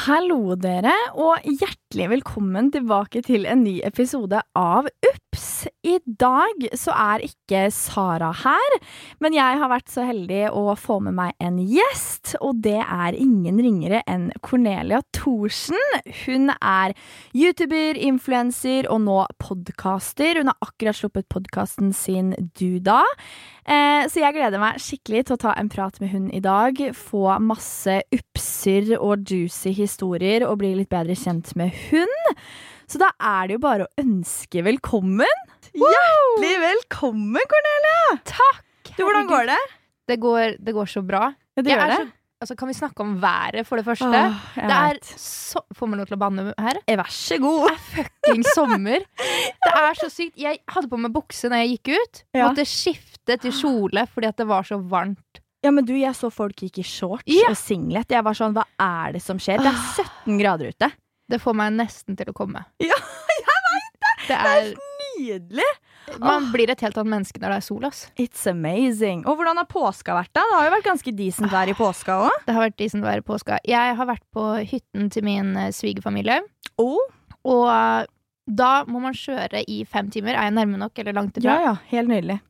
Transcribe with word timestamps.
Hallo 0.00 0.54
dere, 0.56 0.94
og 1.20 1.42
hjertelig 1.44 2.06
velkommen 2.08 2.70
tilbake 2.72 3.20
til 3.26 3.42
en 3.44 3.60
ny 3.66 3.74
episode 3.84 4.38
av 4.56 4.86
UPS. 5.40 5.68
I 5.82 5.98
dag 6.04 6.68
så 6.76 6.92
er 6.92 7.22
ikke 7.24 7.70
Sara 7.72 8.30
her, 8.42 8.74
men 9.20 9.34
jeg 9.34 9.58
har 9.60 9.70
vært 9.70 9.88
så 9.90 10.04
heldig 10.04 10.50
å 10.52 10.74
få 10.76 11.00
med 11.00 11.16
meg 11.16 11.32
en 11.40 11.58
gjest, 11.58 12.36
og 12.40 12.60
det 12.62 12.80
er 12.82 13.16
ingen 13.16 13.58
ringere 13.60 14.02
enn 14.06 14.30
Cornelia 14.44 15.00
Thorsen. 15.16 15.80
Hun 16.26 16.52
er 16.60 16.94
YouTuber, 17.32 17.96
influenser 17.96 18.88
og 18.90 19.02
nå 19.06 19.22
podkaster. 19.40 20.40
Hun 20.40 20.52
har 20.52 20.68
akkurat 20.68 20.98
sluppet 20.98 21.28
podkasten 21.32 21.94
sin 21.96 22.34
Duda. 22.58 23.02
Eh, 23.64 24.04
så 24.10 24.22
jeg 24.22 24.36
gleder 24.36 24.60
meg 24.60 24.80
skikkelig 24.82 25.26
til 25.26 25.38
å 25.38 25.42
ta 25.46 25.54
en 25.56 25.70
prat 25.72 25.96
med 26.02 26.12
hun 26.12 26.28
i 26.34 26.42
dag. 26.44 26.76
Få 26.96 27.38
masse 27.40 28.00
upser 28.12 28.92
og 28.98 29.24
juicy 29.24 29.72
historier 29.76 30.44
og 30.48 30.60
bli 30.60 30.74
litt 30.76 30.92
bedre 30.92 31.16
kjent 31.16 31.54
med 31.56 31.72
hun. 31.88 32.20
Så 32.90 32.98
da 32.98 33.12
er 33.22 33.46
det 33.46 33.54
jo 33.54 33.62
bare 33.62 33.86
å 33.86 33.90
ønske 34.02 34.64
velkommen. 34.66 35.42
Hjertelig 35.70 36.54
velkommen, 36.64 37.44
Cornelia! 37.52 38.16
Takk! 38.26 38.64
Du, 38.96 39.04
hvordan 39.06 39.28
går 39.30 39.44
det? 39.52 39.58
Det 40.10 40.16
går, 40.18 40.56
det 40.58 40.72
går 40.74 40.88
så 40.90 41.02
bra. 41.06 41.28
Ja, 41.54 41.62
det 41.62 41.70
Jeg 41.70 41.78
gjør 41.78 41.92
det. 41.92 41.98
Så, 42.10 42.42
altså, 42.42 42.56
kan 42.58 42.70
vi 42.70 42.74
snakke 42.74 43.04
om 43.04 43.12
været, 43.22 43.66
for 43.68 43.78
det 43.78 43.84
første? 43.86 44.08
Åh, 44.10 44.40
det 44.56 44.78
er 44.80 44.98
så 45.20 45.62
Får 45.76 45.90
man 45.92 46.00
lov 46.00 46.08
til 46.10 46.16
å 46.16 46.20
banne 46.24 46.46
her? 46.58 46.80
Eh, 46.88 46.96
Vær 46.98 47.12
så 47.14 47.38
god. 47.38 47.68
Det 47.68 47.76
er 47.76 47.84
fucking 48.00 48.42
sommer. 48.56 49.04
Det 49.20 49.74
er 49.84 50.00
så 50.00 50.08
sykt. 50.10 50.34
Jeg 50.40 50.58
hadde 50.74 50.90
på 50.90 50.98
meg 50.98 51.14
bukse 51.14 51.50
når 51.52 51.62
jeg 51.62 51.76
gikk 51.76 51.92
ut. 51.94 52.22
Ja. 52.34 52.48
Måtte 52.48 52.64
skifte 52.66 53.36
til 53.44 53.54
kjole 53.54 54.02
fordi 54.10 54.32
det 54.40 54.48
var 54.50 54.66
så 54.66 54.80
varmt. 54.82 55.42
Ja, 55.62 55.70
men 55.76 55.84
du, 55.86 55.92
jeg 56.00 56.16
så 56.16 56.32
folk 56.32 56.58
gikk 56.64 56.80
i 56.82 56.86
shorts 56.88 57.28
Ja. 57.30 57.52
og 57.52 57.60
singlet. 57.60 58.10
Jeg 58.10 58.24
var 58.26 58.34
sånn, 58.34 58.56
hva 58.56 58.64
er 58.82 59.14
det 59.14 59.22
som 59.22 59.38
skjer? 59.38 59.60
Det 59.62 59.70
er 59.70 60.08
17 60.08 60.40
grader 60.40 60.72
ute. 60.74 60.90
Det 61.30 61.40
får 61.42 61.56
meg 61.60 61.76
nesten 61.78 62.18
til 62.18 62.32
å 62.32 62.36
komme. 62.36 62.64
Ja, 62.90 62.98
jeg 62.98 63.62
veit 63.70 63.94
det! 64.02 64.14
det 64.28 64.40
er, 64.40 64.72
Nydelig! 65.20 65.70
man 66.18 66.48
blir 66.50 66.70
et 66.72 66.80
helt 66.82 66.96
annet 66.98 67.12
menneske 67.12 67.40
når 67.40 67.52
det 67.52 67.58
er 67.60 67.64
sol. 67.64 67.84
Ass. 67.86 68.00
It's 68.20 68.46
amazing. 68.50 69.22
Og 69.28 69.38
hvordan 69.38 69.60
har 69.60 69.68
påska 69.70 70.16
vært, 70.16 70.32
da? 70.34 70.42
Det 70.42 70.56
har 70.56 70.66
jo 70.66 70.72
vært 70.74 70.88
ganske 70.88 71.14
decent 71.16 71.52
vær 71.52 71.70
i 71.70 71.76
påska 71.78 72.16
òg. 72.26 72.38
Det 72.46 72.56
har 72.56 72.66
vært 72.66 72.78
decent 72.80 73.06
vær 73.06 73.22
i 73.22 73.26
påska. 73.26 73.60
Jeg 73.68 73.96
har 73.98 74.08
vært 74.08 74.24
på 74.34 74.46
hytten 74.72 75.10
til 75.14 75.26
min 75.26 75.52
eh, 75.60 75.70
svigerfamilie. 75.76 76.40
Oh. 76.82 76.98
Og 77.46 77.66
eh, 77.70 78.08
da 78.50 78.72
må 78.90 79.02
man 79.04 79.16
kjøre 79.16 79.62
i 79.70 79.82
fem 79.88 80.10
timer. 80.12 80.34
Er 80.34 80.48
jeg 80.48 80.56
nærme 80.58 80.80
nok, 80.80 80.98
eller 80.98 81.16
langt 81.16 81.38
ifra? 81.38 81.54
Ja, 81.60 81.70
ja. 81.70 81.74
Helt 81.92 82.10
nydelig. 82.10 82.40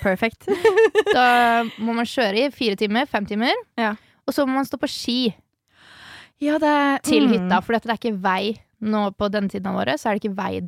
Perfect. 0.00 0.48
Da 1.14 1.62
må 1.78 1.92
man 1.94 2.08
kjøre 2.08 2.46
i 2.46 2.52
fire 2.54 2.78
timer, 2.80 3.06
fem 3.06 3.26
timer. 3.28 3.54
Ja. 3.78 3.92
Og 4.24 4.34
så 4.34 4.46
må 4.48 4.56
man 4.56 4.66
stå 4.66 4.80
på 4.80 4.88
ski 4.90 5.18
ja, 6.42 6.58
det 6.62 6.76
til 7.06 7.28
mm. 7.28 7.34
hytta, 7.34 7.60
for 7.64 7.76
det 7.76 7.90
er 7.90 8.00
ikke 8.00 8.16
vei 8.24 8.54
nå 8.84 9.08
på 9.16 9.28
denne 9.32 9.52
tiden 9.52 9.70
av 9.70 9.82
året. 9.84 10.00
Så 10.00 10.10
er 10.10 10.16
det 10.16 10.24
ikke 10.24 10.38
vei 10.38 10.64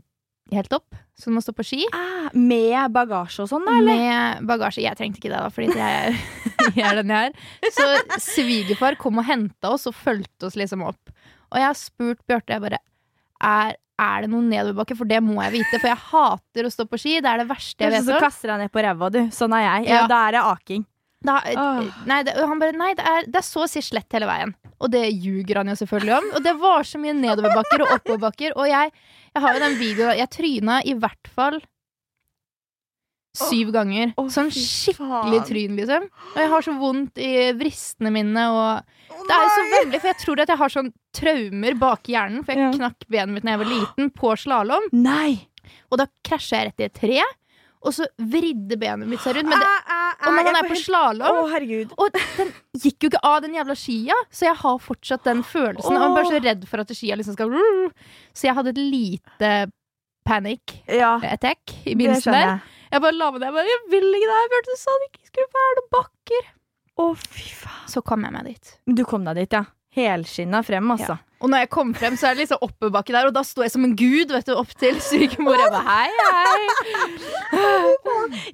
helt 0.54 0.76
opp, 0.76 0.94
så 1.18 1.30
du 1.30 1.34
må 1.34 1.42
stå 1.42 1.54
på 1.56 1.64
ski. 1.66 1.86
Ah, 1.96 2.28
med 2.36 2.92
bagasje 2.94 3.42
og 3.44 3.50
sånn, 3.50 3.64
da, 3.66 3.78
eller? 3.80 4.02
Med 4.02 4.50
bagasje. 4.50 4.84
Jeg 4.84 4.98
trengte 4.98 5.20
ikke 5.20 5.32
det, 5.32 5.40
da, 5.40 5.50
fordi 5.52 5.74
jeg 5.74 6.10
er, 6.10 6.20
jeg 6.78 6.84
er 6.86 7.00
den 7.00 7.14
jeg 7.14 7.32
er. 7.32 7.48
Så 7.74 8.20
svigerfar 8.22 8.98
kom 9.00 9.22
og 9.22 9.26
henta 9.26 9.74
oss 9.74 9.88
og 9.90 9.96
fulgte 9.98 10.50
oss 10.50 10.58
liksom 10.58 10.86
opp. 10.86 11.16
Og 11.50 11.58
jeg 11.60 11.68
har 11.68 11.78
spurt 11.78 12.22
Bjarte, 12.26 12.54
jeg 12.54 12.62
bare 12.62 12.80
er, 13.46 13.76
er 14.00 14.24
det 14.24 14.30
noen 14.32 14.48
nedoverbakke? 14.50 14.96
For 14.98 15.08
det 15.08 15.22
må 15.24 15.38
jeg 15.44 15.58
vite, 15.58 15.78
for 15.80 15.90
jeg 15.90 16.02
hater 16.10 16.68
å 16.68 16.72
stå 16.72 16.86
på 16.90 17.00
ski. 17.00 17.18
Det 17.24 17.32
er 17.32 17.42
det 17.42 17.48
verste 17.50 17.86
jeg 17.86 17.94
vet 17.94 18.10
om. 18.10 18.20
kaster 18.22 18.52
jeg 18.52 18.64
ned 18.64 18.74
på 18.74 18.84
ræva, 18.86 19.10
du. 19.12 19.22
Sånn 19.34 19.54
er 19.56 19.66
jeg. 19.66 19.88
Ja. 19.90 20.02
Ja. 20.02 20.10
Da 20.10 20.22
er 20.28 20.38
det 20.38 20.44
aking. 20.54 20.86
Da, 21.24 21.38
oh. 21.56 21.86
nei, 22.06 22.20
det, 22.26 22.34
han 22.36 22.60
bare 22.60 22.76
Nei, 22.76 22.90
det 22.98 23.04
er, 23.08 23.24
det 23.26 23.40
er 23.40 23.46
så 23.46 23.64
å 23.64 23.70
si 23.70 23.80
slett 23.82 24.12
hele 24.14 24.28
veien. 24.28 24.52
Og 24.76 24.90
det 24.92 25.06
ljuger 25.08 25.62
han 25.62 25.70
jo 25.72 25.78
selvfølgelig 25.80 26.16
om. 26.18 26.26
Og 26.36 26.44
det 26.44 26.52
var 26.60 26.84
så 26.86 27.00
mye 27.00 27.16
nedoverbakker 27.16 27.84
og 27.84 27.94
oppoverbakker. 27.96 28.52
Og 28.60 28.68
jeg, 28.68 28.92
jeg 29.32 29.44
har 29.44 29.56
jo 29.56 29.62
den 29.64 29.78
videoen 29.80 30.20
Jeg 30.20 30.32
tryna 30.36 30.82
i 30.84 30.94
hvert 31.00 31.32
fall 31.32 31.58
syv 33.36 33.72
ganger. 33.74 34.12
Å, 34.16 34.26
sånn 34.32 34.50
skikkelig 34.54 35.42
tryn, 35.48 35.76
liksom. 35.78 36.06
Og 36.34 36.38
jeg 36.40 36.52
har 36.52 36.64
så 36.64 36.74
vondt 36.80 37.20
i 37.20 37.32
vristene 37.58 38.12
mine 38.14 38.46
og 38.52 38.94
Det 39.26 39.32
er 39.34 39.42
jo 39.42 39.50
så 39.52 39.64
veldig, 39.72 40.00
for 40.00 40.10
jeg 40.10 40.18
tror 40.22 40.42
at 40.42 40.52
jeg 40.52 40.60
har 40.60 40.72
sånn 40.72 40.92
traumer 41.16 41.76
bak 41.80 42.08
hjernen, 42.10 42.44
for 42.44 42.52
jeg 42.52 42.64
Ja. 42.64 42.70
knakk 42.76 43.06
benet 43.08 43.34
mitt 43.34 43.44
da 43.44 43.54
jeg 43.54 43.62
var 43.62 43.72
liten, 43.72 44.10
på 44.10 44.32
slalåm. 44.36 44.88
Og 45.90 45.98
da 46.00 46.06
krasja 46.24 46.60
jeg 46.60 46.70
rett 46.70 46.80
i 46.80 46.88
et 46.88 46.94
tre, 46.94 47.20
og 47.86 47.94
så 47.94 48.06
vridde 48.18 48.78
benet 48.80 49.08
mitt 49.08 49.20
seg 49.20 49.36
rundt. 49.36 49.50
Men 49.52 49.62
det, 49.62 49.74
Ah, 50.16 50.28
og 50.28 50.32
når 50.32 50.46
han 50.46 50.52
man 50.52 50.58
er 50.64 50.68
på 50.70 50.76
slalåm 50.80 51.26
Oh, 51.28 51.50
og 52.00 52.14
den 52.38 52.52
gikk 52.80 53.04
jo 53.04 53.10
ikke 53.10 53.20
av, 53.22 53.42
den 53.44 53.56
jævla 53.58 53.74
skia, 53.76 54.16
så 54.32 54.46
jeg 54.48 54.56
har 54.62 54.78
fortsatt 54.80 55.26
den 55.28 55.42
følelsen. 55.44 55.92
Og 55.92 56.00
jeg 56.00 56.06
er 56.06 56.14
bare 56.16 56.30
så 56.30 56.40
redd 56.46 56.64
for 56.70 56.80
at 56.80 56.94
skia 56.96 57.18
liksom 57.20 57.36
skal 57.36 57.52
Så 58.32 58.48
jeg 58.48 58.56
hadde 58.56 58.72
et 58.72 58.80
lite 58.80 59.50
panic 60.26 60.78
Ja, 60.88 61.16
attack 61.22 61.74
i 61.84 61.94
begynnelsen 61.94 62.32
der. 62.32 62.60
jeg. 62.90 63.00
Bare 63.02 63.12
la 63.12 63.30
meg 63.30 63.40
ned. 63.40 63.46
Jeg, 63.46 63.54
bare, 63.58 63.70
jeg 63.70 63.80
vil 63.92 64.08
ikke 64.16 64.30
det. 64.30 64.40
Jeg 64.40 64.52
burde 64.54 64.72
du 64.72 64.80
sa 64.80 64.96
det 65.00 65.08
ikke 65.10 65.26
skulle 65.30 65.48
være 65.58 65.76
noen 65.78 65.90
bakker. 65.98 66.50
Å, 66.96 67.06
fy 67.20 67.48
faen. 67.60 67.88
Så 67.92 68.02
kom 68.06 68.24
jeg 68.24 68.32
meg 68.32 68.48
dit. 68.48 68.72
Du 68.96 69.04
kom 69.04 69.26
deg 69.28 69.42
dit, 69.42 69.52
ja. 69.58 69.64
Helskinna 69.96 70.62
frem, 70.64 70.90
altså. 70.96 71.18
Og 71.42 71.50
når 71.52 71.64
jeg 71.66 71.70
kom 71.74 71.90
frem, 71.96 72.14
så 72.16 72.30
er 72.30 72.36
det 72.36 72.46
liksom 72.46 72.62
oppebakke 72.64 73.12
der, 73.12 73.26
og 73.28 73.34
da 73.36 73.42
sto 73.44 73.60
jeg 73.64 73.72
som 73.74 73.84
en 73.84 73.92
gud 73.98 74.30
vet 74.32 74.46
du, 74.48 74.54
opp 74.56 74.70
til 74.80 74.96
sykemor. 75.04 75.58
Jeg 75.60 75.72
bare 75.74 75.84
hei, 75.84 76.08
hei. 76.32 77.16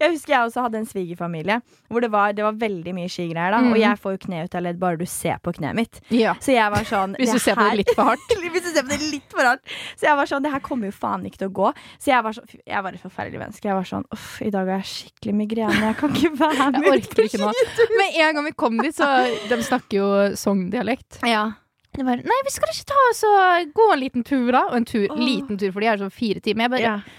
Jeg 0.01 0.11
husker 0.15 0.33
jeg 0.35 0.47
også 0.49 0.65
hadde 0.67 0.81
en 0.83 0.89
svigerfamilie 0.89 1.61
hvor 1.93 2.03
det 2.03 2.11
var, 2.13 2.33
det 2.37 2.45
var 2.45 2.57
veldig 2.59 2.95
mye 2.97 3.11
skigreier. 3.13 3.53
da 3.55 3.61
Mm. 3.63 3.71
Og 3.73 3.79
jeg 3.79 3.99
får 4.03 4.15
jo 4.17 4.19
kne 4.27 4.41
ut 4.45 4.55
av 4.59 4.63
ledd 4.67 4.79
bare 4.81 4.99
du 4.99 5.05
ser 5.07 5.39
på 5.45 5.53
kneet 5.55 5.77
mitt. 5.79 6.01
Ja. 6.11 6.35
Så 6.43 6.53
jeg 6.57 6.71
var 6.73 6.83
sånn 6.89 7.15
Hvis 7.21 7.33
du 7.37 7.39
ser 7.39 7.55
på 7.55 7.67
det 7.69 7.79
litt 7.83 7.93
for 7.95 8.11
hardt. 8.11 8.35
Hvis 8.53 8.65
du 8.67 8.71
ser 8.75 8.83
på 8.83 8.91
det 8.91 8.99
litt 9.13 9.31
for 9.31 9.47
hardt. 9.47 9.63
Så 9.95 10.09
jeg 10.09 10.19
var 10.19 10.27
sånn, 10.33 10.43
det 10.43 10.53
her 10.53 10.65
kommer 10.65 10.91
jo 10.91 10.97
faen 10.97 11.25
ikke 11.29 11.43
til 11.45 11.53
å 11.53 11.55
gå. 11.61 11.71
Så 12.03 12.11
jeg 12.11 12.27
var, 12.27 12.37
så, 12.37 12.43
jeg 12.67 12.83
var 12.89 12.99
et 12.99 13.05
forferdelig 13.05 13.43
menneske. 13.45 13.69
Jeg 13.71 13.79
var 13.79 13.89
sånn, 13.89 14.07
uff, 14.13 14.29
i 14.43 14.51
dag 14.51 14.67
har 14.73 14.83
jeg 14.83 14.91
skikkelig 14.93 15.35
migrene. 15.39 15.81
Jeg 15.87 15.99
kan 16.03 16.19
ikke 16.19 16.35
være 16.43 16.69
med. 16.81 16.91
Orker 16.97 17.29
ikke 17.29 17.43
nå. 17.45 17.53
Med 18.03 18.21
en 18.27 18.37
gang 18.41 18.49
vi 18.51 18.55
kom 18.65 18.79
dit, 18.83 18.97
så 18.97 19.09
De 19.49 19.63
snakker 19.63 19.99
jo 20.01 20.09
Sogn-dialekt. 20.43 21.23
Ja. 21.29 21.53
Det 21.93 22.07
var, 22.07 22.23
Nei, 22.25 22.39
vi 22.47 22.53
skal 22.55 22.73
ikke 22.73 22.89
ta 22.89 23.01
oss 23.11 23.19
og 23.29 23.75
gå 23.77 23.89
en 23.93 24.01
liten 24.01 24.25
tur, 24.25 24.47
da? 24.55 24.63
Og 24.71 24.79
en 24.79 24.89
tur, 24.89 25.11
oh. 25.13 25.19
liten 25.21 25.59
tur, 25.61 25.75
for 25.75 25.85
de 25.85 25.91
har 25.91 26.01
sånn 26.01 26.15
fire 26.15 26.41
timer. 26.41 26.65
Jeg 26.65 26.75
bare 26.77 26.87
yeah. 26.87 27.13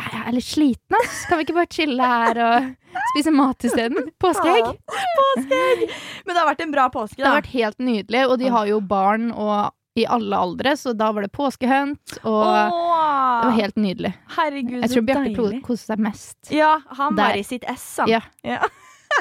Jeg 0.00 0.22
er 0.24 0.32
litt 0.32 0.46
sliten, 0.46 0.96
ass. 0.96 1.24
Kan 1.28 1.40
vi 1.40 1.44
ikke 1.44 1.56
bare 1.58 1.68
chille 1.74 2.06
her 2.12 2.38
og 2.44 2.94
spise 3.10 3.32
mat 3.34 3.66
isteden? 3.68 4.06
Påskeegg. 4.22 4.70
Påskeegg! 5.18 5.82
Men 6.24 6.32
det 6.32 6.38
har 6.38 6.48
vært 6.48 6.64
en 6.64 6.72
bra 6.72 6.86
påske, 6.94 7.18
Det 7.20 7.28
har 7.28 7.36
vært 7.42 7.52
helt 7.52 7.84
nydelig, 7.84 8.22
og 8.28 8.38
de 8.40 8.48
har 8.54 8.70
jo 8.70 8.80
barn 8.80 9.28
og 9.34 9.74
i 9.98 10.06
alle 10.06 10.38
aldre, 10.38 10.76
så 10.78 10.94
da 10.96 11.10
var 11.12 11.26
det 11.26 11.32
påskehunt, 11.34 12.20
og 12.22 12.44
det 12.46 13.48
var 13.50 13.56
helt 13.56 13.80
nydelig. 13.80 14.12
Herregud, 14.36 14.78
Jeg 14.84 14.92
tror 14.94 15.06
Bjarte 15.08 15.50
koste 15.66 15.90
seg 15.90 16.04
mest. 16.06 16.38
Ja, 16.54 16.76
han 16.96 17.18
var 17.18 17.36
i 17.36 17.42
sitt 17.44 17.66
ess, 17.68 17.88
han. 17.98 18.12
Ja. 18.12 18.22
Ja. 18.46 18.62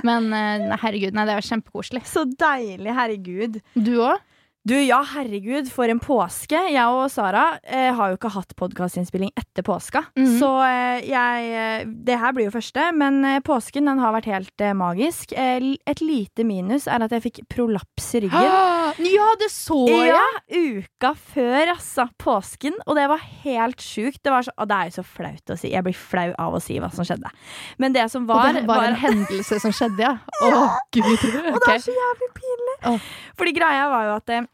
Men 0.05 0.29
eh, 0.37 0.69
herregud, 0.79 1.17
nei, 1.17 1.25
det 1.27 1.39
var 1.39 1.47
kjempekoselig. 1.49 2.03
Så 2.07 2.23
deilig, 2.29 2.93
herregud. 2.95 3.57
Du 3.73 3.95
òg? 4.05 4.21
Du, 4.67 4.75
ja, 4.75 4.99
herregud, 5.15 5.69
for 5.71 5.87
en 5.87 6.01
påske. 6.03 6.57
Jeg 6.73 6.83
og 6.91 7.05
Sara 7.09 7.45
eh, 7.63 7.93
har 7.95 8.11
jo 8.11 8.17
ikke 8.17 8.31
hatt 8.33 8.51
podkastinnspilling 8.59 9.31
etter 9.39 9.63
påska. 9.63 10.01
Mhm. 10.19 10.33
Så 10.41 10.49
eh, 10.65 11.05
jeg 11.07 11.45
eh, 11.55 11.85
Det 11.87 12.17
her 12.19 12.33
blir 12.35 12.49
jo 12.49 12.53
første, 12.53 12.89
men 12.99 13.21
eh, 13.25 13.39
påsken 13.45 13.87
den 13.87 14.01
har 14.03 14.11
vært 14.17 14.27
helt 14.27 14.63
eh, 14.65 14.75
magisk. 14.75 15.31
Et 15.39 16.03
lite 16.03 16.43
minus 16.43 16.89
er 16.91 17.05
at 17.05 17.15
jeg 17.15 17.23
fikk 17.23 17.39
prolaps 17.51 18.11
i 18.19 18.25
ryggen. 18.25 18.51
Ja, 18.99 19.27
det 19.39 19.47
så 19.53 19.77
jeg! 19.87 20.09
Ja, 20.11 20.23
uka 20.49 21.13
før, 21.15 21.71
altså. 21.75 22.07
Påsken. 22.19 22.75
Og 22.89 22.97
det 22.97 23.05
var 23.11 23.21
helt 23.45 23.81
sjukt. 23.83 24.19
Det, 24.25 24.33
var 24.33 24.43
så, 24.43 24.53
det 24.67 24.75
er 24.75 24.89
jo 24.89 24.95
så 24.97 25.05
flaut 25.07 25.53
å 25.53 25.57
si. 25.59 25.71
Jeg 25.71 25.85
blir 25.85 25.95
flau 25.95 26.33
av 26.41 26.57
å 26.57 26.61
si 26.63 26.79
hva 26.81 26.89
som 26.93 27.07
skjedde. 27.07 27.31
Men 27.79 27.95
det 27.95 28.07
som 28.11 28.27
var 28.29 28.49
Og 28.49 28.59
det 28.59 28.65
var 28.67 28.89
en 28.89 28.97
hendelse 28.99 29.61
som 29.63 29.73
skjedde, 29.75 30.03
ja. 30.03 30.17
Å, 30.49 30.67
gud. 30.93 31.07
Og 31.53 31.59
det 31.63 31.75
er 31.77 31.83
så 31.85 31.95
jævlig 31.95 32.31
pinlig. 32.37 32.68
Åh. 32.85 33.11
Fordi 33.37 33.51
greia 33.57 33.89
var 33.91 34.07
jo 34.07 34.15
at 34.19 34.29
eh, 34.29 34.47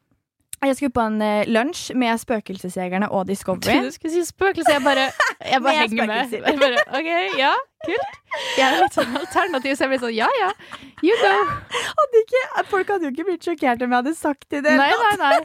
jeg 0.66 0.76
skulle 0.80 0.96
på 0.96 1.04
en 1.06 1.22
eh, 1.22 1.46
lunsj 1.52 1.92
med 2.00 2.18
Spøkelsesjegerne 2.18 3.10
og 3.14 3.28
Discovery. 3.30 3.84
du 3.86 3.92
skulle 3.94 4.14
si 4.16 4.24
spøkelse. 4.26 4.72
Jeg 4.72 4.82
bare, 4.86 5.04
jeg 5.52 5.62
bare 5.62 5.76
henger 5.84 6.08
med. 6.10 6.32
Jeg 6.34 6.60
bare, 6.62 6.86
ok, 7.00 7.10
ja, 7.38 7.52
kult. 7.86 8.22
Jeg 8.58 8.66
er 8.66 8.82
litt 8.82 8.96
sånn 8.98 9.14
alternativ, 9.16 9.76
så 9.78 9.86
jeg 9.86 9.90
blir 9.94 10.00
sånn 10.02 10.16
ja 10.16 10.26
ja, 10.36 10.50
you 11.06 11.14
go. 11.22 11.30
Hadde 11.72 12.20
ikke, 12.20 12.42
folk 12.68 12.90
hadde 12.92 13.08
jo 13.08 13.12
ikke 13.14 13.26
blitt 13.30 13.48
sjokkert 13.48 13.86
om 13.86 13.94
jeg 13.94 14.02
hadde 14.02 14.14
sagt 14.18 14.50
det. 14.52 14.60
Nei, 14.66 14.90
nei, 14.92 15.14
nei. 15.22 15.38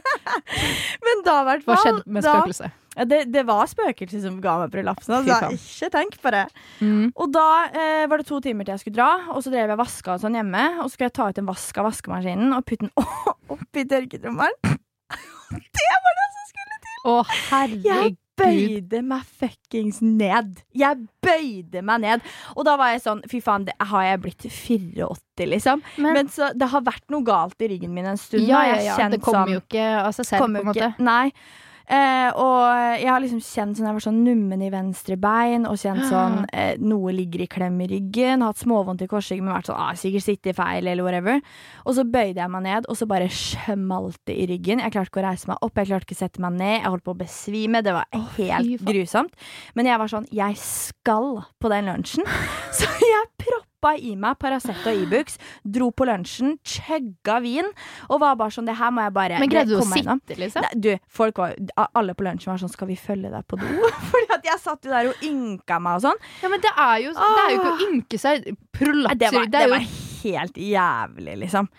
Men 1.05 1.23
da, 1.23 1.37
i 1.39 1.47
hvert 1.47 1.69
Hva 1.69 1.77
skjedde 1.85 2.03
med 2.17 2.25
spøkelset? 2.27 2.75
Det, 2.91 3.21
det 3.31 3.45
var 3.47 3.69
spøkelser 3.71 4.19
som 4.25 4.41
ga 4.43 4.57
meg 4.59 4.71
prolapsen. 4.73 5.13
Altså. 5.15 5.51
Ikke 5.55 5.89
tenk 5.93 6.17
på 6.21 6.31
det. 6.35 6.41
Mm. 6.83 7.13
Og 7.15 7.31
da 7.31 7.45
eh, 7.71 8.05
var 8.11 8.19
det 8.19 8.27
to 8.27 8.41
timer 8.43 8.67
til 8.67 8.73
jeg 8.75 8.81
skulle 8.83 8.97
dra, 8.99 9.11
og 9.31 9.39
så 9.45 9.49
drev 9.53 9.71
jeg 9.71 9.79
vaska 9.79 10.17
og 10.17 10.23
sånn 10.25 10.35
hjemme. 10.35 10.65
Og 10.81 10.89
så 10.89 10.93
skulle 10.97 11.07
jeg 11.07 11.15
ta 11.15 11.29
ut 11.31 11.39
en 11.39 11.47
vask 11.47 11.79
av 11.79 11.87
vaskemaskinen 11.87 12.51
og 12.57 12.65
putte 12.67 12.89
den 12.89 12.91
oppi 13.55 13.85
tørketrommelen. 13.87 14.59
Å, 17.01 17.13
Jeg 17.25 17.47
herregud. 17.49 18.17
bøyde 18.37 18.99
meg 19.09 19.23
fuckings 19.39 20.01
ned. 20.05 20.59
Jeg 20.77 20.99
bøyde 21.25 21.81
meg 21.85 22.03
ned. 22.03 22.27
Og 22.55 22.65
da 22.67 22.75
var 22.79 22.91
jeg 22.93 23.01
sånn 23.07 23.23
Fy 23.29 23.39
faen, 23.43 23.65
det, 23.67 23.73
har 23.89 24.05
jeg 24.05 24.21
blitt 24.27 24.45
84, 24.45 25.47
liksom? 25.49 25.81
Men, 25.97 26.13
Men 26.19 26.29
så 26.33 26.51
det 26.53 26.69
har 26.75 26.85
vært 26.85 27.07
noe 27.13 27.25
galt 27.25 27.57
i 27.65 27.71
ryggen 27.73 27.93
min 27.95 28.05
en 28.11 28.19
stund. 28.21 28.45
ja, 28.45 28.61
ja, 28.69 28.75
Jeg 28.83 28.91
ja. 28.91 29.09
Det 29.15 29.21
kommer 29.25 29.47
sånn- 29.47 29.55
jo 29.57 29.63
ikke 29.65 29.87
av 30.05 30.13
seg 30.19 30.29
selv, 30.29 30.45
på 30.45 30.49
en 30.51 30.69
måte. 30.69 30.77
ikke- 30.91 31.07
Nei. 31.09 31.31
Eh, 31.91 32.29
og 32.39 32.99
jeg 33.01 33.09
har 33.09 33.19
liksom 33.19 33.41
kjent 33.43 33.75
sånn 33.75 33.87
Jeg 33.89 33.95
var 33.97 34.03
sånn 34.05 34.21
nummen 34.23 34.61
i 34.63 34.69
venstre 34.71 35.17
bein 35.19 35.65
og 35.67 35.75
kjent 35.81 36.05
sånn 36.07 36.45
eh, 36.55 36.77
Noe 36.79 37.11
ligger 37.11 37.43
i 37.43 37.47
klem 37.51 37.81
i 37.83 37.89
ryggen. 37.91 38.45
Hatt 38.45 38.61
småvondt 38.61 39.03
i 39.03 39.09
korsryggen, 39.11 39.47
men 39.47 39.57
vært 39.57 39.71
sånn 39.71 39.81
ah, 39.81 39.91
sikkert 39.99 40.47
i 40.47 40.55
feil 40.55 40.87
eller 40.87 41.03
whatever. 41.03 41.41
Og 41.83 41.97
så 41.97 42.05
bøyde 42.07 42.39
jeg 42.39 42.53
meg 42.53 42.63
ned, 42.67 42.87
og 42.87 42.99
så 42.99 43.07
bare 43.09 43.27
smalt 43.35 44.21
det 44.29 44.37
i 44.39 44.47
ryggen. 44.53 44.83
Jeg 44.83 44.95
klarte 44.95 45.11
ikke 45.11 45.23
å 45.23 45.27
reise 45.27 45.51
meg 45.51 45.65
opp, 45.67 45.75
jeg 45.75 45.91
klarte 45.91 46.07
ikke 46.07 46.19
å 46.19 46.21
sette 46.21 46.45
meg 46.45 46.55
ned. 46.59 46.77
Jeg 46.77 46.93
holdt 46.93 47.07
på 47.07 47.15
å 47.15 47.21
besvime. 47.23 47.83
Det 47.83 47.97
var 47.97 48.07
helt 48.37 48.77
oh, 48.77 48.87
grusomt. 48.87 49.49
Men 49.75 49.91
jeg 49.91 49.99
var 50.01 50.15
sånn 50.15 50.29
Jeg 50.31 50.55
skal 50.61 51.43
på 51.59 51.73
den 51.73 51.91
lunsjen. 51.91 52.31
så 52.77 52.87
jeg 52.87 53.27
proppa 53.35 53.70
i 54.01 54.13
meg 54.19 54.37
Paracet 54.41 54.85
og 54.87 54.99
Ibux, 55.03 55.37
dro 55.63 55.89
på 55.91 56.05
lunsjen, 56.09 56.57
chugga 56.67 57.39
vin, 57.43 57.67
og 58.09 58.21
var 58.21 58.37
bare 58.39 58.53
sånn 58.53 58.67
Det 58.69 58.77
her 58.77 58.93
må 58.93 59.05
jeg 59.07 59.15
bare 59.15 59.39
Men 59.41 59.51
greide 59.51 59.73
du 59.73 59.79
å 59.79 59.87
sitte, 59.87 60.37
liksom? 60.37 60.67
Nei, 60.67 60.77
du, 60.77 60.91
folk 61.09 61.41
var, 61.41 61.55
alle 61.89 62.15
på 62.17 62.27
lunsjen 62.27 62.53
var 62.53 62.61
sånn 62.61 62.71
Skal 62.73 62.91
vi 62.91 62.99
følge 62.99 63.31
deg 63.33 63.47
på 63.49 63.59
do? 63.59 63.71
Fordi 64.11 64.29
at 64.37 64.45
jeg 64.51 64.61
satt 64.61 64.85
jo 64.85 64.93
der 64.93 65.11
og 65.11 65.25
ynka 65.25 65.79
meg 65.81 65.99
og 65.99 66.05
sånn. 66.05 66.23
Ja, 66.43 66.51
men 66.53 66.63
det 66.63 66.71
er 66.75 66.95
jo, 67.07 67.15
det 67.17 67.41
er 67.41 67.51
jo 67.51 67.59
ikke 67.59 67.73
å 67.73 67.89
ynke 67.89 68.21
seg. 68.21 68.47
Prolapser 68.75 69.19
Det 69.21 69.33
var, 69.35 69.51
det 69.55 69.65
var 69.73 69.89
helt 70.21 70.57
jævlig, 70.61 71.35
liksom. 71.45 71.69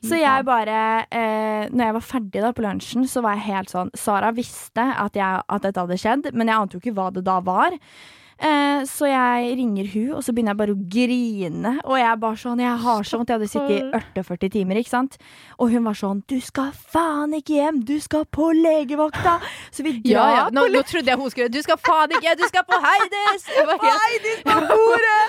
Så 0.00 0.16
jeg 0.16 0.44
bare 0.48 0.76
eh, 1.12 1.66
Når 1.68 1.84
jeg 1.84 1.96
var 1.98 2.06
ferdig 2.06 2.44
da 2.44 2.52
på 2.56 2.64
lunsjen, 2.64 3.04
så 3.08 3.20
var 3.24 3.36
jeg 3.36 3.50
helt 3.50 3.72
sånn 3.72 3.90
Sara 3.98 4.30
visste 4.32 4.86
at, 4.96 5.18
jeg, 5.18 5.44
at 5.44 5.66
dette 5.66 5.84
hadde 5.84 6.00
skjedd, 6.00 6.30
men 6.32 6.48
jeg 6.48 6.56
ante 6.56 6.78
jo 6.78 6.82
ikke 6.82 6.96
hva 6.96 7.10
det 7.12 7.24
da 7.26 7.36
var. 7.44 7.76
Eh, 8.40 8.84
så 8.88 9.04
jeg 9.10 9.56
ringer 9.58 9.88
hun, 9.92 10.12
og 10.16 10.22
så 10.24 10.32
begynner 10.32 10.54
jeg 10.54 10.60
bare 10.62 10.72
å 10.72 10.84
grine. 10.94 11.72
Og 11.84 11.98
jeg 12.00 12.20
bare 12.22 12.40
sånn, 12.40 12.62
jeg 12.64 12.76
har 12.84 13.02
så 13.04 13.20
vondt. 13.20 13.32
Jeg 13.32 13.36
hadde 13.36 13.50
sittet 13.52 13.76
i 13.76 14.22
48 14.24 14.48
timer, 14.54 14.80
ikke 14.80 14.92
sant. 14.94 15.18
Og 15.60 15.74
hun 15.74 15.84
var 15.84 15.98
sånn 15.98 16.22
Du 16.30 16.38
skal 16.44 16.70
faen 16.72 17.34
ikke 17.36 17.58
hjem! 17.58 17.82
Du 17.84 17.96
skal 18.00 18.24
på 18.32 18.50
legevakta! 18.56 19.36
Så 19.70 19.84
vi 19.84 19.98
drar 19.98 20.08
ja, 20.08 20.24
ja. 20.38 20.46
Nå, 20.54 20.64
på 20.66 20.72
nå 20.72 20.82
trodde 20.88 21.12
jeg 21.12 21.20
hun 21.20 21.32
skulle 21.32 21.52
Du 21.52 21.60
skal 21.64 21.78
faen 21.84 22.16
ikke 22.16 22.30
hjem! 22.30 22.40
Du 22.40 22.46
skal 22.48 22.64
på 22.68 22.80
Heides! 22.86 23.44
På 23.70 23.76
Heides! 23.84 24.40
på 24.46 24.56
bordet! 24.70 25.24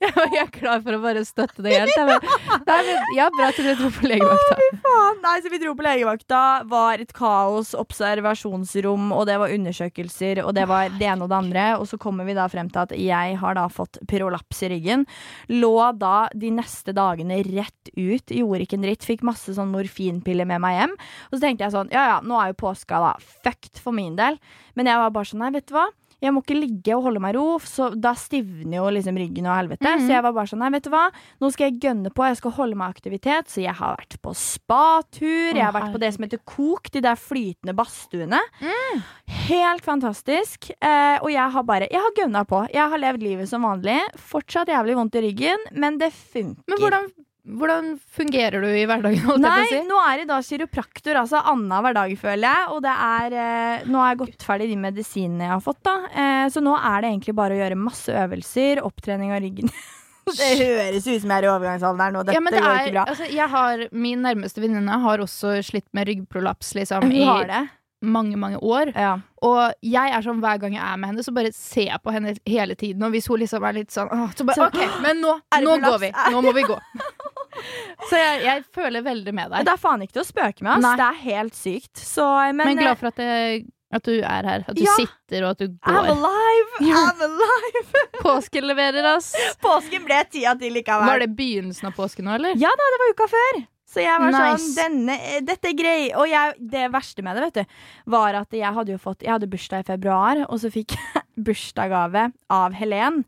jeg 0.00 0.12
var 0.16 0.32
helt 0.32 0.57
klar 0.68 0.84
for 0.84 0.96
å 0.96 1.00
bare 1.02 1.24
støtte 1.26 1.64
det 1.64 1.74
helt. 1.74 1.94
Men, 2.08 2.28
nei, 2.68 2.78
men, 2.86 3.12
ja, 3.16 3.28
bra 3.34 3.48
at 3.50 3.58
du 3.58 3.68
dro 3.78 3.90
på 3.94 4.08
legevakta. 4.08 4.58
Faen, 4.84 5.20
Nei, 5.24 5.34
så 5.42 5.52
vi 5.52 5.60
dro 5.62 5.74
på 5.78 5.86
legevakta. 5.86 6.42
Var 6.68 7.04
et 7.04 7.14
kaos, 7.16 7.74
observasjonsrom, 7.78 9.10
og 9.16 9.26
det 9.28 9.38
var 9.40 9.54
undersøkelser, 9.54 10.42
og 10.44 10.54
det 10.58 10.68
var 10.70 10.92
det 10.98 11.08
ene 11.08 11.26
og 11.26 11.32
det 11.32 11.38
andre. 11.38 11.66
Og 11.80 11.88
så 11.90 12.00
kommer 12.00 12.28
vi 12.28 12.36
da 12.38 12.48
frem 12.52 12.70
til 12.72 12.84
at 12.84 12.94
jeg 12.98 13.38
har 13.42 13.58
da 13.58 13.66
fått 13.72 14.00
prolaps 14.10 14.62
i 14.66 14.72
ryggen. 14.74 15.06
Lå 15.52 15.74
da 15.98 16.16
de 16.34 16.52
neste 16.54 16.94
dagene 16.96 17.40
rett 17.48 17.92
ut, 17.94 18.34
gjorde 18.34 18.64
ikke 18.64 18.78
en 18.80 18.88
dritt. 18.88 19.06
Fikk 19.08 19.24
masse 19.26 19.56
sånn 19.56 19.72
morfinpiller 19.74 20.48
med 20.48 20.62
meg 20.64 20.78
hjem. 20.78 20.98
Og 21.30 21.38
så 21.38 21.44
tenkte 21.44 21.66
jeg 21.66 21.76
sånn, 21.76 21.94
ja 21.94 22.08
ja, 22.14 22.18
nå 22.24 22.38
er 22.40 22.52
jo 22.52 22.60
påska 22.66 23.00
da 23.02 23.14
fucked 23.44 23.80
for 23.82 23.96
min 23.96 24.16
del. 24.18 24.38
Men 24.78 24.90
jeg 24.90 25.00
var 25.00 25.14
bare 25.14 25.28
sånn, 25.28 25.42
nei, 25.44 25.54
vet 25.56 25.68
du 25.70 25.76
hva? 25.76 25.88
Jeg 26.20 26.34
må 26.34 26.42
ikke 26.42 26.56
ligge 26.58 26.96
og 26.96 27.04
holde 27.06 27.20
meg 27.22 27.36
ro, 27.36 27.58
så 27.62 27.92
da 27.94 28.10
stivner 28.18 28.80
jo 28.80 28.88
liksom 28.90 29.18
ryggen 29.20 29.46
og 29.46 29.54
helvete. 29.54 29.86
Mhm. 29.86 30.06
Så 30.06 30.14
jeg 30.16 30.24
var 30.26 30.34
bare 30.34 30.50
sånn, 30.50 30.62
nei, 30.64 30.70
vet 30.74 30.88
du 30.88 30.90
hva? 30.90 31.04
Nå 31.40 31.50
skal 31.54 31.70
jeg 31.70 31.80
gønne 31.84 32.10
på, 32.10 32.26
jeg 32.26 32.40
skal 32.40 32.54
holde 32.58 32.78
meg 32.78 32.90
i 32.90 32.96
aktivitet. 32.98 33.52
Så 33.52 33.62
jeg 33.62 33.74
har 33.78 33.94
vært 34.00 34.18
på 34.24 34.34
spatur, 34.34 35.54
jeg 35.54 35.62
har 35.64 35.76
vært 35.76 35.94
på 35.94 36.02
det 36.02 36.12
som 36.14 36.26
heter 36.26 36.42
kok, 36.44 36.90
de 36.90 37.00
der 37.04 37.14
flytende 37.20 37.76
badstuene. 37.78 38.40
Mm. 38.60 39.04
Helt 39.48 39.86
fantastisk. 39.86 40.70
Eh, 40.80 41.18
og 41.22 41.30
jeg 41.30 41.54
har 41.54 41.62
bare, 41.68 41.88
jeg 41.92 42.02
har 42.02 42.16
gønna 42.18 42.44
på. 42.48 42.64
Jeg 42.74 42.90
har 42.90 42.98
levd 42.98 43.22
livet 43.22 43.48
som 43.48 43.62
vanlig. 43.62 44.00
Fortsatt 44.18 44.68
jævlig 44.68 44.98
vondt 44.98 45.14
i 45.20 45.24
ryggen, 45.28 45.70
men 45.72 45.98
det 46.02 46.10
funker. 46.12 46.62
Men 46.68 46.82
hvordan, 46.82 47.08
hvordan 47.48 47.94
fungerer 48.12 48.60
du 48.60 48.68
i 48.68 48.84
hverdagen? 48.88 49.40
Nei, 49.40 49.66
si? 49.70 49.80
nå 49.88 49.98
er 50.04 50.22
jeg 50.22 50.28
da 50.28 50.38
kiropraktor, 50.44 51.20
altså 51.22 51.40
annenhver 51.48 51.96
dag, 51.96 52.14
føler 52.20 52.44
jeg. 52.44 52.66
Og 52.74 52.82
det 52.84 52.94
er 53.08 53.36
eh, 53.44 53.86
Nå 53.88 54.02
har 54.02 54.12
jeg 54.12 54.20
gått 54.24 54.44
ferdig 54.44 54.68
de 54.72 54.80
medisinene 54.80 55.46
jeg 55.46 55.54
har 55.54 55.62
fått, 55.64 55.80
da. 55.88 55.94
Eh, 56.12 56.46
så 56.52 56.62
nå 56.64 56.74
er 56.76 57.04
det 57.04 57.12
egentlig 57.14 57.36
bare 57.38 57.56
å 57.56 57.62
gjøre 57.62 57.78
masse 57.80 58.12
øvelser, 58.12 58.82
opptrening 58.84 59.32
av 59.32 59.40
ryggen. 59.44 59.72
det 60.38 60.50
høres 60.60 61.06
ut 61.08 61.22
som 61.22 61.32
jeg 61.32 61.36
er 61.38 61.48
i 61.48 61.50
overgangsalderen, 61.54 62.20
og 62.20 62.28
dette 62.28 62.36
Ja, 62.36 62.44
men 62.44 62.56
det 62.56 62.62
går 62.64 62.82
ikke 62.82 62.96
bra. 62.98 63.06
altså, 63.14 63.48
har, 63.54 63.84
min 64.06 64.24
nærmeste 64.26 64.64
venninne 64.64 65.00
har 65.06 65.24
også 65.24 65.56
slitt 65.64 65.88
med 65.96 66.10
ryggprolaps 66.10 66.74
liksom, 66.76 67.08
Hun 67.08 67.32
har 67.32 67.48
det. 67.48 67.64
Mange, 68.02 68.36
mange 68.38 68.58
år. 68.62 68.92
Ja. 68.94 69.16
Og 69.42 69.72
jeg 69.82 70.12
er 70.14 70.22
sånn 70.22 70.40
hver 70.42 70.58
gang 70.62 70.74
jeg 70.76 70.82
er 70.84 70.98
med 71.00 71.10
henne, 71.12 71.24
så 71.26 71.32
bare 71.34 71.50
ser 71.54 71.88
jeg 71.90 72.02
på 72.04 72.12
henne 72.14 72.34
hele 72.46 72.76
tiden. 72.78 73.02
Og 73.06 73.10
hvis 73.14 73.26
hun 73.30 73.40
liksom 73.42 73.64
er 73.66 73.78
litt 73.80 73.94
sånn 73.94 74.10
Så 74.38 74.46
bare 74.46 74.68
OK, 74.68 74.78
men 75.02 75.22
nå, 75.24 75.34
nå 75.66 75.78
går 75.84 75.98
vi. 76.06 76.12
Nå 76.34 76.42
må 76.46 76.52
vi 76.56 76.66
gå. 76.68 76.78
Så 78.08 78.14
jeg, 78.14 78.42
jeg 78.44 78.62
føler 78.74 79.02
veldig 79.02 79.32
med 79.34 79.50
deg. 79.50 79.64
Det 79.66 79.72
er 79.74 79.80
faen 79.82 80.04
ikke 80.04 80.14
til 80.18 80.22
å 80.22 80.28
spøke 80.28 80.62
med, 80.64 80.78
ass. 80.78 80.94
Det 81.00 81.08
er 81.08 81.18
helt 81.24 81.56
sykt. 81.58 81.98
Så, 81.98 82.26
men, 82.54 82.62
Men 82.62 82.78
eh, 82.78 82.84
glad 82.84 83.00
for 83.00 83.10
at, 83.10 83.18
det, 83.18 83.64
at 83.98 84.04
du 84.06 84.12
er 84.20 84.46
her. 84.52 84.62
At 84.68 84.76
du 84.78 84.84
Ja. 84.84 84.94
sitter, 85.00 85.44
og 85.48 85.56
at 85.56 85.64
du 85.64 85.72
går. 85.74 85.98
I'm 85.98 86.12
alive! 86.14 86.84
Ja. 86.86 87.00
I'm 87.10 87.24
alive! 87.26 88.04
Påsken 88.22 88.68
leverer, 88.70 89.08
ass. 89.16 89.32
Påsken 89.64 90.06
ble 90.06 90.20
tida 90.30 90.54
til 90.60 90.76
likevel. 90.78 91.10
Var 91.10 91.24
det 91.24 91.30
begynnelsen 91.38 91.90
av 91.90 91.98
påsken 91.98 92.28
nå, 92.30 92.36
eller? 92.38 92.54
Ja 92.62 92.70
da, 92.70 92.88
det 92.94 93.02
var 93.02 93.14
uka 93.16 93.28
før. 93.34 93.60
Så 93.98 94.04
jeg 94.06 94.22
var 94.22 94.34
Nice. 94.34 94.62
sånn 94.62 94.74
denne, 94.78 95.16
eh, 95.18 95.40
Dette 95.44 95.70
er 95.72 95.76
grei. 95.78 96.00
Og 96.14 96.28
jeg, 96.30 96.54
det 96.70 96.86
verste 96.94 97.24
med 97.26 97.36
det, 97.36 97.48
vet 97.48 97.60
du, 97.60 97.78
var 98.14 98.38
at 98.38 98.54
jeg 98.54 98.74
hadde 98.78 98.94
jo 98.94 98.98
fått 99.02 99.24
Jeg 99.26 99.34
hadde 99.34 99.50
bursdag 99.50 99.82
i 99.82 99.88
februar, 99.90 100.44
og 100.48 100.60
så 100.62 100.70
fikk 100.72 100.94
jeg 100.96 101.24
bursdagsgave 101.48 102.28
av 102.54 102.76
Helen. 102.78 103.24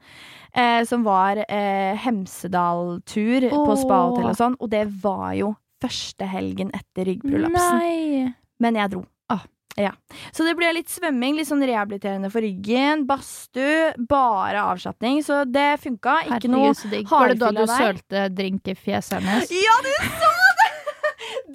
Eh, 0.55 0.83
som 0.89 1.05
var 1.07 1.39
eh, 1.47 1.95
Hemsedal-tur 2.03 3.49
på 3.51 3.61
Åh. 3.69 3.77
spahotell 3.85 4.31
og 4.33 4.37
sånn. 4.39 4.57
Og 4.61 4.71
det 4.73 4.87
var 5.03 5.33
jo 5.39 5.55
første 5.81 6.27
helgen 6.29 6.71
etter 6.77 7.07
ryggprolapsen. 7.09 8.35
Men 8.61 8.77
jeg 8.77 8.91
dro. 8.93 9.05
Ah. 9.33 9.45
Ja. 9.79 9.93
Så 10.35 10.45
det 10.45 10.57
ble 10.59 10.73
litt 10.75 10.91
svømming, 10.93 11.39
litt 11.39 11.49
sånn 11.49 11.63
rehabiliterende 11.65 12.29
for 12.33 12.45
ryggen. 12.45 13.07
Badstue, 13.09 13.95
bare 14.11 14.67
avslapning. 14.75 15.23
Så 15.25 15.45
det 15.49 15.79
funka. 15.81 16.19
Ikke 16.37 16.51
noe 16.53 16.75
hardfylla 16.75 16.99
der. 16.99 17.09
Var 17.15 17.33
det 17.33 17.41
da 17.41 17.51
du 17.55 17.65
sølte 17.71 18.27
drink 18.35 18.69
i 18.69 18.77
fjeset 18.77 19.21
hennes? 19.23 19.51
Ja, 19.55 19.81
du 19.87 19.93
så 20.03 20.11
det! 20.35 20.40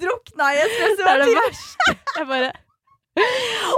Drukna 0.00 0.50
i 0.54 0.60
Det 0.66 1.06
er 1.06 1.22
det 1.24 1.32
verste. 1.38 1.96
Jeg 2.16 2.28
bare 2.28 2.52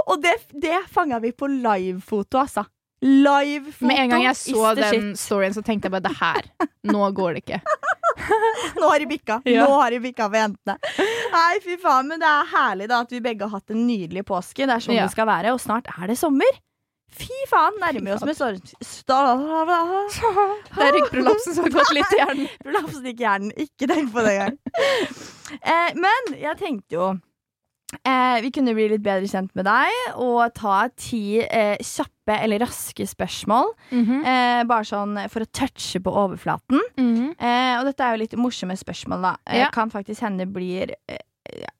Og 0.07 0.19
det, 0.21 0.35
det 0.61 0.81
fanga 0.91 1.19
vi 1.23 1.31
på 1.31 1.47
livefoto, 1.47 2.41
altså. 2.41 2.65
Livefoto 3.01 3.87
Med 3.87 4.01
en 4.03 4.09
gang 4.11 4.23
jeg 4.25 4.35
så 4.35 4.73
den 4.75 5.13
storyen, 5.15 5.53
så 5.55 5.63
tenkte 5.63 5.87
jeg 5.87 5.93
bare 5.95 6.07
det 6.09 6.17
her. 6.19 6.49
Nå 6.91 7.11
går 7.15 7.37
det 7.37 7.43
ikke. 7.45 7.61
Nå 8.81 8.89
har 8.89 8.99
de 8.99 9.07
bikka. 9.07 9.37
Ja. 9.49 9.63
Nå 9.65 9.77
har 9.79 9.91
de 9.95 9.99
bikka 10.03 10.27
for 10.27 10.37
jentene. 10.37 10.75
Nei, 11.33 11.59
fy 11.63 11.77
faen, 11.81 12.09
men 12.11 12.19
det 12.21 12.27
er 12.27 12.49
herlig 12.51 12.89
da 12.91 12.99
at 13.05 13.13
vi 13.15 13.21
begge 13.23 13.47
har 13.47 13.61
hatt 13.61 13.71
en 13.73 13.85
nydelig 13.87 14.25
påske. 14.27 14.65
Det 14.67 14.75
er 14.75 14.83
sånn 14.83 14.97
Ja. 14.97 15.07
det 15.07 15.15
skal 15.15 15.29
være, 15.29 15.53
og 15.55 15.61
snart 15.63 15.87
er 15.95 16.11
det 16.11 16.17
sommer. 16.19 16.59
Fy 17.19 17.37
faen, 17.49 17.79
nærmer 17.81 18.15
oss 18.17 18.25
med 18.27 18.37
storm... 18.37 18.59
Det 20.75 20.85
er 20.85 20.93
ryggprolapsen 20.95 21.55
som 21.57 21.65
har 21.65 21.73
gått 21.79 21.95
litt 21.97 22.13
i 22.13 22.19
hjernen. 22.21 22.51
Prolapsen 22.65 23.07
gikk 23.09 23.23
i 23.23 23.25
hjernen. 23.25 23.55
Ikke 23.65 23.89
tenk 23.89 24.11
på 24.13 24.25
det 24.25 24.35
engang. 24.35 24.59
eh, 25.73 25.89
men 25.97 26.29
jeg 26.39 26.59
tenkte 26.61 26.97
jo 26.99 27.07
eh, 28.05 28.37
vi 28.45 28.51
kunne 28.53 28.75
bli 28.77 28.85
litt 28.93 29.03
bedre 29.05 29.29
kjent 29.31 29.51
med 29.57 29.65
deg 29.67 30.19
og 30.21 30.43
ta 30.57 30.83
ti 30.93 31.39
eh, 31.41 31.75
kjappe 31.81 32.37
eller 32.45 32.61
raske 32.61 33.07
spørsmål. 33.09 33.73
Mhm. 33.89 34.19
Eh, 34.21 34.61
bare 34.69 34.85
sånn 34.85 35.17
for 35.33 35.45
å 35.45 35.49
touche 35.49 36.01
på 36.05 36.13
overflaten. 36.13 36.83
Mhm. 37.01 37.31
Eh, 37.39 37.73
og 37.79 37.89
dette 37.89 38.05
er 38.05 38.15
jo 38.15 38.21
litt 38.23 38.37
morsomme 38.39 38.77
spørsmål, 38.77 39.25
da. 39.31 39.35
Eh, 39.49 39.63
Ja. 39.63 39.71
Kan 39.73 39.89
faktisk 39.91 40.21
hende 40.27 40.45
blir 40.45 40.93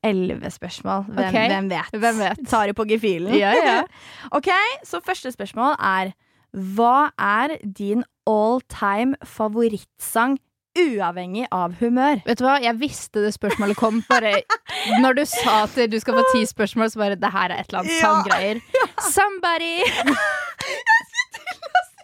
elleve 0.03 0.51
spørsmål. 0.51 1.05
Hvem, 1.09 1.29
okay. 1.29 1.47
hvem 1.51 1.69
vet? 1.71 1.99
Hvem 1.99 2.19
vet? 2.23 2.43
Tar 2.49 2.71
det 2.71 2.75
på 2.75 2.85
gefühlen. 2.89 3.33
Ja, 3.37 3.53
ja. 3.55 3.77
ok, 4.37 4.49
så 4.83 5.01
første 5.05 5.31
spørsmål 5.35 5.75
er 5.79 6.13
Hva 6.53 7.09
er 7.19 7.57
din 7.63 8.03
all 8.27 8.61
time 8.69 9.15
favorittsang 9.23 10.39
uavhengig 10.79 11.47
av 11.51 11.75
humør? 11.79 12.21
Vet 12.25 12.39
du 12.39 12.45
hva, 12.45 12.57
jeg 12.63 12.77
visste 12.79 13.23
det 13.25 13.33
spørsmålet 13.35 13.77
kom. 13.79 14.03
Bare 14.09 14.41
Når 15.03 15.19
du 15.19 15.23
sa 15.29 15.63
at 15.65 15.77
du 15.91 15.97
skal 16.01 16.19
få 16.19 16.25
ti 16.33 16.45
spørsmål, 16.49 16.91
så 16.93 17.03
bare 17.03 17.19
det 17.19 17.33
her 17.33 17.53
er 17.53 17.63
et 17.63 17.69
eller 17.69 17.83
annet 17.83 17.97
Ja. 17.97 18.01
sanggreier. 18.05 18.61
Somebody! 19.15 19.75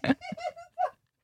Det 0.06 0.55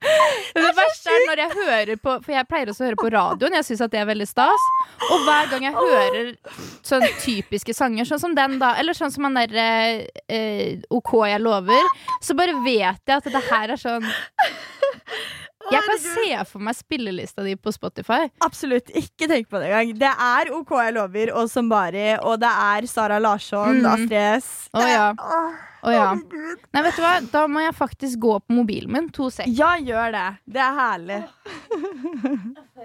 verste 0.02 1.14
er 1.14 1.26
når 1.30 1.42
jeg 1.44 1.52
hører 1.58 2.00
på 2.02 2.16
For 2.26 2.34
jeg 2.34 2.48
pleier 2.50 2.72
også 2.72 2.84
å 2.84 2.88
høre 2.90 3.00
på 3.00 3.12
radioen. 3.14 3.58
Jeg 3.60 3.68
syns 3.68 3.84
det 3.94 4.00
er 4.02 4.10
veldig 4.10 4.28
stas. 4.30 4.66
Og 5.12 5.28
hver 5.28 5.52
gang 5.52 5.68
jeg 5.68 5.76
hører 5.78 6.32
sånne 6.88 7.12
typiske 7.22 7.76
sanger, 7.78 8.08
sånn 8.10 8.24
som 8.24 8.36
den, 8.38 8.58
da, 8.62 8.74
eller 8.82 8.98
sånn 8.98 9.14
som 9.14 9.28
han 9.28 9.38
derre 9.38 9.68
eh, 10.26 10.82
OK, 10.90 11.14
jeg 11.30 11.44
lover, 11.44 11.94
så 12.24 12.38
bare 12.38 12.58
vet 12.66 13.02
jeg 13.06 13.18
at 13.18 13.32
det 13.32 13.44
her 13.52 13.76
er 13.76 13.82
sånn 13.82 14.06
Jeg 15.72 15.84
kan 15.86 16.00
se 16.02 16.46
for 16.50 16.60
meg 16.66 16.74
spillelista 16.76 17.44
di 17.46 17.54
på 17.56 17.72
Spotify. 17.76 18.26
Absolutt. 18.46 18.90
Ikke 18.98 19.28
tenk 19.30 19.48
på 19.52 19.60
det 19.62 19.70
engang. 19.70 19.92
Det 20.02 20.10
er 20.12 20.52
OK 20.56 20.72
jeg 20.80 20.96
lover 20.98 21.32
og 21.38 21.50
Sombari, 21.52 22.08
og 22.20 22.40
det 22.42 22.50
er 22.50 22.88
Sara 22.90 23.20
Larsson, 23.22 23.82
Mm. 23.82 23.86
Astrid 23.92 24.42
S. 24.42 24.50
Å 24.74 24.82
ja. 24.88 25.06
Å 25.82 25.90
ja. 25.94 26.10
Nei, 26.16 26.82
vet 26.86 26.98
du 26.98 27.02
hva? 27.02 27.14
Da 27.32 27.46
må 27.50 27.62
jeg 27.64 27.74
faktisk 27.78 28.20
gå 28.22 28.36
på 28.44 28.54
mobilen 28.58 28.92
min. 28.94 29.08
To 29.16 29.30
sek. 29.34 29.48
Ja, 29.50 29.76
gjør 29.82 30.12
det. 30.14 30.28
Det 30.46 30.62
er 30.62 30.76
herlig. 30.78 31.22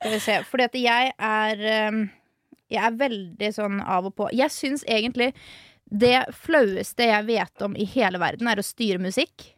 Skal 0.00 0.12
vi 0.12 0.20
se. 0.20 0.38
Fordi 0.50 0.66
at 0.66 0.76
jeg 0.80 1.12
er 1.16 1.62
um, 1.92 2.02
Jeg 2.70 2.84
er 2.86 2.98
veldig 2.98 3.50
sånn 3.54 3.80
av 3.82 4.06
og 4.10 4.14
på. 4.18 4.28
Jeg 4.36 4.52
syns 4.54 4.84
egentlig 4.86 5.32
det 5.90 6.20
flaueste 6.38 7.08
jeg 7.08 7.26
vet 7.26 7.64
om 7.66 7.72
i 7.74 7.82
hele 7.96 8.20
verden, 8.22 8.46
er 8.46 8.60
å 8.62 8.66
styre 8.66 9.00
musikk. 9.02 9.48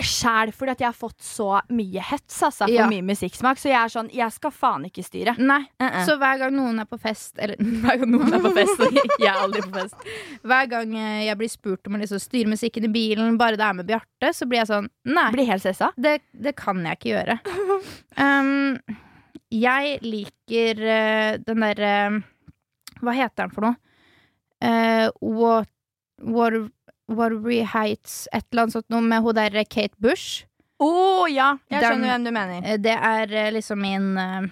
Sjæl, 0.00 0.50
fordi 0.56 0.72
at 0.72 0.80
jeg 0.80 0.88
har 0.88 0.96
fått 0.96 1.20
så 1.22 1.46
mye 1.70 2.00
hets 2.02 2.38
altså, 2.42 2.64
for 2.64 2.72
Ja. 2.72 2.86
mye 2.88 3.04
musikksmak. 3.04 3.58
Så 3.60 3.68
jeg 3.68 3.76
er 3.76 3.92
sånn, 3.92 4.08
jeg 4.14 4.32
skal 4.32 4.50
faen 4.50 4.86
ikke 4.88 5.04
styre. 5.04 5.34
Nei. 5.38 5.60
Uh-uh. 5.78 5.98
Så 6.08 6.16
hver 6.18 6.38
gang 6.40 6.54
noen 6.56 6.80
er 6.80 6.88
på 6.88 6.98
fest 6.98 7.36
Eller 7.38 7.60
hver 7.84 8.00
gang 8.00 8.10
noen 8.14 8.32
er 8.32 8.40
på 8.42 8.54
fest 8.56 8.80
Jeg 9.20 9.28
er 9.28 9.38
aldri 9.42 9.62
på 9.66 9.74
fest. 9.76 10.08
Hver 10.42 10.66
gang 10.72 10.96
eh, 10.96 11.20
jeg 11.28 11.38
blir 11.38 11.52
spurt 11.52 11.86
om 11.86 11.98
å 11.98 12.02
liksom 12.02 12.22
styre 12.24 12.50
musikken 12.50 12.88
i 12.88 12.92
bilen, 12.94 13.36
bare 13.38 13.60
det 13.60 13.68
er 13.68 13.78
med 13.78 13.86
Bjarte, 13.92 14.32
så 14.34 14.48
blir 14.48 14.62
jeg 14.62 14.72
sånn 14.72 14.88
Nei. 15.12 15.28
Blir 15.36 15.50
helt 15.52 15.62
stressa. 15.62 15.92
Det, 16.00 16.18
det 16.32 16.56
kan 16.58 16.80
jeg 16.88 16.98
ikke 16.98 17.12
gjøre. 17.12 17.38
Um, 18.16 18.78
jeg 19.52 19.98
liker 20.02 20.82
uh, 20.82 21.30
den 21.44 21.64
derre 21.68 21.94
Hva 23.02 23.14
heter 23.16 23.44
den 23.44 23.54
for 23.54 23.68
noe? 23.68 23.76
Uh, 24.62 25.10
what, 25.20 25.68
what, 26.22 26.54
Waterbury 27.08 27.62
Heights, 27.66 28.28
et 28.32 28.44
eller 28.50 28.66
annet 28.66 28.76
sånt 28.78 28.90
noe 28.92 29.02
med 29.04 29.22
hun 29.24 29.36
derre 29.36 29.64
Kate 29.64 29.96
Bush. 29.98 30.44
Å 30.82 31.28
ja, 31.30 31.56
jeg 31.70 31.80
Den- 31.80 31.88
skjønner 31.90 32.12
hvem 32.12 32.24
du 32.24 32.32
mener. 32.32 32.62
Eh, 32.64 32.78
det 32.78 32.96
er 32.96 33.32
eh, 33.32 33.50
liksom 33.54 33.80
min 33.80 34.18
uh, 34.18 34.42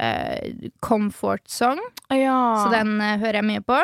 eh, 0.00 0.70
comfort 0.80 1.48
song, 1.48 1.80
Ja. 2.10 2.64
så 2.64 2.70
den 2.72 3.00
uh, 3.00 3.16
hører 3.18 3.42
jeg 3.42 3.44
mye 3.44 3.64
på. 3.64 3.80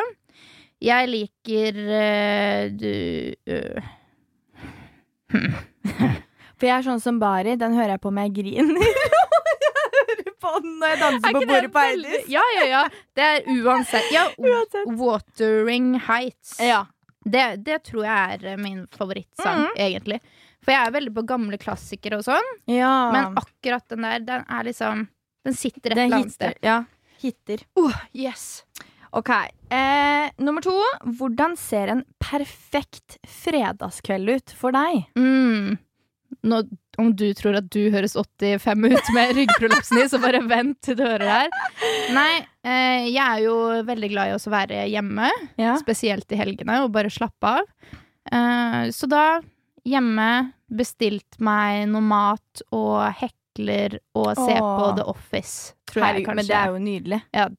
Jeg 0.83 1.07
liker 1.07 1.77
eh, 1.95 2.69
du 2.75 3.33
øh, 3.47 3.81
For 6.57 6.67
jeg 6.67 6.75
er 6.75 6.83
sånn 6.83 6.99
som 6.99 7.19
Bari, 7.19 7.55
den 7.55 7.73
hører 7.73 7.95
jeg 7.95 8.01
på 8.03 8.11
med 8.11 8.35
griner. 8.35 8.83
når 10.61 10.87
jeg 10.93 10.99
danser 11.01 11.29
Er 11.29 11.33
på 11.33 11.41
bordet 11.47 11.71
på 11.73 11.83
Eidis. 11.83 12.25
Ja, 12.31 12.43
ja, 12.57 12.65
ja. 12.69 12.81
Det 13.15 13.23
er 13.29 13.47
uansett. 13.63 14.11
Ja. 14.13 14.27
Watering 15.01 15.93
Heights. 16.07 16.57
Ja. 16.59 16.85
Det, 17.23 17.43
det 17.63 17.79
tror 17.87 18.05
jeg 18.05 18.37
er 18.37 18.47
eh, 18.53 18.59
min 18.59 18.83
favorittsang, 18.93 19.67
mm. 19.67 19.77
egentlig. 19.85 20.19
For 20.63 20.75
jeg 20.75 20.87
er 20.87 20.95
veldig 20.95 21.13
på 21.15 21.25
gamle 21.27 21.59
klassikere 21.59 22.19
og 22.21 22.25
sånn, 22.27 22.49
ja. 22.71 22.93
men 23.11 23.37
akkurat 23.39 23.85
den 23.91 24.05
der, 24.07 24.23
den 24.23 24.45
er 24.47 24.67
liksom 24.67 25.07
Den 25.43 25.55
sitter 25.59 25.91
et 25.91 25.97
eller 25.97 26.21
annet 26.21 26.35
sted. 26.35 26.59
Ja. 26.63 26.83
Hitter. 27.19 27.65
Oh, 27.79 27.95
yes. 28.15 28.63
Ok. 29.15 29.29
Eh, 29.69 30.29
nummer 30.37 30.63
to. 30.63 30.75
Hvordan 31.19 31.57
ser 31.59 31.91
en 31.91 32.03
perfekt 32.23 33.17
fredagskveld 33.27 34.31
ut 34.37 34.53
for 34.57 34.75
deg? 34.75 35.03
Mm. 35.19 35.75
Nå, 36.47 36.61
om 37.01 37.09
du 37.15 37.25
tror 37.33 37.55
at 37.57 37.69
du 37.73 37.89
høres 37.93 38.13
85 38.15 38.85
ut 38.93 39.07
med 39.15 39.31
ryggprolapsen 39.37 40.01
i, 40.03 40.07
så 40.11 40.19
bare 40.21 40.41
vent 40.47 40.77
til 40.85 40.95
du 40.99 41.03
hører 41.05 41.23
det 41.25 41.37
her. 41.37 41.49
Nei, 42.13 42.33
eh, 42.65 43.07
jeg 43.09 43.23
er 43.23 43.41
jo 43.45 43.55
veldig 43.87 44.09
glad 44.13 44.29
i 44.29 44.35
å 44.37 44.51
være 44.53 44.83
hjemme, 44.91 45.29
Ja. 45.57 45.75
spesielt 45.81 46.31
i 46.31 46.39
helgene, 46.39 46.81
og 46.83 46.91
bare 46.93 47.09
slappe 47.13 47.43
av. 47.57 47.65
Eh, 48.31 48.91
så 48.93 49.09
da, 49.09 49.41
hjemme, 49.85 50.53
bestilt 50.73 51.39
meg 51.43 51.87
noe 51.91 52.01
mat 52.01 52.61
og 52.71 53.11
hekler 53.19 53.99
og 54.15 54.31
se 54.37 54.55
Åh. 54.57 54.79
på 54.79 54.95
The 54.97 55.03
Office, 55.11 55.73
tror 55.89 56.05
jeg 56.07 56.25
kanskje. 56.25 56.35
men 56.35 56.45
det 56.47 56.55
er 56.61 56.71
jo 56.73 56.79
nydelig. 56.81 57.21
Ja, 57.33 57.49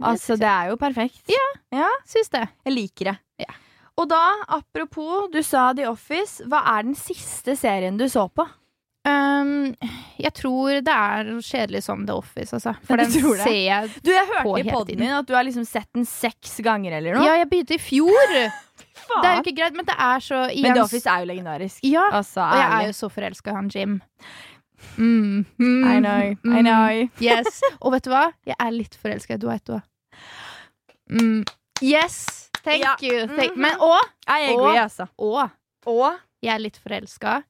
Altså, 0.00 0.38
det 0.40 0.48
er 0.48 0.70
jo 0.70 0.76
perfekt. 0.80 1.28
Ja. 1.28 1.88
Syns 2.08 2.30
det. 2.32 2.46
Jeg 2.64 2.72
liker 2.72 3.04
det. 3.10 3.18
Ja. 3.44 3.52
Og 4.00 4.06
da, 4.08 4.22
apropos, 4.48 5.28
du 5.30 5.42
sa 5.44 5.74
The 5.76 5.84
Office. 5.84 6.40
Hva 6.48 6.62
er 6.78 6.86
den 6.86 6.94
siste 6.96 7.52
serien 7.60 7.98
du 8.00 8.06
så 8.08 8.24
på? 8.32 8.46
Um, 9.04 9.74
jeg 10.22 10.30
tror 10.38 10.76
det 10.86 10.92
er 10.94 11.30
kjedelig 11.42 11.80
som 11.82 12.04
The 12.06 12.14
Office, 12.14 12.52
altså. 12.54 12.76
For 12.86 12.94
Ja, 12.94 13.02
den 13.02 13.38
ser 13.40 13.56
jeg 13.56 13.88
Du, 14.04 14.10
Jeg 14.12 14.26
hørte 14.28 14.60
i 14.60 14.70
poden 14.70 15.00
din 15.00 15.10
at 15.10 15.26
du 15.26 15.32
har 15.34 15.42
liksom 15.42 15.64
sett 15.66 15.88
den 15.92 16.04
seks 16.06 16.60
ganger 16.62 16.92
eller 17.00 17.16
noe. 17.18 17.24
Ja, 17.26 17.32
jeg 17.40 17.48
begynte 17.50 17.74
i 17.74 17.78
fjor! 17.82 18.28
Det 18.32 19.26
er 19.26 19.34
jo 19.34 19.42
ikke 19.42 19.56
greit, 19.58 19.74
men 19.74 19.84
det 19.88 19.96
er 19.98 20.20
så 20.22 20.44
igjen, 20.52 20.62
Men 20.68 20.76
The 20.78 20.82
Office 20.84 21.10
er 21.10 21.24
jo 21.24 21.26
legendarisk. 21.32 21.80
Ja, 21.82 22.04
Altså, 22.12 22.40
Og 22.46 22.56
jeg 22.60 22.68
er 22.76 22.86
jo 22.86 22.92
så 23.00 23.08
forelska 23.10 23.50
i 23.50 23.54
han 23.54 23.70
Jim. 23.74 23.96
Mm, 24.96 25.44
mm, 25.58 25.84
I 25.90 25.98
know, 25.98 26.20
I 26.30 26.36
mm, 26.44 26.60
know. 26.62 27.08
Yes. 27.20 27.60
Og 27.80 27.92
vet 27.92 28.04
du 28.06 28.10
hva? 28.10 28.22
Jeg 28.46 28.56
er 28.58 28.70
litt 28.70 28.94
forelska 29.02 29.34
i 29.34 29.42
Dwight 29.42 29.66
òg. 29.74 29.82
Mm. 31.10 31.42
Yes! 31.82 32.48
Thank 32.62 32.84
Ja. 32.84 32.94
you. 33.02 33.26
Thank, 33.26 33.56
Mhm. 33.56 33.60
Men 33.60 33.74
og, 33.80 33.98
I 34.28 34.54
Og- 34.54 34.76
altså. 34.76 35.08
og 35.18 35.50
Og 35.86 36.14
jeg 36.42 36.54
er 36.54 36.58
litt 36.60 36.76
forelska 36.78 37.42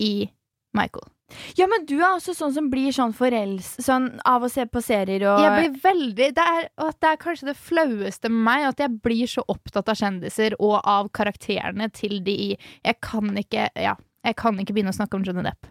i 0.00 0.30
Michael. 0.76 1.08
Ja, 1.56 1.66
men 1.70 1.86
du 1.88 1.94
er 1.98 2.10
også 2.10 2.34
sånn 2.36 2.52
som 2.54 2.68
blir 2.72 2.92
sånn 2.94 3.14
forels... 3.16 3.74
Sånn 3.82 4.08
av 4.28 4.44
å 4.44 4.50
se 4.52 4.66
på 4.68 4.82
serier 4.84 5.24
og 5.30 5.40
Jeg 5.40 5.52
blir 5.58 5.78
veldig 5.84 6.30
det 6.36 6.46
er, 6.54 6.68
det 6.92 7.10
er 7.10 7.20
kanskje 7.20 7.50
det 7.50 7.58
flaueste 7.58 8.30
med 8.32 8.42
meg, 8.48 8.66
at 8.72 8.82
jeg 8.84 9.00
blir 9.04 9.30
så 9.30 9.44
opptatt 9.52 9.88
av 9.92 9.98
kjendiser 9.98 10.56
og 10.60 10.78
av 10.80 11.12
karakterene 11.14 11.88
til 11.94 12.20
de 12.26 12.38
i 12.48 12.50
Jeg 12.54 12.98
kan 13.04 13.32
ikke 13.38 13.70
Ja, 13.80 13.96
jeg 14.22 14.36
kan 14.38 14.58
ikke 14.60 14.76
begynne 14.76 14.92
å 14.92 14.96
snakke 14.96 15.18
om 15.18 15.24
Johnny 15.26 15.44
Depp. 15.46 15.70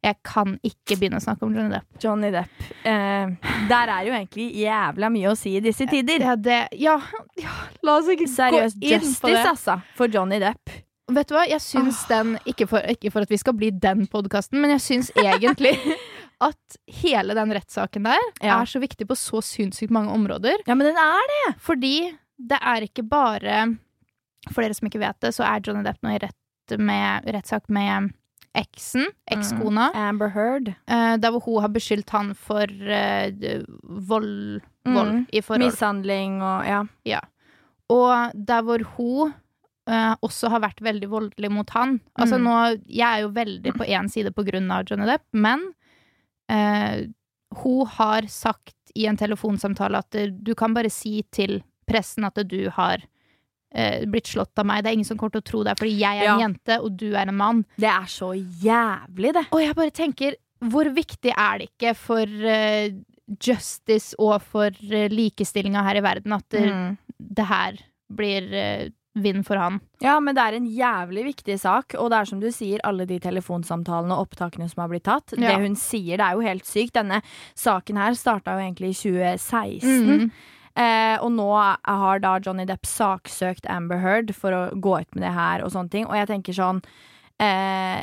Jeg 0.00 0.16
kan 0.24 0.54
ikke 0.64 0.96
begynne 0.96 1.18
å 1.20 1.24
snakke 1.24 1.44
om 1.44 1.56
Johnny 1.56 1.74
Depp. 1.74 1.88
Johnny 2.00 2.30
Depp. 2.32 2.60
Eh, 2.88 3.32
der 3.68 3.90
er 3.96 4.06
jo 4.06 4.14
egentlig 4.16 4.46
jævla 4.62 5.10
mye 5.12 5.32
å 5.32 5.34
si 5.36 5.56
i 5.58 5.64
disse 5.64 5.84
tider. 5.90 6.24
Ja, 6.24 6.36
det, 6.40 6.60
ja, 6.80 6.94
ja 7.40 7.56
la 7.84 7.98
oss 7.98 8.08
ikke 8.08 8.30
Seriøs 8.30 8.78
gå 8.78 8.94
inn 8.94 9.02
på 9.04 9.10
justice, 9.10 9.42
altså, 9.50 9.76
for 9.98 10.12
Johnny 10.12 10.40
Depp. 10.40 10.72
Vet 11.16 11.28
du 11.30 11.34
hva, 11.34 11.44
jeg 11.50 11.60
syns 11.64 12.04
den 12.10 12.36
ikke 12.46 12.66
for, 12.70 12.84
ikke 12.92 13.10
for 13.10 13.26
at 13.26 13.30
vi 13.32 13.38
skal 13.40 13.54
bli 13.58 13.70
den 13.70 14.06
podkasten, 14.10 14.60
men 14.62 14.70
jeg 14.76 14.82
syns 14.84 15.10
egentlig 15.18 15.72
at 16.48 16.76
hele 17.02 17.34
den 17.36 17.52
rettssaken 17.56 18.06
der 18.06 18.20
Ja. 18.42 18.60
er 18.60 18.70
så 18.70 18.80
viktig 18.80 19.08
på 19.10 19.16
så 19.18 19.42
sinnssykt 19.44 19.90
mange 19.92 20.12
områder. 20.14 20.62
Ja, 20.66 20.74
men 20.78 20.86
den 20.90 20.96
er 21.00 21.26
det! 21.34 21.56
Fordi 21.66 21.94
det 22.40 22.58
er 22.62 22.86
ikke 22.86 23.02
bare 23.04 23.76
For 24.54 24.62
dere 24.64 24.72
som 24.78 24.86
ikke 24.88 25.02
vet 25.02 25.18
det, 25.20 25.34
så 25.36 25.44
er 25.44 25.60
Johnny 25.66 25.82
Depp 25.84 25.98
nå 26.02 26.14
i 26.14 26.20
rett 26.22 26.78
med, 26.80 27.26
rettssak 27.34 27.66
med 27.68 28.12
eksen, 28.56 29.04
ekskona, 29.30 29.90
Amber 29.94 30.30
Heard. 30.34 30.70
Uh, 30.90 31.16
der 31.20 31.30
hvor 31.34 31.42
hun 31.44 31.60
har 31.62 31.70
beskyldt 31.74 32.10
han 32.14 32.32
for 32.34 32.64
uh, 32.66 33.60
vold, 34.08 34.60
vold 34.86 35.12
Mm. 35.12 35.26
i 35.32 35.40
forhold. 35.44 35.66
Mishandling 35.66 36.40
og 36.42 36.64
ja. 37.06 37.20
Og 37.92 38.32
der 38.34 38.62
hvor 38.64 38.82
hun 38.96 39.34
eh, 39.90 40.14
også 40.22 40.48
har 40.52 40.60
vært 40.62 40.80
veldig 40.86 41.08
voldelig 41.10 41.50
mot 41.50 41.70
han. 41.74 41.96
Altså 42.18 42.38
Mm. 42.38 42.44
nå, 42.46 42.56
Jeg 42.86 43.08
er 43.08 43.20
jo 43.24 43.30
veldig 43.34 43.72
på 43.76 43.86
én 43.88 44.08
side 44.10 44.30
på 44.36 44.44
grunn 44.46 44.70
av 44.70 44.84
Johnny 44.86 45.06
Depp, 45.10 45.24
men 45.34 45.60
uh, 46.50 47.06
hun 47.62 47.86
har 47.86 48.22
sagt 48.30 48.74
i 48.94 49.06
en 49.06 49.16
telefonsamtale 49.18 49.98
at 49.98 50.14
eh, 50.14 50.30
du 50.30 50.54
kan 50.54 50.72
bare 50.74 50.90
si 50.90 51.22
til 51.32 51.60
pressen 51.86 52.24
at 52.24 52.38
du 52.48 52.70
har 52.70 52.98
blitt 54.10 54.26
slått 54.26 54.58
av 54.58 54.66
meg. 54.66 54.82
Det 54.82 54.90
er 54.90 54.94
ingen 54.98 55.06
som 55.06 55.16
kommer 55.16 55.30
til 55.36 55.42
å 55.44 55.46
tro 55.46 55.60
det, 55.62 55.76
fordi 55.78 55.92
jeg 56.00 56.18
er 56.18 56.32
en 56.32 56.40
jente, 56.42 56.80
og 56.82 56.96
du 56.98 57.12
er 57.14 57.28
en 57.30 57.36
mann. 57.38 57.60
Det 57.78 57.86
er 57.86 58.08
så 58.10 58.32
jævlig, 58.34 59.30
det. 59.36 59.44
Og 59.54 59.60
jeg 59.62 59.76
bare 59.78 59.90
tenker, 59.94 60.34
hvor 60.72 60.90
viktig 60.90 61.30
er 61.38 61.58
det 61.62 61.68
ikke 61.70 61.92
for 61.94 62.26
justice 63.46 64.14
og 64.18 64.40
for 64.42 64.74
uh, 64.74 65.06
likestillinga 65.12 65.84
her 65.86 66.00
i 66.00 66.02
verden 66.02 66.34
at 66.34 66.48
Mm. 66.58 66.96
det 67.20 67.46
her 67.46 67.78
blir 68.10 68.50
vind 69.18 69.46
for 69.46 69.58
han? 69.58 69.80
Ja, 70.04 70.18
men 70.22 70.36
det 70.36 70.44
er 70.44 70.56
en 70.56 70.68
jævlig 70.70 71.24
viktig 71.32 71.56
sak, 71.60 71.96
og 71.98 72.12
det 72.12 72.20
er 72.20 72.30
som 72.30 72.40
du 72.42 72.48
sier, 72.54 72.82
alle 72.86 73.06
de 73.08 73.18
telefonsamtalene 73.22 74.14
og 74.14 74.28
opptakene 74.28 74.68
som 74.70 74.84
har 74.84 74.92
blitt 74.92 75.06
tatt. 75.08 75.34
Ja. 75.36 75.50
Det 75.50 75.66
hun 75.66 75.76
sier, 75.78 76.20
det 76.20 76.26
er 76.26 76.38
jo 76.38 76.46
helt 76.46 76.68
sykt. 76.68 76.94
Denne 76.98 77.20
saken 77.58 78.00
her 78.00 78.16
starta 78.18 78.54
jo 78.56 78.64
egentlig 78.64 78.94
i 78.94 78.98
2016. 79.02 80.24
Mm. 80.24 80.32
Eh, 80.80 81.16
og 81.18 81.32
nå 81.34 81.48
har 81.50 82.22
da 82.22 82.36
Johnny 82.38 82.64
Depp 82.68 82.86
saksøkt 82.86 83.66
Amber 83.68 83.98
Heard 84.00 84.30
for 84.36 84.54
å 84.54 84.62
gå 84.72 85.00
ut 85.02 85.16
med 85.16 85.26
det 85.26 85.34
her 85.34 85.64
og 85.64 85.74
sånne 85.74 85.92
ting. 85.92 86.06
Og 86.06 86.16
jeg 86.16 86.30
tenker 86.30 86.56
sånn 86.56 86.84
eh, 87.42 88.00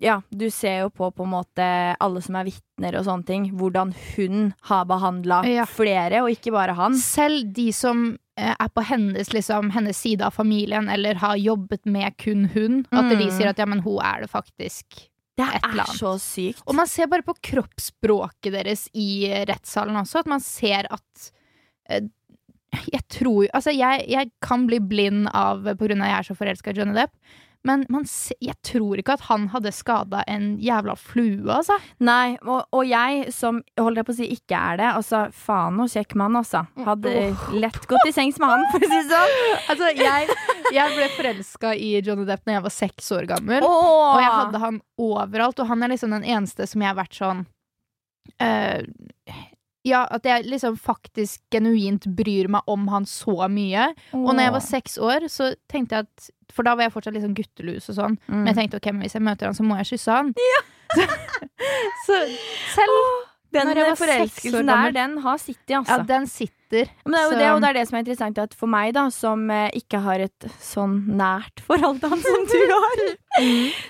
ja, 0.00 0.18
du 0.30 0.50
ser 0.52 0.80
jo 0.82 0.90
på 0.92 1.08
på 1.16 1.24
en 1.24 1.30
måte 1.32 1.66
alle 2.02 2.20
som 2.24 2.36
er 2.36 2.44
vitner 2.50 2.98
og 2.98 3.06
sånne 3.06 3.24
ting, 3.28 3.46
hvordan 3.56 3.94
hun 4.14 4.50
har 4.68 4.84
behandla 4.90 5.42
Ja. 5.48 5.64
flere, 5.64 6.20
og 6.22 6.30
ikke 6.34 6.52
bare 6.52 6.74
han. 6.76 6.94
Selv 7.00 7.52
de 7.56 7.70
som 7.72 8.18
eh, 8.36 8.50
er 8.58 8.68
på 8.74 8.82
hennes, 8.84 9.30
liksom, 9.32 9.70
hennes 9.70 9.96
side 9.96 10.20
av 10.26 10.34
familien, 10.34 10.88
eller 10.90 11.14
har 11.22 11.36
jobbet 11.38 11.86
med 11.86 12.16
kun 12.18 12.48
hun, 12.52 12.80
at 12.92 13.08
de 13.08 13.16
Mm. 13.24 13.30
sier 13.30 13.48
at 13.48 13.58
ja, 13.58 13.64
men 13.70 13.80
hun 13.86 14.00
er 14.02 14.20
det 14.26 14.30
faktisk. 14.30 15.08
Det 15.36 15.46
er 15.46 15.84
så 15.96 16.12
sykt. 16.18 16.62
Og 16.66 16.74
man 16.74 16.86
ser 16.86 17.06
bare 17.10 17.22
på 17.22 17.34
kroppsspråket 17.42 18.52
deres 18.52 18.88
i 18.94 19.26
eh, 19.30 19.44
rettssalen 19.48 19.96
også, 19.96 20.20
at 20.20 20.26
man 20.30 20.40
ser 20.40 20.86
at 20.90 21.30
eh, 21.88 22.02
Jeg 22.92 23.02
tror 23.08 23.46
Altså, 23.54 23.70
jeg, 23.70 24.04
jeg 24.10 24.30
kan 24.42 24.66
bli 24.66 24.80
blind 24.80 25.28
av 25.32 25.62
på 25.78 25.86
grunn 25.86 26.02
av 26.02 26.08
at 26.08 26.10
jeg 26.10 26.18
er 26.18 26.28
så 26.28 26.36
forelska 26.38 26.70
i 26.72 26.74
Johnny 26.80 26.94
Depp, 26.96 27.12
men 27.64 27.86
man, 27.92 28.04
jeg 28.44 28.54
tror 28.66 29.00
ikke 29.00 29.16
at 29.16 29.24
han 29.30 29.46
hadde 29.54 29.72
skada 29.72 30.20
en 30.28 30.54
jævla 30.60 30.94
flue, 31.00 31.48
altså. 31.48 31.78
Nei, 32.04 32.36
og, 32.42 32.66
og 32.76 32.84
jeg 32.84 33.32
som 33.32 33.62
holder 33.80 34.02
jeg 34.02 34.08
på 34.08 34.14
å 34.14 34.18
si 34.18 34.28
ikke 34.34 34.58
er 34.58 34.80
det, 34.82 34.90
altså 35.00 35.22
faen 35.32 35.78
noe 35.80 35.88
kjekk 35.88 36.12
mann, 36.20 36.36
altså. 36.40 36.66
Hadde 36.84 37.14
lett 37.56 37.88
gått 37.90 38.10
i 38.10 38.14
sengs 38.16 38.40
med 38.42 38.52
han, 38.52 38.66
for 38.72 38.84
å 38.84 38.90
si 38.90 39.00
det 39.00 39.08
sånn. 39.08 39.34
Altså, 39.72 39.90
jeg, 39.96 40.38
jeg 40.76 40.94
ble 40.98 41.08
forelska 41.16 41.74
i 41.74 41.90
Johnny 42.04 42.28
Depp 42.28 42.44
når 42.44 42.58
jeg 42.58 42.66
var 42.68 42.76
seks 42.76 43.10
år 43.16 43.30
gammel. 43.32 43.64
Åh. 43.64 43.90
Og 44.12 44.20
jeg 44.20 44.36
hadde 44.36 44.62
han 44.66 44.80
overalt, 45.00 45.64
og 45.64 45.72
han 45.72 45.84
er 45.86 45.94
liksom 45.94 46.12
den 46.18 46.28
eneste 46.36 46.68
som 46.68 46.84
jeg 46.84 46.92
har 46.92 47.00
vært 47.00 47.16
sånn 47.16 47.44
eh, 48.44 48.84
Ja, 49.84 50.04
at 50.08 50.24
jeg 50.24 50.46
liksom 50.48 50.78
faktisk 50.80 51.42
genuint 51.52 52.06
bryr 52.16 52.48
meg 52.52 52.64
om 52.70 52.86
han 52.88 53.04
så 53.08 53.48
mye. 53.52 53.90
Og 54.16 54.30
når 54.32 54.46
jeg 54.46 54.54
var 54.56 54.64
seks 54.64 54.96
år, 54.96 55.28
så 55.28 55.50
tenkte 55.70 55.98
jeg 55.98 56.08
at 56.08 56.30
For 56.54 56.64
da 56.64 56.74
var 56.76 56.86
jeg 56.86 56.94
fortsatt 56.94 57.16
litt 57.16 57.24
sånn 57.24 57.36
guttelus 57.36 57.90
og 57.92 57.98
sånn. 57.98 58.16
Mm. 58.28 58.38
Men 58.38 58.50
jeg 58.52 58.58
tenkte 58.62 58.80
ok, 58.80 58.88
men 58.94 59.04
hvis 59.04 59.16
jeg 59.18 59.26
møter 59.26 59.50
han, 59.50 59.56
så 59.56 59.66
må 59.66 59.76
jeg 59.80 59.90
kysse 59.94 60.16
han. 60.16 60.32
så 62.06 62.20
selv 62.76 62.98
Den 63.54 63.70
seks 63.74 64.00
forelskelsen 64.02 64.66
der, 64.70 64.92
den 64.96 65.16
har 65.24 65.38
sittet, 65.38 65.70
Ja, 65.70 65.78
altså. 65.82 66.06
den 66.08 66.26
sitter. 66.26 66.88
Men 67.06 67.12
det 67.14 67.20
er 67.20 67.24
jo 67.24 67.30
Så- 67.30 67.38
det, 67.38 67.48
og 67.54 67.60
det 67.62 67.68
er 67.68 67.72
det 67.78 67.82
som 67.88 67.96
er 67.96 68.02
interessant, 68.02 68.38
at 68.42 68.54
for 68.58 68.66
meg, 68.66 68.94
da, 68.94 69.04
som 69.14 69.50
eh, 69.50 69.70
ikke 69.78 70.00
har 70.02 70.20
et 70.24 70.46
sånn 70.60 70.96
nært 71.16 71.60
forhold 71.62 72.00
til 72.02 72.08
han 72.10 72.22
som 72.24 72.46
du 72.50 72.56
har, 72.74 73.02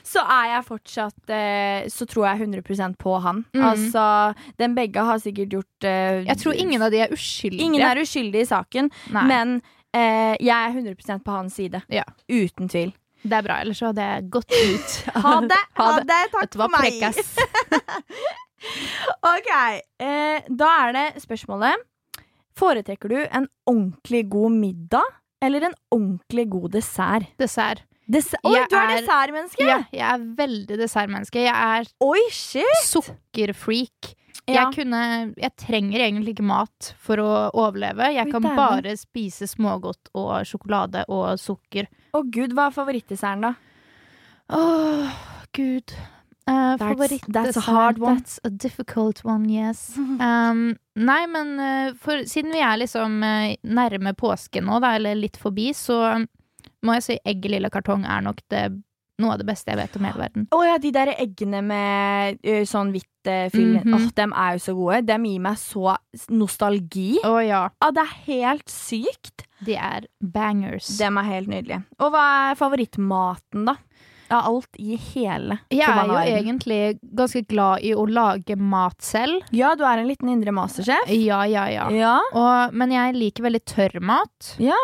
så 0.05 0.21
er 0.29 0.47
jeg 0.55 0.65
fortsatt 0.69 1.31
eh, 1.33 1.87
Så 1.89 2.07
tror 2.09 2.27
jeg 2.29 2.41
100 2.49 2.97
på 3.01 3.21
han. 3.25 3.45
Mm. 3.55 3.63
Altså, 3.71 4.35
den 4.59 4.75
begge 4.77 5.01
har 5.05 5.19
sikkert 5.19 5.49
gjort 5.57 5.85
eh, 5.89 6.25
Jeg 6.29 6.37
tror 6.43 6.53
ingen 6.55 6.83
av 6.83 6.91
de 6.93 7.01
er 7.07 7.09
uskyldige. 7.15 7.63
Ingen 7.63 7.81
er 7.83 7.97
uskyldige 8.03 8.43
i 8.45 8.51
saken, 8.53 8.91
Nei, 9.13 9.25
men 9.33 9.63
eh, 9.95 10.37
jeg 10.41 10.53
er 10.53 10.77
100 10.77 11.25
på 11.25 11.31
hans 11.33 11.55
side. 11.57 11.81
Ja. 11.89 12.05
Uten 12.29 12.69
tvil. 12.69 12.93
det 13.25 13.33
er 13.33 13.43
bra, 13.47 13.55
ellers 13.65 13.79
så 13.81 13.87
hadde 13.89 14.05
jeg 14.05 14.29
gått 14.31 14.53
ut. 14.53 14.97
Ha 15.25 15.41
det! 15.41 15.63
Ha 15.81 15.91
det. 16.05 16.23
Takk 16.35 16.53
for 16.61 16.69
meg. 16.69 17.01
Ok, 19.25 19.51
eh, 20.01 20.47
da 20.49 20.71
er 20.87 20.93
det 20.97 21.23
spørsmålet. 21.25 21.83
Foretrekker 22.59 23.11
du 23.11 23.19
en 23.25 23.49
ordentlig 23.67 24.29
god 24.31 24.53
middag 24.55 25.09
eller 25.43 25.67
en 25.71 25.75
ordentlig 25.93 26.47
god 26.53 26.71
dessert? 26.77 27.27
Dessert. 27.41 27.83
Dess 28.07 28.35
Oi, 28.45 28.53
Jeg 28.53 28.69
du 28.69 28.77
er 28.77 28.83
er- 28.85 29.01
dessertmenneske! 29.01 29.65
Ja, 29.65 29.79
jeg 29.91 30.05
er 30.13 30.25
veldig 30.37 30.77
dessertmenneske. 30.79 31.41
Jeg 31.41 31.55
er 31.57 31.87
Oi, 32.05 32.21
shit! 32.31 32.83
sukkerfreak. 32.85 34.13
Ja. 34.47 34.67
Jeg, 34.67 34.75
kunne, 34.77 34.99
jeg 35.41 35.51
trenger 35.57 36.03
egentlig 36.05 36.35
ikke 36.35 36.45
mat 36.45 36.91
for 37.01 37.17
å 37.17 37.29
overleve. 37.57 38.11
Jeg 38.13 38.29
kan 38.31 38.43
bare 38.45 38.93
spise 39.01 39.49
smågodt 39.49 40.11
og 40.21 40.45
sjokolade 40.45 41.07
og 41.09 41.39
sukker. 41.41 41.89
Å 42.13 42.21
gud, 42.29 42.53
hva 42.53 42.67
er 42.69 42.77
favorittdesserten, 42.77 43.41
da? 43.41 43.55
Åh, 44.53 45.15
gud. 45.57 45.95
Uh, 46.47 46.77
That's- 46.77 47.21
that's 47.29 47.57
a 47.57 47.61
hard 47.61 47.99
one. 47.99 48.17
That's 48.19 48.39
a 48.45 48.51
difficult 48.51 49.25
one, 49.25 49.49
yes. 49.49 49.97
Um, 50.21 50.77
nei, 50.95 51.27
men 51.27 51.59
uh, 51.59 51.95
for, 51.97 52.27
siden 52.29 52.53
vi 52.53 52.61
er 52.61 52.77
liksom 52.83 53.23
uh, 53.25 53.55
nærme 53.65 54.13
påske 54.13 54.61
nå, 54.61 54.77
da, 54.85 54.95
eller 54.99 55.17
litt 55.17 55.39
forbi, 55.41 55.71
så 55.75 56.19
må 56.85 56.99
jeg 56.99 57.07
si 57.07 57.17
egg 57.25 57.47
i 57.47 57.55
lilla 57.55 57.71
kartong 57.73 58.05
er 58.05 58.21
nok 58.27 58.43
det, 58.53 58.67
noe 59.23 59.33
av 59.35 59.41
det 59.41 59.47
beste 59.49 59.73
jeg 59.73 59.81
vet 59.81 59.97
om 59.97 60.05
hele 60.05 60.21
verden. 60.21 60.47
Å 60.53 60.61
ja, 60.67 60.77
de 60.83 60.93
der 60.93 61.15
eggene 61.17 61.63
med 61.65 62.45
sånn 62.69 62.93
hvitt 62.93 63.09
fyll 63.25 63.79
-hmm. 63.81 63.95
oh, 63.97 64.09
Dem 64.15 64.33
er 64.37 64.53
jo 64.53 64.59
så 64.59 64.75
gode. 64.77 65.01
Dem 65.09 65.25
gir 65.25 65.41
meg 65.41 65.57
så 65.57 65.97
nostalgi. 66.29 67.19
Å 67.25 67.39
ja. 67.41 67.71
Ah, 67.81 67.91
det 67.91 68.03
er 68.05 68.15
helt 68.27 68.69
sykt. 68.69 69.47
De 69.65 69.77
er 69.77 70.05
bangers. 70.21 70.99
Dem 70.99 71.17
er 71.17 71.23
helt 71.23 71.49
nydelige. 71.49 71.85
Og 71.99 72.13
hva 72.13 72.51
er 72.51 72.55
favorittmaten, 72.61 73.65
da? 73.65 73.77
Av 74.33 74.49
alt 74.49 74.79
i 74.81 74.97
hele 74.97 75.59
Jeg 75.75 75.85
er 75.85 76.09
jo 76.09 76.19
egentlig 76.23 76.81
ganske 77.17 77.45
glad 77.51 77.85
i 77.85 77.93
å 77.95 78.07
lage 78.09 78.57
mat 78.57 79.03
selv. 79.05 79.45
Ja, 79.55 79.75
du 79.77 79.85
er 79.85 80.01
en 80.01 80.09
liten 80.09 80.31
indre 80.33 80.55
mastersjef. 80.57 81.11
Ja, 81.13 81.43
ja, 81.51 81.67
ja. 81.73 81.89
Ja. 81.95 82.19
Og, 82.33 82.77
men 82.77 82.95
jeg 82.95 83.17
liker 83.19 83.49
veldig 83.49 83.65
tørr 83.69 83.99
mat. 84.05 84.55
ja. 84.63 84.81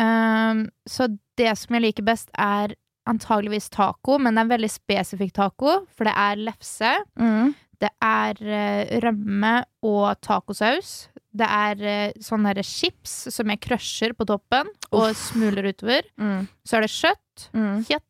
Um, 0.00 0.70
så 0.88 1.10
det 1.36 1.50
som 1.60 1.76
jeg 1.76 1.84
liker 1.84 2.06
best, 2.06 2.30
er 2.38 2.72
antageligvis 3.10 3.70
taco, 3.72 4.18
men 4.20 4.34
det 4.34 4.42
er 4.42 4.46
en 4.46 4.54
veldig 4.54 4.70
spesifikk 4.72 5.34
taco, 5.36 5.80
for 5.92 6.08
det 6.08 6.14
er 6.16 6.40
lefse. 6.40 6.92
Mm. 7.20 7.52
Det 7.80 7.88
er 8.04 8.40
eh, 8.44 8.90
rømme 9.00 9.54
og 9.88 10.20
tacosaus. 10.20 11.08
Det 11.32 11.46
er 11.46 11.80
uh, 11.80 12.20
sånne 12.20 12.52
der 12.58 12.66
chips 12.66 13.14
som 13.32 13.50
jeg 13.52 13.62
crusher 13.64 14.12
på 14.18 14.26
toppen 14.28 14.68
og 14.90 15.14
smuler 15.16 15.70
utover. 15.70 16.08
Mm. 16.20 16.48
Så 16.66 16.76
er 16.76 16.84
det 16.84 16.92
kjøtt. 16.92 17.44
Mm. 17.54 17.76
Kjøtt. 17.88 18.09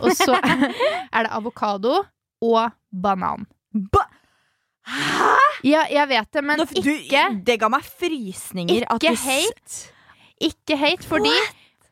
Og 0.00 0.12
så 0.16 0.36
er 0.42 1.26
det 1.26 1.32
avokado 1.32 1.98
og 2.44 2.70
banan. 2.90 3.46
Ba 3.92 4.06
Hæ?! 4.86 5.34
Ja, 5.66 5.80
jeg 5.90 6.08
vet 6.12 6.28
det, 6.36 6.42
men 6.46 6.60
Nå, 6.60 6.66
du, 6.70 6.90
ikke 6.92 7.22
det 7.46 7.56
ga 7.58 7.68
meg 7.72 7.86
frysninger. 7.86 8.84
Ikke 8.86 9.14
hate. 9.18 9.80
Ikke 10.46 10.76
hate, 10.78 11.06
fordi 11.08 11.32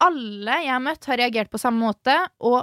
alle 0.05 0.61
jeg 0.63 0.71
har 0.71 0.83
møtt, 0.85 1.09
har 1.11 1.19
reagert 1.19 1.51
på 1.51 1.59
samme 1.59 1.83
måte, 1.83 2.15
og 2.39 2.61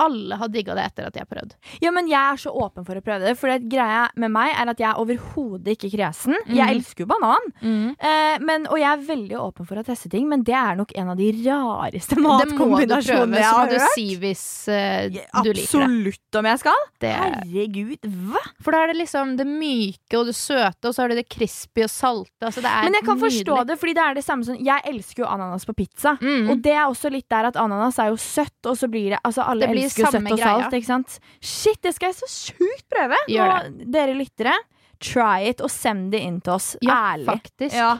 alle 0.00 0.38
har 0.40 0.48
digga 0.52 0.74
det 0.78 0.84
etter 0.90 1.06
at 1.10 1.14
de 1.16 1.20
har 1.22 1.28
prøvd. 1.30 1.52
Ja, 1.84 1.90
men 1.94 2.08
jeg 2.10 2.18
er 2.20 2.40
så 2.40 2.50
åpen 2.54 2.86
for 2.88 2.96
å 2.98 3.02
prøve 3.04 3.28
det. 3.28 3.36
For 3.40 3.52
det 3.52 3.68
greia 3.70 4.06
med 4.16 4.32
meg 4.34 4.54
er 4.56 4.72
at 4.72 4.80
jeg 4.80 4.88
er 4.90 5.00
overhodet 5.02 5.76
ikke 5.76 5.90
kresen. 5.92 6.34
Jeg 6.48 6.56
Mhm. 6.66 6.74
elsker 6.76 7.04
jo 7.04 7.08
banan. 7.10 7.50
Eh, 7.62 8.38
men, 8.40 8.66
og 8.70 8.78
jeg 8.80 8.90
er 8.90 9.04
veldig 9.06 9.36
åpen 9.38 9.66
for 9.68 9.76
å 9.80 9.84
teste 9.86 10.10
ting, 10.10 10.28
men 10.28 10.42
det 10.46 10.54
er 10.56 10.76
nok 10.80 10.92
en 10.96 11.10
av 11.12 11.16
de 11.20 11.30
rareste 11.44 12.14
Det 12.16 12.22
må 12.22 12.38
du 12.40 12.46
prøve, 12.46 12.58
matkombinasjonene 12.58 13.36
jeg 13.40 13.44
så 13.44 13.52
må 13.52 13.58
har 13.60 13.68
du 13.68 13.78
si 13.94 14.06
hvis 14.20 14.44
uh, 14.68 15.08
du 15.44 15.50
liker 15.52 15.52
det. 15.52 15.64
Absolutt 15.64 16.38
om 16.40 16.48
jeg 16.50 16.58
skal. 16.62 16.80
det. 17.00 17.12
Herregud, 17.20 18.08
hva? 18.30 18.42
For 18.62 18.72
da 18.76 18.82
er 18.84 18.92
det 18.92 18.98
liksom 19.02 19.36
det 19.38 19.46
myke 19.46 20.18
og 20.20 20.26
det 20.30 20.36
søte, 20.38 20.88
og 20.88 20.94
så 20.94 21.02
har 21.04 21.08
du 21.12 21.16
det 21.20 21.28
crispy 21.32 21.84
og 21.86 21.90
salte. 21.92 22.40
Altså, 22.46 22.62
det 22.64 22.70
er 22.70 22.84
Men 22.88 22.96
jeg 22.98 23.04
kan 23.08 23.20
forstå 23.20 23.58
det, 23.68 23.78
fordi 23.80 23.94
det 23.98 24.04
er 24.04 24.14
det 24.20 24.24
samme 24.24 24.44
som 24.46 24.56
Jeg 24.60 24.82
elsker 24.90 25.24
jo 25.24 25.28
ananas 25.30 25.64
på 25.68 25.74
pizza. 25.76 26.16
Mm. 26.20 26.50
Og 26.50 26.62
det 26.62 26.72
er 26.74 26.86
også 26.88 27.10
litt 27.12 27.28
der 27.30 27.48
at 27.50 27.56
ananas 27.60 27.98
er 27.98 28.10
jo 28.12 28.16
søtt, 28.20 28.56
og 28.66 28.76
så 28.76 28.88
blir 28.90 29.10
det 29.14 29.18
Altså, 29.24 29.42
alle 29.46 29.66
Det 29.66 29.74
blir 29.74 29.89
elsker 29.90 30.06
jo 30.06 30.12
søtt 30.14 30.32
og 30.32 30.42
salt, 30.42 30.76
ikke 30.78 30.88
sant? 30.88 31.16
Shit, 31.42 31.80
det 31.84 31.92
skal 31.96 32.12
jeg 32.12 32.18
så 32.22 32.30
sjukt 32.30 32.86
prøve! 32.92 33.18
Nå, 33.28 33.84
dere 33.92 34.14
lyttere, 34.16 34.54
try 35.02 35.50
it, 35.50 35.60
og 35.64 35.72
send 35.72 36.10
det 36.14 36.22
inn 36.24 36.40
til 36.44 36.56
oss. 36.56 36.72
Ja, 36.84 36.96
Ærlig. 37.14 37.26
faktisk. 37.28 37.76
Ja. 37.76 37.98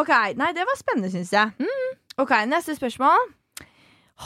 OK. 0.00 0.12
Nei, 0.38 0.52
det 0.56 0.66
var 0.68 0.78
spennende, 0.78 1.10
syns 1.12 1.32
jeg. 1.34 1.52
Mm. 1.58 1.98
OK, 2.22 2.34
neste 2.50 2.76
spørsmål. 2.76 3.30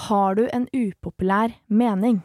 Har 0.09 0.35
du 0.35 0.44
en 0.50 0.66
upopulær 0.74 1.55
mening? 1.70 2.20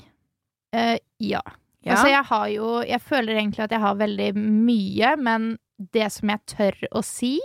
Uh, 0.75 0.97
ja. 1.21 1.41
Ja. 1.86 1.93
Altså, 1.95 2.10
jeg 2.12 2.23
har 2.28 2.47
jo 2.52 2.82
Jeg 2.84 3.02
føler 3.02 3.38
egentlig 3.39 3.63
at 3.63 3.71
jeg 3.71 3.80
har 3.80 3.95
veldig 3.95 4.34
mye, 4.36 5.13
men 5.17 5.58
det 5.93 6.10
som 6.12 6.30
jeg 6.34 6.43
tør 6.52 6.75
å 6.91 7.02
si 7.06 7.38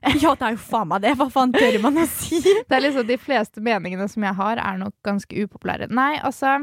ja, 0.22 0.32
det 0.34 0.46
er 0.46 0.54
jo 0.54 0.62
faen 0.62 0.88
meg 0.90 1.04
det. 1.04 1.14
Hva 1.18 1.28
faen 1.32 1.52
tør 1.54 1.78
man 1.82 2.00
å 2.02 2.06
si? 2.10 2.40
Det 2.40 2.76
er 2.76 2.84
liksom 2.84 3.06
De 3.08 3.18
fleste 3.20 3.62
meningene 3.64 4.08
som 4.10 4.24
jeg 4.26 4.38
har, 4.38 4.60
er 4.62 4.80
nok 4.80 4.94
ganske 5.06 5.44
upopulære. 5.46 5.88
Nei, 5.94 6.14
altså 6.24 6.58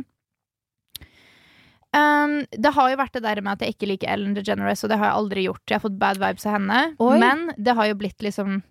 um, 1.96 2.36
Det 2.52 2.74
har 2.78 2.93
jo 2.93 3.02
vært 3.02 3.17
det 3.17 3.24
der 3.26 3.43
med 3.43 3.56
at 3.56 3.65
jeg 3.65 3.76
ikke 3.76 3.91
liker 3.93 4.13
Ellen 4.13 4.38
DeGeneres, 4.38 4.84
og 4.86 4.93
det 4.93 5.00
har 5.02 5.12
jeg 5.12 5.19
aldri 5.22 5.48
gjort. 5.48 5.65
Jeg 5.69 5.80
har 5.80 5.86
fått 5.88 6.00
bad 6.02 6.22
vibes 6.22 6.48
av 6.48 6.58
henne. 6.60 6.80
Oi. 7.04 7.17
Men 7.24 7.50
det 7.58 7.78
har 7.80 7.89
jo 7.91 8.00
blitt 8.04 8.26
liksom 8.26 8.62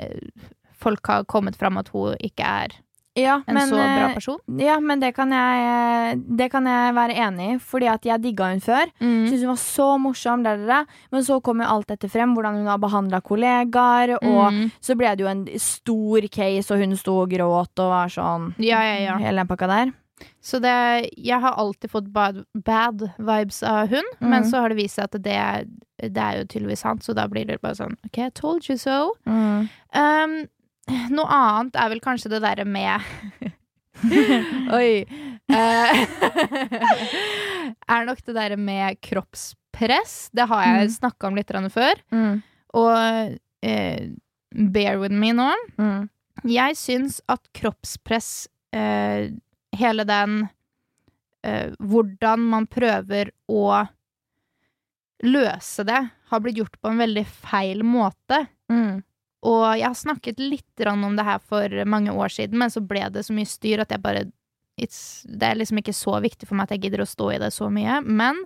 eh, 0.00 0.50
Folk 0.76 1.08
har 1.08 1.24
kommet 1.24 1.56
fram 1.56 1.78
at 1.80 1.88
hun 1.94 2.18
ikke 2.20 2.44
er 2.44 2.74
Ja, 3.16 3.38
en 3.48 3.54
men, 3.56 3.68
så 3.68 3.76
bra 3.78 4.08
eh, 4.10 4.14
person. 4.14 4.38
Ja, 4.60 4.78
men 4.80 5.00
det 5.00 5.14
kan 5.16 5.30
jeg, 5.32 6.18
det 6.36 6.50
kan 6.52 6.66
jeg 6.68 6.94
være 6.94 7.16
enig 7.26 7.46
i, 7.54 7.58
fordi 7.58 7.88
at 7.88 8.04
jeg 8.04 8.22
digga 8.22 8.50
hun 8.52 8.60
før. 8.60 8.90
Mm. 9.00 9.26
Syntes 9.26 9.40
hun 9.46 9.48
var 9.54 9.60
så 9.62 9.88
morsom, 9.98 10.42
der, 10.44 10.56
der, 10.60 10.66
der. 10.66 10.86
men 11.12 11.24
så 11.24 11.40
kom 11.42 11.60
jo 11.64 11.66
alt 11.72 11.88
dette 11.88 12.08
frem, 12.12 12.34
hvordan 12.36 12.60
hun 12.60 12.66
har 12.72 12.78
behandla 12.78 13.20
kollegaer. 13.24 14.16
Og 14.22 14.52
Mm. 14.52 14.70
så 14.80 14.94
ble 14.96 15.14
det 15.16 15.24
jo 15.24 15.28
en 15.32 15.46
stor 15.58 16.28
case, 16.28 16.70
og 16.74 16.78
hun 16.84 16.96
sto 16.96 17.18
og 17.22 17.30
gråt 17.30 17.78
og 17.82 17.88
var 17.90 18.08
sånn 18.12 18.52
Ja, 18.58 18.82
ja, 18.84 18.98
ja. 19.10 19.16
Hele 19.18 19.40
den 19.42 19.48
pakka 19.48 19.66
der. 19.66 19.92
Så 20.40 20.60
det, 20.64 21.10
jeg 21.18 21.40
har 21.40 21.52
alltid 21.60 21.90
fått 21.90 22.06
bad, 22.12 22.44
bad 22.54 23.02
vibes 23.18 23.62
av 23.62 23.88
hun, 23.88 24.04
Mm. 24.20 24.28
men 24.30 24.44
så 24.44 24.60
har 24.60 24.68
det 24.72 24.78
vist 24.78 24.94
seg 24.96 25.04
at 25.04 25.22
det, 25.22 25.68
det 26.12 26.16
er 26.22 26.38
jo 26.38 26.44
tydeligvis 26.46 26.78
sant, 26.84 27.02
så 27.04 27.12
da 27.14 27.26
blir 27.28 27.44
det 27.46 27.60
bare 27.60 27.74
sånn 27.76 27.96
OK, 28.06 28.18
I 28.18 28.30
told 28.30 28.64
you 28.70 28.76
so. 28.78 29.12
Um, 29.26 30.46
noe 31.10 31.26
annet 31.32 31.76
er 31.76 31.88
vel 31.92 32.00
kanskje 32.04 32.30
det 32.30 32.42
derre 32.44 32.64
med 32.68 33.00
Oi. 34.76 35.06
Eh, 35.48 36.00
er 37.96 38.04
nok 38.06 38.20
det 38.26 38.34
der 38.36 38.56
med 38.60 38.98
kroppspress. 39.00 40.28
Det 40.36 40.46
har 40.50 40.62
jeg 40.66 40.88
Mm. 40.90 40.92
snakka 40.98 41.26
om 41.30 41.34
litt 41.38 41.48
før. 41.72 41.94
Mm. 42.12 42.42
Og 42.74 43.38
eh, 43.62 44.08
bear 44.52 44.98
with 45.00 45.14
me 45.14 45.32
nå. 45.32 45.48
Mm. 45.80 46.08
Jeg 46.44 46.76
syns 46.76 47.20
at 47.28 47.40
kroppspress, 47.56 48.48
eh, 48.76 49.30
hele 49.76 50.04
den 50.04 50.48
eh, 51.42 51.72
Hvordan 51.80 52.38
man 52.52 52.66
prøver 52.66 53.30
å 53.48 53.86
løse 55.24 55.84
det, 55.88 56.08
har 56.28 56.40
blitt 56.40 56.58
gjort 56.60 56.76
på 56.82 56.88
en 56.92 56.98
veldig 57.00 57.24
feil 57.26 57.82
måte. 57.82 58.46
Mm. 58.70 59.02
Og 59.44 59.76
jeg 59.78 59.86
har 59.86 59.94
snakket 59.94 60.38
litt 60.40 60.86
om 60.86 61.16
det 61.16 61.24
her 61.24 61.38
for 61.38 61.68
mange 61.84 62.10
år 62.10 62.28
siden, 62.32 62.58
men 62.58 62.70
så 62.70 62.80
ble 62.80 63.08
det 63.10 63.24
så 63.26 63.32
mye 63.36 63.46
styr 63.46 63.80
at 63.80 63.90
jeg 63.90 64.02
bare 64.02 64.24
it's, 64.80 65.22
Det 65.24 65.42
er 65.42 65.54
liksom 65.56 65.78
ikke 65.78 65.94
så 65.94 66.20
viktig 66.20 66.46
for 66.48 66.54
meg 66.56 66.64
at 66.64 66.70
jeg 66.76 66.82
gidder 66.90 67.00
å 67.04 67.06
stå 67.08 67.30
i 67.34 67.38
det 67.38 67.52
så 67.52 67.68
mye. 67.72 68.00
Men 68.04 68.44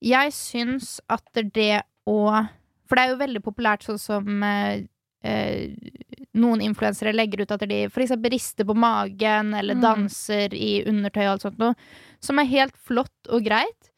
jeg 0.00 0.30
syns 0.32 1.00
at 1.08 1.24
det 1.54 1.82
å 2.06 2.48
For 2.88 2.96
det 2.96 3.02
er 3.04 3.10
jo 3.10 3.16
veldig 3.20 3.42
populært 3.44 3.82
sånn 3.84 3.98
som 4.00 4.42
eh, 4.42 4.84
eh, 5.22 5.74
noen 6.34 6.62
influensere 6.64 7.12
legger 7.12 7.42
ut 7.42 7.50
at 7.52 7.60
de 7.68 7.82
eksempel 7.84 8.30
rister 8.32 8.64
på 8.64 8.74
magen 8.74 9.52
eller 9.54 9.74
Mm. 9.74 9.82
danser 9.82 10.54
i 10.54 10.84
undertøy 10.86 11.24
og 11.26 11.32
alt 11.34 11.42
sånt 11.42 11.58
noe, 11.58 11.74
som 12.20 12.38
er 12.38 12.44
helt 12.48 12.76
flott 12.76 13.28
og 13.28 13.44
greit, 13.44 13.90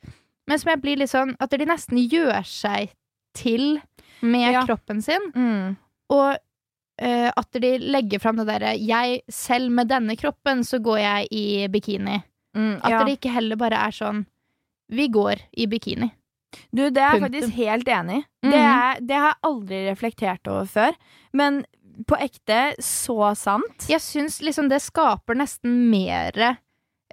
men 0.49 0.59
som 0.59 0.71
jeg 0.73 0.83
blir 0.83 0.97
litt 0.97 1.11
sånn 1.11 1.37
at 1.39 1.51
de 1.51 1.65
nesten 1.67 1.99
gjør 2.11 2.43
seg 2.45 2.91
til 3.33 3.81
med 4.23 4.53
Ja. 4.55 4.65
kroppen 4.67 5.01
sin. 5.03 5.31
Mm. 5.37 5.77
Og 6.11 6.37
uh, 7.03 7.31
at 7.37 7.59
de 7.63 7.73
legger 7.79 8.21
fram 8.23 8.37
det 8.41 8.47
derre 8.51 8.75
jeg, 8.77 9.21
Selv 9.33 9.71
med 9.73 9.89
denne 9.93 10.17
kroppen 10.21 10.65
så 10.67 10.81
går 10.83 10.99
jeg 10.99 11.29
i 11.33 11.45
bikini. 11.73 12.19
Mm. 12.57 12.81
At 12.83 12.91
Ja. 12.91 13.05
det 13.07 13.19
ikke 13.21 13.31
heller 13.33 13.57
bare 13.57 13.79
er 13.87 13.95
sånn 13.95 14.25
Vi 14.91 15.07
går 15.09 15.39
i 15.57 15.67
bikini. 15.71 16.11
Du, 16.75 16.89
det 16.91 16.99
er 16.99 17.13
jeg 17.15 17.23
faktisk 17.23 17.53
helt 17.55 17.87
enig 17.95 18.17
i. 18.19 18.25
Det, 18.51 18.59
er- 18.59 19.01
det 19.07 19.15
har 19.17 19.29
jeg 19.37 19.45
aldri 19.47 19.79
reflektert 19.87 20.49
over 20.51 20.67
før. 20.67 20.97
Men 21.33 21.61
på 22.09 22.17
ekte 22.19 22.75
så 22.83 23.37
sant. 23.39 23.87
Jeg 23.89 24.01
syns 24.03 24.41
liksom 24.43 24.69
det 24.69 24.81
skaper 24.83 25.37
nesten 25.39 25.77
mer 25.93 26.57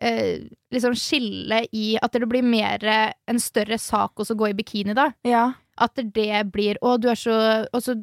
eh, 0.02 0.40
liksom 0.74 0.96
skille 0.98 1.68
i 1.76 1.98
At 2.02 2.14
det 2.18 2.28
blir 2.30 2.42
mer 2.46 2.80
en 3.28 3.40
større 3.40 3.78
sak 3.78 4.16
også 4.18 4.34
å 4.34 4.40
gå 4.42 4.50
i 4.50 4.58
bikini, 4.58 4.96
da. 4.98 5.12
Ja. 5.28 5.52
At 5.78 5.94
det 5.96 6.08
blir 6.52 6.78
Å, 6.82 6.98
du 6.98 7.10
er 7.12 7.16
så 7.20 7.38
Og 7.74 7.84
så 7.84 7.94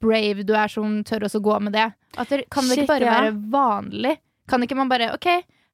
brave 0.00 0.44
du 0.46 0.52
er 0.56 0.68
som 0.72 1.02
tør 1.04 1.26
også 1.28 1.40
gå 1.44 1.58
med 1.62 1.72
det. 1.76 1.88
Det, 2.28 2.44
kan 2.50 2.64
det 2.68 2.76
Shit, 2.78 2.84
ikke 2.84 2.92
bare 2.94 3.08
ja. 3.08 3.20
være 3.20 3.34
vanlig? 3.52 4.16
Kan 4.48 4.62
ikke 4.62 4.76
man 4.76 4.88
bare 4.92 5.12
OK, 5.14 5.26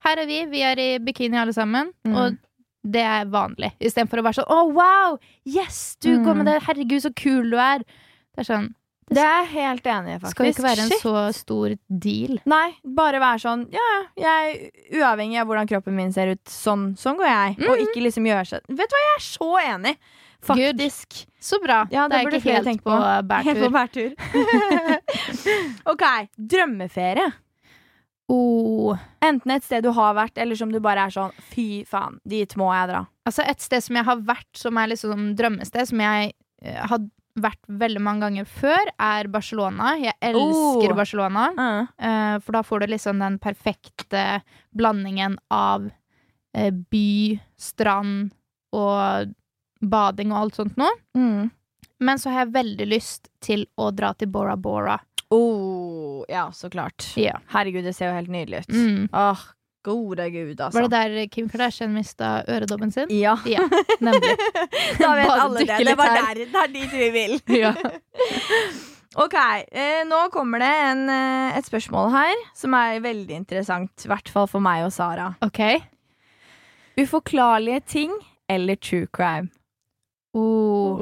her 0.06 0.22
er 0.22 0.26
vi, 0.30 0.44
vi 0.50 0.62
er 0.66 0.78
i 0.78 0.90
bikini 0.98 1.36
alle 1.40 1.52
sammen, 1.56 1.92
Mm. 2.06 2.14
og 2.16 2.36
det 2.86 3.02
er 3.04 3.26
vanlig. 3.28 3.72
Istedenfor 3.80 4.18
å 4.22 4.24
være 4.24 4.38
sånn 4.40 4.48
Å, 4.48 4.60
wow! 4.72 5.18
Yes, 5.44 5.96
du 6.00 6.14
går 6.24 6.34
med 6.34 6.46
Mm. 6.46 6.52
det! 6.52 6.62
Herregud, 6.64 7.02
så 7.02 7.10
kul 7.14 7.50
du 7.50 7.58
er! 7.58 7.78
Det 8.34 8.38
er 8.40 8.44
sånn 8.54 8.74
Det 9.10 9.18
er 9.18 9.42
jeg 9.44 9.48
helt 9.58 9.84
enig 9.90 10.14
i, 10.14 10.18
faktisk. 10.22 10.30
Skal 10.36 10.46
ikke 10.46 10.62
være 10.62 10.82
en 10.84 10.88
Shit. 10.88 11.00
så 11.02 11.34
stor 11.34 11.72
deal. 11.90 12.38
Nei, 12.46 12.76
bare 12.86 13.18
være 13.20 13.40
sånn 13.42 13.66
Ja, 13.74 13.88
jeg 14.16 14.70
uavhengig 14.94 15.40
av 15.40 15.46
hvordan 15.50 15.66
kroppen 15.68 15.96
min 15.96 16.12
ser 16.12 16.30
ut, 16.36 16.44
sånn, 16.46 16.94
sånn 16.96 17.18
går 17.18 17.26
jeg. 17.26 17.56
Og 17.68 17.76
Mhm. 17.76 17.82
ikke 17.88 18.02
liksom 18.06 18.24
gjøre 18.24 18.46
seg 18.46 18.60
Vet 18.68 18.88
du 18.88 18.94
hva, 18.94 19.02
jeg 19.02 19.16
er 19.18 19.26
så 19.26 19.50
enig! 19.74 19.96
Faktisk. 20.42 21.26
Så 21.40 21.60
bra. 21.62 21.82
Ja, 21.90 22.08
det 22.08 22.16
det, 22.16 22.20
er 22.20 22.38
ikke 22.38 22.56
helt 22.64 22.84
på. 22.84 22.96
Helt 23.48 23.62
på 23.64 23.70
bærtur. 23.74 24.10
ok, 25.92 26.04
drømmeferie. 26.36 27.28
Oh. 28.30 28.98
Enten 29.24 29.56
et 29.56 29.64
sted 29.66 29.82
du 29.82 29.90
har 29.96 30.14
vært, 30.14 30.38
eller 30.38 30.58
som 30.58 30.70
du 30.70 30.78
bare 30.82 31.08
er 31.08 31.14
sånn 31.14 31.32
Fy 31.50 31.82
faen, 31.88 32.20
dit 32.28 32.52
må 32.60 32.68
jeg 32.70 32.92
dra. 32.92 33.04
Altså 33.26 33.42
et 33.48 33.62
sted 33.62 33.82
som 33.82 33.98
jeg 33.98 34.06
har 34.06 34.20
vært, 34.28 34.50
som 34.56 34.78
er 34.78 34.92
liksom 34.92 35.32
drømmested, 35.38 35.90
som 35.90 36.02
jeg 36.04 36.30
uh, 36.62 36.84
har 36.92 37.08
vært 37.40 37.60
veldig 37.80 38.02
mange 38.04 38.26
ganger 38.26 38.46
før, 38.46 38.92
er 39.02 39.30
Barcelona. 39.32 39.94
Jeg 39.98 40.14
elsker 40.30 40.92
Oh. 40.92 40.96
Barcelona. 40.98 41.48
Uh. 41.56 41.90
Uh, 41.98 42.36
for 42.44 42.58
da 42.58 42.62
får 42.66 42.84
du 42.84 42.92
liksom 42.94 43.22
den 43.22 43.40
perfekte 43.42 44.24
blandingen 44.76 45.38
av 45.50 45.88
eh, 46.54 46.70
by, 46.70 47.40
strand 47.58 48.30
og 48.76 49.34
bading 49.80 50.32
og 50.32 50.38
alt 50.44 50.60
sånt 50.60 50.76
nå. 50.80 50.88
Mm. 51.16 51.50
Men 52.00 52.18
så 52.18 52.32
har 52.32 52.46
jeg 52.46 52.54
veldig 52.54 52.86
lyst 52.88 53.28
til 53.44 53.66
å 53.76 53.90
dra 53.92 54.12
til 54.16 54.30
Bora 54.32 54.56
Bora. 54.56 54.98
Oh, 55.30 56.24
ja, 56.28 56.48
så 56.52 56.70
klart. 56.72 57.12
Ja. 57.20 57.36
Herregud, 57.52 57.84
det 57.86 57.92
ser 57.94 58.10
jo 58.10 58.16
helt 58.16 58.30
nydelig 58.32 58.64
ut. 58.64 58.72
Mm. 58.74 59.08
Åh, 59.12 59.42
gode 59.86 60.26
gud, 60.32 60.54
altså. 60.60 60.80
Var 60.80 60.88
det 60.88 60.96
der 60.96 61.26
Kim 61.30 61.48
Kardashian 61.48 61.92
mista 61.94 62.40
øredobben 62.48 62.90
sin? 62.92 63.12
Ja. 63.14 63.36
Ja, 63.46 63.62
nemlig. 64.00 64.32
Da 65.00 65.12
vet 65.16 65.28
Bare 65.28 65.36
alle 65.44 65.66
det. 65.68 65.76
Det 65.86 65.96
var 65.98 66.16
her. 66.16 66.34
der, 66.34 66.48
det 66.50 66.64
er 66.64 66.72
dit 66.74 66.96
vi 66.98 67.10
vil. 67.16 67.36
Ja. 67.62 67.74
Ok, 69.18 69.34
eh, 69.34 70.04
nå 70.06 70.18
kommer 70.30 70.62
det 70.62 70.68
en, 70.86 71.00
eh, 71.10 71.56
et 71.58 71.66
spørsmål 71.66 72.12
her 72.14 72.42
som 72.54 72.76
er 72.78 73.00
veldig 73.02 73.40
interessant. 73.40 74.04
I 74.06 74.10
hvert 74.12 74.30
fall 74.30 74.46
for 74.46 74.62
meg 74.62 74.84
og 74.86 74.92
Sara. 74.94 75.32
OK. 75.42 75.58
Uforklarlige 76.94 77.80
ting 77.90 78.14
eller 78.46 78.78
true 78.78 79.08
crime? 79.10 79.50
Oh. 80.34 80.94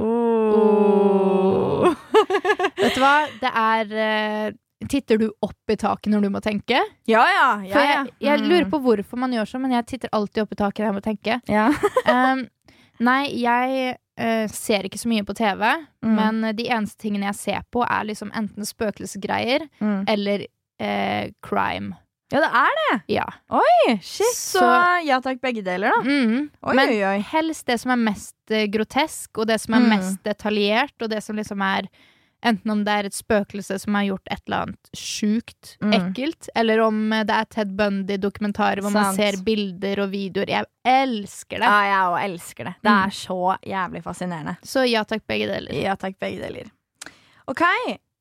Oh. 0.59 1.95
Vet 2.79 2.95
du 2.97 3.01
hva? 3.03 3.14
Det 3.43 3.51
er 3.53 3.93
eh, 4.05 4.49
Titter 4.88 5.19
du 5.19 5.27
opp 5.43 5.73
i 5.73 5.77
taket 5.77 6.12
når 6.12 6.23
du 6.25 6.29
må 6.31 6.41
tenke? 6.45 6.79
Ja, 7.11 7.25
ja. 7.27 7.49
ja, 7.67 7.81
ja. 7.83 7.87
jeg, 7.91 8.12
jeg 8.23 8.43
lurer 8.45 8.64
Mm. 8.69 8.71
på 8.73 8.79
hvorfor 8.85 9.19
man 9.19 9.33
gjør 9.35 9.49
sånn, 9.51 9.64
men 9.67 9.75
jeg 9.75 9.87
titter 9.91 10.12
alltid 10.14 10.45
opp 10.45 10.53
i 10.55 10.59
taket 10.61 10.85
når 10.85 10.88
jeg 10.88 10.97
må 11.01 11.03
tenke. 11.05 11.38
ja. 11.51 11.64
Um, 12.07 12.45
nei, 13.09 13.25
jeg 13.43 13.97
uh, 14.23 14.47
ser 14.55 14.87
ikke 14.87 14.99
så 15.03 15.11
mye 15.11 15.27
på 15.27 15.35
TV, 15.38 15.64
Mm. 16.07 16.14
men 16.14 16.55
de 16.57 16.69
eneste 16.71 17.03
tingene 17.03 17.27
jeg 17.27 17.35
ser 17.41 17.62
på, 17.75 17.83
er 17.83 18.07
liksom 18.07 18.31
enten 18.38 18.64
spøkelsesgreier 18.64 19.67
Mm. 19.83 20.05
eller 20.14 20.47
uh, 20.81 21.27
crime. 21.43 21.97
Ja, 22.33 22.41
det 22.45 22.51
er 22.62 22.75
det. 22.81 22.97
Ja. 23.14 23.25
Oi, 23.51 23.95
shit. 24.03 24.35
Så, 24.37 24.59
Så- 24.61 25.07
ja 25.07 25.21
takk, 25.25 25.41
begge 25.41 25.62
deler, 25.64 25.91
da. 25.95 26.03
Mm. 26.05 26.51
Oi, 26.62 26.75
Men 26.75 26.88
oi, 26.88 27.01
oi. 27.05 27.19
helst 27.31 27.67
det 27.67 27.79
som 27.81 27.91
er 27.93 27.97
mest 28.11 28.35
eh, 28.51 28.67
grotesk, 28.69 29.38
og 29.38 29.47
det 29.49 29.61
som 29.61 29.75
er 29.75 29.81
Mm. 29.81 29.88
mest 29.97 30.23
detaljert, 30.25 30.95
og 31.03 31.11
det 31.11 31.23
som 31.23 31.37
liksom 31.37 31.62
er 31.62 31.88
Enten 32.41 32.71
om 32.71 32.85
det 32.85 32.93
er 32.95 33.05
et 33.09 33.14
spøkelse 33.19 33.81
som 33.81 33.97
har 33.97 34.05
gjort 34.05 34.29
et 34.31 34.41
eller 34.47 34.61
annet 34.62 34.91
sjukt, 34.95 35.73
Mm. 35.83 35.91
ekkelt, 35.93 36.49
eller 36.55 36.79
om 36.85 37.12
eh, 37.12 37.25
det 37.25 37.35
er 37.35 37.45
Ted 37.51 37.73
Bundy-dokumentarer 37.77 38.79
hvor 38.81 38.93
man 38.93 39.12
ser 39.17 39.43
bilder 39.43 39.99
og 40.05 40.12
videoer. 40.12 40.47
Jeg 40.47 40.64
elsker 40.87 41.59
det. 41.59 41.67
Ja, 41.67 41.81
jeg 41.83 42.07
òg 42.07 42.23
elsker 42.31 42.64
det. 42.71 42.75
Det 42.81 42.93
er 42.95 43.11
så 43.11 43.59
jævlig 43.67 44.05
fascinerende. 44.05 44.57
Så 44.62 44.88
ja 44.88 45.03
takk, 45.03 45.27
begge 45.27 45.49
deler. 45.51 45.73
Ja 45.83 45.97
takk, 45.97 46.14
begge 46.21 46.38
deler. 46.47 46.71
Ok, 47.49 47.62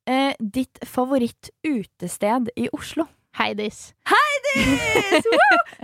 eh, 0.07 0.33
ditt 0.41 0.79
favoritt-utested 0.83 2.49
i 2.57 2.69
Oslo? 2.73 3.05
Heidis. 3.37 3.91
Heidis! 4.09 5.25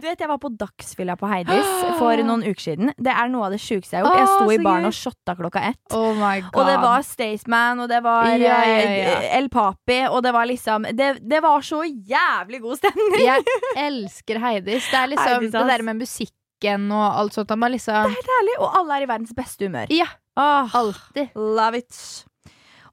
Du 0.03 0.07
vet, 0.09 0.19
Jeg 0.19 0.27
var 0.27 0.39
på 0.41 0.49
dagsfylla 0.59 1.13
på 1.19 1.27
Heidis 1.29 1.67
for 1.99 2.17
noen 2.27 2.41
uker 2.43 2.59
siden. 2.63 2.89
Det 2.97 3.13
er 3.13 3.29
noe 3.31 3.45
av 3.47 3.53
det 3.53 3.59
sjukeste 3.63 3.95
jeg 3.95 4.03
har 4.03 4.09
gjort. 4.09 4.19
Jeg 4.19 4.31
sto 4.33 4.55
i 4.55 4.57
baren 4.65 4.87
og 4.89 4.95
shotta 4.97 5.35
klokka 5.37 5.61
ett. 5.69 5.95
Oh 5.95 6.09
my 6.17 6.41
god. 6.47 6.57
Og 6.59 6.67
det 6.71 6.75
var 6.81 7.05
Staysman, 7.07 7.83
og 7.85 7.91
det 7.91 8.01
var 8.03 8.31
Ja, 8.33 8.39
ja, 8.41 8.57
eh, 8.81 8.95
ja. 9.03 9.15
El 9.37 9.47
Papi, 9.53 9.99
og 10.09 10.23
det 10.25 10.33
var 10.35 10.49
liksom 10.49 10.87
Det, 10.97 11.09
det 11.21 11.41
var 11.45 11.63
så 11.63 11.83
jævlig 11.85 12.61
god 12.65 12.81
stemning! 12.81 13.21
Jeg 13.21 13.45
elsker 13.87 14.41
Heidis. 14.43 14.89
Det 14.89 14.99
er 14.99 15.11
liksom 15.13 15.33
Heidis, 15.37 15.53
det 15.55 15.65
der 15.71 15.85
med 15.91 16.01
musikken 16.01 16.89
og 16.95 17.05
alt 17.21 17.37
sånt. 17.37 17.51
At 17.53 17.59
man 17.59 17.71
liksom 17.75 18.09
Helt 18.17 18.35
ærlig, 18.41 18.57
og 18.59 18.79
alle 18.81 18.97
er 18.97 19.05
i 19.05 19.11
verdens 19.13 19.35
beste 19.37 19.67
humør. 19.69 19.93
Ja, 19.93 20.09
oh, 20.39 20.75
alltid. 20.81 21.35
love 21.37 21.83
it. 21.83 22.01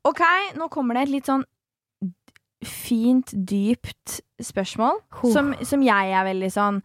Ok, 0.06 0.22
nå 0.56 0.68
kommer 0.72 0.96
det 0.96 1.08
et 1.08 1.16
litt 1.18 1.28
sånn 1.28 1.42
fint, 2.66 3.30
dypt 3.32 4.20
spørsmål. 4.42 4.98
Som, 5.32 5.54
som 5.64 5.82
jeg 5.84 6.12
er 6.12 6.26
veldig 6.26 6.50
sånn 6.52 6.82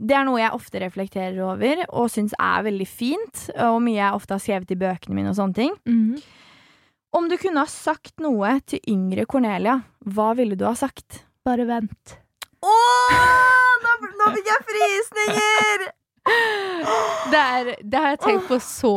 Det 0.00 0.14
er 0.16 0.24
noe 0.24 0.38
jeg 0.40 0.54
ofte 0.56 0.80
reflekterer 0.80 1.40
over 1.44 1.82
og 1.88 2.06
syns 2.12 2.32
er 2.40 2.62
veldig 2.64 2.86
fint, 2.88 3.42
og 3.60 3.82
mye 3.84 3.98
jeg 3.98 4.16
ofte 4.16 4.32
har 4.36 4.40
skrevet 4.40 4.70
i 4.72 4.78
bøkene 4.80 5.18
mine 5.18 5.32
og 5.34 5.36
sånne 5.36 5.58
ting. 5.58 5.74
Mhm. 5.88 6.20
Om 7.10 7.26
du 7.26 7.34
kunne 7.42 7.64
ha 7.64 7.66
sagt 7.66 8.20
noe 8.22 8.52
til 8.70 8.78
yngre 8.86 9.24
Cornelia, 9.26 9.80
hva 10.06 10.28
ville 10.38 10.54
du 10.54 10.62
ha 10.64 10.76
sagt? 10.78 11.24
Bare 11.44 11.64
vent. 11.66 12.12
Åh, 12.62 13.16
nå, 13.82 13.94
nå 14.20 14.28
fikk 14.36 14.50
jeg 14.52 14.66
frysninger! 14.68 15.88
Det, 17.32 17.40
er, 17.40 17.70
det 17.82 17.98
har 18.04 18.12
jeg 18.14 18.20
tenkt 18.22 18.46
på 18.50 18.60
så 18.62 18.92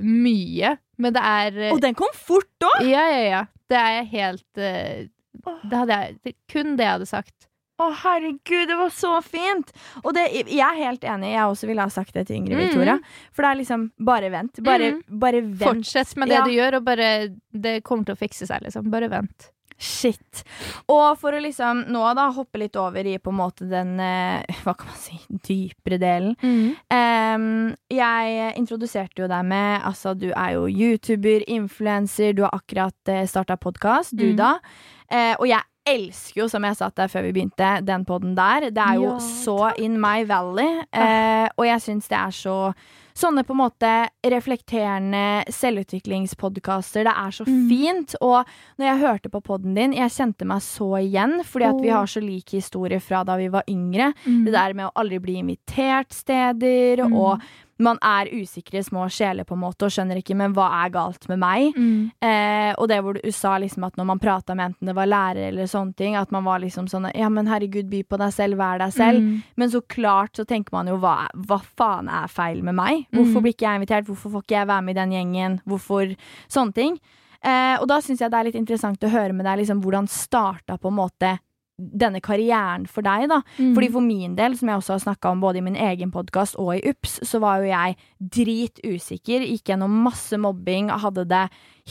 mye, 0.00 0.76
men 1.00 1.14
det 1.16 1.22
er 1.26 1.58
Og 1.72 1.80
den 1.82 1.96
kom 1.98 2.12
fort 2.14 2.66
òg! 2.68 2.84
Ja, 2.86 3.02
ja, 3.10 3.22
ja. 3.26 3.42
Det 3.70 3.78
er 3.80 3.96
jeg 3.98 4.06
helt 4.14 4.60
eh, 4.62 5.08
Det 5.44 5.76
hadde 5.76 5.96
jeg 6.00 6.18
det, 6.24 6.34
Kun 6.48 6.76
det 6.76 6.84
jeg 6.86 6.92
hadde 6.98 7.06
sagt. 7.10 7.34
Å, 7.80 7.86
herregud, 8.02 8.66
det 8.68 8.76
var 8.76 8.90
så 8.92 9.22
fint! 9.24 9.70
Og 10.04 10.12
det, 10.12 10.26
jeg 10.52 10.60
er 10.60 10.76
helt 10.84 11.00
enig. 11.08 11.30
Jeg 11.32 11.46
også 11.48 11.66
ville 11.70 11.80
ha 11.80 11.88
sagt 11.88 12.12
det 12.12 12.26
til 12.28 12.36
yngre 12.36 12.58
Mm. 12.58 12.66
Victoria. 12.66 12.98
For 13.32 13.42
det 13.42 13.50
er 13.54 13.60
liksom 13.62 13.86
Bare 14.04 14.28
vent. 14.30 14.60
Bare, 14.62 14.90
Mm. 14.92 15.00
bare 15.18 15.40
vent. 15.40 15.62
Fortsett 15.62 16.14
med 16.16 16.28
det 16.28 16.34
Ja. 16.36 16.44
du 16.44 16.50
gjør, 16.50 16.76
og 16.76 16.84
bare 16.84 17.28
Det 17.56 17.82
kommer 17.82 18.04
til 18.04 18.14
å 18.14 18.18
fikse 18.20 18.46
seg, 18.46 18.60
liksom. 18.62 18.90
Bare 18.90 19.08
vent. 19.08 19.48
Shit. 19.82 20.44
Og 20.90 21.16
for 21.18 21.32
å 21.32 21.40
liksom 21.40 21.86
nå 21.88 22.14
da 22.14 22.30
hoppe 22.30 22.58
litt 22.58 22.76
over 22.76 23.00
i 23.00 23.16
på 23.16 23.30
en 23.32 23.38
måte 23.38 23.66
den 23.66 23.98
eh, 23.98 24.42
hva 24.62 24.76
kan 24.76 24.88
man 24.88 24.96
si, 25.00 25.18
dypere 25.30 25.98
delen. 25.98 26.36
Em, 26.90 27.74
jeg 27.90 28.54
introduserte 28.60 29.22
jo 29.22 29.26
deg 29.30 29.44
med 29.46 29.80
Altså, 29.82 30.12
du 30.18 30.30
er 30.36 30.52
jo 30.58 30.66
YouTuber, 30.66 31.44
influenser, 31.48 32.34
du 32.36 32.42
har 32.42 32.50
akkurat 32.52 32.92
uh, 33.08 33.24
starta 33.24 33.56
podkast, 33.56 34.14
du 34.16 34.32
Mm. 34.34 34.36
da. 34.36 34.58
Eh, 35.10 35.34
og 35.38 35.46
jeg 35.48 35.60
elsker 35.90 36.42
jo, 36.42 36.48
som 36.48 36.62
jeg 36.62 36.76
sa 36.76 36.90
der 36.94 37.08
før 37.08 37.22
vi 37.26 37.32
begynte, 37.32 37.84
den 37.84 38.04
poden 38.06 38.34
der. 38.36 38.70
Det 38.70 38.78
er 38.84 38.94
jo 39.00 39.10
Ja, 39.10 39.18
så 39.18 39.72
in 39.78 39.98
my 40.00 40.24
valley. 40.28 40.82
Eh, 40.92 41.48
og 41.56 41.64
jeg 41.66 41.80
syns 41.80 42.08
det 42.08 42.18
er 42.18 42.30
så 42.30 42.74
Sånne 43.20 43.42
på 43.44 43.52
en 43.52 43.58
måte 43.58 43.88
reflekterende 44.24 45.42
selvutviklingspodkaster. 46.04 47.04
Det 47.04 47.12
er 47.16 47.30
så 47.30 47.44
Mm. 47.46 47.68
fint. 47.68 48.14
Og 48.20 48.44
når 48.78 48.86
jeg 48.86 48.98
hørte 49.00 49.28
på 49.30 49.42
poden 49.42 49.74
din, 49.74 49.92
jeg 49.92 50.10
kjente 50.10 50.46
meg 50.46 50.60
så 50.62 50.96
igjen, 51.02 51.42
fordi 51.44 51.64
at 51.68 51.80
vi 51.82 51.88
har 51.88 52.06
så 52.06 52.20
like 52.22 52.50
historier 52.56 53.00
fra 53.00 53.24
da 53.24 53.36
vi 53.36 53.48
var 53.48 53.62
yngre. 53.68 54.14
Mm. 54.24 54.44
Det 54.44 54.52
der 54.52 54.72
med 54.74 54.86
å 54.86 54.92
aldri 54.96 55.18
bli 55.20 55.34
invitert 55.42 56.12
steder, 56.12 56.96
Mm. 57.04 57.14
og 57.14 57.40
man 57.80 57.98
er 58.04 58.28
usikre 58.32 58.82
små 58.84 59.06
sjeler 59.12 59.46
på 59.48 59.56
en 59.56 59.62
måte 59.62 59.86
og 59.88 59.92
skjønner 59.94 60.20
ikke 60.20 60.36
men 60.36 60.52
hva 60.56 60.66
er 60.84 60.92
galt 60.94 61.26
med 61.30 61.40
meg. 61.42 61.76
Mm. 61.76 62.10
Eh, 62.22 62.72
og 62.76 62.88
det 62.90 62.98
hvor 63.02 63.16
du 63.18 63.30
sa 63.32 63.56
liksom 63.58 63.86
at 63.88 63.96
når 63.96 64.08
man 64.12 64.20
prata 64.22 64.54
med 64.54 64.70
enten 64.70 64.90
det 64.90 64.94
var 64.96 65.08
lærer 65.10 65.48
eller 65.48 65.70
sånne 65.70 65.96
ting, 65.96 66.16
at 66.20 66.30
man 66.30 66.44
var 66.44 66.60
liksom 66.60 66.88
sånn 66.92 67.08
Ja, 67.16 67.28
men 67.32 67.48
herregud, 67.50 67.88
by 67.90 68.02
på 68.04 68.18
deg 68.20 68.32
selv, 68.36 68.58
vær 68.60 68.78
deg 68.78 68.92
selv. 68.92 69.20
Mm. 69.24 69.42
Men 69.56 69.70
så 69.72 69.80
klart 69.80 70.36
så 70.36 70.44
tenker 70.46 70.72
man 70.76 70.86
jo 70.92 70.98
hva, 71.00 71.26
hva 71.34 71.60
faen 71.76 72.08
er 72.08 72.28
feil 72.28 72.62
med 72.62 72.74
meg? 72.74 73.06
Hvorfor 73.10 73.40
Mm. 73.40 73.42
blir 73.42 73.54
ikke 73.54 73.66
jeg 73.68 73.80
invitert? 73.80 74.06
Hvorfor 74.06 74.30
får 74.30 74.42
ikke 74.44 74.58
jeg 74.60 74.66
være 74.68 74.82
med 74.82 74.96
i 74.96 75.00
den 75.00 75.12
gjengen? 75.16 75.60
Hvorfor 75.66 76.16
Sånne 76.48 76.74
ting. 76.74 76.98
Eh, 77.42 77.76
og 77.80 77.86
da 77.88 78.00
syns 78.04 78.20
jeg 78.20 78.30
det 78.30 78.36
er 78.38 78.44
litt 78.44 78.54
interessant 78.60 79.00
å 79.00 79.08
høre 79.08 79.32
med 79.32 79.46
deg 79.46 79.58
liksom 79.62 79.80
hvordan 79.80 80.06
starta 80.08 80.76
på 80.78 80.88
en 80.88 80.98
måte 80.98 81.38
denne 81.80 82.20
karrieren 82.20 82.86
for 82.86 83.02
deg, 83.06 83.28
da. 83.32 83.40
Mm. 83.58 83.72
Fordi 83.76 83.88
for 83.94 84.04
min 84.04 84.34
del, 84.38 84.56
som 84.58 84.68
jeg 84.68 84.80
også 84.82 84.94
har 84.96 85.02
snakka 85.06 85.32
om 85.32 85.40
både 85.40 85.58
i 85.58 85.64
min 85.66 85.76
egen 85.76 86.12
podkast 86.14 86.58
og 86.60 86.74
i 86.76 86.82
UPS, 86.92 87.18
så 87.26 87.40
var 87.42 87.62
jo 87.64 87.70
jeg 87.72 87.96
dritusikker. 88.60 89.44
Gikk 89.48 89.72
gjennom 89.72 90.00
masse 90.04 90.38
mobbing, 90.40 90.90
hadde 90.90 91.24
det 91.30 91.46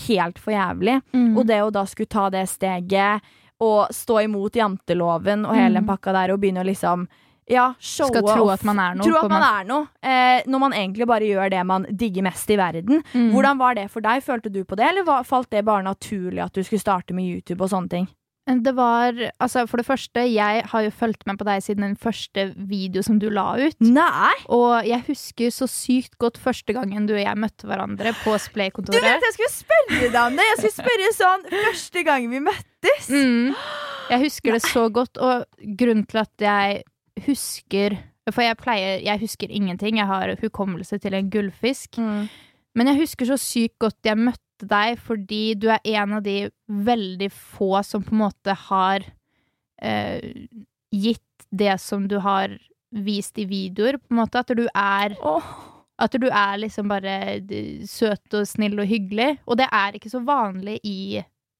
helt 0.07 0.39
for 0.39 0.53
jævlig. 0.55 0.99
Mm. 1.13 1.31
Og 1.37 1.47
det 1.49 1.61
å 1.65 1.71
da 1.73 1.85
skulle 1.89 2.11
ta 2.11 2.29
det 2.33 2.45
steget 2.51 3.25
og 3.59 3.89
stå 3.91 4.21
imot 4.23 4.55
janteloven 4.55 5.45
og 5.45 5.55
hele 5.57 5.79
den 5.81 5.83
Mm. 5.83 5.89
pakka 5.89 6.13
der 6.15 6.31
og 6.33 6.39
begynne 6.39 6.61
å 6.63 6.69
liksom 6.69 7.07
ja, 7.49 7.73
showe 7.81 8.07
Skal 8.13 8.21
tro 8.21 8.49
at 8.53 8.63
man 8.63 8.77
er 8.77 8.93
noe. 8.93 9.03
Tro 9.07 9.17
at 9.25 9.29
man 9.31 9.41
er 9.41 9.63
noe. 9.65 9.87
Eh, 10.03 10.43
når 10.45 10.59
man 10.59 10.71
egentlig 10.71 11.07
bare 11.07 11.25
gjør 11.25 11.49
det 11.49 11.65
man 11.65 11.83
digger 11.89 12.21
mest 12.21 12.47
i 12.51 12.55
verden. 12.55 13.01
Mm. 13.11 13.31
Hvordan 13.33 13.57
var 13.57 13.73
det 13.73 13.89
for 13.89 14.01
deg? 14.01 14.21
Følte 14.21 14.51
du 14.53 14.63
på 14.63 14.77
det, 14.77 14.85
eller 14.85 15.23
falt 15.23 15.49
det 15.49 15.65
bare 15.65 15.81
naturlig 15.83 16.43
at 16.45 16.53
du 16.53 16.61
skulle 16.61 16.79
starte 16.79 17.11
med 17.11 17.25
YouTube 17.25 17.63
og 17.63 17.71
sånne 17.71 17.89
ting? 17.89 18.07
Det 18.49 18.71
var 18.73 19.13
Altså, 19.39 19.65
for 19.69 19.77
det 19.77 19.85
første, 19.85 20.23
jeg 20.33 20.63
har 20.65 20.81
jo 20.81 20.91
fulgt 20.91 21.25
med 21.29 21.37
på 21.37 21.45
deg 21.47 21.61
siden 21.63 21.85
den 21.85 21.97
første 21.99 22.47
video 22.57 23.03
som 23.05 23.19
du 23.21 23.27
la 23.29 23.53
ut. 23.61 23.77
Nei! 23.83 24.33
Og 24.49 24.87
jeg 24.87 25.03
husker 25.07 25.53
så 25.53 25.67
sykt 25.69 26.17
godt 26.21 26.39
første 26.41 26.73
gangen 26.73 27.05
du 27.09 27.13
og 27.13 27.21
jeg 27.21 27.37
møtte 27.37 27.69
hverandre 27.69 28.15
på 28.23 28.33
Du 28.33 28.35
vet 28.35 28.45
Splay-kontoret. 28.47 29.27
jeg 29.27 29.35
skulle 29.37 29.53
spørre 29.53 30.09
deg 30.09 30.19
om 30.23 30.39
det! 30.39 30.47
Jeg 30.49 30.57
skulle 30.63 30.77
spørre 30.79 31.13
sånn 31.19 31.47
første 31.53 32.05
gang 32.07 32.27
vi 32.31 32.41
møttes. 32.49 33.09
Mm. 33.09 33.55
Jeg 34.09 34.23
husker 34.25 34.57
det 34.57 34.63
så 34.65 34.87
godt, 34.89 35.21
og 35.21 35.45
grunnen 35.77 36.05
til 36.09 36.23
at 36.23 36.33
jeg 36.41 36.83
husker 37.27 37.97
For 38.29 38.45
jeg 38.45 38.57
pleier 38.57 39.01
Jeg 39.01 39.19
husker 39.19 39.49
ingenting. 39.49 39.97
Jeg 39.97 40.05
har 40.05 40.35
hukommelse 40.41 40.97
til 41.01 41.13
en 41.17 41.29
gullfisk. 41.33 41.97
Mm. 41.97 42.29
Men 42.77 42.91
jeg 42.91 43.01
husker 43.01 43.25
så 43.25 43.37
sykt 43.41 43.79
godt 43.81 44.05
jeg 44.05 44.17
møtte 44.17 44.48
deg, 44.67 44.99
fordi 44.99 45.55
du 45.55 45.69
er 45.71 45.79
en 45.83 46.13
av 46.13 46.23
de 46.23 46.49
veldig 46.67 47.31
få 47.31 47.83
som 47.83 48.03
på 48.03 48.11
en 48.15 48.23
måte 48.25 48.55
har 48.67 49.05
eh, 49.81 50.47
gitt 50.91 51.47
det 51.49 51.79
som 51.81 52.07
du 52.07 52.17
har 52.19 52.57
vist 52.91 53.37
i 53.37 53.45
videoer, 53.45 53.97
på 53.97 54.13
en 54.13 54.21
måte. 54.23 54.39
At 54.41 54.51
du 54.57 54.67
er 54.73 55.15
oh. 55.21 55.55
At 55.99 56.13
du 56.15 56.29
er 56.31 56.57
liksom 56.61 56.87
bare 56.87 57.41
søt 57.83 58.33
og 58.33 58.45
snill 58.47 58.79
og 58.79 58.87
hyggelig. 58.87 59.33
Og 59.51 59.57
det 59.59 59.65
er 59.67 59.97
ikke 59.97 60.09
så 60.09 60.21
vanlig 60.23 60.77
i 60.87 61.19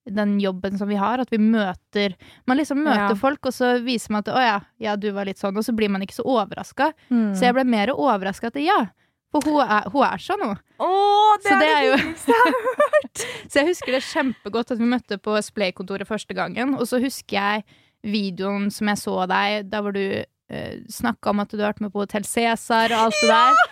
den 0.09 0.37
jobben 0.39 0.77
som 0.79 0.87
vi 0.87 0.95
har, 0.95 1.19
at 1.19 1.29
vi 1.29 1.37
møter 1.37 2.15
Man 2.47 2.57
liksom 2.57 2.79
møter 2.85 3.11
Ja. 3.11 3.15
folk, 3.19 3.45
og 3.45 3.53
så 3.53 3.83
viser 3.83 4.11
man 4.11 4.23
at 4.23 4.31
'å 4.31 4.39
ja, 4.41 4.59
ja, 4.79 4.95
du 4.95 5.11
var 5.11 5.25
litt 5.25 5.37
sånn', 5.37 5.57
og 5.57 5.63
så 5.63 5.75
blir 5.75 5.89
man 5.89 6.01
ikke 6.01 6.15
så 6.15 6.23
overraska. 6.23 6.93
Mm. 7.11 7.35
Så 7.35 7.41
jeg 7.45 7.53
ble 7.53 7.63
mer 7.65 7.87
overraska 7.87 8.47
at 8.47 8.55
ja, 8.55 8.87
for 9.33 9.45
hun 9.45 9.59
er, 9.61 9.89
hun 9.93 10.05
er 10.07 10.23
sånn, 10.23 10.45
hun. 10.47 10.61
Åh, 10.81 11.35
det, 11.37 11.45
Så 11.45 11.53
er 11.53 11.59
det 11.61 11.69
er 11.69 11.83
hyggeligste 11.85 12.33
jeg 12.33 12.41
har 12.45 12.57
Så 13.49 13.59
jeg 13.59 13.67
husker 13.69 13.95
det 13.95 14.01
kjempegodt 14.07 14.73
at 14.73 14.81
vi 14.81 14.89
møtte 14.89 15.19
på 15.21 15.35
Splay-kontoret 15.45 16.09
første 16.09 16.37
gangen. 16.37 16.75
Og 16.79 16.89
så 16.89 17.01
husker 17.03 17.37
jeg 17.37 17.65
videoen 18.05 18.69
som 18.73 18.89
jeg 18.89 19.01
så 19.01 19.15
deg, 19.29 19.67
da 19.69 19.83
hvor 19.83 19.93
du 19.95 20.03
uh, 20.23 20.75
snakka 20.89 21.33
om 21.33 21.43
at 21.43 21.51
du 21.51 21.59
har 21.59 21.73
vært 21.73 21.83
med 21.83 21.93
på 21.93 22.05
Hotell 22.05 22.25
Cæsar 22.25 22.95
og 22.95 23.09
alt 23.09 23.21
det 23.21 23.31
der. 23.33 23.63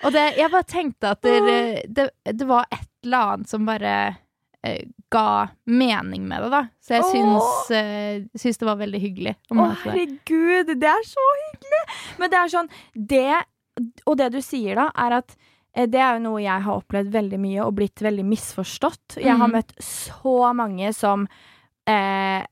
Og 0.00 0.14
det, 0.14 0.24
jeg 0.38 0.52
bare 0.52 0.68
tenkte 0.68 1.12
at 1.12 1.22
det, 1.22 1.84
det, 1.92 2.08
det 2.24 2.48
var 2.48 2.68
et 2.72 2.88
eller 3.04 3.34
annet 3.34 3.50
som 3.52 3.66
bare 3.68 3.94
eh, 4.64 4.86
ga 5.12 5.48
mening 5.68 6.26
med 6.28 6.44
det, 6.44 6.50
da. 6.54 6.62
Så 6.80 6.96
jeg 6.96 7.06
syns, 7.10 7.70
eh, 7.76 8.22
syns 8.38 8.60
det 8.60 8.68
var 8.68 8.80
veldig 8.80 9.00
hyggelig 9.02 9.34
å 9.52 9.68
herregud, 9.84 10.72
det 10.80 10.90
er 10.90 11.06
så 11.08 11.26
hyggelig! 11.42 11.82
Men 12.20 12.32
det 12.32 12.40
er 12.40 12.52
sånn 12.52 12.70
Det, 12.94 13.26
og 14.06 14.16
det 14.18 14.32
du 14.32 14.40
sier 14.42 14.74
da, 14.76 14.90
er 14.96 15.12
at 15.20 15.36
eh, 15.74 15.86
det 15.86 16.00
er 16.00 16.16
jo 16.18 16.24
noe 16.28 16.42
jeg 16.42 16.62
har 16.66 16.80
opplevd 16.82 17.12
veldig 17.12 17.38
mye 17.40 17.64
og 17.64 17.74
blitt 17.78 18.02
veldig 18.02 18.24
misforstått. 18.24 19.16
Jeg 19.22 19.36
har 19.36 19.48
Mhm. 19.48 19.52
møtt 19.56 19.72
så 19.80 20.52
mange 20.54 20.92
som 20.94 21.28
eh, 21.86 22.44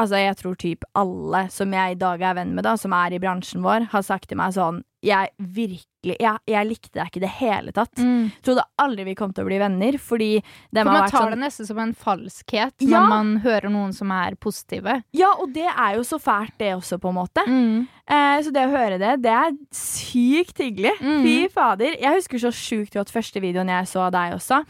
Altså, 0.00 0.16
jeg 0.16 0.36
tror 0.40 0.54
typ 0.56 0.84
alle 0.96 1.42
som 1.52 1.72
jeg 1.76 1.92
i 1.92 2.00
dag 2.00 2.22
er 2.24 2.36
venn 2.38 2.54
med, 2.56 2.64
da, 2.64 2.78
som 2.80 2.94
er 2.96 3.12
i 3.12 3.18
bransjen 3.20 3.60
vår, 3.60 3.90
har 3.92 4.04
sagt 4.06 4.30
til 4.30 4.38
meg 4.40 4.54
sånn 4.56 4.78
Jeg 5.04 5.28
virkelig 5.36 6.14
Jeg, 6.16 6.38
jeg 6.48 6.66
likte 6.70 6.94
deg 6.96 7.10
ikke 7.10 7.20
i 7.20 7.24
det 7.26 7.30
hele 7.36 7.72
tatt. 7.76 8.00
Mm. 8.00 8.30
Trodde 8.42 8.64
aldri 8.80 9.04
vi 9.10 9.14
kom 9.18 9.34
til 9.36 9.44
å 9.44 9.48
bli 9.50 9.58
venner, 9.60 9.98
fordi 10.00 10.30
det 10.72 10.82
For 10.82 10.88
man 10.88 11.10
tar 11.10 11.26
sånn 11.26 11.34
det 11.34 11.40
nesten 11.42 11.68
som 11.68 11.78
en 11.82 11.92
falskhet 11.94 12.86
Ja. 12.86 13.02
når 13.02 13.08
man 13.12 13.32
hører 13.44 13.68
noen 13.74 13.92
som 13.92 14.10
er 14.16 14.34
positive. 14.40 14.96
Ja, 15.12 15.34
og 15.38 15.52
det 15.52 15.68
er 15.68 15.98
jo 15.98 16.06
så 16.08 16.18
fælt, 16.22 16.56
det 16.58 16.72
også, 16.74 16.98
på 17.02 17.12
en 17.12 17.18
måte. 17.20 17.44
Mm. 17.46 17.86
Eh, 18.08 18.36
så 18.46 18.52
det 18.54 18.64
å 18.66 18.72
høre 18.72 18.98
det, 19.02 19.12
det 19.26 19.34
er 19.42 19.52
sykt 19.76 20.58
hyggelig. 20.64 20.94
Mm. 21.02 21.22
Fy 21.26 21.36
fader. 21.52 21.98
Jeg 22.00 22.16
husker 22.16 22.42
så 22.46 22.50
sjukt 22.54 22.96
godt 22.96 23.12
første 23.12 23.44
videoen 23.44 23.68
jeg 23.68 23.90
så 23.92 24.06
av 24.08 24.14
deg 24.16 24.38
også. 24.40 24.62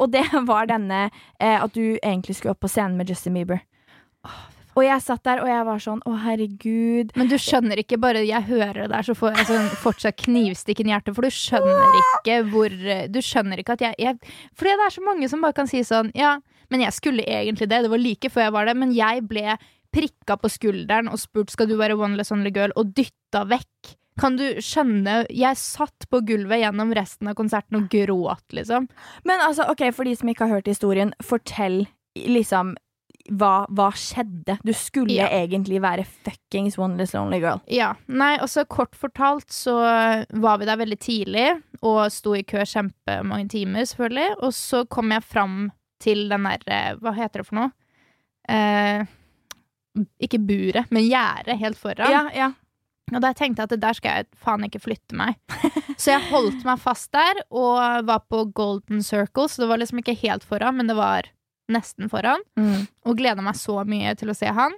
Og 0.00 0.10
det 0.16 0.24
var 0.50 0.70
denne 0.72 1.10
eh, 1.38 1.58
at 1.60 1.74
du 1.76 1.98
egentlig 2.00 2.38
skulle 2.40 2.56
opp 2.56 2.64
på 2.64 2.72
scenen 2.72 2.96
med 2.96 3.12
Justin 3.12 3.36
Bieber. 3.36 3.60
Og 4.78 4.84
jeg 4.86 5.02
satt 5.02 5.24
der 5.26 5.42
og 5.42 5.48
jeg 5.50 5.66
var 5.66 5.82
sånn 5.82 6.02
å 6.06 6.12
herregud. 6.22 7.10
Men 7.18 7.30
du 7.30 7.36
skjønner 7.40 7.82
ikke, 7.82 7.98
bare 8.00 8.22
jeg 8.26 8.46
hører 8.48 8.84
det 8.84 8.90
der, 8.92 9.06
så 9.06 9.16
får 9.18 9.34
jeg 9.40 9.48
sånn 9.50 9.68
fortsatt 9.82 10.18
knivstikken 10.22 10.90
i 10.90 10.94
hjertet. 10.94 11.16
For 11.16 11.26
du 11.26 11.34
skjønner 11.34 11.98
ikke 12.04 12.38
hvor 12.52 12.76
Du 13.10 13.20
skjønner 13.24 13.60
ikke 13.60 13.76
at 13.78 13.84
jeg, 13.84 13.98
jeg 13.98 14.32
Fordi 14.58 14.76
det 14.78 14.86
er 14.86 14.94
så 14.94 15.04
mange 15.04 15.28
som 15.32 15.42
bare 15.44 15.56
kan 15.56 15.70
si 15.70 15.82
sånn 15.86 16.12
Ja, 16.18 16.36
men 16.70 16.84
jeg 16.84 16.94
skulle 16.96 17.26
egentlig 17.26 17.68
det. 17.70 17.82
Det 17.84 17.92
var 17.92 18.02
like 18.02 18.30
før 18.30 18.46
jeg 18.46 18.56
var 18.56 18.70
det. 18.70 18.76
Men 18.78 18.94
jeg 18.94 19.24
ble 19.28 19.56
prikka 19.90 20.36
på 20.38 20.50
skulderen 20.52 21.10
og 21.10 21.18
spurt 21.18 21.50
skal 21.50 21.66
du 21.66 21.74
være 21.80 21.96
one 21.98 22.14
less 22.18 22.30
only 22.30 22.52
girl, 22.54 22.70
og 22.78 22.92
dytta 22.94 23.42
vekk. 23.50 23.96
Kan 24.20 24.36
du 24.38 24.60
skjønne? 24.62 25.24
Jeg 25.32 25.58
satt 25.58 26.06
på 26.12 26.20
gulvet 26.28 26.60
gjennom 26.60 26.92
resten 26.94 27.30
av 27.30 27.36
konserten 27.38 27.78
og 27.78 27.88
gråt, 27.90 28.44
liksom. 28.54 28.86
Men 29.26 29.42
altså, 29.42 29.66
ok, 29.72 29.88
for 29.96 30.06
de 30.06 30.14
som 30.18 30.30
ikke 30.30 30.46
har 30.46 30.60
hørt 30.60 30.70
historien, 30.70 31.14
fortell 31.24 31.82
liksom 32.14 32.74
hva, 33.30 33.64
hva 33.70 33.88
skjedde? 33.94 34.56
Du 34.66 34.72
skulle 34.74 35.14
Ja. 35.14 35.28
egentlig 35.30 35.80
være 35.82 36.04
fuckings 36.04 36.78
one 36.78 36.96
lonely 37.14 37.38
girl. 37.40 37.60
Ja. 37.70 37.92
Nei, 38.08 38.36
altså 38.38 38.64
kort 38.66 38.96
fortalt 38.98 39.50
så 39.54 39.76
var 40.34 40.58
vi 40.58 40.66
der 40.66 40.76
veldig 40.80 40.98
tidlig 40.98 41.48
og 41.82 42.10
sto 42.12 42.34
i 42.34 42.42
kø 42.42 42.64
kjempemange 42.66 43.48
timer, 43.52 43.86
selvfølgelig. 43.86 44.34
Og 44.42 44.52
så 44.56 44.84
kom 44.88 45.10
jeg 45.14 45.22
fram 45.24 45.70
til 46.00 46.28
den 46.28 46.44
der 46.48 46.66
eh, 46.66 46.94
Hva 47.00 47.12
heter 47.14 47.40
det 47.42 47.46
for 47.46 47.60
noe? 47.60 47.70
Eh, 48.50 49.04
ikke 50.22 50.38
buret, 50.46 50.90
men 50.90 51.06
gjerdet 51.08 51.58
helt 51.60 51.78
foran. 51.78 52.10
Ja, 52.10 52.24
ja. 52.34 52.50
Og 53.10 53.18
da 53.24 53.32
tenkte 53.34 53.64
jeg 53.64 53.72
at 53.72 53.80
der 53.82 53.96
skal 53.98 54.20
jeg 54.20 54.26
faen 54.38 54.62
ikke 54.68 54.78
flytte 54.84 55.16
meg. 55.18 55.34
Så 55.98 56.12
jeg 56.14 56.22
holdt 56.30 56.62
meg 56.64 56.78
fast 56.80 57.10
der 57.12 57.40
og 57.50 58.06
var 58.06 58.22
på 58.30 58.44
Golden 58.54 59.02
Circle, 59.02 59.48
så 59.50 59.64
det 59.64 59.68
var 59.68 59.80
liksom 59.82 59.98
ikke 60.02 60.14
helt 60.22 60.46
foran, 60.46 60.76
men 60.78 60.86
det 60.90 60.94
var 60.96 61.26
nesten 61.72 62.10
foran 62.12 62.42
Mm. 62.58 62.86
og 63.06 63.16
gleda 63.16 63.42
meg 63.42 63.54
så 63.58 63.80
mye 63.86 64.14
til 64.18 64.30
å 64.30 64.36
se 64.36 64.46
han. 64.46 64.72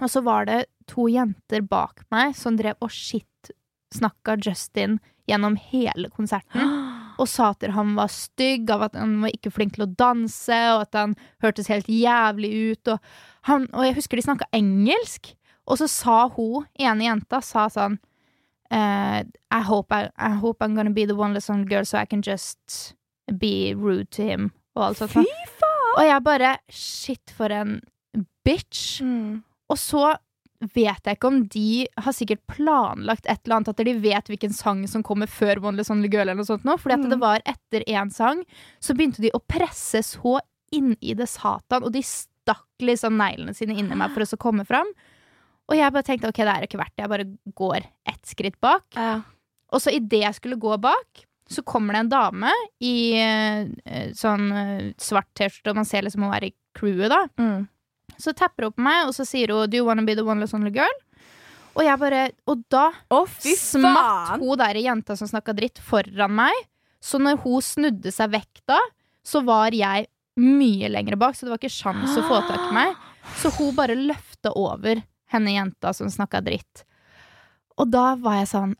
Og 0.00 0.08
så 0.12 0.20
var 0.24 0.44
det 0.46 0.66
to 0.86 1.06
jenter 1.08 1.62
bak 1.62 2.02
meg 2.12 2.34
som 2.36 2.56
drev 2.58 2.76
og 2.80 2.90
shit-snakka 2.90 4.36
Justin 4.44 4.98
gjennom 5.28 5.56
hele 5.56 6.10
konserten. 6.10 6.60
Og 7.16 7.24
sa 7.32 7.46
at 7.54 7.62
han 7.72 7.94
var 7.96 8.10
stygg, 8.12 8.68
av 8.68 8.82
at 8.90 8.94
han 8.94 9.14
var 9.22 9.30
ikke 9.32 9.48
flink 9.50 9.72
til 9.72 9.86
å 9.86 9.94
danse, 9.96 10.52
og 10.74 10.82
at 10.82 10.92
han 10.98 11.14
hørtes 11.40 11.70
helt 11.72 11.86
jævlig 11.88 12.50
ut. 12.74 12.90
Og, 12.92 12.98
han, 13.48 13.64
og 13.72 13.86
jeg 13.86 13.94
husker 13.96 14.20
de 14.20 14.24
snakka 14.26 14.44
engelsk. 14.52 15.30
Og 15.64 15.78
så 15.80 15.88
sa 15.88 16.26
hun, 16.34 16.66
ene 16.76 17.06
jenta, 17.06 17.40
sa 17.40 17.70
sånn 17.72 17.96
uh, 18.68 19.24
I, 19.24 19.60
hope 19.64 19.96
I, 19.96 20.10
I 20.18 20.34
hope 20.36 20.60
I'm 20.60 20.76
gonna 20.76 20.92
be 20.92 21.06
the 21.06 21.16
one 21.16 21.32
lesson 21.32 21.64
girl 21.64 21.86
so 21.88 21.96
I 21.96 22.04
can 22.04 22.20
just 22.20 22.92
be 23.32 23.72
rude 23.72 24.10
to 24.10 24.22
him. 24.22 24.52
Og 24.76 24.90
alt 24.90 24.98
sånt. 25.00 25.16
Fy 25.16 25.24
Og 25.96 26.04
jeg 26.06 26.22
bare 26.26 26.54
Shit, 26.72 27.32
for 27.36 27.52
en 27.52 27.78
bitch. 28.46 29.00
Mm. 29.02 29.42
Og 29.72 29.78
så 29.80 30.14
vet 30.72 31.04
jeg 31.04 31.18
ikke 31.18 31.28
om 31.28 31.42
de 31.52 31.86
har 32.00 32.14
sikkert 32.16 32.40
planlagt 32.48 33.26
et 33.28 33.40
eller 33.44 33.58
annet, 33.58 33.68
at 33.74 33.82
de 33.84 33.92
vet 34.00 34.30
hvilken 34.30 34.54
sang 34.56 34.84
som 34.88 35.02
kommer 35.04 35.28
før 35.28 35.60
One 35.62 35.76
Less 35.76 35.90
Girl, 35.92 36.22
eller 36.24 36.38
noe 36.38 36.48
sånt 36.48 36.64
nå. 36.64 36.78
Fordi 36.80 36.94
at 36.96 37.04
Mm. 37.04 37.10
det 37.10 37.18
var 37.20 37.42
etter 37.44 37.84
én 37.86 38.12
sang, 38.12 38.44
så 38.80 38.94
begynte 38.96 39.20
de 39.20 39.30
å 39.34 39.40
presse 39.46 40.00
så 40.02 40.38
inn 40.72 40.96
i 41.00 41.14
det 41.14 41.28
satan, 41.28 41.84
og 41.84 41.92
de 41.92 42.00
stakk 42.02 42.64
liksom 42.80 43.16
neglene 43.16 43.54
sine 43.54 43.76
inni 43.76 43.94
meg 43.94 44.10
for 44.14 44.20
å 44.24 44.26
så 44.26 44.38
komme 44.38 44.64
fram. 44.66 44.86
Og 45.68 45.76
jeg 45.76 45.92
bare 45.92 46.02
tenkte 46.02 46.28
ok, 46.28 46.36
det 46.36 46.54
er 46.56 46.66
ikke 46.66 46.78
verdt 46.78 46.96
det, 46.96 47.04
jeg 47.04 47.08
bare 47.10 47.54
går 47.54 47.86
ett 48.06 48.22
skritt 48.26 48.60
bak. 48.60 48.84
Ja. 48.94 49.20
Og 49.72 49.80
så 49.82 49.92
idet 49.92 50.22
jeg 50.22 50.34
skulle 50.34 50.56
gå 50.56 50.80
bak, 50.80 51.24
så 51.48 51.62
kommer 51.62 51.94
det 51.94 52.04
en 52.04 52.10
dame 52.10 52.52
i 52.82 52.96
eh, 53.20 54.12
sånn 54.18 54.46
eh, 54.50 54.92
svart 54.98 55.28
T-skjorte, 55.38 55.72
og 55.72 55.80
man 55.80 55.88
ser 55.88 56.06
liksom 56.06 56.26
hun 56.26 56.34
er 56.34 56.48
i 56.48 56.54
crewet, 56.76 57.12
da. 57.12 57.22
Mm. 57.38 57.66
Så 58.18 58.34
tapper 58.36 58.66
hun 58.66 58.76
på 58.76 58.86
meg, 58.86 59.06
og 59.06 59.14
så 59.14 59.26
sier 59.28 59.52
hun 59.54 59.70
'Do 59.70 59.78
you 59.78 59.86
wanna 59.86 60.02
be 60.06 60.16
the 60.16 60.24
one 60.26 60.40
less 60.40 60.54
only 60.56 60.72
girl?' 60.74 61.02
Og 61.76 61.84
jeg 61.84 62.00
bare 62.00 62.22
Og 62.48 62.62
da 62.72 62.86
oh, 63.12 63.28
smatt 63.28 64.40
hun 64.40 64.58
der 64.58 64.80
jenta 64.80 65.16
som 65.16 65.28
snakka 65.28 65.52
dritt, 65.52 65.78
foran 65.78 66.32
meg. 66.32 66.54
Så 67.00 67.20
når 67.20 67.42
hun 67.44 67.62
snudde 67.62 68.10
seg 68.10 68.32
vekk 68.32 68.62
da, 68.66 68.78
så 69.22 69.42
var 69.44 69.74
jeg 69.76 70.08
mye 70.40 70.88
lenger 70.88 71.16
bak, 71.20 71.36
så 71.36 71.46
det 71.46 71.52
var 71.52 71.60
ikke 71.60 71.72
sjans 71.72 72.16
å 72.16 72.24
få 72.26 72.40
tak 72.48 72.70
i 72.70 72.74
meg. 72.74 72.96
Så 73.36 73.52
hun 73.58 73.76
bare 73.76 73.96
løfta 73.98 74.52
over 74.56 75.02
henne 75.32 75.54
jenta 75.54 75.92
som 75.96 76.10
snakka 76.10 76.40
dritt. 76.44 76.84
Og 77.76 77.90
da 77.92 78.14
var 78.20 78.40
jeg 78.40 78.50
sånn 78.54 78.74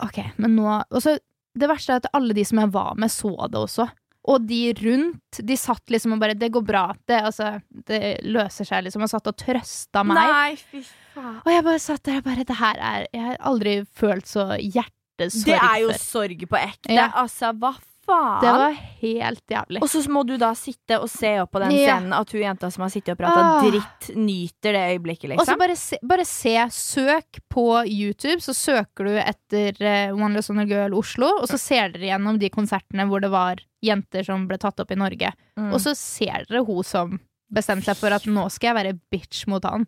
OK, 0.00 0.20
men 0.40 0.54
nå 0.56 0.64
Og 0.70 1.02
så 1.04 1.18
det 1.58 1.68
verste 1.70 1.96
er 1.96 2.02
at 2.02 2.12
alle 2.16 2.36
de 2.36 2.44
som 2.46 2.60
jeg 2.62 2.72
var 2.74 2.94
med, 3.00 3.12
så 3.12 3.32
det 3.50 3.58
også. 3.60 3.88
Og 4.28 4.44
de 4.44 4.60
rundt, 4.76 5.40
de 5.48 5.56
satt 5.56 5.90
liksom 5.90 6.12
og 6.12 6.20
bare 6.20 6.34
'Det 6.34 6.50
går 6.52 6.62
bra. 6.62 6.94
Det, 7.08 7.22
altså, 7.24 7.62
det 7.72 8.20
løser 8.22 8.64
seg', 8.68 8.84
liksom. 8.84 9.02
Og 9.02 9.08
satt 9.08 9.26
og 9.26 9.36
trøsta 9.36 10.04
meg. 10.04 10.16
Nei, 10.16 10.56
fy 10.56 10.82
faen. 11.14 11.40
Og 11.40 11.52
jeg 11.52 11.64
bare 11.64 11.78
satt 11.78 12.02
der 12.04 12.18
og 12.18 12.24
bare 12.24 12.44
Det 12.44 12.56
her 12.56 12.76
er 12.76 13.06
Jeg 13.12 13.22
har 13.22 13.36
aldri 13.40 13.84
følt 13.86 14.26
så 14.28 14.56
hjertesorg 14.60 15.44
Det 15.46 15.56
er 15.56 15.78
jo 15.80 15.92
sorg 15.96 16.48
på 16.48 16.56
ekte. 16.56 16.92
Ja. 16.92 17.10
Altså, 17.14 17.52
hva 17.56 17.74
faen? 18.10 18.40
Det 18.42 18.52
var 18.58 18.76
helt 19.00 19.54
jævlig. 19.54 19.80
Og 19.82 19.88
så 19.92 20.02
må 20.12 20.24
du 20.28 20.34
da 20.40 20.50
sitte 20.58 20.98
og 21.00 21.08
se 21.12 21.30
opp 21.40 21.52
på 21.54 21.62
den 21.62 21.72
Ja. 21.76 21.96
scenen 21.96 22.12
at 22.18 22.34
hun 22.34 22.42
jenta 22.42 22.70
som 22.74 22.82
har 22.84 22.90
sittet 22.92 23.14
og 23.14 23.20
prata 23.22 23.40
Ah. 23.40 23.62
dritt, 23.64 24.10
nyter 24.18 24.76
det 24.76 24.82
øyeblikket, 24.94 25.30
liksom. 25.32 25.40
Og 25.40 25.46
så 25.46 25.54
liksom. 25.54 25.62
bare 25.62 25.76
se, 25.76 25.98
bare 26.02 26.26
se, 26.28 26.54
søk 26.76 27.40
på 27.48 27.66
YouTube, 27.86 28.40
så 28.44 28.54
søker 28.56 29.08
du 29.08 29.14
etter 29.22 29.80
uh, 29.80 30.14
One 30.18 30.34
Less 30.34 30.50
Honor 30.52 30.66
Girl 30.68 30.94
Oslo, 30.98 31.30
og 31.40 31.48
så 31.48 31.58
ser 31.58 31.94
dere 31.94 32.10
gjennom 32.12 32.38
de 32.42 32.50
konsertene 32.50 33.06
hvor 33.08 33.22
det 33.22 33.30
var 33.32 33.62
jenter 33.82 34.24
som 34.26 34.46
ble 34.50 34.58
tatt 34.60 34.80
opp 34.82 34.90
i 34.92 34.98
Norge. 35.00 35.32
Mm. 35.56 35.72
Og 35.72 35.80
så 35.80 35.94
ser 35.96 36.44
dere 36.50 36.64
hun 36.66 36.84
som 36.84 37.18
bestemte 37.50 37.88
seg 37.88 37.96
for 37.98 38.14
at 38.14 38.26
nå 38.30 38.44
skal 38.52 38.70
jeg 38.70 38.78
være 38.84 38.98
bitch 39.10 39.46
mot 39.50 39.64
han. 39.64 39.86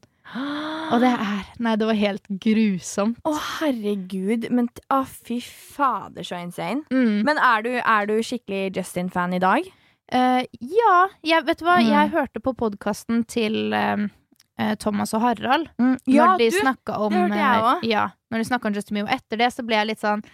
Og 0.93 1.01
det 1.03 1.11
er 1.13 1.45
Nei, 1.63 1.75
det 1.79 1.89
var 1.89 1.99
helt 1.99 2.27
grusomt. 2.43 3.21
Å, 3.29 3.35
herregud. 3.59 4.49
Men 4.55 4.69
å, 4.93 5.03
fy 5.07 5.39
fader, 5.43 6.25
så 6.27 6.41
insane. 6.43 6.83
Mm. 6.93 7.23
Men 7.29 7.41
er 7.43 7.67
du, 7.67 7.71
er 7.81 8.11
du 8.11 8.17
skikkelig 8.25 8.73
Justin-fan 8.79 9.37
i 9.37 9.43
dag? 9.43 9.69
Uh, 10.13 10.43
ja, 10.61 10.97
jeg, 11.25 11.47
vet 11.47 11.63
du 11.63 11.67
hva? 11.67 11.79
Mm. 11.81 11.89
Jeg 11.89 12.13
hørte 12.13 12.43
på 12.45 12.53
podkasten 12.59 13.23
til 13.31 13.73
eh, 13.77 14.75
Thomas 14.83 15.15
og 15.17 15.25
Harald. 15.25 15.71
Ja, 16.07 16.33
når 16.33 16.43
de 16.43 16.51
du. 16.53 16.59
om 16.93 17.13
det 17.15 17.23
hørte 17.23 17.41
jeg 17.41 17.69
òg. 17.69 17.87
Ja, 17.89 18.09
når 18.31 18.43
de 18.43 18.49
snakka 18.51 18.69
om 18.69 18.77
Justin 18.77 19.01
Bieber. 19.01 19.15
Etter 19.15 19.41
det 19.41 19.53
så 19.55 19.65
ble 19.67 19.79
jeg 19.81 19.93
litt 19.93 20.03
sånn 20.03 20.25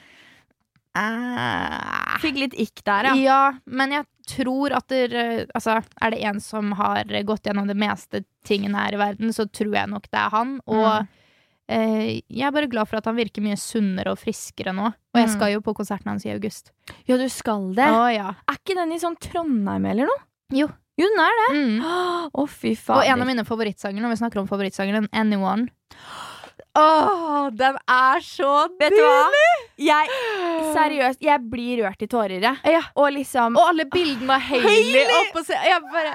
eh, 0.99 2.17
Fikk 2.25 2.41
litt 2.43 2.57
ikk 2.59 2.83
der, 2.87 3.11
ja. 3.11 3.15
Ja, 3.23 3.43
men 3.71 3.95
jeg 3.95 4.09
tror 4.29 4.75
at 4.77 4.89
der, 4.93 5.15
eh, 5.17 5.45
altså, 5.57 5.79
er 6.01 6.11
det 6.15 6.23
en 6.29 6.41
som 6.45 6.73
har 6.79 7.05
gått 7.25 7.49
gjennom 7.49 7.67
det 7.71 7.77
meste 7.81 8.23
tingene 8.49 8.77
her 8.85 8.95
i 8.97 9.01
verden, 9.01 9.33
så 9.35 9.47
tror 9.51 9.73
jeg 9.75 9.89
nok 9.91 10.11
det 10.13 10.21
er 10.21 10.31
han. 10.37 10.61
Og 10.67 10.85
Mm. 11.03 11.09
eh, 11.69 12.21
jeg 12.29 12.47
er 12.49 12.53
bare 12.53 12.69
glad 12.71 12.89
for 12.89 12.97
at 13.01 13.05
han 13.11 13.17
virker 13.17 13.43
mye 13.45 13.57
sunnere 13.61 14.13
og 14.13 14.19
friskere 14.19 14.73
nå. 14.73 14.87
Og 14.89 15.17
jeg 15.21 15.29
Mm. 15.29 15.35
skal 15.37 15.53
jo 15.53 15.61
på 15.61 15.75
konserten 15.77 16.07
hans 16.13 16.25
i 16.27 16.31
august. 16.33 16.71
Ja, 17.07 17.17
du 17.17 17.29
skal 17.29 17.73
det. 17.75 17.85
Å 17.89 18.07
ja. 18.15 18.29
Er 18.49 18.55
ikke 18.57 18.75
den 18.77 18.93
i 18.93 18.99
sånn 18.99 19.19
Trondheim 19.19 19.85
eller 19.87 20.07
noe? 20.07 20.23
Jo. 20.53 20.69
Jo, 20.99 21.07
den 21.07 21.21
er 21.21 21.35
det. 21.39 21.49
Mm. 21.55 22.31
Å, 22.35 22.49
fy 22.49 22.73
Og 22.91 23.05
en 23.05 23.21
av 23.21 23.27
mine 23.27 23.45
favorittsanger 23.45 24.01
når 24.03 24.11
vi 24.11 24.17
snakker 24.25 24.41
om 24.41 24.49
favorittsangeren, 24.49 25.09
Anyone. 25.13 25.69
Åh, 26.79 27.51
den 27.59 27.77
er 27.91 28.21
så 28.25 28.51
Vet 28.81 28.95
du 28.97 29.03
hva? 29.03 29.45
Jeg, 29.79 30.11
seriøst, 30.75 31.21
jeg 31.23 31.45
blir 31.51 31.85
rørt 31.85 32.03
i 32.03 32.09
tårer, 32.11 32.41
jeg. 32.43 32.59
Ja. 32.77 32.83
Og 32.99 33.13
liksom 33.15 33.57
Og 33.59 33.71
alle 33.73 33.87
bildene 33.93 34.37
av 34.37 34.45
Hailey 34.51 34.91
Hailey! 34.93 35.17
oppå. 35.23 35.45
Jeg 35.55 35.81
bare 35.93 36.13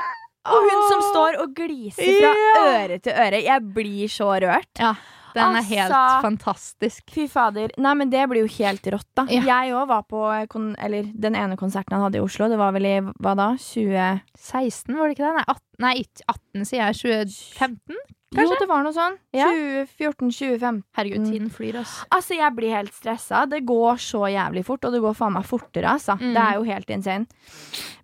Og 0.51 0.69
hun 0.69 0.85
som 0.91 1.01
står 1.13 1.37
og 1.43 1.53
gliser 1.55 2.03
fra 2.19 2.31
Ja. 2.35 2.63
øre 2.83 2.99
til 2.99 3.13
øre. 3.15 3.43
Jeg 3.45 3.61
blir 3.75 4.07
så 4.11 4.27
rørt. 4.43 4.71
Ja, 4.79 4.93
den 5.33 5.55
er 5.55 5.63
helt 5.65 5.91
Altså. 5.93 6.21
fantastisk. 6.21 7.03
Fy 7.09 7.27
fader. 7.31 7.71
Nei, 7.77 7.93
men 7.95 8.09
det 8.11 8.25
blir 8.29 8.43
jo 8.43 8.51
helt 8.59 8.83
rått, 8.91 9.07
da. 9.15 9.23
Ja. 9.31 9.41
Jeg 9.47 9.71
òg 9.73 9.87
var 9.87 10.03
på 10.03 10.19
kon 10.51 10.75
Eller 10.77 11.03
den 11.15 11.33
ene 11.39 11.55
konserten 11.57 11.95
han 11.95 12.03
hadde 12.03 12.19
i 12.19 12.25
Oslo. 12.25 12.49
Det 12.51 12.57
var 12.59 12.71
vel 12.75 12.85
i 12.85 12.99
hva 13.01 13.33
da? 13.39 13.47
20... 13.57 14.21
16, 14.37 14.97
var 14.99 15.07
det 15.07 15.15
ikke 15.17 15.29
det? 15.29 15.33
Nei, 15.39 15.45
18, 15.47 15.61
nei 15.79 15.93
ikke 16.03 16.27
18 16.27 16.65
sier 16.69 16.83
jeg. 16.91 16.99
2015? 17.01 17.95
Jo, 18.41 18.55
det 18.59 18.67
var 18.67 18.83
noe 18.83 18.93
sånn. 18.95 19.17
Ja. 19.33 19.47
2014-2015. 19.51 20.83
Herregud, 20.97 21.19
Mm. 21.21 21.31
tiden 21.31 21.49
flyr, 21.53 21.75
altså. 21.81 22.05
Altså, 22.11 22.35
jeg 22.37 22.55
blir 22.55 22.73
helt 22.75 22.93
stressa. 22.93 23.45
Det 23.49 23.65
går 23.65 23.95
så 24.01 24.23
jævlig 24.31 24.65
fort, 24.65 24.83
og 24.85 24.91
det 24.93 25.01
går 25.01 25.13
faen 25.15 25.33
meg 25.33 25.45
fortere, 25.45 25.85
altså. 25.85 26.17
Mm. 26.19 26.33
Det 26.33 26.41
er 26.41 26.53
jo 26.55 26.63
helt 26.63 26.89
insane. 26.89 27.27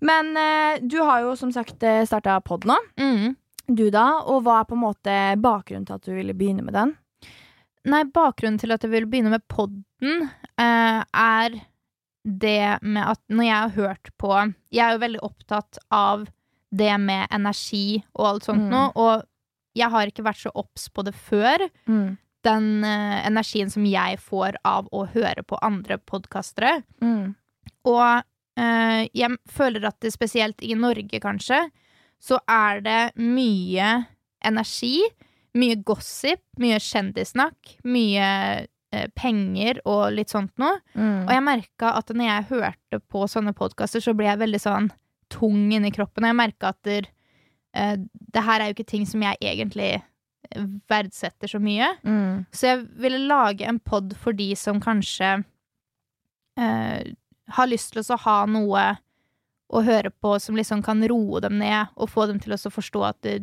Men 0.02 0.32
uh, 0.38 0.78
du 0.86 0.98
har 1.04 1.22
jo 1.22 1.36
som 1.36 1.52
sagt 1.52 1.82
uh, 1.84 2.04
starta 2.06 2.40
pod 2.44 2.66
nå, 2.66 2.78
Mm. 2.98 3.36
du 3.74 3.90
da. 3.92 4.22
Og 4.26 4.44
hva 4.44 4.62
er 4.62 4.66
på 4.66 4.74
en 4.78 4.84
måte 4.86 5.42
bakgrunnen 5.42 5.86
til 5.86 5.96
at 5.96 6.02
du 6.06 6.14
ville 6.14 6.34
begynne 6.34 6.64
med 6.64 6.74
den? 6.74 6.96
Nei, 7.86 8.04
bakgrunnen 8.04 8.60
til 8.60 8.72
at 8.72 8.82
jeg 8.82 8.92
ville 8.92 9.08
begynne 9.08 9.30
med 9.32 9.48
podden, 9.48 10.30
uh, 10.60 11.04
er 11.14 11.62
det 12.26 12.82
med 12.84 13.04
at 13.08 13.20
når 13.32 13.44
jeg 13.48 13.56
har 13.56 13.70
hørt 13.70 14.10
på 14.20 14.54
Jeg 14.72 14.84
er 14.86 14.92
jo 14.98 15.00
veldig 15.00 15.22
opptatt 15.24 15.78
av 15.90 16.28
det 16.72 17.00
med 17.02 17.28
energi 17.32 18.04
og 18.14 18.26
alt 18.28 18.44
sånt 18.44 18.68
Mm. 18.68 18.70
nå, 18.70 18.92
og 18.96 19.24
jeg 19.80 19.92
har 19.94 20.10
ikke 20.10 20.26
vært 20.28 20.42
så 20.44 20.52
obs 20.58 20.90
på 20.94 21.06
det 21.08 21.16
før. 21.16 21.66
Mm. 21.90 22.18
Den 22.48 22.68
uh, 22.86 23.20
energien 23.28 23.72
som 23.72 23.86
jeg 23.88 24.20
får 24.24 24.60
av 24.68 24.88
å 24.96 25.06
høre 25.14 25.44
på 25.48 25.60
andre 25.66 26.00
podkastere. 26.00 26.82
Mm. 27.04 27.36
Og 27.90 28.22
uh, 28.24 29.02
jeg 29.16 29.40
føler 29.52 29.90
at 29.90 30.00
det 30.04 30.14
spesielt 30.16 30.64
i 30.64 30.76
Norge, 30.80 31.24
kanskje, 31.24 31.66
så 32.20 32.40
er 32.52 32.84
det 32.84 33.02
mye 33.20 33.92
energi, 34.46 35.00
mye 35.58 35.80
gossip, 35.88 36.42
mye 36.62 36.80
kjendissnakk, 36.84 37.78
mye 37.88 38.26
eh, 38.94 39.08
penger 39.18 39.80
og 39.90 40.12
litt 40.16 40.32
sånt 40.34 40.52
noe. 40.62 40.78
Mm. 40.94 41.26
Og 41.26 41.32
jeg 41.34 41.46
merka 41.46 41.94
at 42.00 42.12
når 42.14 42.30
jeg 42.30 42.50
hørte 42.52 43.02
på 43.12 43.24
sånne 43.32 43.56
podkaster, 43.58 44.04
så 44.04 44.16
ble 44.18 44.30
jeg 44.30 44.42
veldig 44.44 44.62
sånn 44.62 44.92
tung 45.32 45.72
inni 45.74 45.94
kroppen. 45.96 46.26
Og 46.26 46.32
jeg 46.34 46.40
merka 46.40 46.74
at 46.74 46.82
der, 46.88 47.10
eh, 47.76 47.98
det 48.34 48.46
her 48.46 48.62
er 48.62 48.70
jo 48.70 48.78
ikke 48.78 48.92
ting 48.92 49.06
som 49.10 49.24
jeg 49.26 49.40
egentlig 49.42 49.92
eh, 49.98 50.66
verdsetter 50.90 51.52
så 51.52 51.62
mye. 51.64 51.92
Mm. 52.04 52.46
Så 52.52 52.72
jeg 52.72 52.88
ville 53.02 53.22
lage 53.30 53.68
en 53.68 53.80
pod 53.80 54.16
for 54.20 54.38
de 54.38 54.52
som 54.60 54.82
kanskje 54.84 55.40
eh, 56.60 57.14
har 57.50 57.72
lyst 57.72 57.94
til 57.94 58.04
å 58.04 58.22
ha 58.26 58.40
noe 58.50 58.90
å 59.70 59.84
høre 59.86 60.10
på 60.10 60.34
som 60.42 60.58
liksom 60.58 60.82
kan 60.86 61.02
roe 61.10 61.42
dem 61.46 61.60
ned, 61.62 61.94
og 61.96 62.10
få 62.10 62.26
dem 62.30 62.40
til 62.42 62.56
å 62.56 62.72
forstå 62.74 63.04
at 63.06 63.20
det, 63.26 63.36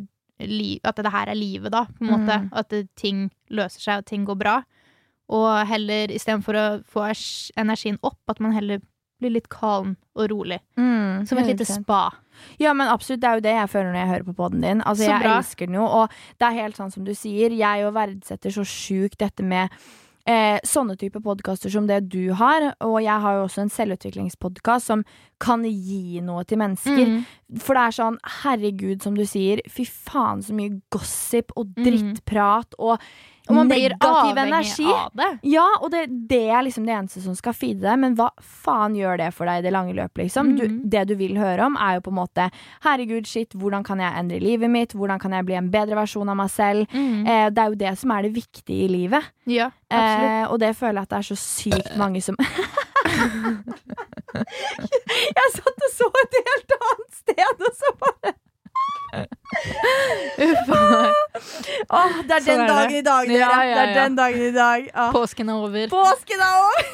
at 0.83 0.99
det 0.99 1.13
her 1.13 1.31
er 1.31 1.39
livet, 1.39 1.71
da, 1.71 1.85
på 1.87 2.03
en 2.03 2.11
måte. 2.11 2.39
Mm. 2.43 2.49
At 2.51 2.69
det, 2.73 2.87
ting 2.99 3.29
løser 3.47 3.83
seg, 3.83 4.01
og 4.01 4.09
ting 4.09 4.25
går 4.27 4.39
bra. 4.41 4.57
Og 5.33 5.47
heller, 5.67 6.11
istedenfor 6.11 6.59
å 6.59 6.65
få 6.87 7.07
energien 7.59 7.99
opp, 8.03 8.19
at 8.31 8.43
man 8.43 8.55
heller 8.55 8.83
blir 9.19 9.33
litt 9.33 9.49
kalm 9.49 9.95
og 10.15 10.29
rolig. 10.31 10.59
Mm. 10.77 11.25
Som 11.27 11.37
et 11.41 11.47
lite 11.51 11.65
spa. 11.65 12.11
Ja, 12.61 12.73
men 12.77 12.87
absolutt. 12.87 13.21
Det 13.21 13.29
er 13.29 13.39
jo 13.39 13.45
det 13.47 13.53
jeg 13.55 13.69
føler 13.69 13.91
når 13.93 13.99
jeg 14.03 14.11
hører 14.13 14.27
på 14.31 14.35
poden 14.37 14.61
din. 14.61 14.81
Altså, 14.85 15.07
jeg 15.09 15.25
elsker 15.25 15.65
den 15.69 15.75
jo, 15.79 15.85
og 15.85 16.09
det 16.37 16.47
er 16.49 16.59
helt 16.63 16.77
sånn 16.77 16.91
som 16.93 17.05
du 17.07 17.13
sier. 17.17 17.49
Jeg 17.57 17.81
jo 17.85 17.93
verdsetter 17.95 18.53
så 18.53 18.65
sjukt 18.67 19.17
dette 19.23 19.41
med 19.43 19.69
eh, 20.27 20.59
sånne 20.67 20.97
type 20.99 21.21
podkaster 21.23 21.71
som 21.73 21.87
det 21.89 22.01
du 22.11 22.33
har. 22.37 22.73
Og 22.85 22.99
jeg 23.01 23.21
har 23.23 23.37
jo 23.39 23.45
også 23.47 23.61
en 23.65 23.73
selvutviklingspodkast 23.73 24.91
som 24.91 25.03
kan 25.41 25.63
gi 25.65 26.19
noe 26.25 26.43
til 26.49 26.57
mennesker. 26.61 27.05
Mm. 27.07 27.23
For 27.63 27.77
det 27.77 27.83
er 27.87 27.97
sånn, 27.97 28.19
herregud, 28.43 29.01
som 29.05 29.17
du 29.17 29.23
sier, 29.25 29.61
fy 29.71 29.85
faen 29.87 30.41
så 30.45 30.53
mye 30.57 30.77
gossip 30.93 31.53
og 31.55 31.73
Mm. 31.77 31.83
drittprat 31.85 32.73
og, 32.79 32.99
Og 33.47 33.55
man 33.55 33.69
blir 33.71 33.93
avhengig 34.03 34.41
energi. 34.43 34.85
av 34.91 35.11
det. 35.15 35.29
Ja, 35.47 35.63
og 35.81 35.91
det, 35.91 36.01
det 36.27 36.41
er 36.51 36.63
liksom 36.67 36.83
det 36.85 36.93
eneste 36.97 37.21
som 37.23 37.35
skal 37.35 37.53
feede 37.55 37.81
deg, 37.85 37.99
men 37.99 38.15
hva 38.19 38.27
faen 38.43 38.95
gjør 38.95 39.17
det 39.21 39.29
for 39.33 39.45
deg 39.47 39.59
i 39.59 39.61
det 39.67 39.71
lange 39.73 39.93
løp, 39.95 40.11
liksom? 40.19 40.55
Du, 40.57 40.63
Mhm. 40.67 40.81
det 40.89 41.05
du 41.07 41.15
vil 41.15 41.37
høre 41.39 41.63
om, 41.65 41.77
er 41.79 41.93
jo 41.95 42.01
på 42.01 42.11
en 42.11 42.17
måte 42.19 42.49
herregud, 42.83 43.25
shit, 43.27 43.53
hvordan 43.55 43.83
kan 43.87 43.99
jeg 44.03 44.11
endre 44.19 44.39
livet 44.43 44.69
mitt? 44.69 44.91
Hvordan 44.93 45.19
kan 45.19 45.31
jeg 45.31 45.45
bli 45.45 45.55
en 45.55 45.69
bedre 45.71 45.95
versjon 45.95 46.27
av 46.29 46.35
meg 46.35 46.49
selv? 46.49 46.85
Mm. 46.91 47.25
Eh, 47.27 47.49
det 47.49 47.57
er 47.63 47.69
jo 47.69 47.75
det 47.75 47.97
som 47.97 48.11
er 48.11 48.21
det 48.27 48.33
viktige 48.35 48.83
i 48.85 48.87
livet. 48.91 49.23
Ja. 49.45 49.69
Eh, 49.89 50.45
og 50.51 50.59
det 50.59 50.75
føler 50.75 50.93
jeg 50.99 51.03
at 51.03 51.09
det 51.09 51.17
er 51.17 51.35
så 51.35 51.39
sykt 51.39 51.97
mange 51.97 52.21
som 52.21 52.35
Jeg 55.37 55.53
satt 55.55 55.85
og 55.87 55.93
så 55.93 56.07
et 56.23 56.37
helt 56.47 56.75
annet 56.77 57.17
sted, 57.21 57.63
og 57.63 57.79
så 57.79 57.93
bare 58.01 58.33
Uff 60.47 60.67
meg. 60.67 60.77
Det 62.27 62.35
er 62.35 62.41
den 62.43 62.59
er 62.59 62.63
det. 62.63 62.67
dagen 62.67 62.95
i 62.95 63.01
dag, 63.05 63.21
dere. 63.29 63.39
Ja, 63.39 63.47
ja, 63.63 63.75
Det 63.75 63.81
er 63.83 63.93
den 64.03 64.15
dagen 64.17 64.41
i 64.49 64.51
dag. 64.55 64.79
Påsken 65.15 65.49
er 65.49 65.53
over. 65.67 65.87
Påsken 65.93 66.39
er 66.43 66.53
over! 66.61 66.81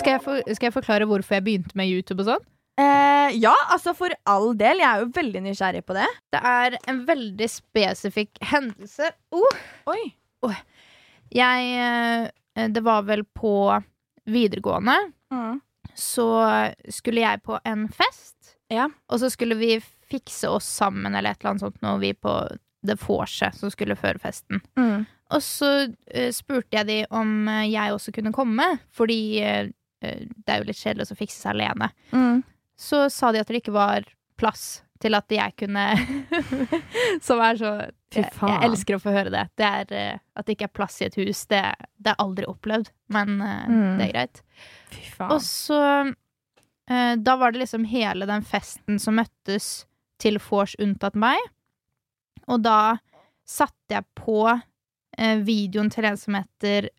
Skal 0.00 0.10
jeg, 0.14 0.20
for, 0.24 0.40
skal 0.54 0.66
jeg 0.70 0.72
forklare 0.72 1.04
hvorfor 1.08 1.34
jeg 1.36 1.44
begynte 1.44 1.76
med 1.76 1.90
YouTube 1.92 2.22
og 2.24 2.28
sånn? 2.30 2.44
Eh, 2.80 3.28
ja, 3.36 3.52
altså 3.72 3.92
for 3.96 4.08
all 4.30 4.54
del. 4.58 4.80
Jeg 4.80 4.88
er 4.88 4.98
jo 5.04 5.10
veldig 5.16 5.40
nysgjerrig 5.44 5.82
på 5.86 5.94
det. 5.96 6.06
Det 6.32 6.40
er 6.50 6.76
en 6.88 6.98
veldig 7.08 7.48
spesifikk 7.52 8.32
hendelse. 8.52 9.06
Oh, 9.36 9.54
Oi. 9.92 10.02
jeg 11.34 11.58
eh, 11.76 12.22
Det 12.72 12.82
var 12.86 13.00
vel 13.08 13.22
på 13.36 13.52
videregående. 14.30 14.96
Mm. 15.34 15.60
Så 15.94 16.26
skulle 16.88 17.20
jeg 17.26 17.42
på 17.44 17.58
en 17.66 17.88
fest, 17.92 18.56
Ja. 18.70 18.88
og 19.10 19.18
så 19.22 19.30
skulle 19.32 19.56
vi 19.58 19.76
fikse 20.10 20.48
oss 20.50 20.66
sammen 20.80 21.14
eller 21.14 21.30
et 21.34 21.40
eller 21.42 21.50
annet 21.56 21.64
sånt 21.64 21.80
når 21.82 21.98
vi 22.02 22.12
på 22.14 22.34
det 22.86 22.96
Force 22.98 23.50
som 23.58 23.70
skulle 23.70 23.96
føre 23.98 24.18
festen. 24.22 24.62
Mm. 24.78 25.04
Og 25.30 25.42
så 25.44 25.68
uh, 25.90 26.30
spurte 26.34 26.74
jeg 26.78 26.86
de 26.88 26.98
om 27.14 27.46
eh, 27.48 27.66
jeg 27.70 27.92
også 27.94 28.10
kunne 28.16 28.32
komme, 28.34 28.64
fordi 28.96 29.18
eh, 29.44 29.68
det 30.00 30.48
er 30.54 30.62
jo 30.62 30.68
litt 30.70 30.80
kjedelig 30.80 31.10
å 31.12 31.18
fikse 31.18 31.42
seg 31.42 31.52
alene. 31.58 31.90
Mm. 32.10 32.40
Så 32.80 33.04
sa 33.12 33.30
de 33.34 33.42
at 33.42 33.50
det 33.52 33.60
ikke 33.60 33.74
var 33.76 34.06
plass 34.40 34.80
til 35.00 35.14
at 35.16 35.30
jeg 35.32 35.54
kunne 35.60 35.84
Som 37.26 37.40
er 37.44 37.56
så 37.60 37.70
Fy 38.12 38.24
faen. 38.34 38.50
jeg 38.56 38.70
elsker 38.70 38.96
å 38.96 39.02
få 39.02 39.12
høre 39.14 39.30
det. 39.32 39.44
det 39.60 39.68
er, 39.68 40.18
at 40.34 40.46
det 40.48 40.56
ikke 40.56 40.66
er 40.70 40.74
plass 40.80 40.96
i 41.00 41.06
et 41.06 41.14
hus, 41.20 41.44
det, 41.52 41.60
det 42.02 42.10
er 42.14 42.18
aldri 42.24 42.48
opplevd. 42.50 42.90
Men 43.14 43.36
Mm. 43.38 43.98
det 44.00 44.08
er 44.08 44.12
greit. 44.16 44.42
Fy 44.90 45.04
faen. 45.14 45.30
Og 45.36 45.44
så 45.46 45.78
eh, 46.90 47.14
Da 47.16 47.36
var 47.40 47.52
det 47.52 47.62
liksom 47.64 47.86
hele 47.88 48.26
den 48.28 48.42
festen 48.42 48.98
som 49.02 49.18
møttes 49.20 49.86
til 50.20 50.38
vors 50.50 50.74
unntatt 50.78 51.16
meg. 51.16 51.38
Og 52.50 52.62
da 52.66 52.98
satte 53.48 53.96
jeg 53.96 54.06
på 54.18 54.42
eh, 54.50 55.38
videoen 55.46 55.90
til 55.90 56.06
en 56.10 56.18
som 56.20 56.36
heter 56.38 56.90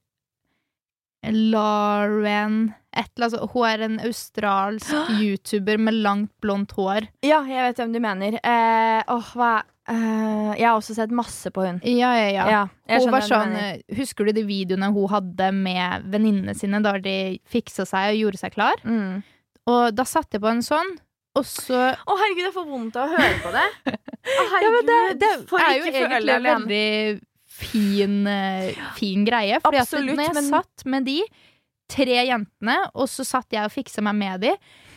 Lauren 1.27 2.71
et 2.97 3.11
eller 3.15 3.27
annet. 3.27 3.51
Hun 3.53 3.67
er 3.67 3.83
en 3.85 3.99
australsk 4.03 5.11
YouTuber 5.21 5.77
med 5.77 5.99
langt, 6.03 6.31
blondt 6.43 6.73
hår. 6.77 7.07
Ja, 7.25 7.41
jeg 7.47 7.67
vet 7.69 7.81
hvem 7.81 7.93
du 7.95 8.01
mener. 8.03 8.39
Eh, 8.41 9.03
åh, 9.07 9.29
hva 9.37 9.51
eh, 9.87 10.51
Jeg 10.59 10.65
har 10.67 10.77
også 10.79 10.95
sett 10.97 11.13
masse 11.15 11.51
på 11.53 11.65
hun. 11.67 11.79
Ja, 11.87 12.11
ja, 12.17 12.31
ja. 12.35 12.47
Ja, 12.89 12.99
Hun 12.99 13.13
var 13.13 13.27
sånn, 13.27 13.55
du 13.55 13.61
eh, 13.61 13.99
husker 14.01 14.27
du 14.27 14.33
de 14.35 14.45
videoene 14.47 14.91
hun 14.95 15.11
hadde 15.11 15.51
med 15.55 16.09
venninnene 16.11 16.55
sine 16.57 16.81
da 16.83 16.97
de 17.01 17.15
fiksa 17.49 17.87
seg 17.87 18.15
og 18.15 18.23
gjorde 18.25 18.41
seg 18.43 18.57
klar? 18.57 18.83
Mm. 18.83 19.21
Og 19.69 19.93
da 19.93 20.05
satte 20.09 20.37
jeg 20.37 20.41
på 20.43 20.49
en 20.49 20.63
sånn, 20.65 20.89
og 21.37 21.45
så 21.47 21.77
Å, 21.93 22.15
herregud, 22.19 22.43
jeg 22.47 22.53
får 22.55 22.65
vondt 22.67 22.95
av 22.99 23.07
å 23.07 23.13
høre 23.15 23.35
på 23.43 23.51
det. 23.55 23.67
Å, 23.91 23.93
Ja, 24.31 24.47
herregud, 24.55 24.73
men 24.77 24.87
det, 24.89 25.19
det 25.21 25.29
er 25.61 25.77
jo 25.77 25.85
egentlig 25.91 26.33
en 26.35 26.45
veldig 26.47 27.21
fin, 27.61 28.17
eh, 28.27 28.81
fin 28.97 29.23
greie. 29.27 29.59
Fordi 29.63 29.79
Absolutt, 29.81 30.11
at 30.11 30.17
når 30.17 30.27
jeg 30.27 30.35
men- 30.39 30.49
satt 30.51 30.85
med 30.91 31.05
de 31.07 31.17
tre 31.91 32.17
jentene, 32.27 32.77
og 32.95 33.07
så 33.11 33.25
satt 33.27 33.51
jeg 33.51 33.63
og 33.67 33.73
fiksa 33.73 34.03
meg 34.05 34.15
med 34.19 34.43
de, 34.45 34.51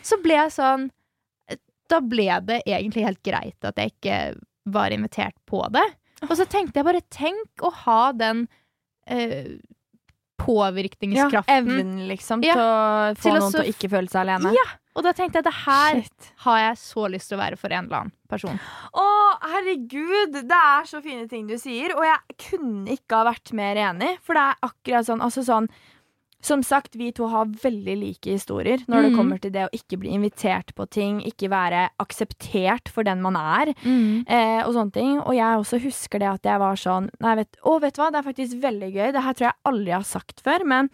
så 0.04 0.18
ble 0.22 0.36
jeg 0.42 0.52
sånn 0.58 0.90
Da 1.90 1.98
ble 2.00 2.26
det 2.48 2.62
egentlig 2.64 3.02
helt 3.04 3.22
greit 3.26 3.66
at 3.68 3.76
jeg 3.76 3.92
ikke 3.92 4.18
var 4.72 4.90
invitert 4.94 5.34
på 5.46 5.60
det. 5.74 5.82
Og 6.24 6.32
så 6.38 6.46
tenkte 6.48 6.80
jeg 6.80 6.86
bare 6.86 7.02
Tenk 7.12 7.60
å 7.62 7.70
ha 7.84 8.12
den 8.16 8.46
eh, 11.16 11.26
Ja, 11.32 11.42
evnen, 11.58 12.06
liksom, 12.10 12.44
Ja, 12.46 12.54
til 12.54 12.62
å 12.62 13.14
få 13.16 13.22
til 13.22 13.38
noen 13.38 13.54
til 13.54 13.62
å 13.64 13.68
ikke 13.74 13.90
føle 13.92 14.12
seg 14.12 14.22
alene. 14.24 14.52
Ja, 14.56 14.66
og 14.94 15.02
da 15.06 15.12
tenkte 15.16 15.40
jeg 15.40 15.46
det 15.48 15.54
her 15.64 16.00
Shit. 16.02 16.28
har 16.44 16.58
jeg 16.60 16.76
så 16.78 17.08
lyst 17.10 17.30
til 17.30 17.38
å 17.38 17.42
være 17.42 17.58
for 17.58 17.74
en 17.74 17.88
eller 17.88 18.04
annen 18.04 18.14
person. 18.30 18.60
Å, 18.94 19.06
herregud! 19.54 20.36
Det 20.46 20.60
er 20.60 20.86
så 20.90 21.00
fine 21.02 21.26
ting 21.30 21.48
du 21.50 21.56
sier, 21.58 21.96
og 21.96 22.04
jeg 22.06 22.38
kunne 22.50 22.94
ikke 22.94 23.18
ha 23.18 23.26
vært 23.32 23.52
mer 23.58 23.80
enig. 23.90 24.12
For 24.22 24.38
det 24.38 24.44
er 24.52 24.68
akkurat 24.70 25.08
sånn, 25.08 25.24
altså 25.24 25.42
sånn 25.46 25.68
Som 26.44 26.60
sagt, 26.62 26.92
vi 27.00 27.06
to 27.16 27.24
har 27.32 27.46
veldig 27.48 27.94
like 27.96 28.28
historier 28.34 28.82
når 28.84 29.02
det 29.06 29.10
Mhm. 29.12 29.16
kommer 29.16 29.40
til 29.40 29.50
det 29.54 29.62
å 29.64 29.72
ikke 29.72 29.96
bli 29.98 30.10
invitert 30.12 30.74
på 30.76 30.84
ting, 30.90 31.22
ikke 31.24 31.48
være 31.48 31.88
akseptert 31.98 32.90
for 32.92 33.02
den 33.02 33.22
man 33.22 33.34
er, 33.40 33.72
eh, 34.28 34.60
og 34.66 34.74
sånne 34.74 34.92
ting. 34.92 35.20
Og 35.24 35.32
jeg 35.32 35.56
også 35.56 35.80
husker 35.80 36.18
det 36.20 36.28
at 36.28 36.42
jeg 36.42 36.58
var 36.60 36.74
sånn 36.76 37.08
Nei, 37.20 37.34
vet, 37.36 37.56
å, 37.64 37.80
vet 37.80 37.94
du 37.94 38.02
hva, 38.02 38.10
det 38.12 38.20
er 38.20 38.28
faktisk 38.32 38.60
veldig 38.60 38.92
gøy. 38.92 39.12
Det 39.12 39.22
her 39.24 39.32
tror 39.32 39.46
jeg 39.48 39.62
aldri 39.64 39.92
har 39.92 40.02
sagt 40.04 40.42
før, 40.44 40.64
men 40.66 40.90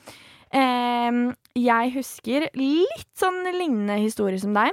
eh, 0.52 1.34
jeg 1.56 1.92
husker 1.94 2.48
litt 2.54 3.10
sånn 3.18 3.42
lignende 3.52 3.98
historier 4.00 4.38
som 4.38 4.54
deg. 4.54 4.70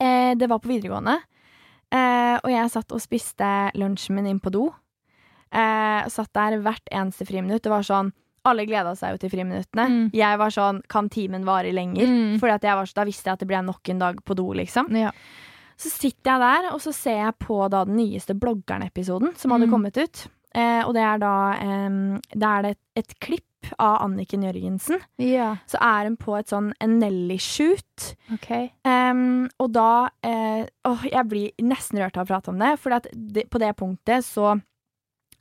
Eh, 0.00 0.34
det 0.34 0.48
var 0.48 0.58
på 0.58 0.68
videregående. 0.68 1.20
Eh, 1.92 2.38
og 2.42 2.50
jeg 2.50 2.70
satt 2.70 2.92
og 2.92 3.00
spiste 3.00 3.70
lunsjen 3.74 4.14
min 4.16 4.26
inn 4.26 4.40
på 4.40 4.50
do. 4.50 4.66
Eh, 5.52 6.08
satt 6.08 6.32
der 6.34 6.58
hvert 6.62 6.86
eneste 6.92 7.26
friminutt. 7.26 7.62
Det 7.62 7.70
var 7.70 7.82
sånn 7.82 8.12
Alle 8.44 8.64
gleda 8.66 8.94
seg 8.96 9.12
jo 9.12 9.18
til 9.20 9.30
friminuttene. 9.34 9.84
Mm. 9.90 10.10
Jeg 10.16 10.38
var 10.40 10.50
sånn 10.54 10.80
Kan 10.88 11.08
timen 11.12 11.44
vare 11.44 11.72
lenger? 11.76 12.06
Mm. 12.08 12.38
Fordi 12.40 12.54
at 12.54 12.62
jeg 12.62 12.76
var, 12.78 12.86
da 12.96 13.04
visste 13.04 13.28
jeg 13.28 13.32
at 13.36 13.40
det 13.44 13.48
ble 13.48 13.60
nok 13.66 13.88
en 13.92 13.98
dag 13.98 14.22
på 14.24 14.36
do, 14.38 14.46
liksom. 14.56 14.88
Ja. 14.96 15.10
Så 15.80 15.88
sitter 15.92 16.32
jeg 16.34 16.40
der, 16.40 16.70
og 16.74 16.80
så 16.84 16.92
ser 16.92 17.18
jeg 17.24 17.38
på 17.40 17.62
da 17.72 17.84
den 17.88 17.96
nyeste 17.96 18.34
Bloggeren-episoden 18.36 19.36
som 19.36 19.50
hadde 19.52 19.66
Mm. 19.68 19.70
kommet 19.72 19.96
ut. 19.96 20.26
Eh, 20.54 20.82
og 20.84 20.94
det 20.94 21.02
er 21.02 21.18
da 21.22 21.52
eh, 21.54 22.18
Det 22.34 22.42
er 22.48 22.62
det 22.62 22.70
et, 22.72 22.78
et 23.04 23.14
klipp 23.20 23.46
av 23.78 24.00
Anniken 24.06 24.42
Jørgensen. 24.42 25.00
ja. 25.18 25.56
Så 25.68 25.76
er 25.80 26.04
hun 26.08 26.16
på 26.16 26.38
et 26.38 26.48
sånn 26.48 26.72
en 26.80 26.98
Nelly-shoot. 26.98 28.14
Okay. 28.34 28.70
Eh, 28.84 29.48
og 29.60 29.72
da 29.72 30.08
eh, 30.24 30.64
Åh, 30.88 31.04
jeg 31.12 31.28
blir 31.28 31.50
nesten 31.62 31.98
rørt 32.00 32.16
av 32.16 32.24
å 32.24 32.30
prate 32.32 32.48
om 32.50 32.58
det, 32.58 32.78
for 32.80 32.90
på 32.90 33.58
det 33.60 33.76
punktet 33.76 34.24
så 34.24 34.60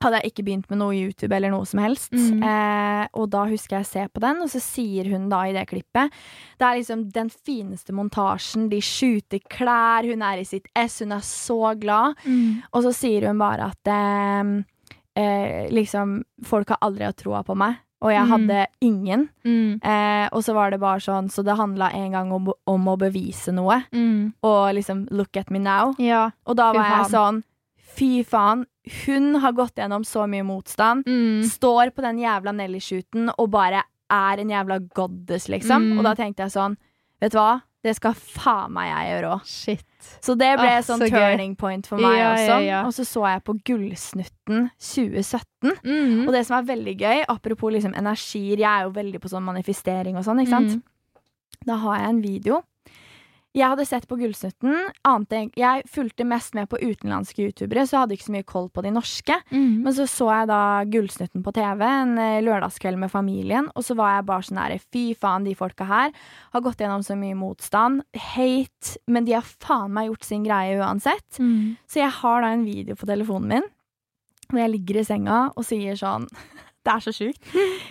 hadde 0.01 0.21
jeg 0.21 0.31
ikke 0.31 0.43
begynt 0.47 0.69
med 0.69 0.79
noe 0.79 0.93
YouTube 0.95 1.35
eller 1.35 1.51
noe 1.51 1.65
som 1.65 1.79
helst. 1.83 2.11
Mm. 2.13 2.43
Eh, 2.43 3.07
og 3.19 3.29
da 3.29 3.45
husker 3.49 3.77
jeg 3.79 3.85
å 3.85 3.89
se 3.89 4.07
på 4.13 4.21
den, 4.23 4.37
og 4.41 4.49
så 4.49 4.61
sier 4.63 5.09
hun 5.11 5.27
da 5.29 5.41
i 5.49 5.51
det 5.53 5.65
klippet 5.67 6.11
Det 6.57 6.65
er 6.67 6.77
liksom 6.79 7.11
den 7.11 7.29
fineste 7.29 7.91
montasjen. 7.93 8.69
De 8.71 8.79
skjuter 8.79 9.39
klær, 9.49 10.07
hun 10.07 10.21
er 10.21 10.39
i 10.39 10.45
sitt 10.47 10.67
ess, 10.75 10.99
hun 11.03 11.11
er 11.11 11.19
så 11.25 11.73
glad. 11.79 12.15
Og 12.73 12.83
så 12.83 12.93
sier 12.95 13.27
hun 13.27 13.37
bare 13.37 13.71
at 13.73 13.87
eh, 13.91 14.63
eh, 15.19 15.69
liksom 15.71 16.23
Folk 16.45 16.69
har 16.69 16.77
aldri 16.81 17.03
hatt 17.07 17.17
troa 17.19 17.43
på 17.43 17.55
meg, 17.59 17.75
og 18.01 18.11
jeg 18.13 18.23
Mm. 18.23 18.31
hadde 18.31 18.67
ingen. 18.81 19.29
Mm. 19.43 19.79
Eh, 19.83 20.29
og 20.31 20.41
så 20.43 20.53
var 20.55 20.71
det 20.71 20.79
bare 20.79 20.99
sånn, 21.03 21.27
så 21.29 21.43
det 21.43 21.57
handla 21.57 21.91
en 21.93 22.11
gang 22.11 22.31
om, 22.31 22.53
om 22.65 22.85
å 22.87 22.97
bevise 22.97 23.51
noe. 23.51 23.83
Mm. 23.91 24.33
Og 24.43 24.73
liksom 24.75 25.07
'look 25.11 25.35
at 25.35 25.49
me 25.51 25.59
now'. 25.59 25.95
Ja. 25.99 26.31
Og 26.47 26.55
da 26.55 26.71
var 26.71 26.83
jeg 26.85 27.05
faen. 27.05 27.11
sånn 27.11 27.43
Fy 27.99 28.23
faen, 28.23 28.65
hun 29.05 29.35
har 29.43 29.53
gått 29.53 29.75
gjennom 29.77 30.03
så 30.07 30.25
mye 30.29 30.43
motstand. 30.47 31.05
Mm. 31.07 31.43
Står 31.47 31.91
på 31.95 32.01
den 32.05 32.19
jævla 32.23 32.53
Nelly-shooten 32.55 33.31
og 33.37 33.49
bare 33.53 33.83
er 34.09 34.41
en 34.41 34.49
jævla 34.49 34.79
goddess, 34.97 35.47
liksom. 35.51 35.91
Mm. 35.93 35.97
Og 35.99 36.03
da 36.09 36.15
tenkte 36.17 36.45
jeg 36.47 36.55
sånn 36.55 36.77
Vet 37.19 37.33
du 37.33 37.37
hva? 37.37 37.61
Det 37.83 37.91
skal 37.97 38.13
faen 38.15 38.71
meg 38.75 38.87
jeg 38.89 39.09
gjøre 39.11 39.29
òg. 39.35 39.41
Så 40.23 40.33
det 40.39 40.49
ble 40.59 40.67
Ah, 40.71 40.81
sånn 40.83 40.99
så 41.03 41.07
gøy. 41.07 41.15
turning 41.15 41.55
point 41.59 41.85
for 41.87 41.99
meg 41.99 42.15
Ja, 42.17 42.29
også. 42.33 42.47
ja, 42.47 42.59
ja. 42.63 42.79
Og 42.87 42.93
så 42.95 43.03
så 43.07 43.23
jeg 43.27 43.43
på 43.43 43.53
Gullsnutten 43.67 44.69
2017. 44.79 45.73
Mm. 45.83 46.27
Og 46.27 46.31
det 46.33 46.45
som 46.47 46.57
er 46.59 46.67
veldig 46.75 46.95
gøy, 46.99 47.25
apropos 47.27 47.71
liksom 47.75 47.93
energier 47.95 48.57
Jeg 48.57 48.67
er 48.71 48.83
jo 48.87 48.91
veldig 48.95 49.19
på 49.19 49.29
sånn 49.31 49.43
manifestering 49.43 50.15
og 50.19 50.23
sånn, 50.23 50.39
ikke 50.43 50.49
sant? 50.55 50.75
Mm. 50.79 50.83
Da 51.67 51.75
har 51.83 51.99
jeg 51.99 52.09
en 52.09 52.21
video. 52.23 52.61
Jeg 53.57 53.65
hadde 53.65 53.85
sett 53.89 54.05
på 54.07 54.15
Gullsnutten. 54.19 54.75
Annet, 55.09 55.55
jeg- 55.57 55.83
fulgte 55.89 56.23
mest 56.23 56.53
med 56.53 56.69
på 56.69 56.77
utenlandske 56.77 57.47
youtubere, 57.47 57.81
så 57.87 57.95
jeg 57.95 57.99
hadde 58.03 58.13
ikke 58.17 58.27
så 58.27 58.35
mye 58.35 58.45
koll 58.45 58.69
på 58.69 58.83
de 58.85 58.91
norske. 58.93 59.37
Mm. 59.51 59.81
Men 59.83 59.93
så 59.93 60.05
så 60.07 60.27
jeg 60.29 60.47
da 60.51 60.59
Gullsnutten 60.85 61.41
på 61.43 61.53
TV 61.53 61.81
en 61.81 62.17
eh, 62.19 62.41
lørdagskveld 62.45 62.97
med 63.01 63.09
familien, 63.09 63.71
og 63.75 63.83
så 63.83 63.95
var 63.97 64.17
jeg 64.17 64.25
bare 64.29 64.45
sånn 64.45 64.61
her 64.61 64.77
Fy 64.93 65.15
faen, 65.15 65.43
de 65.45 65.55
folka 65.55 65.83
her 65.89 66.11
har 66.53 66.61
gått 66.61 66.77
gjennom 66.77 67.01
så 67.03 67.17
mye 67.17 67.33
motstand. 67.35 68.03
Hate. 68.15 68.97
Men 69.07 69.25
de 69.25 69.33
har 69.33 69.41
faen 69.41 69.91
meg 69.91 70.09
gjort 70.11 70.23
sin 70.29 70.43
greie 70.45 70.77
uansett. 70.77 71.39
Mm. 71.39 71.75
Så 71.89 72.03
jeg 72.03 72.11
har 72.21 72.41
da 72.41 72.47
en 72.53 72.65
video 72.65 72.95
på 72.95 73.09
telefonen 73.09 73.47
min 73.47 73.63
hvor 74.49 74.57
jeg 74.63 74.71
ligger 74.73 74.97
i 74.97 75.03
senga 75.05 75.51
og 75.55 75.63
sier 75.63 75.93
sånn 75.93 76.23
Det 76.79 76.91
er 76.93 77.03
så 77.03 77.11
sjukt. 77.11 77.49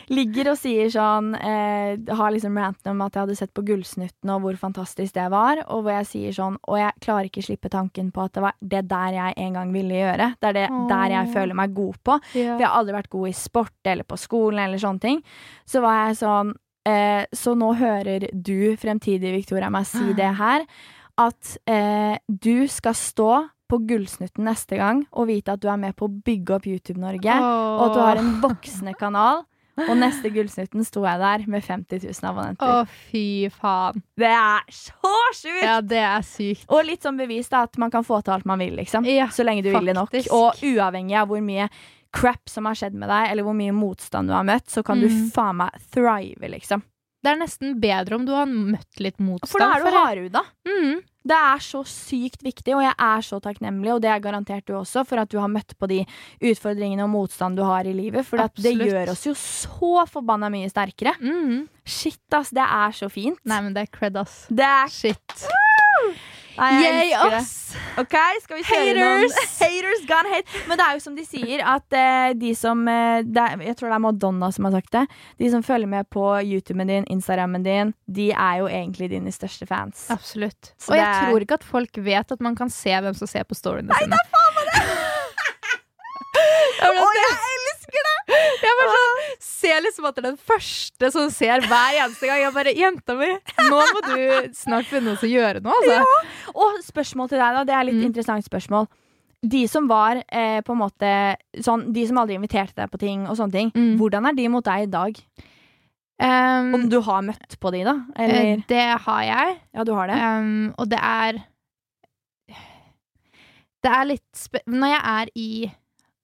Ligger 0.09 0.49
og 0.55 0.57
sier 0.57 0.89
sånn 0.89 1.35
eh, 1.37 1.99
Har 2.17 2.33
liksom 2.33 2.57
ranten 2.57 2.95
om 2.95 3.03
at 3.05 3.15
jeg 3.15 3.27
hadde 3.27 3.37
sett 3.37 3.53
på 3.57 3.65
Gullsnutten 3.69 4.33
og 4.33 4.41
hvor 4.45 4.57
fantastisk 4.61 5.13
det 5.19 5.27
var. 5.35 5.61
Og 5.69 5.83
hvor 5.85 5.93
jeg 5.99 6.09
sier 6.09 6.37
sånn 6.37 6.57
Og 6.65 6.79
jeg 6.81 7.05
klarer 7.05 7.29
ikke 7.29 7.45
slippe 7.45 7.71
tanken 7.73 8.09
på 8.15 8.25
at 8.25 8.39
det 8.39 8.45
var 8.47 8.57
det 8.61 8.85
der 8.89 9.19
jeg 9.19 9.37
en 9.45 9.59
gang 9.59 9.75
ville 9.77 10.01
gjøre. 10.01 10.31
Det 10.41 10.51
er 10.51 10.57
det 10.57 10.69
Åh. 10.73 10.87
der 10.89 11.15
jeg 11.19 11.33
føler 11.37 11.61
meg 11.61 11.75
god 11.77 12.01
på. 12.09 12.17
Ja. 12.33 12.55
For 12.55 12.65
jeg 12.65 12.69
har 12.69 12.79
aldri 12.81 12.97
vært 12.97 13.13
god 13.13 13.29
i 13.29 13.37
sport 13.37 13.93
eller 13.93 14.09
på 14.09 14.21
skolen 14.21 14.65
eller 14.65 14.83
sånne 14.83 15.05
ting. 15.05 15.21
Så 15.69 15.85
var 15.85 16.01
jeg 16.07 16.19
sånn 16.23 16.55
eh, 16.89 17.29
Så 17.37 17.55
nå 17.61 17.75
hører 17.77 18.31
du, 18.33 18.73
fremtidig 18.81 19.35
Victoria, 19.37 19.69
meg 19.71 19.87
si 19.91 20.17
det 20.17 20.33
her. 20.41 20.65
At 21.19 21.57
eh, 21.69 22.17
du 22.29 22.67
skal 22.71 22.97
stå 22.97 23.33
på 23.69 23.79
Gullsnutten 23.89 24.45
neste 24.49 24.79
gang 24.81 25.05
og 25.13 25.29
vite 25.29 25.53
at 25.55 25.61
du 25.63 25.69
er 25.69 25.77
med 25.81 25.95
på 25.99 26.09
å 26.09 26.13
bygge 26.25 26.57
opp 26.57 26.67
YouTube-Norge. 26.71 27.37
Og 27.45 27.85
at 27.87 27.95
du 27.95 28.01
har 28.03 28.21
en 28.23 28.35
voksende 28.43 28.95
kanal. 28.99 29.45
Og 29.79 29.93
neste 29.95 30.33
Gullsnutten 30.35 30.83
sto 30.83 31.05
jeg 31.07 31.21
der 31.23 31.45
med 31.47 31.63
50 31.63 32.01
000 32.03 32.27
abonnenter. 32.27 32.67
Å, 32.67 32.81
oh, 32.83 32.97
fy 33.13 33.23
faen. 33.55 34.01
Det 34.19 34.27
er 34.35 34.65
så 34.75 35.13
sjukt! 35.39 35.61
Ja, 35.63 35.77
det 35.81 36.01
er 36.03 36.25
sykt. 36.27 36.65
Og 36.75 36.83
litt 36.89 37.07
sånn 37.07 37.21
bevis 37.21 37.47
da, 37.53 37.61
at 37.69 37.79
man 37.79 37.93
kan 37.95 38.03
få 38.03 38.19
til 38.27 38.35
alt 38.35 38.49
man 38.49 38.59
vil, 38.59 38.75
liksom. 38.81 39.07
Ja, 39.07 39.29
så 39.31 39.47
lenge 39.47 39.63
du 39.63 39.71
vil 39.71 39.87
det 39.87 39.95
nok. 39.95 40.17
Og 40.35 40.65
uavhengig 40.67 41.15
av 41.21 41.31
hvor 41.31 41.45
mye 41.47 41.69
crap 42.11 42.51
som 42.51 42.67
har 42.67 42.75
skjedd 42.81 42.97
med 42.99 43.07
deg, 43.13 43.31
eller 43.31 43.47
hvor 43.47 43.55
mye 43.55 43.75
motstand 43.77 44.33
du 44.33 44.35
har 44.35 44.47
møtt, 44.49 44.67
så 44.73 44.83
kan 44.83 44.99
du 44.99 45.07
Mm. 45.07 45.31
faen 45.31 45.61
meg 45.61 45.79
thrive, 45.95 46.49
liksom. 46.57 46.83
Det 47.23 47.31
er 47.33 47.39
nesten 47.39 47.79
bedre 47.83 48.15
om 48.19 48.25
du 48.27 48.33
har 48.33 48.47
møtt 48.47 48.99
litt 49.03 49.19
motstand. 49.19 49.51
For 49.51 49.59
da 49.63 49.75
er 49.75 49.85
du 49.85 49.91
hardhuda. 49.95 50.43
Mm. 50.67 51.01
Det 51.29 51.37
er 51.37 51.63
så 51.65 51.83
sykt 51.89 52.45
viktig, 52.45 52.73
og 52.77 52.83
jeg 52.85 52.95
er 52.95 53.25
så 53.27 53.41
takknemlig, 53.45 53.93
og 53.95 54.03
det 54.05 54.11
er 54.13 54.23
garantert 54.25 54.67
du 54.69 54.75
også, 54.79 55.05
for 55.09 55.21
at 55.21 55.31
du 55.33 55.37
har 55.43 55.51
møtt 55.53 55.75
på 55.79 55.89
de 55.91 56.01
utfordringene 56.41 57.05
og 57.05 57.13
motstand 57.13 57.59
du 57.59 57.65
har 57.67 57.89
i 57.89 57.95
livet. 57.97 58.25
For 58.29 58.41
det 58.57 58.75
gjør 58.79 59.13
oss 59.13 59.27
jo 59.29 59.35
så 59.39 60.07
forbanna 60.09 60.51
mye 60.53 60.71
sterkere. 60.73 61.17
Mm. 61.21 61.67
Shit, 61.85 62.23
ass. 62.37 62.53
Det 62.55 62.65
er 62.65 62.97
så 62.97 63.11
fint. 63.13 63.41
Nei, 63.49 63.61
men 63.67 63.77
det 63.77 63.87
er 63.87 63.93
cred, 63.93 64.17
ass. 64.21 64.47
Det 64.49 64.65
er 64.65 64.93
Shit. 64.93 65.49
Nei, 66.59 66.69
jeg 66.83 66.95
Yay, 66.95 67.13
elsker 67.15 67.35
det. 67.39 67.85
Ok, 68.03 68.15
skal 68.43 68.57
vi 68.59 68.63
kjøre 68.67 68.95
noen 68.97 69.25
Haters! 69.25 69.53
Haters 69.63 70.03
gone 70.09 70.33
hate. 70.33 70.63
Men 70.69 70.81
det 70.81 70.85
er 70.87 70.97
jo 70.99 71.03
som 71.05 71.15
de 71.19 71.25
sier, 71.29 71.63
at 71.75 71.97
eh, 71.99 72.33
de 72.41 72.53
som 72.59 72.81
eh, 72.91 73.21
det 73.27 73.45
er, 73.45 73.63
Jeg 73.69 73.77
tror 73.79 73.91
det 73.93 73.97
er 73.99 74.05
Madonna 74.07 74.51
som 74.55 74.69
har 74.69 74.75
sagt 74.79 74.91
det. 74.97 75.05
De 75.43 75.51
som 75.53 75.63
følger 75.67 75.91
med 75.93 76.09
på 76.15 76.25
YouTuben 76.43 76.91
din, 76.91 77.07
Instagrammen 77.15 77.63
din, 77.67 77.95
de 78.07 78.31
er 78.33 78.61
jo 78.63 78.69
egentlig 78.71 79.11
dine 79.15 79.31
største 79.35 79.67
fans. 79.71 80.07
Absolutt. 80.15 80.73
Så 80.79 80.93
Og 80.95 80.99
jeg 80.99 81.05
det 81.07 81.13
er- 81.15 81.31
tror 81.31 81.47
ikke 81.47 81.61
at 81.63 81.69
folk 81.69 82.03
vet 82.11 82.33
at 82.37 82.41
man 82.45 82.57
kan 82.59 82.71
se 82.71 82.91
hvem 82.97 83.15
som 83.15 83.27
ser 83.31 83.45
på 83.49 83.55
storyene 83.59 83.95
sine. 83.95 84.11
Nei, 84.15 84.19
er 84.19 84.33
faen 84.35 84.59
meg 84.59 84.73
det! 84.73 84.85
Å, 86.89 86.91
jeg 87.19 87.33
elsker 87.99 88.09
det! 88.29 88.39
Jeg 88.63 88.77
bare 88.79 88.95
sånn, 88.95 89.21
ser 89.41 89.81
liksom 89.85 90.07
at 90.09 90.15
det 90.17 90.23
er 90.25 90.29
den 90.31 90.41
første 90.51 91.11
som 91.15 91.31
ser 91.33 91.61
hver 91.67 91.99
eneste 92.05 92.29
gang. 92.29 92.41
Jeg 92.43 92.55
bare, 92.55 92.75
Jenta 92.77 93.15
mi, 93.19 93.29
nå 93.71 93.79
må 93.95 94.03
du 94.07 94.55
snart 94.59 94.89
begynne 94.91 95.15
å 95.17 95.31
gjøre 95.31 95.63
noe, 95.65 95.75
altså. 95.81 96.55
Og 96.55 96.81
spørsmål 96.85 97.29
til 97.33 97.39
deg, 97.43 97.59
da. 97.59 97.65
Det 97.65 97.75
er 97.79 97.85
litt 97.89 97.99
Mm. 98.01 98.07
interessant 98.11 98.45
spørsmål. 98.45 98.89
De 99.43 99.67
som 99.71 99.87
var 99.89 100.23
eh, 100.29 100.61
på 100.67 100.73
en 100.75 100.81
måte 100.83 101.11
sånn, 101.63 101.93
De 101.95 102.07
som 102.09 102.19
aldri 102.19 102.35
inviterte 102.35 102.75
deg 102.75 102.91
på 102.91 102.99
ting 102.99 103.27
og 103.29 103.37
sånne 103.39 103.53
ting, 103.53 103.71
Mm. 103.71 103.97
hvordan 103.99 104.27
er 104.27 104.35
de 104.35 104.49
mot 104.49 104.65
deg 104.65 104.83
i 104.89 104.91
dag? 104.91 105.21
Um, 106.21 106.75
Om 106.75 106.89
du 106.91 107.01
har 107.01 107.23
møtt 107.23 107.55
på 107.63 107.71
de, 107.71 107.85
da? 107.87 107.95
eh, 108.17 108.25
Eller 108.25 108.65
det 108.67 108.99
har 109.07 109.23
jeg. 109.23 109.61
Ja, 109.75 109.85
du 109.85 109.93
har 109.95 110.09
det? 110.09 110.17
Um, 110.19 110.75
og 110.77 110.89
det 110.91 110.99
er 110.99 111.39
Det 113.81 113.93
er 113.95 114.05
litt 114.11 114.27
spe 114.35 114.59
Når 114.67 114.89
jeg 114.91 115.03
er 115.05 115.31
i 115.39 115.49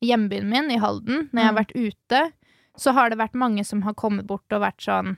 hjembyen 0.06 0.48
min, 0.50 0.70
i 0.70 0.78
Halden, 0.78 1.28
når 1.32 1.40
jeg 1.40 1.46
har 1.48 1.54
Mm. 1.54 1.62
vært 1.64 1.74
ute, 1.76 2.32
så 2.76 2.92
har 2.92 3.10
det 3.10 3.18
vært 3.18 3.34
mange 3.34 3.64
som 3.64 3.82
har 3.82 3.94
kommet 3.94 4.26
bort 4.26 4.50
og 4.52 4.60
vært 4.62 4.80
sånn 4.82 5.16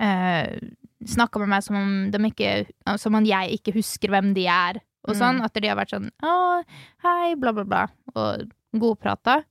eh, 0.00 0.58
Snakka 1.06 1.38
med 1.38 1.48
meg 1.52 1.62
som 1.62 1.76
om, 1.76 1.90
de 2.10 2.18
ikke, 2.30 2.66
som 2.98 3.14
om 3.14 3.24
jeg 3.28 3.58
ikke 3.60 3.74
husker 3.76 4.08
hvem 4.10 4.32
de 4.34 4.46
er, 4.48 4.78
og 5.06 5.14
Mm. 5.14 5.18
sånn. 5.20 5.42
At 5.44 5.52
de 5.54 5.68
har 5.68 5.76
vært 5.76 5.90
sånn 5.92 6.10
Å, 6.22 6.64
hei, 7.04 7.34
bla, 7.36 7.52
bla, 7.52 7.64
bla. 7.64 7.86
Og 8.16 8.50
godprata. 8.74 9.44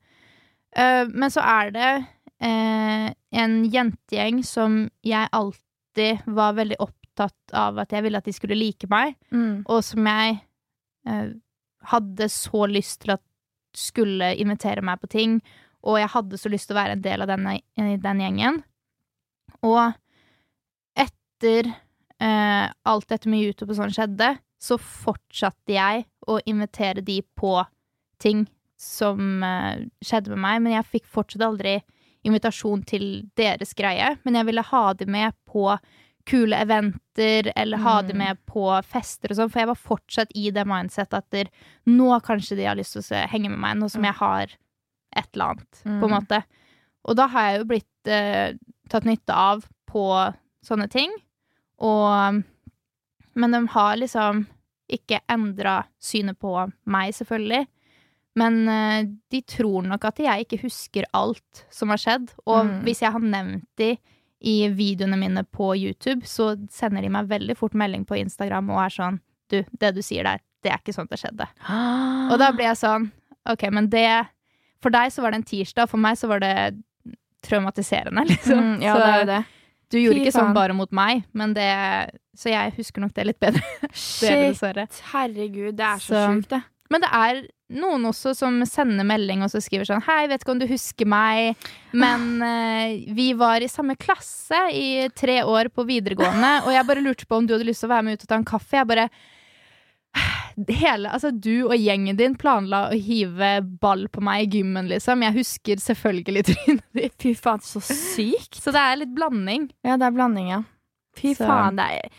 Eh, 0.76 1.06
men 1.08 1.30
så 1.30 1.42
er 1.46 1.72
det 1.72 2.08
eh, 2.42 3.14
en 3.32 3.64
jentegjeng 3.72 4.44
som 4.44 4.90
jeg 5.04 5.30
alltid 5.32 6.26
var 6.28 6.54
veldig 6.54 6.76
opptatt 6.80 7.54
av 7.54 7.78
at 7.80 7.90
jeg 7.92 8.04
ville 8.04 8.18
at 8.18 8.26
de 8.26 8.34
skulle 8.34 8.58
like 8.58 8.90
meg, 8.90 9.16
Mm. 9.32 9.64
og 9.68 9.84
som 9.84 10.04
jeg 10.06 10.42
eh, 11.08 11.30
hadde 11.86 12.28
så 12.28 12.68
lyst 12.68 13.02
til 13.02 13.12
at 13.14 13.22
skulle 13.80 14.34
invitere 14.42 14.84
meg 14.86 15.02
på 15.02 15.10
ting, 15.12 15.40
og 15.86 16.00
jeg 16.02 16.12
hadde 16.16 16.40
så 16.42 16.50
lyst 16.50 16.70
til 16.70 16.76
å 16.76 16.82
være 16.82 16.98
en 16.98 17.06
del 17.06 17.24
av 17.26 17.30
denne, 17.30 17.60
den 17.78 18.22
gjengen. 18.24 18.64
Og 19.66 19.94
etter 20.98 21.70
eh, 21.70 22.66
alt 22.66 23.10
dette 23.12 23.30
med 23.30 23.44
YouTube 23.44 23.74
og 23.74 23.80
sånn 23.80 23.94
skjedde, 23.94 24.34
så 24.62 24.80
fortsatte 24.82 25.76
jeg 25.76 26.06
å 26.26 26.40
invitere 26.50 27.04
de 27.06 27.20
på 27.38 27.60
ting 28.22 28.48
som 28.82 29.44
eh, 29.44 29.86
skjedde 30.04 30.34
med 30.34 30.42
meg, 30.42 30.64
men 30.64 30.78
jeg 30.78 30.92
fikk 30.96 31.12
fortsatt 31.12 31.46
aldri 31.46 31.78
invitasjon 32.26 32.82
til 32.90 33.06
deres 33.38 33.76
greie. 33.78 34.16
Men 34.26 34.40
jeg 34.40 34.50
ville 34.50 34.66
ha 34.66 34.86
de 34.98 35.06
med 35.06 35.36
på 35.46 35.70
kule 36.26 36.56
eventer, 36.58 37.52
eller 37.56 37.78
ha 37.78 38.02
det 38.02 38.14
Mm. 38.16 38.18
med 38.18 38.38
på 38.48 38.84
fester 38.84 39.30
og 39.32 39.38
sånn, 39.38 39.52
for 39.52 39.60
jeg 39.60 39.68
var 39.68 39.76
fortsatt 39.76 40.32
i 40.36 40.50
det 40.52 40.66
mindsettet 40.66 41.14
at 41.14 41.30
der, 41.32 41.46
nå 41.86 42.20
kanskje 42.22 42.56
de 42.58 42.66
har 42.66 42.76
lyst 42.76 42.94
til 42.94 43.02
å 43.02 43.28
henge 43.30 43.50
med 43.50 43.60
meg, 43.60 43.78
nå 43.78 43.90
som 43.92 44.02
Mm. 44.02 44.06
jeg 44.06 44.16
har 44.16 44.48
et 45.16 45.28
eller 45.34 45.46
annet, 45.46 45.72
på 45.84 45.90
en 45.90 46.00
Mm. 46.02 46.20
måte. 46.28 46.44
Og 47.06 47.16
da 47.16 47.28
har 47.28 47.42
jeg 47.52 47.60
jo 47.60 47.66
blitt 47.66 48.08
eh, 48.08 48.54
tatt 48.90 49.04
nytte 49.06 49.30
av 49.34 49.66
på 49.88 50.36
sånne 50.64 50.90
ting, 50.90 51.12
og 51.80 52.44
Men 53.38 53.52
de 53.52 53.68
har 53.68 53.98
liksom 53.98 54.48
ikke 54.90 55.20
endra 55.28 55.86
synet 56.00 56.38
på 56.40 56.72
meg, 56.86 57.12
selvfølgelig. 57.14 57.68
Men 58.38 58.70
eh, 58.70 59.04
de 59.30 59.42
tror 59.42 59.84
nok 59.84 60.06
at 60.06 60.16
jeg 60.18 60.46
ikke 60.46 60.62
husker 60.62 61.04
alt 61.14 61.66
som 61.70 61.90
har 61.90 61.98
skjedd. 61.98 62.30
Og 62.48 62.66
Mm. 62.66 62.84
hvis 62.86 63.02
jeg 63.02 63.12
har 63.12 63.20
nevnt 63.20 63.66
de 63.76 63.98
i 64.42 64.68
videoene 64.70 65.18
mine 65.18 65.44
på 65.48 65.72
YouTube, 65.78 66.26
så 66.28 66.54
sender 66.72 67.02
de 67.02 67.10
meg 67.10 67.28
veldig 67.30 67.56
fort 67.58 67.74
melding 67.74 68.04
på 68.06 68.18
Instagram 68.20 68.70
og 68.76 68.82
er 68.84 68.90
sånn 68.94 69.20
Du, 69.50 69.60
det 69.80 69.92
du 69.96 70.02
sier 70.02 70.24
der, 70.26 70.40
det 70.66 70.72
er 70.74 70.80
ikke 70.82 70.94
sånn 70.96 71.08
det 71.10 71.20
skjedde. 71.22 71.46
Og 71.70 72.40
da 72.42 72.52
blir 72.52 72.66
jeg 72.72 72.78
sånn 72.82 73.12
Ok, 73.50 73.68
men 73.72 73.90
det 73.90 74.26
For 74.82 74.90
deg 74.94 75.12
så 75.14 75.22
var 75.22 75.32
det 75.32 75.40
en 75.44 75.48
tirsdag, 75.50 75.88
for 75.90 75.98
meg 76.02 76.18
så 76.18 76.28
var 76.28 76.40
det 76.42 76.54
traumatiserende, 77.46 78.26
liksom. 78.32 78.60
mm, 78.60 78.82
Ja, 78.84 78.94
så 78.96 79.00
det 79.00 79.10
er 79.14 79.20
jo 79.20 79.26
det. 79.32 79.42
du 79.92 79.98
gjorde 80.00 80.20
Fy 80.20 80.24
ikke 80.26 80.36
sånn 80.40 80.54
bare 80.58 80.74
mot 80.78 80.92
meg, 80.92 81.24
men 81.34 81.54
det 81.54 81.70
Så 82.38 82.50
jeg 82.52 82.74
husker 82.78 83.02
nok 83.06 83.14
det 83.16 83.26
litt 83.30 83.40
bedre, 83.40 83.62
dere, 83.82 84.54
Shit, 84.56 85.02
herregud, 85.14 85.76
det 85.78 85.86
er 85.86 86.02
så, 86.02 86.14
Så- 86.14 86.26
sjukt, 86.34 86.50
det. 86.56 86.62
Men 86.92 87.02
det 87.02 87.10
er 87.18 87.44
noen 87.74 88.06
også 88.06 88.36
som 88.38 88.60
sender 88.70 89.08
melding 89.08 89.42
og 89.42 89.50
så 89.50 89.62
skriver 89.64 89.88
sånn 89.90 90.04
Hei, 90.06 90.26
vet 90.30 90.44
ikke 90.44 90.54
om 90.54 90.62
du 90.62 90.68
husker 90.70 91.10
meg, 91.10 91.64
men 91.98 92.28
eh, 92.46 93.06
vi 93.16 93.32
var 93.38 93.64
i 93.66 93.70
samme 93.72 93.98
klasse 93.98 94.60
i 94.74 95.08
tre 95.18 95.40
år 95.44 95.72
på 95.74 95.88
videregående, 95.88 96.60
og 96.66 96.76
jeg 96.76 96.88
bare 96.92 97.06
lurte 97.06 97.26
på 97.26 97.40
om 97.40 97.48
du 97.48 97.56
hadde 97.56 97.68
lyst 97.70 97.82
til 97.82 97.90
å 97.90 97.96
være 97.96 98.06
med 98.06 98.20
ut 98.20 98.28
og 98.28 98.30
ta 98.30 98.38
en 98.42 98.52
kaffe. 98.54 98.78
Jeg 98.78 98.92
bare 98.92 99.10
Hele, 100.56 101.10
altså 101.12 101.34
Du 101.36 101.66
og 101.66 101.74
gjengen 101.76 102.16
din 102.16 102.38
planla 102.40 102.86
å 102.88 102.96
hive 102.96 103.58
ball 103.82 104.06
på 104.08 104.22
meg 104.24 104.46
i 104.46 104.62
gymmen, 104.62 104.88
liksom. 104.88 105.26
Jeg 105.26 105.36
husker 105.36 105.82
selvfølgelig 105.84 106.46
trynet 106.48 106.86
ditt. 106.96 107.18
Fy 107.20 107.34
faen, 107.36 107.60
så 107.60 107.82
sykt. 107.84 108.62
Så 108.64 108.72
det 108.72 108.80
er 108.80 109.02
litt 109.02 109.12
blanding. 109.18 109.68
Ja, 109.84 109.98
det 110.00 110.08
er 110.08 110.16
blanding, 110.16 110.54
ja. 110.54 110.62
Fy 111.16 111.34
Så- 111.38 111.46
faen, 111.48 111.76
det 111.80 111.86
er 111.86 112.10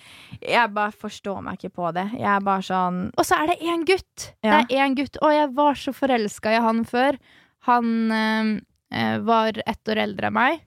Jeg 0.56 0.72
bare 0.74 0.92
forstår 0.92 1.42
meg 1.42 1.58
ikke 1.58 1.72
på 1.76 1.92
det. 1.94 2.06
Jeg 2.18 2.28
er 2.36 2.40
bare 2.44 2.62
sånn 2.62 3.10
Og 3.16 3.24
så 3.24 3.38
er 3.42 3.46
det 3.52 3.58
én 3.60 3.84
gutt! 3.88 4.32
Ja. 4.44 4.62
Det 4.62 4.76
er 4.76 4.84
én 4.86 4.96
gutt, 4.96 5.16
og 5.22 5.32
jeg 5.32 5.50
var 5.54 5.74
så 5.74 5.92
forelska 5.96 6.52
i 6.56 6.60
han 6.60 6.84
før. 6.84 7.18
Han 7.66 8.12
eh, 8.12 9.18
var 9.26 9.52
ett 9.66 9.88
år 9.88 9.96
eldre 10.04 10.28
enn 10.30 10.36
meg, 10.36 10.60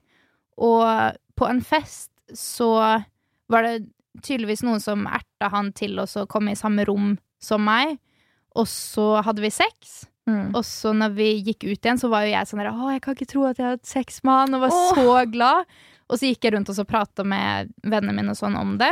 og 0.58 1.16
på 1.36 1.48
en 1.48 1.60
fest 1.64 2.10
så 2.36 3.02
var 3.50 3.62
det 3.64 3.86
tydeligvis 4.22 4.62
noen 4.66 4.80
som 4.82 5.06
erta 5.08 5.48
han 5.50 5.72
til 5.72 5.96
å 6.02 6.06
komme 6.28 6.52
i 6.52 6.58
samme 6.58 6.84
rom 6.88 7.14
som 7.40 7.64
meg, 7.64 7.96
og 8.58 8.66
så 8.68 9.22
hadde 9.24 9.40
vi 9.40 9.50
sex. 9.54 10.04
mm. 10.28 10.50
Og 10.54 10.62
så 10.66 10.92
når 10.92 11.14
vi 11.16 11.28
gikk 11.42 11.64
ut 11.70 11.78
igjen, 11.80 11.98
så 11.98 12.10
var 12.10 12.26
jo 12.26 12.34
jeg 12.34 12.46
sånn 12.50 12.60
der 12.60 12.70
Å, 12.74 12.90
jeg 12.92 13.00
kan 13.02 13.14
ikke 13.16 13.30
tro 13.30 13.44
at 13.48 13.56
jeg 13.58 13.64
har 13.66 13.76
hatt 13.78 13.86
sex 13.86 14.20
med 14.22 14.32
han, 14.34 14.54
og 14.54 14.60
var 14.66 14.74
Åh. 14.76 14.94
så 14.94 15.30
glad. 15.32 15.64
Og 16.10 16.18
så 16.18 16.30
gikk 16.30 16.44
jeg 16.44 16.56
rundt 16.56 16.70
og 16.72 16.76
så 16.76 16.84
prata 16.88 17.24
med 17.26 17.70
vennene 17.86 18.16
mine 18.16 18.34
og 18.34 18.38
sånn 18.40 18.58
om 18.58 18.74
det. 18.80 18.90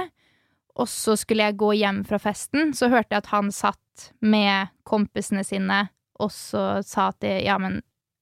Og 0.79 0.87
så 0.91 1.17
skulle 1.19 1.49
jeg 1.49 1.59
gå 1.59 1.73
hjem 1.81 2.05
fra 2.07 2.21
festen, 2.23 2.71
så 2.77 2.87
hørte 2.93 3.17
jeg 3.17 3.25
at 3.25 3.33
han 3.33 3.51
satt 3.55 4.11
med 4.23 4.71
kompisene 4.87 5.43
sine, 5.47 5.89
og 6.23 6.31
så 6.35 6.79
sa 6.87 7.09
at 7.11 7.19
det, 7.25 7.41
ja, 7.47 7.59
men 7.59 7.81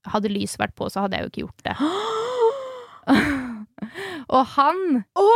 hadde 0.08 0.32
lyset 0.32 0.60
vært 0.62 0.76
på, 0.78 0.88
så 0.88 1.04
hadde 1.04 1.18
jeg 1.18 1.26
jo 1.26 1.32
ikke 1.32 1.44
gjort 1.44 1.66
det. 1.68 1.76
og 4.36 4.54
han, 4.56 4.80
Å, 5.20 5.28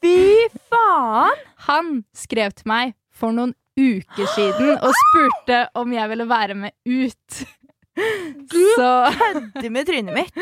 fy 0.00 0.48
faen! 0.72 1.44
han 1.68 1.92
skrev 2.16 2.56
til 2.56 2.72
meg 2.72 2.96
for 3.12 3.36
noen 3.36 3.52
uker 3.78 4.28
siden 4.34 4.74
og 4.74 4.92
spurte 4.96 5.66
om 5.80 5.92
jeg 5.94 6.10
ville 6.12 6.28
være 6.28 6.56
med 6.64 6.72
ut. 6.88 7.42
Så 7.96 8.90
Kødder 9.18 9.70
med 9.74 9.86
trynet 9.88 10.14
mitt. 10.16 10.38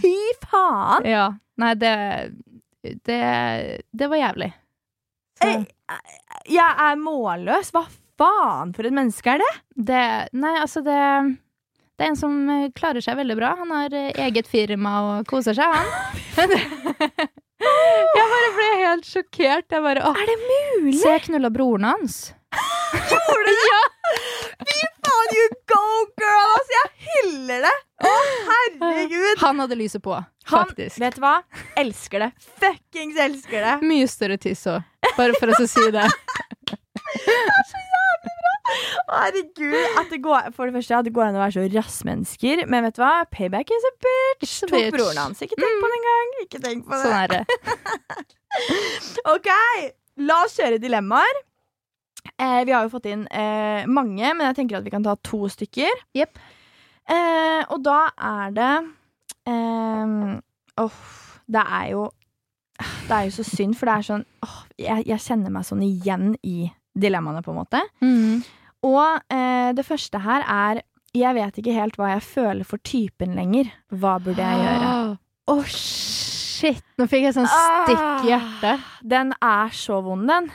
Fy 0.00 0.14
faen! 0.46 1.04
Ja. 1.08 1.26
Nei, 1.60 1.74
det 1.80 1.92
Det, 3.04 3.20
det 3.92 4.08
var 4.08 4.16
jævlig. 4.20 4.52
Jeg, 5.42 5.66
jeg 6.48 6.76
er 6.86 6.96
målløs. 7.00 7.72
Hva 7.74 7.82
faen 8.16 8.72
for 8.76 8.88
et 8.88 8.94
menneske 8.96 9.34
er 9.34 9.42
det? 9.42 9.52
det 9.90 10.04
Nei, 10.38 10.54
altså, 10.62 10.80
det 10.86 10.96
Det 11.96 12.04
er 12.06 12.10
en 12.12 12.16
som 12.20 12.36
eh, 12.52 12.68
klarer 12.76 13.04
seg 13.04 13.16
veldig 13.18 13.36
bra. 13.38 13.54
Han 13.60 13.70
har 13.74 13.92
eh, 13.96 14.12
eget 14.28 14.48
firma 14.48 14.94
og 15.10 15.26
koser 15.28 15.56
seg, 15.56 15.76
han. 16.36 16.56
Jeg 17.56 18.24
bare 18.30 18.48
ble 18.52 18.66
helt 18.82 19.06
sjokkert. 19.08 19.64
Jeg 19.72 19.82
bare 19.84 20.02
Å, 20.04 20.10
Er 20.12 20.28
det 20.28 20.36
mulig? 20.42 20.98
se, 21.00 21.08
jeg 21.14 21.22
knulla 21.24 21.48
broren 21.52 21.86
hans. 21.88 22.18
Gjorde 23.10 23.48
du 23.48 23.62
det? 23.62 23.80
Faen, 24.66 24.95
on, 25.16 25.34
you 25.36 25.46
go, 25.72 25.82
girl! 26.20 26.52
Altså, 26.56 26.76
jeg 26.76 26.88
hyller 27.08 27.66
det! 27.66 27.74
Å, 28.06 28.12
herregud! 28.50 29.40
Han 29.42 29.62
hadde 29.64 29.78
lyset 29.80 30.02
på, 30.04 30.16
Han, 30.52 30.72
vet 30.76 31.16
du 31.16 31.22
hva? 31.24 31.34
Elsker 31.80 32.26
det. 32.26 32.30
Fuckings 32.62 33.16
elsker 33.26 33.64
det. 33.66 33.74
Mye 33.88 34.06
større 34.10 34.36
tiss 34.42 34.66
òg, 34.70 34.84
bare 35.16 35.36
for 35.40 35.52
å 35.52 35.58
så 35.62 35.66
si 35.70 35.86
det. 35.94 36.06
Herregud, 39.06 39.74
at 40.00 40.10
det 40.10 40.18
går, 40.24 40.48
For 40.56 40.66
det 40.66 40.74
første, 40.74 40.98
at 40.98 41.06
det 41.06 41.12
går 41.14 41.28
an 41.28 41.36
å 41.38 41.42
være 41.44 41.54
så 41.54 41.66
rassmennesker. 41.76 42.64
Men 42.70 42.86
vet 42.88 42.96
du 42.98 43.02
hva? 43.04 43.12
Payback 43.30 43.70
is 43.74 43.86
a 43.86 43.92
bitch. 44.06 44.56
Tok 44.66 44.72
bitch. 44.74 44.94
broren 44.96 45.20
hans. 45.22 45.42
Ikke 45.46 45.58
tenk 45.60 45.82
på 45.82 45.90
det 45.92 45.98
engang. 46.00 46.32
Ikke 46.42 46.62
tenk 46.64 46.88
på 46.88 46.96
det. 46.96 47.02
Sånn 47.04 47.20
er 47.20 47.28
det. 47.36 47.42
Ok, 49.28 49.48
la 50.24 50.38
oss 50.46 50.54
kjøre 50.56 50.78
dilemmaer. 50.80 51.42
Eh, 52.34 52.60
vi 52.66 52.74
har 52.74 52.86
jo 52.86 52.92
fått 52.92 53.08
inn 53.10 53.26
eh, 53.30 53.86
mange, 53.86 54.26
men 54.34 54.44
jeg 54.48 54.58
tenker 54.60 54.80
at 54.80 54.86
vi 54.86 54.92
kan 54.94 55.04
ta 55.06 55.16
to 55.26 55.46
stykker. 55.52 56.02
Yep. 56.18 56.40
Eh, 57.06 57.62
og 57.70 57.82
da 57.86 58.00
er 58.18 58.54
det 58.56 58.72
eh, 59.46 60.14
oh, 60.82 60.96
det 61.46 61.62
er 61.62 61.90
jo 61.92 62.08
Det 63.06 63.14
er 63.14 63.28
jo 63.28 63.34
så 63.36 63.44
synd, 63.46 63.76
for 63.78 63.86
det 63.86 63.94
er 63.94 64.06
sånn 64.08 64.24
oh, 64.42 64.56
jeg, 64.74 65.06
jeg 65.06 65.22
kjenner 65.22 65.54
meg 65.54 65.68
sånn 65.68 65.84
igjen 65.86 66.32
i 66.42 66.66
dilemmaene, 66.96 67.42
på 67.44 67.52
en 67.52 67.60
måte. 67.60 67.80
Mm. 68.02 68.42
Og 68.88 69.32
eh, 69.32 69.70
det 69.76 69.84
første 69.86 70.20
her 70.24 70.44
er 70.44 70.82
Jeg 71.16 71.36
vet 71.36 71.60
ikke 71.60 71.76
helt 71.76 71.96
hva 71.96 72.10
jeg 72.14 72.24
føler 72.26 72.66
for 72.68 72.82
typen 72.84 73.36
lenger. 73.38 73.70
Hva 73.88 74.18
burde 74.20 74.42
jeg 74.42 74.64
gjøre? 74.66 74.90
Å, 75.48 75.54
shit! 75.70 76.82
Nå 77.00 77.06
fikk 77.08 77.28
jeg 77.28 77.36
sånn 77.36 77.48
stikk 77.48 78.26
i 78.26 78.32
hjertet. 78.34 78.84
Den 79.00 79.32
er 79.40 79.72
så 79.72 80.02
vond, 80.04 80.26
den. 80.28 80.50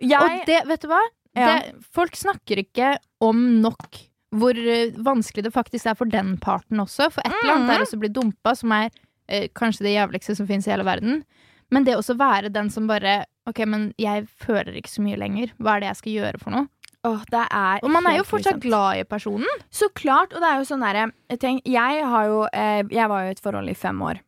Jeg 0.00 0.20
Og 0.20 0.46
det, 0.48 0.60
vet 0.68 0.84
du 0.84 0.88
hva? 0.90 1.00
Ja. 1.36 1.50
Det, 1.50 1.74
folk 1.94 2.16
snakker 2.18 2.62
ikke 2.64 2.94
om 3.22 3.60
nok 3.62 4.00
hvor 4.36 4.54
eh, 4.54 4.94
vanskelig 5.02 5.44
det 5.46 5.54
faktisk 5.54 5.90
er 5.90 5.98
for 5.98 6.10
den 6.10 6.36
parten 6.42 6.80
også. 6.82 7.10
For 7.10 7.24
et 7.26 7.34
eller 7.42 7.56
annet 7.58 7.74
er 7.74 7.84
også 7.84 7.98
å 7.98 8.02
bli 8.04 8.12
dumpa, 8.14 8.54
som 8.58 8.74
er 8.76 8.90
eh, 9.26 9.48
kanskje 9.56 9.86
det 9.88 9.96
jævligste 9.96 10.36
som 10.38 10.48
fins 10.50 10.68
i 10.68 10.72
hele 10.74 10.86
verden. 10.86 11.24
Men 11.70 11.86
det 11.86 11.96
også 11.98 12.18
være 12.18 12.52
den 12.54 12.70
som 12.72 12.88
bare 12.90 13.24
Ok, 13.48 13.62
men 13.66 13.88
jeg 13.98 14.28
føler 14.38 14.76
ikke 14.78 14.90
så 14.92 15.02
mye 15.02 15.16
lenger. 15.18 15.50
Hva 15.58 15.72
er 15.74 15.82
det 15.82 15.88
jeg 15.88 15.98
skal 15.98 16.12
gjøre 16.12 16.40
for 16.42 16.54
noe? 16.54 16.68
Oh, 17.08 17.22
det 17.32 17.46
Og 17.82 17.90
man 17.90 18.06
er 18.06 18.18
jo 18.18 18.26
fortsatt 18.28 18.58
sant. 18.58 18.62
glad 18.62 19.00
i 19.00 19.04
personen. 19.08 19.62
Så 19.72 19.88
klart, 19.96 20.34
og 20.34 20.42
det 20.44 20.50
er 20.50 20.58
jo 20.60 20.66
sånn 20.68 20.84
derre 20.84 21.06
tenk, 21.40 21.64
Jeg 21.64 22.02
eh, 22.04 22.82
Jeg 22.92 23.08
var 23.08 23.24
jo 23.24 23.30
i 23.30 23.34
et 23.34 23.40
forhold 23.40 23.72
i 23.72 23.74
fem 23.74 24.02
år. 24.02 24.20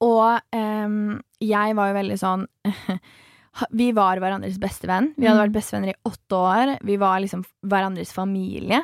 Og 0.00 0.40
eh, 0.54 0.88
jeg 1.42 1.76
var 1.76 1.90
jo 1.90 1.98
veldig 1.98 2.18
sånn 2.22 2.46
Vi 3.72 3.90
var 3.92 4.18
hverandres 4.22 4.58
beste 4.60 4.86
venn. 4.86 5.12
Vi 5.16 5.26
hadde 5.26 5.38
Mm. 5.40 5.46
vært 5.48 5.56
bestevenner 5.62 5.88
i 5.94 6.00
åtte 6.06 6.36
år. 6.36 6.78
Vi 6.84 6.96
var 6.96 7.20
liksom 7.20 7.44
hverandres 7.66 8.12
familie. 8.12 8.82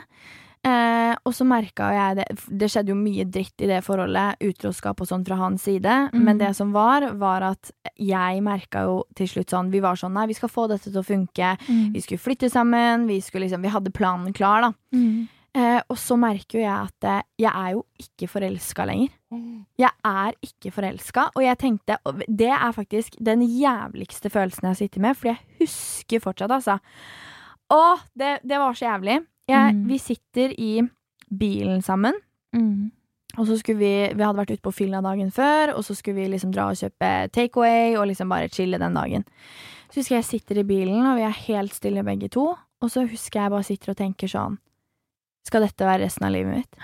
Eh, 0.65 1.15
og 1.27 1.33
så 1.37 1.45
merka 1.45 1.91
jeg 1.93 2.17
det 2.17 2.25
Det 2.49 2.69
skjedde 2.73 2.89
jo 2.89 2.95
mye 2.97 3.27
dritt 3.29 3.61
i 3.61 3.67
det 3.69 3.83
forholdet, 3.85 4.39
utroskap 4.41 4.99
og 4.99 5.07
sånn 5.07 5.25
fra 5.27 5.37
hans 5.37 5.63
side. 5.63 5.85
Mm. 6.15 6.23
Men 6.25 6.39
det 6.39 6.57
som 6.57 6.73
var, 6.73 7.05
var 7.21 7.43
at 7.43 7.71
jeg 8.01 8.41
merka 8.43 8.85
jo 8.87 9.03
til 9.15 9.27
slutt 9.29 9.51
sånn 9.53 9.71
Vi 9.71 9.81
var 9.81 9.95
sånn 9.97 10.15
Nei, 10.15 10.27
vi 10.27 10.33
skal 10.33 10.49
få 10.49 10.67
dette 10.69 10.91
til 10.91 11.03
å 11.03 11.05
funke. 11.05 11.59
Vi 11.93 12.01
skulle 12.01 12.19
flytte 12.19 12.49
sammen. 12.51 13.07
Vi, 13.07 13.21
skulle 13.21 13.45
liksom, 13.47 13.61
vi 13.61 13.69
hadde 13.69 13.93
planen 13.93 14.33
klar, 14.33 14.63
da. 14.63 14.73
Eh, 15.55 15.81
og 15.87 15.99
så 16.03 16.17
merker 16.19 16.59
jo 16.59 16.63
jeg 16.65 16.89
at 16.89 17.07
eh, 17.07 17.27
jeg 17.45 17.51
er 17.55 17.75
jo 17.77 17.85
ikke 18.03 18.27
forelska 18.33 18.87
lenger. 18.91 19.13
Jeg 19.79 19.91
er 20.07 20.33
ikke 20.43 20.71
forelska, 20.75 21.29
og 21.35 21.43
jeg 21.43 21.59
tenkte 21.59 21.97
og 22.07 22.23
Det 22.27 22.51
er 22.51 22.73
faktisk 22.75 23.17
den 23.23 23.43
jævligste 23.43 24.31
følelsen 24.31 24.69
jeg 24.69 24.77
sitter 24.77 25.01
med, 25.01 25.15
for 25.19 25.29
jeg 25.31 25.39
husker 25.61 26.21
fortsatt, 26.23 26.51
altså. 26.55 26.79
Å, 27.71 27.81
det, 28.19 28.37
det 28.43 28.59
var 28.59 28.75
så 28.75 28.87
jævlig. 28.91 29.21
Jeg, 29.49 29.75
Mm. 29.75 29.89
Vi 29.89 29.99
sitter 29.99 30.55
i 30.59 30.83
bilen 31.39 31.83
sammen. 31.83 32.15
Og 33.39 33.47
så 33.47 33.57
skulle 33.59 33.79
vi 33.79 34.15
Vi 34.15 34.23
hadde 34.23 34.39
vært 34.39 34.53
ute 34.55 34.63
på 34.63 34.73
fylla 34.75 35.01
dagen 35.03 35.31
før, 35.35 35.75
og 35.77 35.85
så 35.85 35.95
skulle 35.95 36.23
vi 36.23 36.29
liksom 36.31 36.53
dra 36.55 36.69
og 36.71 36.77
kjøpe 36.79 37.31
takeaway 37.35 37.97
og 37.99 38.07
liksom 38.07 38.29
bare 38.31 38.49
chille 38.49 38.79
den 38.79 38.95
dagen. 38.95 39.25
Så 39.91 40.01
husker 40.01 40.17
jeg 40.17 40.25
sitter 40.25 40.59
i 40.59 40.67
bilen, 40.67 41.07
og 41.07 41.17
vi 41.19 41.23
er 41.27 41.41
helt 41.49 41.75
stille 41.75 42.03
begge 42.05 42.29
to. 42.29 42.55
Og 42.83 42.91
så 42.91 43.07
husker 43.07 43.41
jeg 43.43 43.51
bare 43.51 43.67
sitter 43.67 43.91
og 43.91 43.97
tenker 43.99 44.29
sånn 44.31 44.59
Skal 45.45 45.67
dette 45.67 45.87
være 45.87 46.05
resten 46.07 46.27
av 46.29 46.35
livet 46.35 46.61
mitt? 46.61 46.81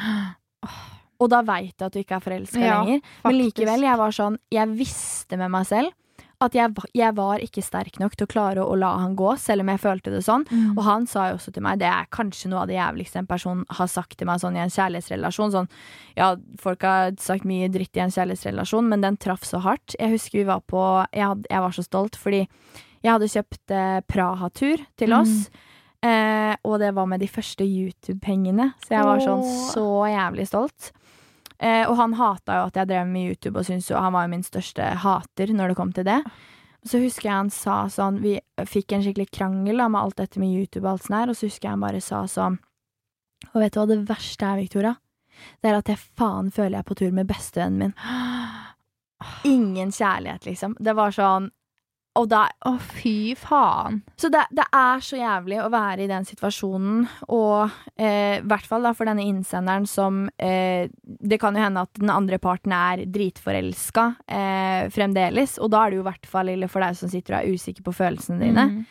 Og 1.20 1.28
da 1.32 1.42
veit 1.44 1.74
jeg 1.74 1.86
at 1.86 1.94
du 1.94 2.00
ikke 2.00 2.16
er 2.16 2.24
forelska 2.24 2.60
Ja, 2.60 2.80
lenger. 2.80 3.00
Men 3.26 3.36
likevel, 3.36 3.84
jeg 3.84 4.00
var 4.00 4.14
sånn 4.16 4.38
Jeg 4.52 4.76
visste 4.76 5.40
med 5.40 5.52
meg 5.52 5.66
selv 5.68 5.96
at 6.40 6.56
jeg, 6.56 6.72
jeg 6.96 7.12
var 7.18 7.42
ikke 7.44 7.60
sterk 7.60 7.98
nok 8.00 8.14
til 8.16 8.24
å 8.24 8.30
klare 8.30 8.62
å 8.64 8.76
la 8.80 8.94
han 9.02 9.12
gå, 9.18 9.34
selv 9.36 9.60
om 9.60 9.70
jeg 9.72 9.82
følte 9.82 10.12
det 10.14 10.22
sånn. 10.24 10.46
Mm. 10.48 10.70
Og 10.72 10.82
han 10.86 11.04
sa 11.10 11.26
jo 11.28 11.36
også 11.36 11.52
til 11.52 11.64
meg, 11.66 11.82
det 11.82 11.88
er 11.90 12.08
kanskje 12.16 12.48
noe 12.48 12.62
av 12.62 12.70
det 12.70 12.78
jævligste 12.78 13.20
en 13.20 13.28
person 13.28 13.60
har 13.76 13.90
sagt 13.92 14.16
til 14.16 14.30
meg 14.30 14.40
sånn 14.40 14.56
i 14.56 14.62
en 14.62 14.72
kjærlighetsrelasjon. 14.72 15.52
Sånn, 15.52 15.68
ja, 16.16 16.30
folk 16.62 16.86
har 16.88 17.12
sagt 17.20 17.44
mye 17.48 17.68
dritt 17.72 18.00
i 18.00 18.04
en 18.06 18.14
kjærlighetsrelasjon, 18.14 18.88
men 18.88 19.04
den 19.04 19.20
traff 19.20 19.44
så 19.44 19.60
hardt. 19.66 19.98
Jeg 19.98 20.14
husker 20.16 20.40
vi 20.40 20.48
var 20.48 20.64
på 20.64 20.80
Jeg, 21.12 21.26
had, 21.26 21.44
jeg 21.50 21.64
var 21.66 21.76
så 21.76 21.84
stolt 21.84 22.16
fordi 22.16 22.46
jeg 23.00 23.10
hadde 23.12 23.32
kjøpt 23.32 23.74
eh, 23.76 23.98
Praha-tur 24.08 24.86
til 25.00 25.16
oss. 25.16 25.50
Eh, 26.00 26.54
og 26.64 26.78
det 26.80 26.94
var 26.96 27.08
med 27.10 27.20
de 27.20 27.28
første 27.28 27.64
YouTube-pengene, 27.66 28.70
så 28.86 28.94
jeg 28.94 29.04
var 29.04 29.20
sånn 29.20 29.42
så 29.44 29.88
jævlig 30.08 30.46
stolt. 30.48 30.92
Eh, 31.60 31.84
og 31.84 31.98
han 31.98 32.14
hata 32.16 32.56
jo 32.56 32.68
at 32.70 32.78
jeg 32.80 32.88
drev 32.88 33.10
med 33.10 33.34
YouTube, 33.34 33.58
og 33.60 33.68
syntes 33.68 33.90
jo 33.90 34.00
han 34.00 34.14
var 34.16 34.24
jo 34.24 34.32
min 34.32 34.46
største 34.46 34.86
hater 35.02 35.52
når 35.52 35.72
det 35.72 35.76
kom 35.76 35.92
til 35.92 36.08
det. 36.08 36.22
Så 36.88 37.02
husker 37.02 37.28
jeg 37.28 37.36
han 37.36 37.50
sa 37.52 37.74
sånn 37.92 38.22
Vi 38.24 38.38
fikk 38.64 38.94
en 38.96 39.02
skikkelig 39.04 39.28
krangel 39.36 39.82
da, 39.82 39.90
med 39.92 40.00
alt 40.00 40.16
dette 40.22 40.40
med 40.40 40.48
YouTube 40.48 40.86
og 40.86 40.94
alt 40.94 41.04
sånt 41.04 41.18
her, 41.18 41.28
og 41.32 41.36
så 41.36 41.50
husker 41.50 41.68
jeg 41.68 41.74
han 41.74 41.84
bare 41.84 42.00
sa 42.00 42.22
sånn 42.24 42.56
Og 43.50 43.58
vet 43.60 43.74
du 43.74 43.80
hva 43.82 43.86
det 43.90 43.98
verste 44.08 44.48
er, 44.48 44.62
Victoria? 44.62 44.94
Det 45.60 45.68
er 45.68 45.76
at 45.76 45.92
jeg 45.92 46.00
faen 46.16 46.48
føler 46.52 46.78
jeg 46.78 46.84
er 46.84 46.88
på 46.88 46.96
tur 46.96 47.12
med 47.16 47.28
bestevennen 47.28 47.92
min. 47.92 47.94
Ingen 49.52 49.92
kjærlighet, 49.92 50.48
liksom. 50.48 50.78
Det 50.80 50.96
var 50.96 51.12
sånn 51.12 51.50
Og 52.18 52.26
da 52.30 52.42
Å, 52.66 52.72
fy 52.82 53.36
faen. 53.38 54.00
så 54.18 54.28
det, 54.32 54.42
det 54.50 54.64
er 54.74 55.02
så 55.04 55.18
jævlig 55.20 55.60
å 55.62 55.68
være 55.72 56.04
i 56.04 56.08
den 56.10 56.26
situasjonen, 56.26 57.04
og 57.30 57.70
eh, 57.94 58.40
i 58.40 58.46
hvert 58.50 58.66
fall 58.66 58.86
da 58.86 58.92
for 58.96 59.06
denne 59.06 59.24
innsenderen 59.28 59.86
som 59.88 60.24
eh, 60.34 60.90
Det 61.04 61.38
kan 61.40 61.54
jo 61.54 61.62
hende 61.62 61.84
at 61.86 62.00
den 62.00 62.10
andre 62.12 62.40
parten 62.42 62.74
er 62.74 63.04
dritforelska 63.06 64.06
eh, 64.26 64.88
fremdeles, 64.92 65.58
og 65.62 65.70
da 65.70 65.84
er 65.84 65.92
det 65.92 66.00
jo 66.00 66.04
i 66.04 66.08
hvert 66.10 66.32
fall 66.32 66.50
ille 66.52 66.70
for 66.70 66.84
deg 66.84 66.98
som 66.98 67.12
sitter 67.12 67.38
og 67.38 67.44
er 67.44 67.54
usikker 67.54 67.86
på 67.86 67.94
følelsene 67.94 68.42
dine. 68.42 68.66
Mm. 68.72 68.82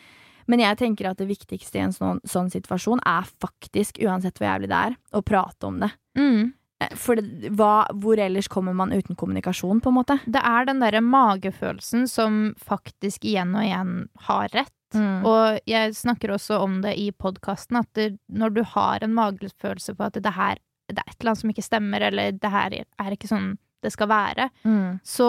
Men 0.50 0.64
jeg 0.64 0.80
tenker 0.80 1.10
at 1.10 1.20
det 1.20 1.28
viktigste 1.30 1.78
i 1.78 1.84
en 1.84 1.94
sånn, 1.94 2.22
sånn 2.26 2.48
situasjon 2.50 3.04
er 3.06 3.28
faktisk, 3.42 4.00
uansett 4.02 4.40
hvor 4.40 4.48
jævlig 4.48 4.70
det 4.72 4.80
er, 4.88 4.96
å 5.14 5.22
prate 5.22 5.68
om 5.68 5.78
det. 5.84 5.92
Mm. 6.18 6.50
Eh, 6.80 6.94
For 6.96 7.16
det, 7.20 7.50
hva, 7.58 7.86
hvor 8.00 8.18
ellers 8.18 8.48
kommer 8.48 8.72
man 8.76 8.92
uten 8.92 9.16
kommunikasjon, 9.16 9.80
på 9.84 9.88
en 9.92 9.98
måte? 10.00 10.18
Det 10.26 10.40
er 10.42 10.64
den 10.70 10.80
derre 10.80 11.00
magefølelsen 11.04 12.06
som 12.08 12.54
faktisk 12.58 13.24
igjen 13.28 13.54
og 13.54 13.64
igjen 13.66 13.94
har 14.28 14.48
rett. 14.56 14.72
Mm. 14.94 15.24
Og 15.28 15.60
jeg 15.70 15.92
snakker 15.94 16.32
også 16.34 16.56
om 16.64 16.80
det 16.82 16.96
i 16.98 17.10
podkasten, 17.12 17.76
at 17.78 17.86
det, 17.94 18.08
når 18.28 18.54
du 18.56 18.62
har 18.72 19.04
en 19.06 19.14
magefølelse 19.14 19.94
på 19.94 20.08
at 20.08 20.18
det 20.18 20.32
her 20.34 20.58
det 20.90 20.98
er 20.98 21.06
et 21.12 21.20
eller 21.20 21.30
annet 21.30 21.38
som 21.44 21.50
ikke 21.52 21.62
stemmer, 21.62 22.02
eller 22.02 22.32
det 22.34 22.50
her 22.50 22.74
er 22.74 23.14
ikke 23.14 23.28
sånn 23.30 23.52
det 23.84 23.92
skal 23.94 24.08
være, 24.10 24.48
Mm. 24.66 24.98
så 25.06 25.28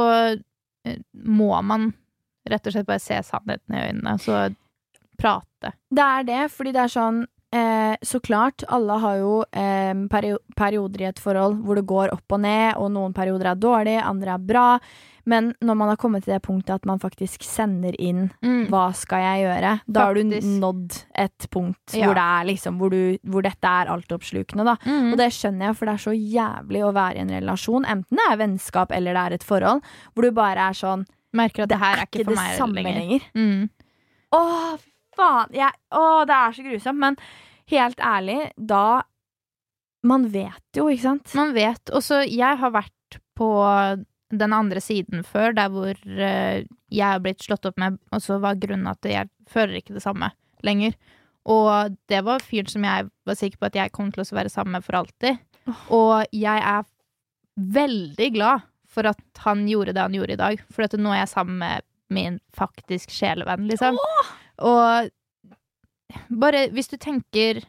eh, 0.88 0.98
må 1.14 1.52
man 1.62 1.92
rett 2.50 2.66
og 2.66 2.74
slett 2.74 2.88
bare 2.88 3.00
se 3.00 3.20
sannheten 3.22 3.76
i 3.78 3.84
øynene, 3.92 4.16
så 4.20 4.40
prate. 5.22 5.72
Det 5.94 6.02
er 6.02 6.24
det, 6.26 6.40
fordi 6.52 6.74
det 6.74 6.82
er 6.82 6.90
sånn 6.96 7.22
eh, 7.54 7.96
Så 8.04 8.20
klart, 8.24 8.64
alle 8.68 8.98
har 9.00 9.18
jo 9.18 9.44
eh, 9.52 9.94
perio 10.10 10.38
perioder 10.56 11.02
i 11.02 11.10
et 11.10 11.20
forhold 11.20 11.62
hvor 11.66 11.76
det 11.76 11.86
går 11.86 12.14
opp 12.14 12.32
og 12.32 12.40
ned, 12.42 12.76
og 12.78 12.92
noen 12.92 13.14
perioder 13.14 13.52
er 13.52 13.56
dårlige, 13.56 14.04
andre 14.04 14.34
er 14.36 14.38
bra. 14.40 14.68
Men 15.24 15.52
når 15.62 15.76
man 15.78 15.90
har 15.90 15.98
kommet 16.02 16.24
til 16.24 16.34
det 16.34 16.42
punktet 16.42 16.74
at 16.74 16.86
man 16.90 16.98
faktisk 17.00 17.44
sender 17.46 17.94
inn 18.02 18.32
Mm. 18.42 18.68
'hva 18.70 18.92
skal 18.96 19.20
jeg 19.22 19.46
gjøre', 19.46 19.82
da 19.92 20.06
har 20.06 20.14
du 20.16 20.24
nådd 20.24 21.04
et 21.16 21.48
punkt 21.52 21.94
Ja. 21.94 22.06
hvor, 22.08 22.16
det 22.16 22.24
er 22.24 22.46
liksom, 22.50 22.78
hvor, 22.80 22.90
du, 22.90 23.18
hvor 23.30 23.42
dette 23.44 23.64
er 23.68 23.86
altoppslukende, 23.86 24.66
da. 24.66 24.76
Mm. 24.84 25.12
Og 25.12 25.18
det 25.18 25.30
skjønner 25.32 25.68
jeg, 25.68 25.76
for 25.76 25.86
det 25.86 25.94
er 25.94 26.10
så 26.10 26.16
jævlig 26.18 26.82
å 26.84 26.94
være 26.94 27.16
i 27.18 27.20
en 27.20 27.30
relasjon, 27.30 27.86
enten 27.86 28.18
det 28.18 28.32
er 28.32 28.38
vennskap 28.38 28.92
eller 28.92 29.14
det 29.14 29.22
er 29.22 29.34
et 29.36 29.44
forhold, 29.44 29.82
hvor 30.16 30.22
du 30.24 30.32
bare 30.32 30.58
er 30.70 30.74
sånn 30.74 31.06
Merker 31.34 31.64
at 31.64 31.70
det 31.70 31.80
her 31.80 31.96
er 31.98 32.06
ikke 32.08 32.26
for 32.26 32.36
det 32.36 32.74
meg 32.74 32.84
lenger. 32.84 33.00
lenger. 33.00 33.22
Mm. 33.36 33.70
Åh, 34.34 34.78
faen. 35.22 35.56
Jeg, 35.56 35.78
åh, 35.96 36.22
det 36.28 36.38
er 36.38 36.58
så 36.58 36.68
grusomt. 36.68 37.02
Men 37.06 37.18
helt 37.72 38.04
ærlig, 38.04 38.42
da 38.58 38.84
Man 40.02 40.32
vet 40.34 40.74
jo, 40.74 40.88
ikke 40.90 41.04
sant? 41.04 41.34
Man 41.38 41.52
vet. 41.54 41.92
Og 41.94 42.02
så 42.02 42.24
jeg 42.26 42.58
har 42.58 42.72
vært 42.74 43.20
på 43.38 43.50
den 44.32 44.54
andre 44.56 44.82
siden 44.82 45.22
før, 45.28 45.54
der 45.54 45.70
hvor 45.70 45.94
eh, 45.94 46.64
jeg 46.90 47.06
har 47.06 47.22
blitt 47.22 47.44
slått 47.46 47.68
opp 47.70 47.78
med, 47.78 48.00
og 48.10 48.24
så 48.24 48.40
var 48.42 48.58
grunnen 48.58 48.90
at 48.90 49.06
jeg 49.06 49.30
føler 49.52 49.78
ikke 49.78 49.94
det 49.94 50.02
samme 50.02 50.32
lenger. 50.66 50.96
Og 51.52 51.94
det 52.10 52.24
var 52.26 52.42
fyren 52.46 52.72
som 52.72 52.86
jeg 52.86 53.12
var 53.28 53.38
sikker 53.38 53.62
på 53.62 53.70
at 53.70 53.78
jeg 53.78 53.94
kom 53.94 54.12
til 54.14 54.24
å 54.24 54.28
være 54.40 54.50
sammen 54.50 54.78
med 54.78 54.86
for 54.88 54.98
alltid. 55.02 55.38
Og 55.94 56.26
jeg 56.34 56.66
er 56.74 56.90
veldig 57.62 58.30
glad 58.34 58.68
for 58.92 59.08
at 59.10 59.44
han 59.46 59.66
gjorde 59.70 59.96
det 59.96 60.04
han 60.04 60.16
gjorde 60.16 60.36
i 60.36 60.42
dag. 60.42 60.64
For 60.74 60.98
nå 60.98 61.14
er 61.14 61.24
jeg 61.24 61.34
sammen 61.34 61.62
med 61.62 61.88
min 62.12 62.40
faktisk 62.58 63.14
sjelevenn, 63.16 63.70
liksom. 63.70 63.98
Og 64.62 65.10
bare 66.30 66.68
hvis 66.74 66.92
du 66.92 66.98
tenker 67.02 67.62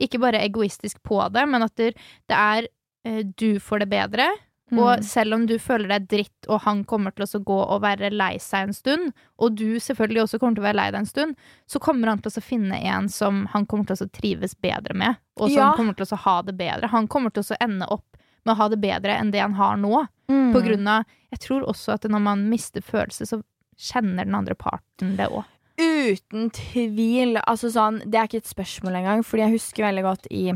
ikke 0.00 0.18
bare 0.22 0.42
egoistisk 0.42 1.02
på 1.06 1.20
det, 1.34 1.44
men 1.46 1.62
at 1.62 1.76
det, 1.78 1.94
er 2.30 2.66
eh, 3.06 3.22
du 3.38 3.60
får 3.62 3.84
det 3.84 3.90
bedre. 3.92 4.26
Mm. 4.72 4.78
Og 4.80 5.04
selv 5.04 5.36
om 5.36 5.42
du 5.46 5.54
føler 5.60 5.90
deg 5.92 6.06
dritt, 6.10 6.48
og 6.48 6.62
han 6.64 6.80
kommer 6.88 7.12
til 7.14 7.26
å 7.28 7.40
gå 7.46 7.58
og 7.60 7.82
være 7.84 8.08
lei 8.10 8.32
seg 8.42 8.70
en 8.70 8.74
stund, 8.74 9.12
og 9.38 9.58
du 9.60 9.76
selvfølgelig 9.82 10.24
også 10.24 10.40
kommer 10.40 10.56
til 10.56 10.64
å 10.64 10.68
være 10.70 10.78
lei 10.80 10.86
deg 10.90 11.02
en 11.02 11.10
stund, 11.10 11.36
så 11.70 11.80
kommer 11.84 12.10
han 12.10 12.22
til 12.24 12.32
å 12.32 12.42
finne 12.42 12.80
en 12.80 13.10
som 13.12 13.44
han 13.52 13.68
kommer 13.70 13.86
til 13.90 14.06
å 14.06 14.10
trives 14.10 14.56
bedre 14.56 14.96
med, 14.96 15.20
og 15.38 15.50
som 15.50 15.60
Ja. 15.60 15.72
kommer 15.76 15.94
til 15.94 16.08
å 16.08 16.22
ha 16.24 16.36
det 16.42 16.56
bedre. 16.58 16.90
Han 16.90 17.06
kommer 17.06 17.30
til 17.30 17.44
å 17.44 17.60
ende 17.60 17.86
opp 17.92 18.16
med 18.44 18.54
å 18.54 18.56
ha 18.56 18.68
det 18.68 18.80
bedre 18.80 19.14
enn 19.20 19.30
det 19.30 19.40
han 19.40 19.54
har 19.54 19.76
nå. 19.76 20.06
Mm. 20.28 20.52
På 20.54 20.64
grunn 20.64 20.88
av 20.88 21.04
Jeg 21.34 21.40
tror 21.40 21.64
også 21.66 21.94
at 21.94 22.04
når 22.06 22.20
man 22.22 22.48
mister 22.48 22.80
følelse, 22.80 23.26
så 23.26 23.42
kjenner 23.76 24.24
den 24.24 24.36
andre 24.38 24.54
parten 24.54 25.16
det 25.16 25.26
òg. 25.28 25.44
Uten 25.80 26.50
tvil. 26.54 27.38
Altså 27.42 27.70
sånn, 27.74 28.00
det 28.06 28.20
er 28.20 28.28
ikke 28.28 28.42
et 28.44 28.50
spørsmål 28.50 29.00
engang, 29.00 29.24
fordi 29.26 29.46
jeg 29.46 29.56
husker 29.56 29.86
veldig 29.88 30.06
godt 30.06 30.30
i 30.30 30.46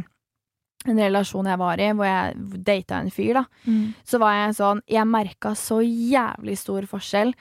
en 0.89 1.01
relasjon 1.03 1.49
jeg 1.51 1.59
var 1.59 1.81
i, 1.83 1.91
hvor 1.99 2.07
jeg 2.07 2.63
data 2.65 3.01
en 3.03 3.11
fyr, 3.13 3.41
da. 3.41 3.45
Så 4.07 4.21
var 4.23 4.37
jeg 4.37 4.59
sånn 4.61 4.81
Jeg 4.87 5.11
merka 5.11 5.55
så 5.59 5.81
jævlig 5.83 6.57
stor 6.59 6.87
forskjell. 6.87 7.35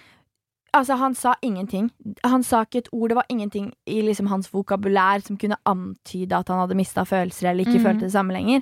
Altså, 0.73 0.97
han 0.99 1.15
sa 1.15 1.35
ingenting. 1.41 1.89
Han 2.23 2.43
sa 2.43 2.63
ikke 2.65 2.83
et 2.83 2.89
ord. 2.91 3.09
Det 3.09 3.15
var 3.15 3.29
ingenting 3.29 3.71
i 3.85 4.01
liksom 4.01 4.27
hans 4.27 4.49
vokabulær 4.53 5.23
som 5.25 5.37
kunne 5.37 5.57
antyde 5.65 6.37
at 6.37 6.49
han 6.49 6.59
hadde 6.59 6.77
mista 6.77 7.05
følelser 7.05 7.51
eller 7.51 7.65
ikke 7.65 7.79
mm. 7.79 7.85
følte 7.85 8.05
det 8.05 8.13
samme 8.13 8.33
lenger. 8.35 8.61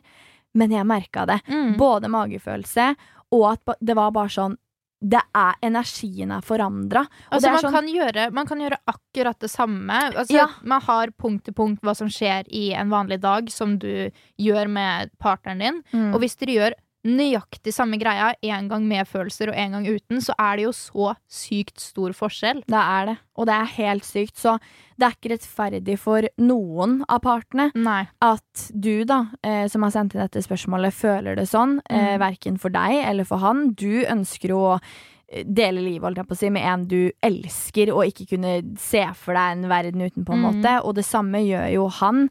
Men 0.56 0.72
jeg 0.72 0.88
merka 0.88 1.26
det. 1.26 1.42
Mm. 1.48 1.76
Både 1.80 2.12
magefølelse 2.12 2.94
og 3.36 3.48
at 3.54 3.76
det 3.82 3.96
var 3.98 4.14
bare 4.16 4.32
sånn 4.32 4.58
Det 5.06 5.22
er 5.38 5.58
Energien 5.62 6.32
er 6.34 6.42
forandra. 6.42 7.04
Altså, 7.30 7.52
man, 7.52 7.62
sånn- 7.62 8.34
man 8.34 8.48
kan 8.50 8.60
gjøre 8.64 8.78
akkurat 8.90 9.40
det 9.40 9.52
samme. 9.52 10.00
Altså, 10.16 10.34
Ja. 10.34 10.48
Man 10.64 10.82
har 10.82 11.08
punkt 11.12 11.44
til 11.46 11.54
punkt 11.54 11.82
hva 11.82 11.96
som 11.96 12.08
skjer 12.08 12.46
i 12.50 12.72
en 12.74 12.90
vanlig 12.90 13.20
dag, 13.22 13.52
som 13.52 13.78
du 13.78 14.10
gjør 14.40 14.68
med 14.68 15.12
partneren 15.22 15.60
din. 15.60 15.84
Mm. 15.94 16.14
Og 16.16 16.22
hvis 16.22 16.36
dere 16.38 16.56
gjør 16.56 16.74
nøyaktig 17.06 17.72
samme 17.76 18.00
greia 18.02 18.32
en 18.42 18.68
gang 18.72 18.86
med 18.90 19.06
følelser 19.08 19.52
og 19.52 19.56
en 19.62 19.76
gang 19.78 19.86
uten, 19.88 20.22
så 20.26 20.34
er 20.42 20.58
det 20.58 20.66
jo 20.66 20.72
så 20.74 21.12
sykt 21.30 21.80
stor 21.80 22.16
forskjell. 22.18 22.64
Det 22.66 22.82
er 22.82 23.06
det, 23.12 23.18
og 23.38 23.46
det 23.50 23.56
er 23.60 23.72
helt 23.78 24.04
sykt. 24.08 24.36
Så 24.42 24.58
det 24.98 25.06
er 25.08 25.16
ikke 25.18 25.34
rettferdig 25.36 25.98
for 26.02 26.26
noen 26.42 27.04
av 27.08 27.22
partene 27.22 27.70
Nei. 27.76 28.08
at 28.26 28.68
du, 28.74 29.04
da, 29.06 29.28
eh, 29.44 29.68
som 29.70 29.84
har 29.86 29.92
sendt 29.96 30.16
inn 30.16 30.24
dette 30.26 30.42
spørsmålet, 30.46 30.94
føler 30.96 31.36
det 31.38 31.48
sånn. 31.52 31.80
Eh, 31.90 32.16
Mm. 32.16 32.20
verken 32.20 32.58
for 32.60 32.70
deg 32.70 33.04
eller 33.06 33.24
for 33.26 33.38
han. 33.38 33.74
Du 33.74 34.04
ønsker 34.06 34.50
å 34.56 34.80
eh, 35.28 35.44
dele 35.44 35.82
livet 35.82 36.38
si, 36.38 36.50
med 36.50 36.62
en 36.64 36.86
du 36.88 37.12
elsker, 37.24 37.92
og 37.94 38.06
ikke 38.06 38.28
kunne 38.38 38.78
se 38.78 39.06
for 39.16 39.34
deg 39.34 39.58
en 39.58 39.70
verden 39.70 40.02
uten, 40.02 40.24
på 40.26 40.34
en 40.34 40.42
Mm. 40.42 40.62
måte. 40.62 40.86
Og 40.86 40.96
det 40.96 41.04
samme 41.06 41.38
gjør 41.42 41.74
jo 41.74 41.88
han. 41.90 42.30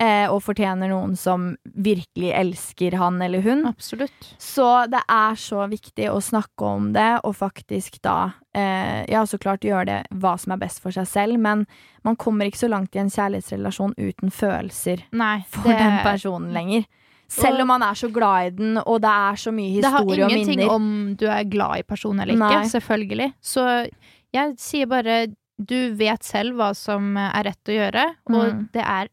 Eh, 0.00 0.30
og 0.32 0.38
fortjener 0.40 0.88
noen 0.88 1.12
som 1.20 1.50
virkelig 1.76 2.30
elsker 2.32 2.94
han 2.96 3.18
eller 3.20 3.42
hun. 3.44 3.66
Absolutt. 3.68 4.30
Så 4.40 4.64
det 4.88 5.02
er 5.12 5.34
så 5.36 5.66
viktig 5.68 6.06
å 6.08 6.22
snakke 6.24 6.64
om 6.64 6.86
det, 6.94 7.20
og 7.28 7.34
faktisk 7.36 7.98
da 8.00 8.30
eh, 8.56 9.04
Ja, 9.12 9.26
så 9.28 9.36
klart 9.36 9.60
gjøre 9.68 9.84
det 9.90 9.98
hva 10.22 10.38
som 10.40 10.54
er 10.56 10.62
best 10.62 10.80
for 10.80 10.90
seg 10.96 11.04
selv, 11.10 11.36
men 11.38 11.66
man 12.02 12.16
kommer 12.16 12.48
ikke 12.48 12.62
så 12.62 12.70
langt 12.72 12.96
i 12.96 13.02
en 13.02 13.12
kjærlighetsrelasjon 13.12 13.92
uten 14.00 14.32
følelser 14.32 15.04
Nei. 15.12 15.42
for 15.52 15.68
den 15.68 16.00
personen 16.06 16.48
lenger. 16.56 16.88
Selv 17.30 17.60
om 17.62 17.68
man 17.70 17.84
er 17.86 17.94
så 17.94 18.08
glad 18.10 18.46
i 18.48 18.50
den, 18.56 18.78
og 18.80 19.02
det 19.04 19.10
er 19.12 19.36
så 19.44 19.52
mye 19.54 19.76
historie 19.76 19.92
og 20.00 20.00
minner. 20.00 20.16
Det 20.16 20.32
har 20.32 20.40
ingenting 20.40 20.70
om 20.72 21.14
du 21.20 21.26
er 21.30 21.44
glad 21.44 21.84
i 21.84 21.86
personen 21.86 22.24
eller 22.24 22.34
ikke, 22.40 22.56
Nei. 22.64 22.72
selvfølgelig. 22.72 23.28
Så 23.44 23.68
jeg 24.34 24.56
sier 24.58 24.88
bare 24.90 25.26
du 25.60 25.92
vet 25.92 26.24
selv 26.24 26.56
hva 26.56 26.72
som 26.74 27.12
er 27.20 27.50
rett 27.52 27.68
å 27.68 27.76
gjøre, 27.76 28.04
og 28.32 28.44
Mm. 28.48 28.68
det 28.72 28.80
er 28.82 29.08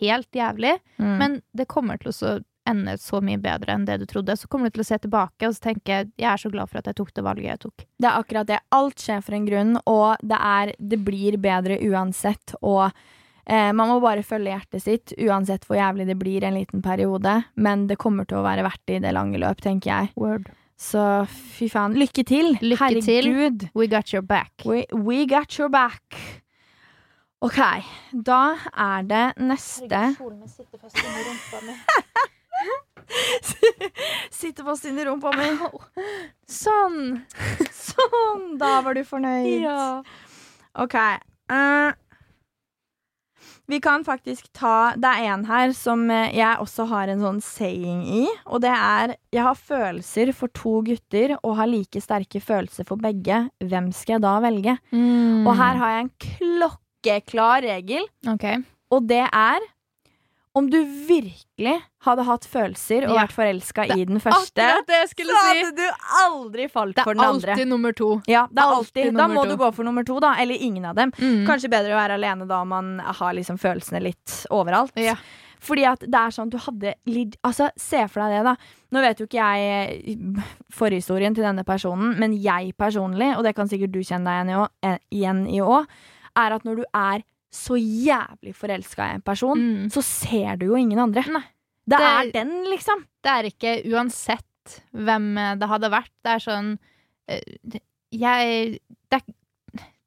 helt 0.00 0.30
jævlig, 0.32 0.76
Mm. 0.98 1.16
men 1.18 1.42
det 1.56 1.68
kommer 1.68 1.98
til 2.00 2.12
å 2.12 2.40
ende 2.68 2.92
så 3.02 3.18
mye 3.20 3.40
bedre 3.42 3.74
enn 3.74 3.84
det 3.88 3.96
du 3.98 4.06
trodde. 4.06 4.36
Så 4.38 4.46
kommer 4.48 4.70
du 4.70 4.76
til 4.76 4.84
å 4.84 4.86
se 4.86 4.98
tilbake 5.02 5.48
og 5.48 5.56
tenke 5.58 6.04
jeg 6.16 6.28
er 6.30 6.36
så 6.38 6.50
glad 6.52 6.70
for 6.70 6.78
at 6.78 6.86
jeg 6.86 6.94
tok 7.00 7.10
det 7.14 7.24
valget 7.26 7.48
jeg 7.50 7.58
tok. 7.64 7.84
Det 7.98 8.06
er 8.08 8.20
akkurat 8.22 8.46
det. 8.46 8.60
Alt 8.70 9.02
skjer 9.02 9.20
for 9.26 9.34
en 9.34 9.46
grunn, 9.48 9.72
og 9.90 10.16
det, 10.22 10.38
er, 10.38 10.72
det 10.78 11.00
blir 11.04 11.36
bedre 11.42 11.80
uansett. 11.82 12.54
Og 12.62 12.84
eh, 13.46 13.72
man 13.74 13.88
må 13.90 14.00
bare 14.00 14.22
følge 14.22 14.54
hjertet 14.54 14.82
sitt, 14.84 15.12
uansett 15.18 15.66
hvor 15.66 15.76
jævlig 15.80 16.06
det 16.06 16.18
blir 16.22 16.44
en 16.46 16.54
liten 16.54 16.82
periode. 16.82 17.42
Men 17.56 17.88
det 17.90 17.98
kommer 17.98 18.24
til 18.30 18.38
å 18.38 18.46
være 18.46 18.62
verdt 18.62 18.82
det 18.86 19.00
i 19.00 19.04
det 19.08 19.12
lange 19.18 19.42
løp, 19.42 19.60
tenker 19.60 19.90
jeg. 19.90 20.12
Word. 20.14 20.46
Så 20.78 21.02
fy 21.30 21.66
faen. 21.70 21.94
Lykke 21.98 22.24
til! 22.26 22.56
Lykke 22.62 23.02
til. 23.02 23.68
We 23.74 23.86
got 23.90 24.12
your 24.14 24.22
back. 24.22 24.50
We, 24.64 24.86
we 24.92 25.26
got 25.26 25.58
your 25.58 25.68
back. 25.68 26.41
OK, 27.42 27.58
da 28.12 28.54
er 28.70 29.02
det 29.02 29.22
neste 29.42 30.02
Sitter 34.30 34.62
fast 34.64 34.86
inni 34.86 35.02
rumpa 35.08 35.32
mi. 35.34 35.48
Sånn! 36.46 37.18
Sånn! 37.74 38.44
Da 38.60 38.76
var 38.86 38.94
du 38.94 39.02
fornøyd. 39.04 39.66
OK. 40.84 40.94
Uh, 41.50 41.90
vi 43.70 43.80
kan 43.82 44.04
faktisk 44.06 44.48
ta 44.56 44.94
Det 45.00 45.10
er 45.10 45.32
en 45.32 45.44
her 45.48 45.72
som 45.76 46.04
eh, 46.10 46.32
jeg 46.36 46.60
også 46.62 46.86
har 46.90 47.10
en 47.10 47.22
sånn 47.22 47.40
saying 47.44 48.02
i. 48.06 48.22
Og 48.46 48.62
det 48.64 48.72
er 48.72 49.16
Jeg 49.34 49.44
har 49.46 49.58
følelser 49.58 50.32
for 50.36 50.52
to 50.54 50.78
gutter 50.86 51.34
og 51.42 51.56
har 51.58 51.70
like 51.70 52.00
sterke 52.02 52.40
følelser 52.42 52.86
for 52.88 53.02
begge. 53.02 53.44
Hvem 53.58 53.90
skal 53.96 54.18
jeg 54.18 54.24
da 54.26 54.36
velge? 54.44 54.78
Mm. 54.94 55.46
Og 55.46 55.56
her 55.58 55.82
har 55.82 55.96
jeg 55.96 56.06
en 56.06 56.14
klokkeklar 57.02 57.62
regel, 57.62 58.06
Okay. 58.28 58.62
og 58.90 59.06
det 59.08 59.26
er 59.32 59.58
om 60.54 60.66
du 60.68 60.76
virkelig 60.84 61.78
hadde 62.04 62.24
hatt 62.28 62.44
følelser 62.44 63.06
og 63.08 63.14
Ja. 63.16 63.22
vært 63.24 63.32
forelska 63.32 63.84
i 63.96 64.04
den 64.04 64.20
første, 64.20 64.52
det 64.86 64.86
jeg 64.88 65.08
så 65.26 65.32
hadde 65.46 65.76
du 65.76 65.90
aldri 66.20 66.68
falt 66.70 66.98
for 67.02 67.12
er 67.12 67.14
den 67.14 67.24
andre. 67.24 67.52
alltid 67.52 67.68
nummer 67.68 67.92
to. 67.96 68.20
Ja, 68.28 68.46
det 68.52 68.58
er 68.58 68.66
alltid. 68.66 69.04
alltid 69.06 69.16
Da 69.16 69.28
må 69.28 69.44
to. 69.44 69.48
du 69.48 69.56
gå 69.56 69.74
for 69.74 69.82
nummer 69.82 70.04
to, 70.04 70.20
da. 70.20 70.34
Eller 70.38 70.54
ingen 70.60 70.84
av 70.84 70.94
dem. 70.94 71.10
Mm. 71.12 71.46
Kanskje 71.46 71.70
bedre 71.70 71.94
å 71.94 71.96
være 71.96 72.18
alene 72.18 72.46
da 72.46 72.64
man 72.64 72.98
har 72.98 73.32
liksom 73.32 73.56
følelsene 73.58 74.02
litt 74.02 74.46
overalt. 74.50 74.92
Ja. 74.96 75.14
Fordi 75.58 75.86
at 75.86 76.00
det 76.00 76.12
er 76.14 76.28
sånn 76.30 76.50
du 76.50 76.58
hadde 76.58 76.94
Altså, 77.44 77.70
se 77.78 78.06
for 78.08 78.20
deg 78.20 78.44
det, 78.44 78.44
da. 78.44 78.56
Nå 78.92 79.00
vet 79.00 79.16
jo 79.20 79.26
ikke 79.26 79.40
jeg 79.40 80.04
eh, 80.18 80.42
forhistorien 80.70 81.34
til 81.34 81.44
denne 81.44 81.64
personen, 81.64 82.18
men 82.18 82.34
jeg 82.34 82.74
personlig, 82.76 83.36
og 83.38 83.44
det 83.44 83.54
kan 83.54 83.68
sikkert 83.68 83.92
du 83.92 84.00
kjenne 84.00 84.26
deg 84.82 85.00
igjen 85.12 85.46
i 85.48 85.60
òg, 85.60 85.86
eh, 86.36 86.42
er 86.46 86.52
at 86.52 86.64
når 86.64 86.76
du 86.76 86.84
er 86.94 87.22
så 87.52 87.76
jævlig 87.76 88.54
forelska 88.56 89.10
i 89.10 89.14
en 89.14 89.22
person, 89.22 89.58
Mm. 89.58 89.90
så 89.92 90.02
ser 90.02 90.56
du 90.56 90.66
jo 90.66 90.74
ingen 90.76 90.98
andre. 90.98 91.22
Det, 91.22 91.98
Det- 91.98 92.00
er 92.00 92.32
den, 92.32 92.64
liksom. 92.70 93.04
Det 93.22 93.30
er 93.30 93.42
ikke 93.50 93.84
uansett 93.92 94.80
hvem 94.94 95.34
det 95.58 95.68
hadde 95.68 95.90
vært. 95.90 96.10
Det 96.24 96.30
er 96.32 96.38
sånn 96.38 96.78
eh, 97.28 97.40
Jeg 98.12 98.78
det 99.10 99.22
er, 99.22 99.34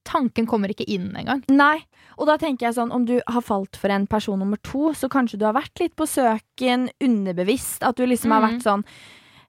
Tanken 0.06 0.46
kommer 0.46 0.70
ikke 0.70 0.86
inn 0.88 1.16
engang. 1.18 1.44
Nei. 1.50 1.80
Og 2.20 2.28
da 2.28 2.38
tenker 2.38 2.68
jeg 2.68 2.76
sånn, 2.76 2.92
om 2.94 3.06
du 3.06 3.20
har 3.28 3.42
falt 3.42 3.76
for 3.76 3.90
en 3.90 4.06
person 4.06 4.38
nummer 4.38 4.58
to, 4.62 4.94
så 4.94 5.10
kanskje 5.10 5.40
du 5.40 5.46
har 5.46 5.54
vært 5.54 5.80
litt 5.82 5.96
på 5.96 6.06
søken 6.06 6.90
underbevisst. 7.02 7.82
At 7.82 7.96
du 7.96 8.06
liksom 8.06 8.30
har 8.32 8.42
Mm. 8.42 8.52
vært 8.52 8.62
sånn 8.64 8.84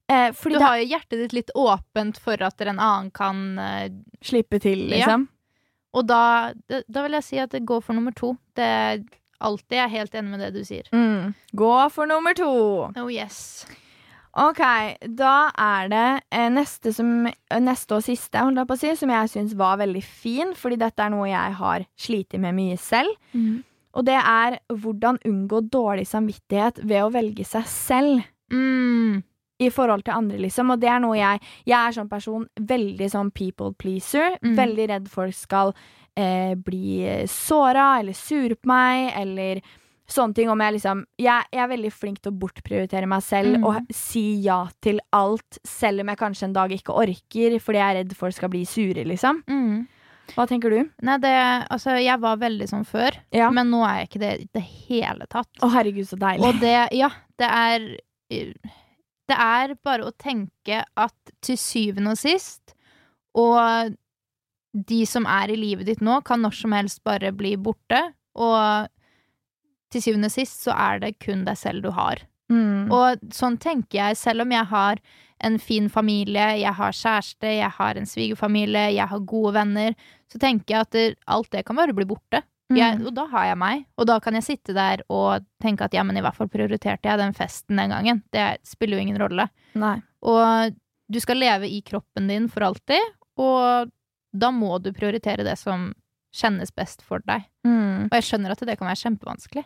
eh, 0.09 0.31
Du 0.33 0.59
har 0.59 0.79
jo 0.79 0.87
hjertet 0.89 1.19
ditt 1.19 1.33
litt 1.35 1.51
åpent 1.55 2.17
for 2.19 2.41
at 2.43 2.59
en 2.63 2.79
annen 2.79 3.11
kan 3.13 3.59
eh, 3.59 3.89
Slippe 4.23 4.59
til, 4.61 4.89
Ja. 4.91 5.19
Og 5.97 6.05
da, 6.09 6.53
da 6.69 7.07
vil 7.07 7.17
jeg 7.19 7.25
si 7.25 7.41
at 7.41 7.55
det 7.55 7.65
går 7.69 7.81
for 7.85 7.97
nummer 7.97 8.15
to. 8.17 8.35
Det 8.57 8.65
er 8.65 9.03
alltid 9.41 9.79
jeg 9.79 9.85
er 9.85 9.95
helt 9.95 10.15
enig 10.17 10.33
med 10.33 10.45
det 10.45 10.53
du 10.55 10.63
sier. 10.67 10.89
Mm. 10.93 11.35
Gå 11.57 11.75
for 11.93 12.09
nummer 12.09 12.37
to. 12.37 12.53
Oh 13.01 13.11
yes. 13.13 13.67
Ok, 14.37 14.61
da 15.17 15.35
er 15.57 15.89
det 15.89 16.09
eh, 16.29 16.51
neste, 16.53 16.93
som, 16.93 17.09
eh, 17.31 17.61
neste 17.63 17.97
og 17.97 18.05
siste, 18.05 18.37
jeg 18.37 18.81
si, 18.83 18.91
som 19.01 19.13
jeg 19.15 19.31
syns 19.33 19.55
var 19.57 19.79
veldig 19.81 20.03
fin, 20.05 20.53
fordi 20.53 20.77
dette 20.83 21.01
er 21.01 21.15
noe 21.15 21.31
jeg 21.31 21.57
har 21.57 21.87
slitt 21.97 22.37
med 22.37 22.53
mye 22.59 22.77
selv. 22.77 23.17
Og 23.97 24.05
det 24.05 24.19
er 24.21 24.59
hvordan 24.69 25.23
unngå 25.25 25.63
dårlig 25.73 26.05
samvittighet 26.11 26.83
ved 26.85 27.07
å 27.07 27.13
velge 27.15 27.47
seg 27.49 27.65
selv. 27.65 28.27
Mm. 28.53 29.25
I 29.59 29.71
forhold 29.73 30.05
til 30.05 30.13
andre, 30.15 30.39
liksom. 30.39 30.71
Og 30.75 30.81
det 30.81 30.89
er 30.93 31.01
noe 31.01 31.17
jeg 31.17 31.41
Jeg 31.67 31.79
er 31.79 31.93
sånn 31.97 32.09
person, 32.11 32.47
veldig 32.61 33.09
sånn 33.11 33.31
people 33.33 33.73
pleaser. 33.73 34.37
Mm. 34.43 34.55
Veldig 34.57 34.89
redd 34.89 35.09
folk 35.09 35.35
skal 35.35 35.75
eh, 36.17 36.55
bli 36.55 37.25
såra 37.27 37.99
eller 38.01 38.13
sure 38.13 38.55
på 38.57 38.69
meg, 38.69 39.13
eller 39.17 39.61
sånne 40.09 40.35
ting. 40.35 40.49
Om 40.49 40.61
jeg 40.61 40.73
liksom 40.77 41.05
Jeg, 41.19 41.45
jeg 41.53 41.61
er 41.65 41.69
veldig 41.73 41.93
flink 41.93 42.21
til 42.23 42.33
å 42.33 42.39
bortprioritere 42.39 43.07
meg 43.09 43.23
selv 43.23 43.57
Mm. 43.59 43.65
og 43.67 43.87
si 43.93 44.41
ja 44.45 44.67
til 44.81 45.01
alt, 45.13 45.59
selv 45.65 46.01
om 46.01 46.09
jeg 46.09 46.19
kanskje 46.19 46.45
en 46.45 46.53
dag 46.53 46.71
ikke 46.71 46.95
orker, 46.95 47.59
fordi 47.59 47.79
jeg 47.81 47.91
er 47.91 47.99
redd 48.05 48.17
folk 48.17 48.35
skal 48.35 48.49
bli 48.53 48.65
sure, 48.65 49.05
liksom. 49.05 49.43
Mm. 49.49 49.87
Hva 50.35 50.47
tenker 50.49 50.71
du? 50.71 50.91
Nei, 51.03 51.19
det 51.19 51.33
Altså, 51.71 51.97
jeg 52.03 52.19
var 52.21 52.37
veldig 52.37 52.67
sånn 52.69 52.85
før, 52.85 53.15
Ja. 53.33 53.51
men 53.51 53.71
nå 53.71 53.85
er 53.87 54.01
jeg 54.01 54.09
ikke 54.09 54.21
det 54.21 54.41
i 54.41 54.49
det 54.55 54.63
hele 54.89 55.27
tatt. 55.31 55.49
Å, 55.63 55.71
herregud, 55.71 56.07
så 56.09 56.17
deilig. 56.19 56.45
Og 56.45 56.61
det, 56.61 56.89
ja, 56.93 57.09
det 57.39 57.47
er 57.49 57.87
Det 59.27 59.37
er 59.43 59.75
bare 59.85 60.07
å 60.07 60.15
tenke 60.15 60.83
at 60.87 61.37
til 61.43 61.59
syvende 61.59 62.13
og 62.15 62.21
sist 62.21 62.77
Og 63.37 63.95
de 64.77 65.01
som 65.09 65.27
er 65.27 65.51
i 65.51 65.59
livet 65.59 65.89
ditt 65.89 66.03
nå, 66.05 66.21
kan 66.27 66.43
når 66.45 66.55
som 66.59 66.75
helst 66.77 67.03
bare 67.07 67.33
bli 67.33 67.55
borte. 67.57 68.01
Og 68.37 68.89
til 69.93 70.05
syvende 70.05 70.29
og 70.29 70.35
sist 70.35 70.67
så 70.67 70.75
er 70.77 71.01
det 71.01 71.17
kun 71.23 71.47
deg 71.47 71.57
selv 71.57 71.87
du 71.87 71.93
har. 71.97 72.21
Mm. 72.53 72.93
Og 72.93 73.23
sånn 73.35 73.57
tenker 73.63 73.99
jeg, 73.99 74.19
selv 74.21 74.45
om 74.45 74.53
jeg 74.53 74.69
har 74.71 75.01
en 75.47 75.57
fin 75.61 75.89
familie, 75.93 76.51
jeg 76.61 76.73
har 76.79 76.97
kjæreste, 76.97 77.49
jeg 77.59 77.73
har 77.79 77.99
en 77.99 78.09
svigerfamilie, 78.09 78.91
jeg 78.97 79.09
har 79.11 79.25
gode 79.29 79.55
venner, 79.57 79.97
så 80.33 80.41
tenker 80.43 80.75
jeg 80.75 80.87
at 80.87 81.19
alt 81.37 81.51
det 81.53 81.65
kan 81.67 81.79
bare 81.79 81.97
bli 81.97 82.07
borte. 82.09 82.43
Jeg, 82.75 82.99
Mm. 82.99 83.07
og 83.07 83.15
da 83.15 83.27
har 83.27 83.45
jeg 83.47 83.59
meg, 83.59 83.85
og 83.97 84.07
da 84.07 84.19
kan 84.19 84.35
jeg 84.35 84.43
sitte 84.43 84.75
der 84.75 85.03
og 85.09 85.45
tenke 85.63 85.85
at 85.85 85.93
ja, 85.95 86.03
men 86.03 86.17
i 86.17 86.21
hvert 86.21 86.35
fall 86.35 86.49
prioriterte 86.49 87.07
jeg 87.07 87.19
den 87.19 87.33
festen 87.33 87.77
den 87.77 87.91
gangen. 87.91 88.23
Det 88.33 88.59
spiller 88.67 88.97
jo 88.99 89.03
ingen 89.05 89.21
rolle. 89.23 89.49
Nei. 89.75 90.03
Og 90.23 90.75
du 91.09 91.21
skal 91.21 91.37
leve 91.39 91.69
i 91.71 91.81
kroppen 91.87 92.27
din 92.27 92.49
for 92.49 92.63
alltid, 92.67 92.99
og 93.39 93.93
da 94.35 94.51
må 94.51 94.81
du 94.83 94.91
prioritere 94.93 95.45
det 95.47 95.57
som 95.59 95.93
kjennes 96.37 96.73
best 96.77 97.03
for 97.07 97.23
deg. 97.27 97.47
Mm. 97.67 98.07
Og 98.07 98.15
jeg 98.19 98.27
skjønner 98.27 98.53
at 98.53 98.63
det 98.69 98.77
kan 98.79 98.89
være 98.89 99.01
kjempevanskelig. 99.01 99.65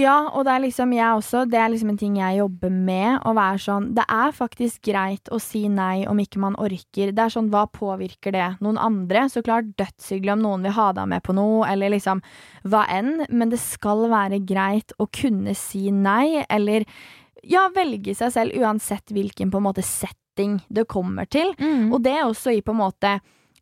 Ja, 0.00 0.16
og 0.32 0.44
det 0.46 0.54
er 0.54 0.62
liksom 0.64 0.92
jeg 0.96 1.20
også, 1.20 1.44
det 1.48 1.60
er 1.60 1.70
liksom 1.72 1.92
en 1.92 2.00
ting 2.00 2.16
jeg 2.18 2.40
jobber 2.40 2.72
med, 2.72 3.18
å 3.28 3.34
være 3.36 3.60
sånn 3.62 3.88
Det 3.96 4.04
er 4.08 4.34
faktisk 4.36 4.82
greit 4.88 5.30
å 5.32 5.40
si 5.42 5.66
nei 5.72 6.06
om 6.08 6.20
ikke 6.22 6.42
man 6.42 6.58
orker. 6.60 7.12
Det 7.12 7.24
er 7.24 7.34
sånn, 7.34 7.50
hva 7.52 7.66
påvirker 7.70 8.34
det 8.34 8.48
noen 8.64 8.80
andre? 8.80 9.26
Så 9.30 9.44
klart 9.46 9.70
dødshyggelig 9.80 10.34
om 10.34 10.44
noen 10.44 10.66
vil 10.66 10.76
ha 10.78 10.90
deg 10.96 11.08
med 11.14 11.24
på 11.24 11.36
noe, 11.36 11.62
eller 11.68 11.94
liksom 11.94 12.22
hva 12.68 12.84
enn, 12.92 13.24
men 13.30 13.54
det 13.54 13.60
skal 13.62 14.08
være 14.10 14.42
greit 14.48 14.96
å 14.98 15.08
kunne 15.12 15.54
si 15.58 15.88
nei, 15.94 16.44
eller 16.48 16.86
ja, 17.46 17.68
velge 17.74 18.16
seg 18.18 18.34
selv 18.34 18.58
uansett 18.58 19.12
hvilken 19.14 19.52
på 19.52 19.60
en 19.60 19.68
måte 19.68 19.84
setting 19.86 20.58
det 20.68 20.88
kommer 20.90 21.28
til. 21.30 21.54
Og 21.92 22.00
det 22.04 22.16
er 22.16 22.26
også 22.26 22.56
i 22.56 22.64
på 22.64 22.74
en 22.74 22.82
måte 22.82 23.18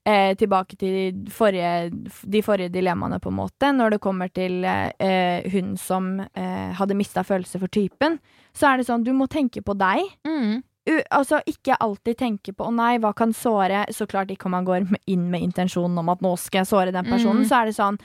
eh, 0.07 0.34
tilbake 0.38 0.76
til 0.78 1.24
forrige, 1.34 1.90
de 2.30 2.42
forrige 2.46 2.70
dilemmaene, 2.72 3.18
på 3.20 3.32
en 3.32 3.38
måte. 3.40 3.72
Når 3.74 3.90
det 3.96 4.00
kommer 4.04 4.30
til 4.32 4.64
eh, 4.64 5.42
hun 5.52 5.74
som 5.76 6.20
eh, 6.20 6.72
hadde 6.78 6.94
mista 6.96 7.24
følelser 7.26 7.61
for 7.62 7.68
typen, 7.74 8.18
så 8.54 8.70
er 8.72 8.78
det 8.78 8.86
sånn, 8.88 9.04
du 9.04 9.12
må 9.12 9.26
tenke 9.28 9.61
på 9.66 9.74
deg. 9.76 10.07
Mm. 10.26 10.62
U 10.86 11.00
altså, 11.11 11.40
ikke 11.50 11.74
alltid 11.82 12.16
tenke 12.16 12.52
på 12.54 12.62
'å 12.64 12.72
nei, 12.72 12.98
hva 13.02 13.12
kan 13.12 13.32
såre'? 13.34 13.88
Så 13.90 14.07
klart 14.07 14.30
ikke 14.30 14.46
om 14.46 14.52
man 14.52 14.64
går 14.64 14.86
inn 15.11 15.30
med 15.30 15.42
intensjonen 15.42 15.98
om 15.98 16.09
at 16.09 16.20
'nå 16.22 16.36
skal 16.38 16.61
jeg 16.61 16.66
såre 16.70 16.92
den 16.92 17.04
personen', 17.04 17.42
Mm. 17.42 17.48
så 17.48 17.62
er 17.62 17.64
det 17.66 17.74
sånn 17.74 17.98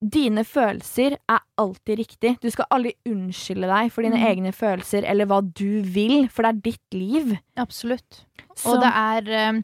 Dine 0.00 0.44
følelser 0.46 1.16
er 1.28 1.40
alltid 1.58 1.98
riktig. 1.98 2.38
Du 2.40 2.48
skal 2.50 2.66
aldri 2.70 2.92
unnskylde 3.04 3.66
deg 3.66 3.90
for 3.90 4.02
dine 4.02 4.14
Mm. 4.14 4.26
egne 4.30 4.52
følelser 4.54 5.02
eller 5.04 5.26
hva 5.26 5.40
du 5.42 5.82
vil, 5.82 6.28
for 6.28 6.42
det 6.44 6.48
er 6.54 6.60
ditt 6.70 6.94
liv. 6.94 7.38
Absolutt. 7.56 8.24
Så, 8.54 8.74
Og 8.76 8.80
det 8.80 8.92
er 8.94 9.28
eh, 9.28 9.62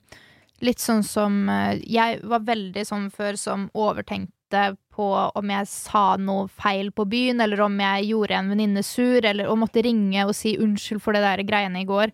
litt 0.64 0.80
sånn 0.82 1.02
som 1.06 1.48
eh, 1.52 1.80
Jeg 1.84 2.22
var 2.24 2.44
veldig 2.46 2.84
sånn 2.88 3.10
før 3.12 3.36
som 3.40 3.68
overtenkte 3.74 4.76
på 4.94 5.06
om 5.34 5.50
jeg 5.50 5.66
sa 5.66 6.16
noe 6.20 6.46
feil 6.48 6.92
på 6.94 7.06
byen, 7.10 7.40
eller 7.42 7.60
om 7.64 7.74
jeg 7.82 8.06
gjorde 8.12 8.36
en 8.38 8.52
venninne 8.52 8.84
sur, 8.86 9.18
eller 9.26 9.48
og 9.50 9.58
måtte 9.64 9.82
ringe 9.82 10.22
og 10.28 10.34
si 10.38 10.54
unnskyld 10.62 11.02
for 11.02 11.16
det 11.16 11.24
der 11.24 11.42
greiene 11.48 11.82
i 11.82 11.88
går. 11.88 12.12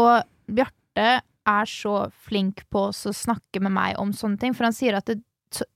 Og 0.00 0.22
Bjarte 0.48 1.08
er 1.44 1.68
så 1.68 2.06
flink 2.24 2.62
på 2.72 2.86
å 2.88 3.12
snakke 3.12 3.60
med 3.60 3.74
meg 3.76 3.98
om 4.00 4.14
sånne 4.16 4.40
ting, 4.40 4.54
for 4.56 4.64
han 4.64 4.72
sier 4.76 4.96
at 4.96 5.04
det, 5.10 5.18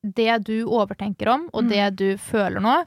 det 0.02 0.38
du 0.48 0.64
overtenker 0.64 1.28
om, 1.28 1.44
og 1.52 1.68
det 1.68 1.90
du 2.00 2.16
føler 2.16 2.64
nå, 2.64 2.78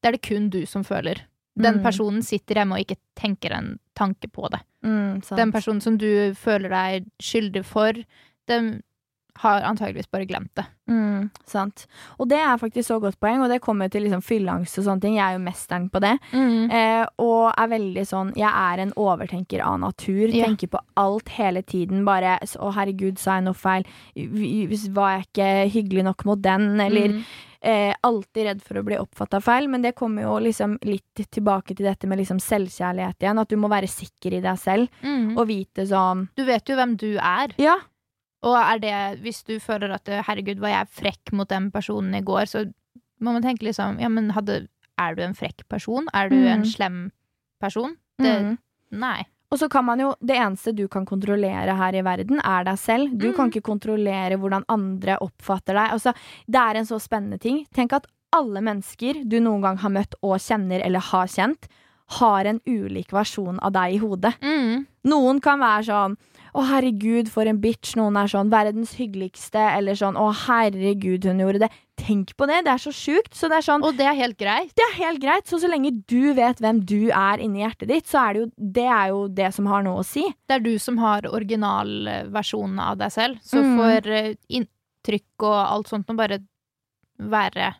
det 0.00 0.08
er 0.08 0.16
det 0.16 0.24
kun 0.24 0.48
du 0.50 0.62
som 0.66 0.82
føler. 0.86 1.26
Den 1.60 1.80
Mm. 1.80 1.82
personen 1.84 2.22
sitter 2.24 2.54
hjemme 2.62 2.78
og 2.78 2.86
ikke 2.86 2.96
tenker 3.20 3.52
en 3.52 3.78
tanke 3.94 4.30
på 4.32 4.48
det. 4.48 4.60
mm. 4.82 5.20
Den 5.36 5.52
personen 5.52 5.82
som 5.82 5.98
du 5.98 6.32
føler 6.34 6.70
deg 6.72 7.10
skyldig 7.20 7.64
for, 7.66 7.92
den 8.48 8.82
har 9.40 9.62
antageligvis 9.62 10.10
bare 10.10 10.26
glemt 10.26 10.50
det. 10.58 10.64
Mm, 10.90 11.30
sant. 11.46 11.86
Og 12.18 12.28
det 12.28 12.36
er 12.36 12.58
faktisk 12.58 12.88
så 12.90 13.00
godt 13.00 13.18
poeng, 13.20 13.40
og 13.40 13.48
det 13.48 13.60
kommer 13.62 13.88
til 13.88 14.02
liksom 14.02 14.20
fylleangst 14.26 14.76
og 14.78 14.84
sånne 14.84 15.00
ting. 15.00 15.14
Jeg 15.16 15.24
er 15.24 15.38
jo 15.38 15.44
mesteren 15.44 15.86
på 15.88 16.00
det. 16.02 16.18
Eh, 16.34 17.06
og 17.18 17.54
er 17.56 17.68
veldig 17.70 18.04
sånn 18.06 18.32
Jeg 18.36 18.50
er 18.50 18.78
en 18.82 18.92
overtenker 18.96 19.62
av 19.64 19.78
natur. 19.80 20.28
Ja. 20.34 20.44
Tenker 20.46 20.68
på 20.68 20.80
alt 20.96 21.28
hele 21.38 21.62
tiden. 21.62 22.04
Bare 22.04 22.38
'Å, 22.42 22.72
herregud, 22.74 23.18
sa 23.18 23.36
jeg 23.36 23.44
noe 23.44 23.54
feil?' 23.54 23.86
Var 24.94 25.10
jeg 25.14 25.26
ikke 25.28 25.72
hyggelig 25.72 26.04
nok 26.04 26.24
mot 26.26 26.42
den? 26.42 26.80
Eller 26.80 27.08
Mm. 27.08 27.24
eh, 27.62 27.94
alltid 28.04 28.44
redd 28.46 28.62
for 28.62 28.74
å 28.74 28.84
bli 28.84 28.96
oppfatta 28.96 29.40
feil. 29.40 29.68
Men 29.68 29.82
det 29.82 29.94
kommer 29.94 30.22
jo 30.22 30.38
liksom 30.38 30.78
litt 30.82 31.14
tilbake 31.30 31.76
til 31.76 31.86
dette 31.86 32.06
med 32.06 32.18
liksom 32.18 32.38
selvkjærlighet 32.40 33.18
igjen. 33.20 33.38
At 33.40 33.48
du 33.48 33.56
må 33.56 33.68
være 33.70 33.88
sikker 33.88 34.34
i 34.36 34.40
deg 34.40 34.58
selv 34.58 34.88
Mm. 35.02 35.38
og 35.38 35.46
vite 35.48 35.86
sånn 35.86 36.28
Du 36.36 36.44
vet 36.44 36.64
jo 36.68 36.76
hvem 36.76 36.96
du 36.96 37.16
er. 37.18 37.48
Ja. 37.58 37.76
Og 38.42 38.56
er 38.56 38.78
det, 38.80 39.20
hvis 39.22 39.42
du 39.44 39.58
føler 39.60 39.92
at 39.94 40.04
'herregud, 40.06 40.58
var 40.60 40.68
jeg 40.68 40.88
frekk 40.88 41.32
mot 41.32 41.48
den 41.48 41.70
personen 41.70 42.14
i 42.14 42.22
går', 42.22 42.48
så 42.48 42.72
må 43.20 43.32
man 43.34 43.42
tenke 43.42 43.62
liksom 43.66 44.00
Ja, 44.00 44.08
men 44.08 44.30
hadde, 44.30 44.66
er 44.98 45.14
du 45.14 45.22
en 45.22 45.34
frekk 45.34 45.68
person? 45.68 46.06
Er 46.14 46.28
du 46.30 46.36
en 46.36 46.60
Mm. 46.62 46.64
slem 46.64 47.10
person? 47.60 47.96
Det, 48.18 48.42
mm. 48.42 48.58
Nei. 48.92 49.24
Og 49.52 49.58
så 49.58 49.68
kan 49.68 49.84
man 49.84 49.98
jo, 49.98 50.14
Det 50.24 50.36
eneste 50.36 50.74
du 50.74 50.86
kan 50.88 51.04
kontrollere 51.04 51.74
her 51.76 51.92
i 51.94 52.02
verden, 52.02 52.40
er 52.44 52.64
deg 52.64 52.78
selv. 52.78 53.18
Du 53.18 53.28
Mm. 53.32 53.36
kan 53.36 53.50
ikke 53.50 53.62
kontrollere 53.62 54.38
hvordan 54.38 54.64
andre 54.68 55.18
oppfatter 55.20 55.74
deg. 55.74 55.90
Altså, 55.92 56.14
det 56.48 56.54
er 56.60 56.76
en 56.78 56.84
så 56.86 56.98
spennende 57.00 57.38
ting. 57.40 57.66
Tenk 57.74 57.92
at 57.92 58.06
alle 58.32 58.60
mennesker 58.60 59.28
du 59.28 59.40
noen 59.40 59.60
gang 59.60 59.76
har 59.78 59.90
møtt 59.90 60.14
og 60.22 60.38
kjenner 60.38 60.80
eller 60.84 61.00
har 61.00 61.26
kjent, 61.26 61.66
har 62.20 62.44
en 62.46 62.60
ulik 62.66 63.08
versjon 63.10 63.58
av 63.60 63.72
deg 63.72 63.94
i 63.94 63.98
hodet. 63.98 64.34
Mm. 64.40 64.86
Noen 65.04 65.40
kan 65.40 65.58
være 65.58 65.84
sånn 65.84 66.16
å, 66.54 66.64
herregud, 66.66 67.28
for 67.30 67.46
en 67.46 67.60
bitch. 67.62 67.94
Noen 67.96 68.16
er 68.16 68.26
sånn 68.32 68.50
verdens 68.50 68.94
hyggeligste. 68.98 69.60
Eller 69.76 69.94
sånn 69.94 70.16
å, 70.18 70.28
herregud, 70.46 71.24
hun 71.24 71.38
gjorde 71.44 71.60
det. 71.64 71.70
Tenk 72.00 72.32
på 72.36 72.46
det. 72.48 72.62
Det 72.64 72.72
er 72.72 72.80
så 72.80 72.92
sjukt. 72.96 73.34
Så 73.36 73.48
det 73.52 73.58
er 73.58 73.66
sånn 73.66 73.82
Og 73.84 73.96
det 73.98 74.06
er 74.08 74.14
helt 74.16 74.38
greit. 74.40 74.72
det 74.74 74.84
er 74.88 74.94
helt 75.04 75.20
greit. 75.20 75.46
Så 75.46 75.60
så 75.60 75.68
lenge 75.68 75.92
du 76.08 76.32
vet 76.34 76.58
hvem 76.58 76.80
du 76.84 77.10
er 77.10 77.38
inni 77.44 77.60
hjertet 77.62 77.88
ditt, 77.88 78.06
så 78.08 78.22
er 78.28 78.32
det 78.32 78.40
jo 78.40 78.50
det, 78.56 78.86
er 78.88 79.08
jo 79.12 79.28
det 79.28 79.50
som 79.54 79.66
har 79.66 79.82
noe 79.84 80.00
å 80.00 80.04
si. 80.06 80.24
Det 80.48 80.56
er 80.56 80.64
du 80.64 80.78
som 80.78 80.96
har 80.98 81.22
originalversjonen 81.28 82.80
av 82.80 82.96
deg 82.98 83.12
selv. 83.12 83.38
Så 83.42 83.62
Mm. 83.62 83.76
får 83.78 84.06
eh, 84.10 84.34
inntrykk 84.48 85.42
og 85.42 85.58
alt 85.70 85.88
sånt 85.88 86.06
nå 86.08 86.16
bare 86.16 86.38
være 87.18 87.74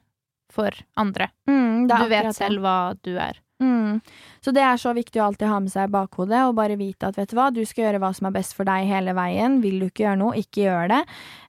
for 0.51 0.71
andre. 0.97 1.31
Mm, 1.49 1.87
Du 1.89 2.09
vet 2.09 2.35
selv 2.35 2.61
hva 2.61 2.95
du 3.03 3.16
er. 3.18 3.39
Mm. 3.61 4.00
Så 4.40 4.54
det 4.56 4.62
er 4.64 4.78
så 4.80 4.92
viktig 4.96 5.20
å 5.20 5.26
alltid 5.28 5.50
ha 5.50 5.58
med 5.61 5.72
seg 5.72 5.88
i 5.88 5.92
bakhodet 5.92 6.44
og 6.48 6.56
bare 6.58 6.78
vite 6.80 7.11
at 7.11 7.18
vet 7.18 7.30
du 7.30 7.36
hva, 7.38 7.50
du 7.52 7.61
skal 7.68 7.86
gjøre 7.86 8.00
hva 8.02 8.12
som 8.16 8.30
er 8.30 8.36
best 8.38 8.56
for 8.56 8.68
deg 8.68 8.88
hele 8.88 9.14
veien. 9.16 9.58
Vil 9.64 9.82
du 9.82 9.88
ikke 9.90 10.06
gjøre 10.06 10.20
noe, 10.22 10.38
ikke 10.40 10.64
gjør 10.64 10.94
det. 10.94 11.02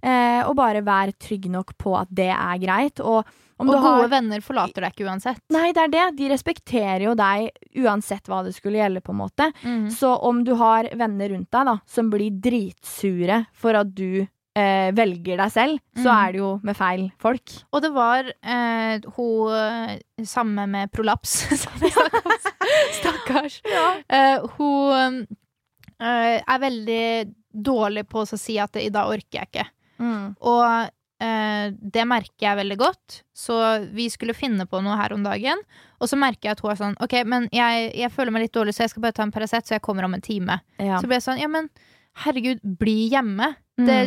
Eh, 0.03 0.41
og 0.43 0.57
bare 0.59 0.84
vær 0.86 1.14
trygg 1.16 1.47
nok 1.53 1.78
på 1.80 1.95
at 1.99 2.12
det 2.12 2.32
er 2.34 2.59
greit. 2.62 2.99
Og 2.99 3.24
om 3.62 3.70
Og 3.70 3.76
du 3.76 3.78
gode 3.78 4.01
har 4.01 4.12
venner 4.16 4.41
forlater 4.41 4.82
deg 4.82 4.95
ikke 4.95 5.07
uansett. 5.07 5.41
Nei, 5.53 5.70
det 5.78 5.84
er 5.84 5.93
det. 5.93 6.05
De 6.18 6.30
respekterer 6.32 7.05
jo 7.05 7.16
deg 7.18 7.51
uansett 7.84 8.28
hva 8.30 8.41
det 8.45 8.55
skulle 8.55 8.82
gjelde, 8.82 9.03
på 9.05 9.14
en 9.14 9.22
måte. 9.22 9.51
Mm. 9.62 9.86
Så 9.93 10.16
om 10.18 10.41
du 10.47 10.55
har 10.57 10.89
venner 10.97 11.36
rundt 11.36 11.51
deg 11.53 11.68
da, 11.70 11.78
som 11.86 12.09
blir 12.09 12.41
dritsure 12.41 13.43
for 13.53 13.78
at 13.78 13.93
du 13.93 14.26
eh, 14.56 14.91
velger 14.97 15.38
deg 15.39 15.52
selv, 15.54 15.80
så 15.95 16.08
Mm. 16.10 16.18
er 16.28 16.32
det 16.32 16.39
jo 16.41 16.60
med 16.64 16.76
feil 16.78 17.12
folk. 17.20 17.54
Og 17.74 17.82
det 17.82 17.91
var 17.95 18.24
eh, 18.43 18.99
hun 19.16 20.26
samme 20.26 20.68
med 20.68 20.91
prolaps, 20.91 21.36
Stakkars. 21.64 22.47
Stakkars. 22.99 23.62
Eh, 24.10 24.39
hun 24.58 25.28
eh, 26.02 26.39
er 26.41 26.60
veldig 26.60 27.34
dårlig 27.52 28.06
på 28.10 28.24
å 28.24 28.38
si 28.39 28.58
at 28.60 28.76
'i 28.80 28.89
dag 28.89 29.08
orker 29.12 29.39
jeg 29.41 29.47
ikke'. 29.52 29.70
Mm. 29.99 30.36
Og 30.41 30.89
eh, 31.22 31.72
det 31.78 32.06
merker 32.08 32.47
jeg 32.47 32.58
veldig 32.58 32.78
godt. 32.78 33.22
Så 33.36 33.54
vi 33.93 34.08
skulle 34.10 34.34
finne 34.34 34.66
på 34.66 34.82
noe 34.82 34.95
her 34.97 35.14
om 35.14 35.24
dagen. 35.24 35.60
Og 35.99 36.10
så 36.10 36.18
merker 36.18 36.49
jeg 36.49 36.52
at 36.58 36.62
hun 36.64 36.72
er 36.72 36.76
sånn 36.80 36.95
OK, 37.04 37.24
men 37.26 37.47
jeg, 37.54 37.91
jeg 37.95 38.10
føler 38.12 38.32
meg 38.32 38.41
litt 38.47 38.54
dårlig, 38.56 38.74
så 38.74 38.84
jeg 38.84 38.89
skal 38.95 39.02
bare 39.04 39.14
ta 39.14 39.24
en 39.24 39.32
Paracet, 39.32 39.68
så 39.68 39.76
jeg 39.76 39.82
kommer 39.86 40.04
om 40.06 40.14
en 40.16 40.22
time. 40.22 40.62
Ja. 40.80 40.97
Så 40.99 41.08
ble 41.08 41.20
jeg 41.20 41.24
sånn 41.28 41.39
Ja, 41.41 41.47
men 41.47 41.70
herregud, 42.26 42.60
bli 42.64 43.10
hjemme. 43.12 43.56
Mm. 43.80 43.86
Det 43.88 43.99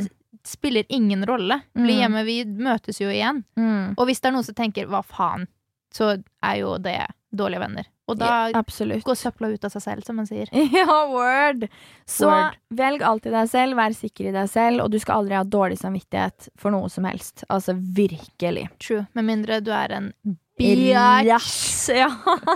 spiller 0.46 0.84
ingen 0.88 1.24
rolle. 1.26 1.60
Bli 1.74 1.94
Mm. 1.96 2.00
hjemme. 2.00 2.24
Vi 2.24 2.44
møtes 2.44 3.00
jo 3.00 3.08
igjen. 3.08 3.44
Mm. 3.56 3.94
Og 3.98 4.06
hvis 4.06 4.20
det 4.20 4.28
er 4.28 4.32
noen 4.36 4.44
som 4.44 4.54
tenker 4.54 4.86
'hva 4.86 5.02
faen', 5.04 5.46
så 5.92 6.22
er 6.42 6.56
jo 6.58 6.78
det 6.78 7.06
dårlige 7.34 7.60
venner. 7.60 7.84
Og 8.06 8.18
da 8.18 8.48
Ja, 8.52 8.60
går 8.62 9.16
søpla 9.16 9.48
ut 9.54 9.64
av 9.64 9.70
seg 9.70 9.82
selv, 9.82 10.04
som 10.04 10.16
man 10.16 10.26
sier. 10.26 10.46
Ja, 10.52 11.06
word! 11.08 11.68
Så 12.06 12.26
Word. 12.28 12.56
velg 12.70 13.00
alltid 13.02 13.32
deg 13.32 13.48
selv, 13.48 13.74
vær 13.76 13.94
sikker 13.94 14.28
i 14.28 14.32
deg 14.32 14.48
selv, 14.50 14.82
og 14.84 14.90
du 14.90 14.98
skal 14.98 15.22
aldri 15.22 15.34
ha 15.36 15.42
dårlig 15.44 15.78
samvittighet 15.78 16.48
for 16.56 16.70
noe 16.70 16.88
som 16.90 17.04
helst. 17.04 17.44
Altså 17.48 17.72
virkelig. 17.74 18.68
True. 18.78 19.06
Med 19.14 19.24
mindre 19.24 19.60
du 19.64 19.70
er 19.72 19.90
en 19.92 20.12
Yes, 20.60 21.88
ja. 21.88 22.08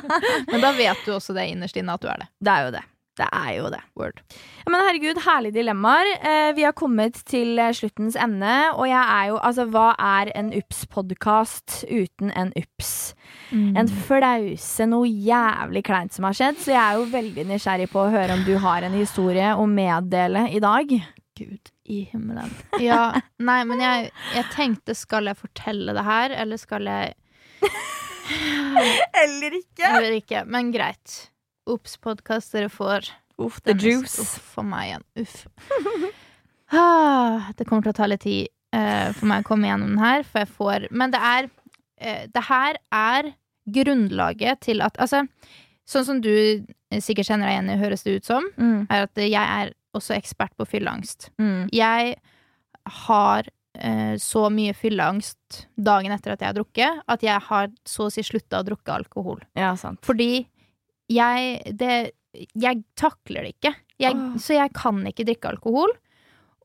Men 0.53 0.61
da 0.61 0.71
vet 0.73 0.99
du 1.05 1.13
også 1.13 1.35
det 1.35 1.49
innerst 1.51 1.77
inne 1.77 1.95
at 1.95 2.01
du 2.01 2.09
er 2.09 2.19
det. 2.23 2.29
Det 2.41 2.53
er 2.53 2.65
jo 2.67 2.71
det. 2.77 2.83
Det 3.19 3.27
er 3.35 3.51
jo 3.57 3.69
det. 3.73 3.81
Word. 3.99 4.21
Ja, 4.63 4.71
men 4.71 4.85
herregud, 4.87 5.19
herlige 5.25 5.57
dilemmaer. 5.59 6.11
Eh, 6.23 6.51
vi 6.55 6.63
har 6.67 6.75
kommet 6.79 7.19
til 7.27 7.59
eh, 7.59 7.73
sluttens 7.75 8.17
ende, 8.19 8.53
og 8.77 8.87
jeg 8.87 9.03
er 9.03 9.31
jo 9.33 9.41
Altså, 9.49 9.65
hva 9.73 9.89
er 9.99 10.31
en 10.39 10.53
UPS-podkast 10.55 11.81
uten 11.89 12.31
en 12.31 12.53
UPS? 12.59 12.93
En 13.51 13.89
flause, 14.07 14.87
noe 14.91 15.09
jævlig 15.09 15.83
kleint 15.87 16.13
som 16.15 16.27
har 16.29 16.37
skjedd, 16.37 16.59
så 16.61 16.75
jeg 16.75 16.83
er 16.83 16.99
jo 16.99 17.07
veldig 17.13 17.47
nysgjerrig 17.49 17.89
på 17.93 18.03
å 18.03 18.11
høre 18.13 18.37
om 18.37 18.45
du 18.47 18.55
har 18.61 18.85
en 18.85 18.97
historie 18.99 19.55
å 19.57 19.65
meddele 19.71 20.47
i 20.53 20.61
dag. 20.63 20.93
Gud 21.39 21.73
i 21.89 22.03
himmelen. 22.11 22.51
Ja, 22.83 23.15
nei, 23.41 23.63
men 23.69 23.81
jeg, 23.83 24.11
jeg 24.35 24.51
tenkte 24.53 24.97
skal 24.99 25.31
jeg 25.31 25.39
fortelle 25.41 25.95
det 25.97 26.05
her, 26.05 26.35
eller 26.45 26.61
skal 26.61 26.91
jeg 26.91 27.17
Eller 29.23 29.57
ikke. 29.57 29.89
Eller 29.89 30.19
ikke, 30.19 30.45
men 30.47 30.73
greit. 30.75 31.31
Ops-podkast 31.69 32.53
dere 32.57 32.69
får. 32.73 33.11
Uff, 33.39 33.61
the 33.63 33.75
juice. 33.79 34.19
Uff, 34.23 34.37
for 34.55 34.67
meg 34.67 34.91
igjen. 34.93 35.05
Uff. 35.25 35.47
Ah, 36.71 37.47
det 37.57 37.65
kommer 37.65 37.81
til 37.87 37.95
å 37.95 37.97
ta 37.97 38.07
litt 38.11 38.21
tid 38.27 38.49
uh, 38.77 39.09
for 39.17 39.25
meg 39.31 39.41
å 39.41 39.47
komme 39.49 39.71
gjennom 39.71 39.95
den 39.95 40.03
her, 40.03 40.25
for 40.29 40.43
jeg 40.43 40.51
får 40.53 40.83
Men 40.93 41.15
det 41.15 41.21
er 41.25 41.47
uh, 41.49 42.25
Det 42.29 42.43
her 42.45 42.77
er 42.93 43.31
grunnlaget 43.73 44.61
til 44.67 44.83
at 44.85 44.99
Altså, 45.01 45.23
sånn 45.89 46.05
som 46.05 46.21
du 46.21 46.29
eh, 46.29 47.01
sikkert 47.01 47.31
kjenner 47.31 47.49
deg 47.49 47.55
igjen 47.57 47.73
i, 47.73 47.79
høres 47.81 48.05
det 48.05 48.19
ut 48.19 48.29
som, 48.29 48.51
Mm, 48.61 48.83
er 48.93 49.07
at 49.07 49.17
jeg 49.25 49.41
er 49.41 49.73
også 49.97 50.13
ekspert 50.19 50.53
på 50.61 50.67
fylleangst. 50.69 51.31
mm, 51.41 51.71
Jeg 51.73 52.19
har 53.07 53.49
uh, 53.49 54.15
så 54.21 54.45
mye 54.53 54.77
fylleangst 54.77 55.63
dagen 55.81 56.13
etter 56.13 56.33
at 56.37 56.45
jeg 56.45 56.51
har 56.53 56.59
drukket, 56.61 57.01
at 57.09 57.25
jeg 57.25 57.41
har 57.49 57.73
så 57.89 58.11
å 58.11 58.13
si 58.13 58.21
slutta 58.29 58.61
å 58.61 58.69
drukke 58.69 58.93
alkohol. 59.01 59.41
ja, 59.57 59.73
sant. 59.81 60.05
Fordi 60.05 60.45
jeg 61.09 61.77
det, 61.79 62.13
Jeg 62.55 62.85
takler 62.95 63.43
det 63.47 63.55
ikke. 63.57 63.75
Jeg, 63.99 64.15
Åh. 64.15 64.37
Så 64.39 64.55
jeg 64.55 64.73
kan 64.77 65.01
ikke 65.09 65.25
drikke 65.27 65.49
alkohol. 65.51 65.91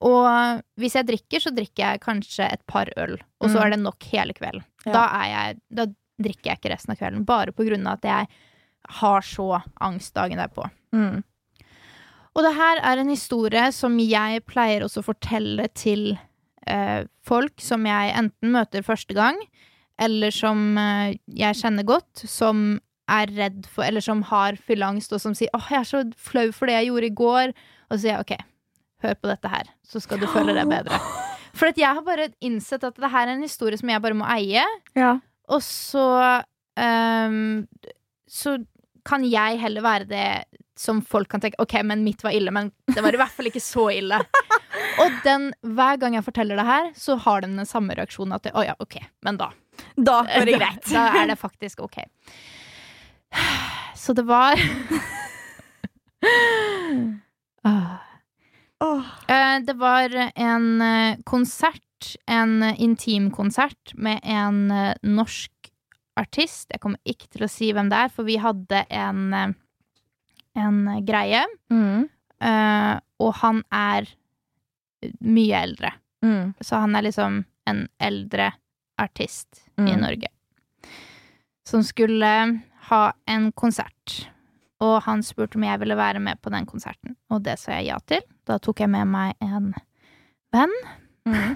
Og 0.04 0.62
hvis 0.78 0.94
jeg 1.00 1.08
drikker, 1.08 1.40
så 1.40 1.54
drikker 1.56 1.84
jeg 1.94 2.02
kanskje 2.04 2.50
et 2.52 2.62
par 2.68 2.90
øl, 3.00 3.14
og 3.40 3.50
så 3.50 3.56
Mm. 3.58 3.64
er 3.66 3.70
det 3.72 3.80
nok 3.80 4.04
hele 4.12 4.34
kvelden. 4.36 4.64
Ja. 4.86 4.92
Da, 4.92 5.04
jeg, 5.32 5.60
da 5.72 5.86
drikker 6.22 6.50
jeg 6.52 6.58
ikke 6.60 6.74
resten 6.74 6.92
av 6.92 6.98
kvelden, 7.00 7.26
bare 7.26 7.54
på 7.56 7.64
grunn 7.66 7.88
av 7.88 7.94
at 7.94 8.04
jeg 8.04 8.28
har 9.00 9.22
så 9.22 9.64
angst 9.80 10.14
dagen 10.14 10.38
derpå. 10.38 10.68
Mm. 10.94 11.24
Og 12.36 12.44
det 12.44 12.54
her 12.58 12.82
er 12.84 12.98
en 13.00 13.10
historie 13.10 13.72
som 13.72 13.98
jeg 13.98 14.44
pleier 14.46 14.84
også 14.84 15.00
å 15.02 15.08
fortelle 15.08 15.70
til 15.74 16.18
eh, 16.68 17.06
folk 17.24 17.62
som 17.62 17.86
jeg 17.86 18.14
enten 18.18 18.52
møter 18.52 18.84
første 18.84 19.14
gang, 19.16 19.40
eller 19.98 20.32
som 20.36 20.78
eh, 20.78 21.16
jeg 21.28 21.56
kjenner 21.62 21.86
godt, 21.88 22.28
som 22.28 22.80
er 23.12 23.28
redd 23.36 23.66
for, 23.68 23.84
eller 23.84 24.02
som 24.02 24.22
har 24.30 24.56
fylleangst, 24.68 25.12
og 25.14 25.22
som 25.22 25.34
sier 25.36 25.50
'Åh, 25.54 25.70
jeg 25.70 25.80
er 25.80 25.84
så 25.90 26.04
flau 26.18 26.52
for 26.52 26.66
det 26.68 26.74
jeg 26.80 26.88
gjorde 26.92 27.10
i 27.10 27.16
går', 27.16 27.54
og 27.90 27.98
så 27.98 28.02
sier 28.02 28.12
jeg 28.16 28.20
'OK, 28.20 28.34
hør 29.04 29.14
på 29.16 29.28
dette 29.30 29.50
her, 29.50 29.64
så 29.84 30.00
skal 30.02 30.20
du 30.20 30.28
føle 30.28 30.54
deg 30.56 30.68
bedre'. 30.68 31.00
For 31.54 31.68
at 31.70 31.78
jeg 31.78 31.86
har 31.94 32.02
bare 32.02 32.32
innsett 32.42 32.84
at 32.84 32.96
det 32.98 33.12
her 33.12 33.28
er 33.28 33.36
en 33.36 33.44
historie 33.46 33.78
som 33.78 33.88
jeg 33.90 34.02
bare 34.02 34.16
må 34.18 34.26
eie, 34.26 34.64
Ja. 34.96 35.20
og 35.48 35.62
så 35.62 36.42
um, 36.80 37.68
Så 38.28 38.66
kan 39.06 39.24
jeg 39.24 39.60
heller 39.60 39.82
være 39.86 40.06
det 40.10 40.46
som 40.76 41.02
folk 41.06 41.28
kan 41.30 41.40
tenke 41.44 41.60
Ok, 41.60 41.76
men 41.84 42.04
mitt 42.04 42.24
var 42.24 42.32
ille, 42.34 42.50
men 42.50 42.72
det 42.88 43.04
var 43.04 43.14
i 43.14 43.18
hvert 43.22 43.30
fall 43.30 43.46
ikke 43.46 43.62
så 43.62 43.92
ille. 43.94 44.18
Og 45.04 45.12
den, 45.24 45.54
hver 45.62 45.98
gang 46.02 46.16
jeg 46.16 46.24
forteller 46.26 46.56
det 46.58 46.66
her, 46.66 46.90
så 46.96 47.16
har 47.22 47.42
den 47.42 47.56
den 47.58 47.66
samme 47.70 47.94
reaksjonen 47.94 48.34
at 48.34 48.44
det, 48.44 48.56
oh, 48.56 48.66
ja, 48.66 48.74
ok, 48.80 48.98
men 49.22 49.38
da. 49.38 49.52
Da 49.98 50.24
går 50.26 50.46
det 50.50 50.58
greit. 50.62 50.82
Da, 50.90 51.06
da 51.14 51.22
er 51.22 51.28
det 51.28 51.38
faktisk 51.38 51.80
ok. 51.86 52.00
Så 53.96 54.14
det 54.14 54.26
var 54.28 54.60
oh. 58.80 59.06
Det 59.66 59.74
var 59.80 60.10
en 60.36 60.82
eh, 60.82 61.18
konsert, 61.24 62.16
en 62.28 62.64
intimkonsert 62.64 63.94
med 63.96 64.20
en 64.24 64.72
eh, 64.72 64.94
norsk 65.04 65.52
artist. 66.20 66.68
Jeg 66.74 66.82
kommer 66.84 67.00
ikke 67.08 67.30
til 67.32 67.46
å 67.46 67.50
si 67.52 67.72
hvem 67.74 67.90
det 67.90 68.02
er, 68.06 68.12
for 68.14 68.28
vi 68.28 68.36
hadde 68.42 68.84
en, 68.94 69.56
en 70.54 70.82
greie. 71.08 71.42
Mm. 71.74 72.04
Og 73.24 73.32
han 73.40 73.64
er 73.74 74.10
mye 75.26 75.62
eldre. 75.64 75.90
Mm. 76.22 76.52
Så 76.62 76.78
han 76.84 76.94
er 77.00 77.08
liksom 77.08 77.40
en 77.72 77.82
eldre 78.04 78.52
artist 79.02 79.64
i 79.80 79.88
Mm. 79.96 80.02
Norge. 80.04 80.30
Som 81.66 81.82
skulle 81.88 82.30
ha 82.90 83.04
en 83.30 83.52
konsert. 83.52 84.20
Og 84.84 84.98
han 85.06 85.24
spurte 85.24 85.58
om 85.60 85.66
jeg 85.66 85.80
ville 85.80 85.98
være 85.98 86.20
med 86.24 86.42
på 86.44 86.52
den 86.54 86.66
konserten, 86.68 87.16
og 87.32 87.44
det 87.46 87.58
sa 87.62 87.78
jeg 87.78 87.92
ja 87.92 88.00
til. 88.10 88.24
Da 88.48 88.60
tok 88.60 88.84
jeg 88.84 88.92
med 88.92 89.08
meg 89.08 89.38
en 89.44 89.72
venn. 90.54 90.74
Mm. 91.30 91.56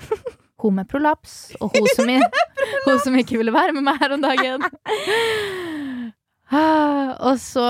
Hun 0.64 0.78
med 0.80 0.88
prolaps, 0.90 1.52
og 1.62 1.76
hun 1.76 1.90
som, 1.94 2.10
hun 2.88 3.00
som 3.04 3.18
ikke 3.20 3.38
ville 3.42 3.54
være 3.54 3.76
med 3.76 3.86
meg 3.90 4.00
her 4.02 4.16
om 4.16 4.24
dagen. 4.24 4.64
Og 7.28 7.36
så 7.44 7.66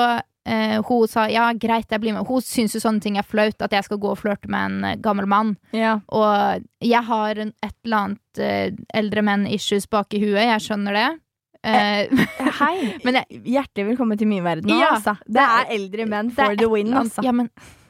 eh, 0.46 0.78
hun 0.86 1.08
sa 1.10 1.26
ja, 1.32 1.48
greit, 1.58 1.90
jeg 1.92 2.02
blir 2.04 2.14
med. 2.14 2.28
Hun 2.28 2.44
syns 2.46 2.76
jo 2.78 2.82
sånne 2.84 3.02
ting 3.04 3.18
er 3.18 3.26
flaut, 3.26 3.58
at 3.64 3.74
jeg 3.74 3.88
skal 3.88 4.00
gå 4.02 4.12
og 4.12 4.20
flørte 4.22 4.52
med 4.54 4.70
en 4.70 4.88
eh, 4.92 5.00
gammel 5.02 5.26
mann. 5.30 5.56
Ja. 5.76 5.98
Og 6.14 6.68
jeg 6.86 7.04
har 7.10 7.42
et 7.42 7.74
eller 7.84 7.98
annet 7.98 8.44
eh, 8.44 8.78
eldre 8.98 9.24
menn-issues 9.26 9.90
bak 9.90 10.14
i 10.14 10.22
huet, 10.22 10.46
jeg 10.46 10.66
skjønner 10.68 11.00
det. 11.00 11.08
Eh, 11.68 12.08
Hei. 12.62 12.78
Men 13.06 13.18
jeg- 13.20 13.42
Hjertelig 13.44 13.86
velkommen 13.92 14.18
til 14.20 14.30
min 14.30 14.44
verden 14.46 14.70
nå, 14.72 14.78
Ja, 14.80 14.94
altså. 14.96 15.18
Det 15.28 15.44
er 15.44 15.74
eldre 15.76 16.06
menn 16.08 16.32
for 16.32 16.56
the 16.56 16.70
win, 16.72 16.94
altså. 16.96 17.24
Ja, 17.26 17.34
men 17.36 17.50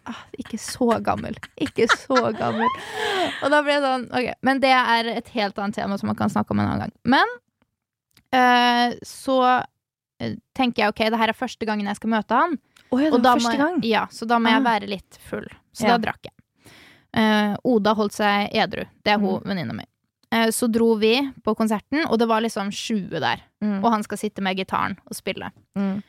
ah, 0.10 0.22
ikke 0.40 0.58
så 0.62 0.88
gammel. 1.06 1.36
Ikke 1.62 1.86
så 1.92 2.18
gammel. 2.38 2.68
Og 3.44 3.52
da 3.54 3.62
ble 3.62 3.76
jeg 3.76 3.84
sånn, 3.86 4.08
ok. 4.12 4.30
Men 4.48 4.62
det 4.64 4.72
er 4.74 5.12
et 5.18 5.30
helt 5.36 5.60
annet 5.62 5.76
tema 5.78 5.98
som 6.02 6.10
man 6.10 6.18
kan 6.20 6.32
snakke 6.34 6.56
om 6.56 6.60
en 6.64 6.68
annen 6.72 6.88
gang. 6.88 6.96
Men 7.06 7.36
eh, 8.34 8.96
så 9.06 9.38
eh, 10.20 10.34
tenker 10.58 10.84
jeg 10.88 10.94
ok, 10.96 11.04
det 11.14 11.22
her 11.22 11.34
er 11.36 11.38
første 11.38 11.68
gangen 11.70 11.86
jeg 11.92 12.00
skal 12.00 12.14
møte 12.18 12.34
han. 12.40 12.58
Oh, 12.90 13.02
ja, 13.04 13.12
Og 13.12 13.22
da 13.22 13.36
må. 13.36 13.52
Ja, 13.84 14.06
så 14.16 14.26
da 14.26 14.40
må 14.40 14.50
jeg 14.50 14.62
Ah. 14.64 14.68
være 14.72 14.88
litt 14.90 15.20
full. 15.30 15.46
Så 15.76 15.86
Ja. 15.86 15.98
da 15.98 16.08
drakk 16.08 16.24
jeg. 16.32 16.34
Eh, 17.18 17.54
Oda 17.68 17.94
holdt 17.96 18.14
seg 18.16 18.50
edru. 18.56 18.86
Det 19.04 19.14
er 19.14 19.20
hun 19.20 19.42
Mm. 19.42 19.48
venninna 19.52 19.74
mi. 19.74 19.84
Eh, 20.34 20.50
så 20.52 20.68
dro 20.68 20.96
vi 21.00 21.14
på 21.44 21.54
konserten, 21.56 22.04
og 22.10 22.18
det 22.20 22.28
var 22.28 22.42
liksom 22.44 22.72
20 22.72 23.20
der. 23.24 23.42
Mm. 23.64 23.78
Og 23.84 23.92
han 23.94 24.04
skal 24.04 24.18
sitte 24.18 24.42
med 24.44 24.58
gitaren 24.60 24.98
og 25.08 25.16
spille. 25.16 25.52
Mm. 25.78 26.02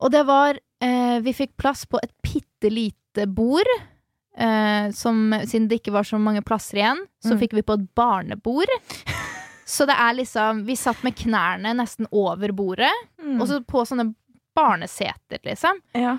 Og 0.00 0.12
det 0.14 0.24
var 0.28 0.58
eh, 0.80 1.18
Vi 1.26 1.32
fikk 1.34 1.56
plass 1.58 1.84
på 1.90 1.98
et 2.02 2.12
bitte 2.22 2.70
lite 2.70 3.26
bord. 3.26 3.66
Eh, 4.38 4.90
som, 4.94 5.32
siden 5.42 5.66
det 5.68 5.80
ikke 5.80 5.92
var 5.96 6.06
så 6.06 6.18
mange 6.22 6.42
plasser 6.46 6.78
igjen, 6.78 7.00
så 7.24 7.34
Mm. 7.34 7.40
fikk 7.40 7.52
vi 7.58 7.62
på 7.66 7.74
et 7.74 7.88
barnebord. 7.98 8.70
Så 9.68 9.84
det 9.84 9.96
er 10.00 10.14
liksom 10.16 10.62
Vi 10.64 10.76
satt 10.80 11.02
med 11.04 11.12
knærne 11.18 11.74
nesten 11.76 12.06
over 12.12 12.52
bordet, 12.56 12.88
Mm. 13.20 13.40
og 13.42 13.48
så 13.50 13.58
på 13.66 13.82
sånne 13.84 14.14
barneseter, 14.56 15.38
liksom. 15.44 15.80
ja. 15.94 16.16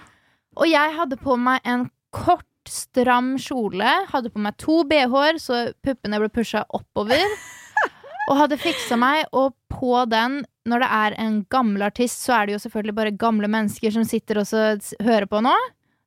Og 0.57 0.67
jeg 0.67 0.93
hadde 0.97 1.17
på 1.17 1.37
meg 1.39 1.61
en 1.65 1.89
kort, 2.11 2.45
stram 2.71 3.33
kjole. 3.41 3.95
Hadde 4.11 4.31
på 4.33 4.41
meg 4.43 4.57
to 4.61 4.83
bh-er, 4.89 5.39
så 5.41 5.69
puppene 5.85 6.21
ble 6.21 6.29
pusha 6.33 6.63
oppover. 6.69 7.25
Og 8.29 8.37
hadde 8.37 8.59
fiksa 8.61 8.97
meg, 8.99 9.25
og 9.33 9.55
på 9.73 10.03
den, 10.11 10.43
når 10.69 10.83
det 10.83 10.89
er 10.99 11.15
en 11.23 11.39
gammel 11.49 11.87
artist, 11.87 12.21
så 12.21 12.35
er 12.35 12.45
det 12.45 12.57
jo 12.57 12.61
selvfølgelig 12.65 12.97
bare 12.99 13.15
gamle 13.17 13.49
mennesker 13.49 13.93
som 13.95 14.05
sitter 14.05 14.41
og 14.43 14.51
hører 15.01 15.25
på 15.29 15.41
nå. 15.41 15.55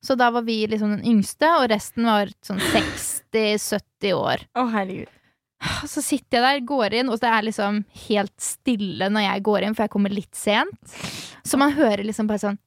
Så 0.03 0.15
da 0.19 0.31
var 0.35 0.47
vi 0.47 0.61
liksom 0.71 0.97
den 0.97 1.07
yngste, 1.07 1.51
og 1.59 1.69
resten 1.71 2.07
var 2.07 2.31
sånn 2.47 2.63
60-70 2.63 4.15
år. 4.19 4.47
Å, 4.59 4.67
herregud. 4.71 5.11
Og 5.63 5.91
så 5.91 6.03
sitter 6.03 6.39
jeg 6.39 6.43
der, 6.43 6.65
går 6.67 6.97
inn, 6.99 7.11
og 7.11 7.21
det 7.23 7.31
er 7.31 7.47
liksom 7.47 7.83
helt 8.09 8.35
stille 8.43 9.11
når 9.15 9.27
jeg 9.29 9.45
går 9.47 9.67
inn, 9.67 9.77
for 9.79 9.87
jeg 9.87 9.95
kommer 9.95 10.15
litt 10.15 10.35
sent. 10.39 10.97
Så 11.47 11.59
man 11.59 11.75
hører 11.77 12.03
liksom 12.07 12.31
bare 12.31 12.43
sånn 12.43 12.59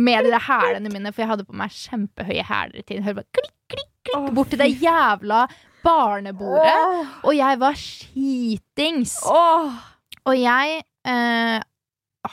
Med 0.00 0.24
de 0.24 0.32
der 0.32 0.44
hælene 0.46 0.92
mine, 0.92 1.12
for 1.12 1.22
jeg 1.22 1.30
hadde 1.30 1.46
på 1.46 1.56
meg 1.56 1.72
kjempehøye 1.74 2.44
hæler 2.46 2.80
i 2.80 2.84
tiden. 2.86 3.04
Hører 3.06 3.20
bare 3.20 3.36
klikk, 3.36 3.56
klikk, 3.70 3.90
klikk 4.08 4.30
bort 4.34 4.52
til 4.52 4.62
det 4.62 4.70
jævla 4.82 5.44
barnebordet. 5.84 7.10
Og 7.24 7.34
jeg 7.36 7.60
var 7.60 7.78
skitings. 7.78 9.16
Og 9.30 10.36
jeg 10.36 10.80
eh, 11.08 11.58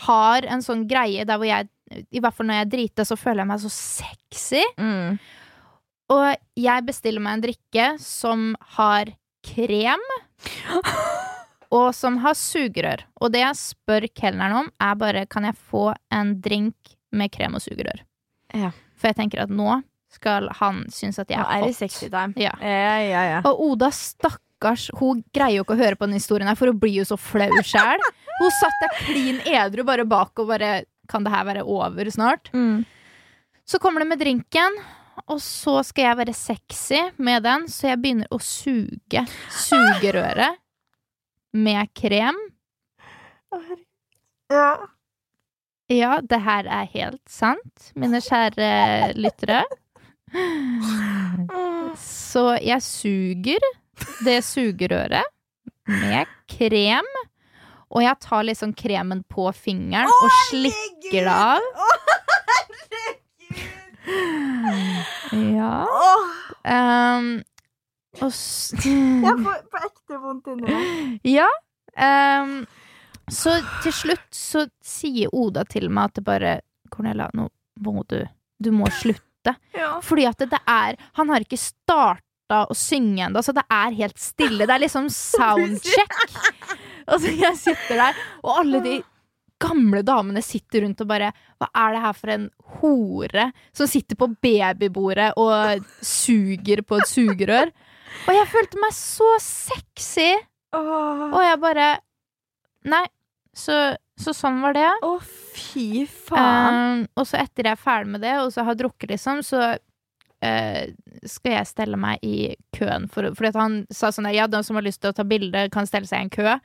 har 0.08 0.48
en 0.52 0.64
sånn 0.64 0.86
greie 0.90 1.26
der 1.28 1.40
hvor 1.40 1.48
jeg 1.50 1.70
I 2.12 2.20
hvert 2.20 2.36
fall 2.36 2.50
når 2.50 2.62
jeg 2.62 2.72
driter, 2.74 3.08
så 3.08 3.16
føler 3.16 3.46
jeg 3.46 3.52
meg 3.54 3.62
så 3.64 3.70
sexy. 3.72 4.64
Mm. 4.76 5.20
Og 6.12 6.26
jeg 6.60 6.88
bestiller 6.88 7.24
meg 7.24 7.38
en 7.38 7.46
drikke 7.46 7.86
som 8.04 8.50
har 8.76 9.14
krem, 9.48 10.04
og 11.78 11.88
som 11.96 12.20
har 12.24 12.36
sugerør. 12.36 13.06
Og 13.22 13.32
det 13.32 13.44
jeg 13.44 13.60
spør 13.62 14.08
kelneren 14.12 14.58
om, 14.66 14.70
er 14.84 15.00
bare 15.00 15.26
kan 15.32 15.48
jeg 15.48 15.60
få 15.72 15.90
en 16.12 16.36
drink 16.44 16.97
med 17.12 17.32
krem 17.34 17.56
og 17.58 17.64
sugerør. 17.64 18.02
Ja. 18.56 18.72
For 18.98 19.12
jeg 19.12 19.20
tenker 19.22 19.44
at 19.44 19.54
nå 19.54 19.82
skal 20.12 20.48
han 20.60 20.86
synes 20.94 21.20
at 21.20 21.32
jeg 21.32 21.40
er 21.40 21.64
hot. 21.66 21.76
sexy 21.76 22.08
time. 22.10 22.34
Ja. 22.40 22.54
Ja, 22.64 22.98
ja, 23.04 23.24
ja. 23.28 23.40
Og 23.48 23.60
Oda, 23.72 23.90
stakkars, 23.92 24.88
hun 25.00 25.24
greier 25.36 25.60
jo 25.60 25.66
ikke 25.66 25.76
å 25.76 25.82
høre 25.82 26.00
på 26.00 26.08
den 26.08 26.18
historien 26.18 26.48
her, 26.48 26.56
for 26.60 26.72
hun 26.72 26.80
blir 26.80 26.96
jo 27.02 27.08
så 27.08 27.18
flau 27.20 27.50
sjæl. 27.64 28.04
Hun 28.40 28.54
satt 28.60 28.84
der 28.84 28.96
klin 29.04 29.42
edru 29.50 29.84
bare 29.88 30.06
bak 30.08 30.38
og 30.40 30.52
bare 30.54 30.86
Kan 31.08 31.24
det 31.24 31.32
her 31.32 31.46
være 31.48 31.64
over 31.64 32.10
snart? 32.12 32.50
Mm. 32.52 32.82
Så 33.64 33.80
kommer 33.80 34.04
det 34.04 34.10
med 34.10 34.20
drinken, 34.20 34.76
og 35.32 35.40
så 35.40 35.78
skal 35.88 36.04
jeg 36.04 36.18
være 36.20 36.34
sexy 36.36 37.00
med 37.24 37.44
den, 37.48 37.64
så 37.72 37.94
jeg 37.94 38.02
begynner 38.04 38.28
å 38.32 38.40
suge 38.44 39.24
sugerøret 39.56 40.60
med 41.56 41.88
krem. 41.96 42.36
Ja. 44.52 44.68
Ja, 45.90 46.18
det 46.22 46.40
her 46.44 46.68
er 46.68 46.88
helt 46.92 47.22
sant, 47.32 47.92
mine 47.96 48.20
kjære 48.24 49.14
lyttere. 49.16 49.62
Så 51.98 52.44
jeg 52.60 52.84
suger 52.84 53.64
det 54.26 54.42
sugerøret 54.44 55.24
med 55.88 56.28
krem, 56.52 57.08
Og 57.90 58.04
jeg 58.04 58.20
tar 58.20 58.44
liksom 58.44 58.74
kremen 58.76 59.22
på 59.32 59.46
fingeren 59.56 60.12
og 60.12 60.34
slikker 60.50 61.24
det 61.24 61.32
av. 61.32 61.62
Ja. 65.32 65.86
Ehm, 66.68 67.30
og 68.20 68.32
jeg 68.34 69.38
får 69.46 69.62
på 69.72 69.82
ekte 69.88 70.20
vondt 70.20 70.52
inni 70.52 70.68
meg. 70.68 71.20
Ja. 71.28 71.48
ehm, 71.96 72.66
så 73.32 73.58
til 73.84 73.94
slutt 73.94 74.28
så 74.36 74.66
sier 74.84 75.34
Oda 75.36 75.66
til 75.68 75.90
meg 75.92 76.12
at 76.12 76.20
det 76.20 76.24
bare 76.28 76.54
Cornelia, 76.94 77.28
nå 77.36 77.50
må 77.84 78.04
du 78.08 78.22
Du 78.60 78.72
må 78.72 78.90
slutte. 78.92 79.24
Ja. 79.78 80.02
Fordi 80.04 80.26
at 80.28 80.42
det, 80.42 80.50
det 80.52 80.60
er 80.68 80.98
Han 81.16 81.30
har 81.32 81.44
ikke 81.46 81.60
starta 81.60 82.66
å 82.68 82.76
synge 82.76 83.28
ennå, 83.28 83.40
så 83.44 83.54
det 83.56 83.64
er 83.72 83.94
helt 83.96 84.18
stille. 84.20 84.66
Det 84.66 84.74
er 84.74 84.82
liksom 84.84 85.06
soundcheck. 85.14 86.16
Og 87.14 87.22
så 87.24 87.32
jeg 87.32 87.56
sitter 87.60 88.02
der, 88.02 88.18
og 88.44 88.58
alle 88.64 88.82
de 88.84 88.96
gamle 89.62 90.02
damene 90.06 90.42
sitter 90.44 90.84
rundt 90.84 91.00
og 91.02 91.08
bare 91.10 91.30
Hva 91.58 91.70
er 91.80 91.96
det 91.96 92.02
her 92.04 92.18
for 92.18 92.34
en 92.34 92.50
hore 92.82 93.46
som 93.76 93.88
sitter 93.90 94.20
på 94.20 94.28
babybordet 94.44 95.32
og 95.40 95.86
suger 96.04 96.84
på 96.84 97.00
et 97.00 97.10
sugerør? 97.10 97.72
Og 98.28 98.36
jeg 98.36 98.50
følte 98.52 98.82
meg 98.84 98.94
så 98.98 99.30
sexy. 99.44 100.34
Og 100.76 101.40
jeg 101.46 101.62
bare 101.64 101.88
Nei. 102.88 103.06
Så, 103.58 103.76
så 104.22 104.34
sånn 104.38 104.62
var 104.62 104.78
det. 104.78 104.88
Å, 105.04 105.18
fy 105.58 106.06
faen. 106.06 106.78
Um, 106.78 107.04
og 107.18 107.28
så 107.30 107.40
etter 107.42 107.72
jeg 107.72 107.78
er 107.78 107.82
ferdig 107.82 108.14
med 108.14 108.26
det, 108.26 108.36
og 108.44 108.52
så 108.54 108.66
har 108.68 108.78
drukket, 108.78 109.10
liksom, 109.16 109.42
så 109.46 109.62
uh, 109.74 110.82
skal 111.26 111.56
jeg 111.56 111.70
stelle 111.72 112.00
meg 112.00 112.22
i 112.26 112.54
køen. 112.78 113.08
For, 113.12 113.32
fordi 113.38 113.54
at 113.56 113.62
han 113.62 113.80
sa 113.94 114.14
sånn 114.14 114.30
Ja, 114.36 114.48
de 114.52 114.62
som 114.66 114.78
har 114.78 114.86
lyst 114.86 115.02
til 115.02 115.14
å 115.14 115.18
ta 115.18 115.26
bilde, 115.28 115.68
kan 115.74 115.90
stelle 115.90 116.10
seg 116.10 116.22
i 116.22 116.28
en 116.28 116.34
kø. 116.34 116.58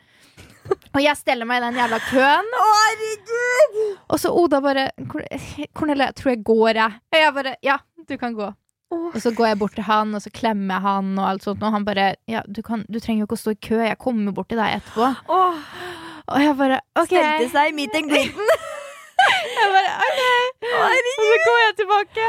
Og 0.93 1.01
jeg 1.03 1.19
steller 1.19 1.49
meg 1.49 1.63
i 1.63 1.65
den 1.65 1.79
jævla 1.81 2.01
køen. 2.11 2.51
Å, 2.61 2.67
herregud! 2.79 3.79
Og 4.13 4.21
så 4.21 4.33
Oda 4.37 4.61
bare 4.63 4.91
Cornelia, 5.09 6.11
jeg 6.11 6.19
tror 6.21 6.35
jeg 6.35 6.45
går, 6.47 6.83
jeg. 6.85 7.01
Og 7.13 7.23
jeg 7.25 7.39
bare 7.39 7.57
Ja, 7.65 7.79
du 8.09 8.19
kan 8.21 8.37
gå. 8.37 8.53
Og 8.93 9.17
så 9.25 9.33
går 9.33 9.53
jeg 9.53 9.59
bort 9.61 9.75
til 9.77 9.87
han, 9.87 10.13
og 10.15 10.21
så 10.21 10.31
klemmer 10.35 10.77
jeg 10.77 10.85
han, 10.85 11.13
og 11.17 11.25
alt 11.25 11.47
sånt. 11.47 11.63
Og 11.65 11.75
han 11.75 11.87
bare 11.89 12.15
Ja, 12.31 12.43
du, 12.47 12.61
kan, 12.65 12.85
du 12.93 13.01
trenger 13.01 13.25
jo 13.25 13.31
ikke 13.31 13.39
å 13.39 13.43
stå 13.43 13.55
i 13.55 13.61
kø, 13.69 13.79
jeg 13.81 14.01
kommer 14.01 14.37
bort 14.37 14.51
til 14.53 14.61
deg 14.61 14.79
etterpå. 14.79 15.09
Åh, 15.33 15.63
Og 16.31 16.43
jeg 16.45 16.55
bare 16.59 16.79
OK. 16.99 17.09
Stelte 17.11 17.49
seg 17.53 17.73
i 17.73 17.75
meet 17.77 17.97
and 17.99 18.11
greeten. 18.13 18.53
Jeg 19.23 19.71
bare, 19.71 19.91
ok 20.03 20.21
Og 20.67 21.11
så 21.15 21.27
går 21.47 21.59
jeg 21.63 21.75
tilbake. 21.81 22.29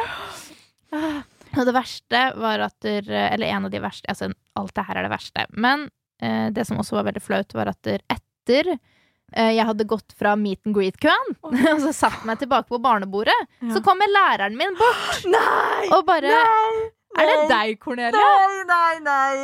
Og 1.58 1.68
det 1.70 1.74
verste 1.74 2.24
var 2.42 2.62
at 2.68 2.76
der, 2.86 3.08
Eller 3.34 3.48
en 3.54 3.66
av 3.68 3.72
de 3.74 3.82
verste 3.82 4.10
Altså, 4.12 4.30
alt 4.60 4.74
det 4.78 4.86
her 4.88 5.00
er 5.00 5.08
det 5.08 5.14
verste. 5.14 5.46
Men 5.54 5.88
eh, 6.22 6.50
det 6.54 6.66
som 6.70 6.78
også 6.82 6.98
var 7.00 7.08
veldig 7.10 7.24
flaut, 7.24 7.54
var 7.58 7.72
at 7.72 7.80
der, 7.86 8.04
etter 8.14 8.74
eh, 8.76 9.52
jeg 9.58 9.66
hadde 9.70 9.88
gått 9.90 10.14
fra 10.20 10.36
meet 10.40 10.62
and 10.68 10.76
greet-køen 10.78 11.34
og 11.74 11.82
så 11.88 11.94
satt 11.98 12.26
meg 12.30 12.42
tilbake 12.44 12.70
på 12.70 12.82
barnebordet, 12.84 13.38
Ja. 13.62 13.72
så 13.74 13.82
kommer 13.86 14.10
læreren 14.12 14.58
min 14.60 14.76
bort 14.78 15.26
Nei! 15.34 15.88
og 15.94 16.06
bare 16.10 16.30
Nei! 16.34 16.90
Er 17.14 17.30
det 17.30 17.42
deg, 17.52 17.76
Cornelia? 17.82 18.18
Nei, 18.18 18.64
nei, 18.66 18.94
nei. 19.06 19.36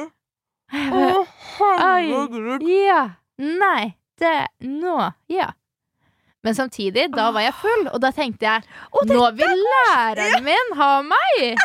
Å, 0.90 1.02
oh, 1.22 1.34
herregud. 1.60 2.64
Ja. 2.66 3.04
Nei. 3.38 3.92
Det 4.20 4.36
Nå. 4.68 4.98
Ja. 5.32 5.50
Men 6.44 6.56
samtidig, 6.56 7.10
da 7.12 7.30
var 7.36 7.44
jeg 7.44 7.54
full, 7.60 7.88
og 7.92 8.00
da 8.00 8.14
tenkte 8.16 8.46
jeg 8.48 8.64
oh, 8.96 9.04
Nå 9.10 9.26
vil 9.36 9.64
læreren 9.66 10.44
min 10.46 10.76
ha 10.80 10.92
meg! 11.04 11.60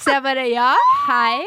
Så 0.00 0.14
jeg 0.16 0.22
bare 0.24 0.46
ja, 0.48 0.70
hei. 1.06 1.44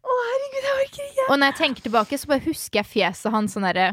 Å, 0.00 0.14
herregud, 0.26 0.64
jeg 0.66 0.74
orker 0.74 1.04
ikke. 1.06 1.26
Og 1.30 1.38
når 1.38 1.52
jeg 1.52 1.58
tenker 1.60 1.86
tilbake, 1.86 2.18
så 2.18 2.30
bare 2.32 2.42
husker 2.48 2.80
jeg 2.82 2.88
fjeset 2.90 3.30
hans 3.34 3.54
sånn 3.56 3.66
herre 3.68 3.92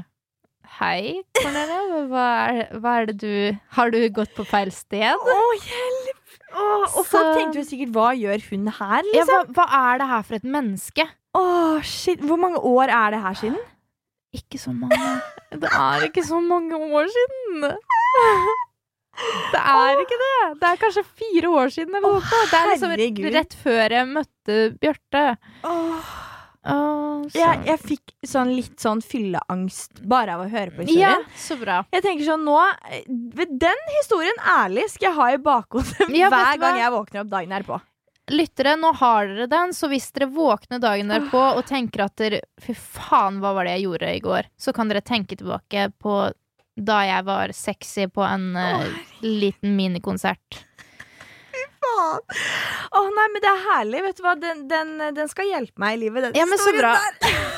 Hei, 0.77 1.21
Cornelia, 1.37 2.01
hva 2.09 2.25
er, 2.51 2.57
hva 2.81 2.91
er 2.99 3.07
det 3.09 3.15
du 3.21 3.31
Har 3.77 3.89
du 3.93 3.97
gått 4.13 4.33
på 4.37 4.43
feil 4.45 4.69
sted? 4.75 5.15
Å, 5.17 5.37
hjelp! 5.61 6.35
Å, 6.57 6.65
og 6.83 6.99
folk 7.05 7.09
Så- 7.11 7.37
tenkte 7.37 7.61
jo 7.61 7.65
sikkert 7.69 7.93
'hva 7.95 8.09
gjør 8.17 8.43
hun 8.49 8.67
her', 8.67 9.07
Ja, 9.13 9.23
liksom. 9.23 9.53
hva, 9.53 9.65
hva 9.65 9.93
er 9.93 9.97
det 10.01 10.07
her 10.11 10.21
for 10.27 10.35
et 10.35 10.43
menneske? 10.57 11.07
Å, 11.37 11.43
shit. 11.83 12.19
Hvor 12.21 12.37
mange 12.41 12.57
år 12.61 12.89
er 12.89 13.11
det 13.15 13.21
her 13.21 13.33
siden? 13.33 13.57
Ikke 14.37 14.61
så 14.61 14.73
mange. 14.75 14.97
Det 15.61 15.69
er 15.71 16.07
ikke 16.09 16.23
så 16.27 16.39
mange 16.43 16.77
år 16.77 17.07
siden. 17.13 17.67
Det 19.53 19.57
er 19.57 19.97
ikke 20.03 20.17
det. 20.21 20.33
Det 20.61 20.67
er 20.69 20.79
kanskje 20.81 21.01
fire 21.07 21.49
år 21.49 21.71
siden. 21.73 21.95
Eller 21.97 22.19
noe. 22.19 22.19
Det 22.51 22.59
er 22.59 22.67
liksom 22.69 23.31
rett 23.33 23.55
før 23.63 23.95
jeg 23.95 24.09
møtte 24.11 24.57
Bjarte. 24.77 25.23
Oh. 25.65 26.11
Oh, 26.67 27.23
Jeg, 27.31 27.61
jeg 27.63 27.79
fikk 27.79 28.13
sånn 28.27 28.49
litt 28.51 28.75
sånn 28.83 28.99
fylleangst 29.05 30.01
bare 30.09 30.35
av 30.35 30.43
å 30.43 30.47
høre 30.51 30.73
på 30.75 30.83
ja, 30.83 31.13
historien. 31.15 31.27
så 31.39 31.55
bra. 31.61 31.77
Jeg 31.95 32.03
tenker 32.03 32.27
sånn 32.27 32.43
nå 32.43 32.57
Den 33.63 33.83
historien 33.93 34.41
ærlig 34.51 34.89
skal 34.91 35.07
jeg 35.07 35.15
ha 35.15 35.27
i 35.31 35.37
bakhodet 35.45 36.09
Ja, 36.11 36.27
hver 36.33 36.59
gang 36.59 36.81
jeg 36.81 36.91
våkner 36.97 37.23
opp 37.23 37.31
dagen 37.31 37.55
herpå. 37.55 37.79
Lyttere, 38.27 38.73
nå 38.75 38.89
har 38.99 39.27
dere 39.29 39.45
den, 39.47 39.71
så 39.73 39.87
hvis 39.87 40.09
dere 40.11 40.27
våkner 40.35 40.81
dagen 40.83 41.07
derpå 41.13 41.39
og 41.55 41.61
tenker 41.69 42.03
at 42.03 42.15
dere 42.19 42.41
Fy 42.59 42.73
faen, 42.75 43.37
hva 43.39 43.53
var 43.55 43.63
det 43.67 43.77
jeg 43.77 43.85
gjorde 43.85 44.09
i 44.17 44.23
går? 44.25 44.49
Så 44.59 44.73
kan 44.75 44.91
dere 44.91 44.99
tenke 45.05 45.37
tilbake 45.39 45.85
på 46.03 46.17
da 46.77 46.97
jeg 47.07 47.23
var 47.25 47.53
sexy 47.55 48.05
på 48.13 48.21
en 48.27 48.51
uh, 48.53 48.83
liten 49.23 49.77
minikonsert. 49.79 50.59
Faen. 51.81 52.19
Å 52.91 53.01
nei, 53.15 53.27
men 53.33 53.41
det 53.41 53.49
er 53.49 53.63
herlig. 53.63 54.03
Vet 54.09 54.19
du 54.19 54.25
hva? 54.27 54.35
Den, 54.37 54.65
den, 54.69 54.91
den 55.15 55.31
skal 55.31 55.47
hjelpe 55.49 55.79
meg 55.81 55.95
i 55.95 56.01
livet, 56.03 56.27
den 56.27 56.37
Ja, 56.37 56.45
men 56.49 56.59
så 56.59 56.67
historien 56.67 56.83
bra. 56.83 56.93
der. 57.23 57.55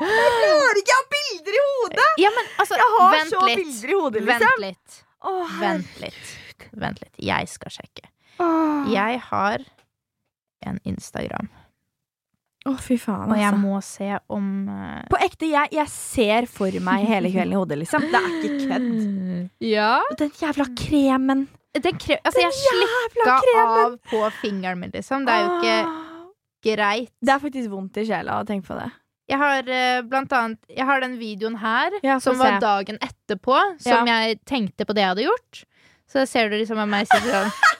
Jeg 0.00 0.30
klarer 0.40 0.78
ikke 0.80 0.94
Jeg 0.94 0.96
har 0.96 1.08
bilder 1.12 1.56
i 1.58 1.62
hodet! 1.66 2.08
Ja, 2.22 2.30
men 2.32 2.46
altså, 2.62 2.78
Jeg 2.80 2.92
har 2.96 3.18
så 3.28 3.42
litt. 3.44 3.58
bilder 3.60 3.90
i 3.92 3.98
hodet, 4.00 4.22
Vent 4.24 4.40
liksom. 4.40 4.64
litt. 4.64 5.00
Oh, 5.28 5.58
Vent 5.60 5.98
litt. 6.00 6.30
Vent 6.72 7.02
litt. 7.04 7.12
Jeg 7.20 7.50
skal 7.52 7.74
sjekke. 7.74 8.08
Åh. 8.40 8.90
Jeg 8.92 9.20
har 9.30 9.64
en 10.66 10.78
Instagram, 10.84 11.48
Å, 12.68 12.74
fy 12.76 12.98
faen, 13.00 13.30
og 13.32 13.38
jeg 13.40 13.48
altså. 13.48 13.60
må 13.62 13.78
se 13.84 14.08
om 14.36 14.48
eh, 14.68 15.06
På 15.08 15.16
ekte, 15.24 15.48
jeg, 15.48 15.70
jeg 15.72 15.88
ser 15.88 16.48
for 16.52 16.74
meg 16.84 17.06
hele 17.08 17.30
kvelden 17.32 17.54
i 17.54 17.56
hodet, 17.56 17.78
liksom. 17.80 18.04
Det 18.12 18.20
er 18.20 18.34
ikke 18.36 18.68
kødd. 18.68 18.90
Ja. 19.70 19.94
Og 20.10 20.18
Den 20.20 20.30
jævla 20.36 20.66
kremen. 20.76 21.46
Den 21.80 21.96
kre 22.02 22.18
altså, 22.26 22.42
jeg 22.42 22.52
slikka 22.58 23.38
av 23.62 23.96
på 24.10 24.20
fingeren 24.42 24.80
min, 24.82 24.92
liksom. 24.92 25.24
Det 25.24 25.32
er 25.36 25.44
jo 25.46 25.50
ikke 25.56 25.78
Åh. 25.88 26.28
greit. 26.68 27.12
Det 27.24 27.32
er 27.36 27.42
faktisk 27.46 27.72
vondt 27.72 27.96
i 28.02 28.04
sjela 28.10 28.40
å 28.42 28.46
tenke 28.48 28.68
på 28.68 28.76
det. 28.76 28.90
Jeg 29.30 29.38
har 29.38 29.68
eh, 29.70 30.00
blant 30.10 30.32
annet 30.34 30.72
Jeg 30.74 30.84
har 30.88 31.00
den 31.04 31.12
videoen 31.20 31.56
her, 31.62 31.94
Ja, 32.02 32.16
få 32.18 32.28
som 32.32 32.40
var 32.42 32.56
se. 32.58 32.62
dagen 32.66 32.98
etterpå, 33.00 33.56
som 33.80 34.08
jeg 34.10 34.40
tenkte 34.44 34.84
på 34.84 34.92
det 34.96 35.04
jeg 35.06 35.14
hadde 35.14 35.28
gjort. 35.30 35.64
Så 36.10 36.26
ser 36.28 36.50
du 36.50 36.58
liksom 36.58 36.80
av 36.82 36.90
meg 36.90 37.06
sitter 37.08 37.30
sånn 37.38 37.52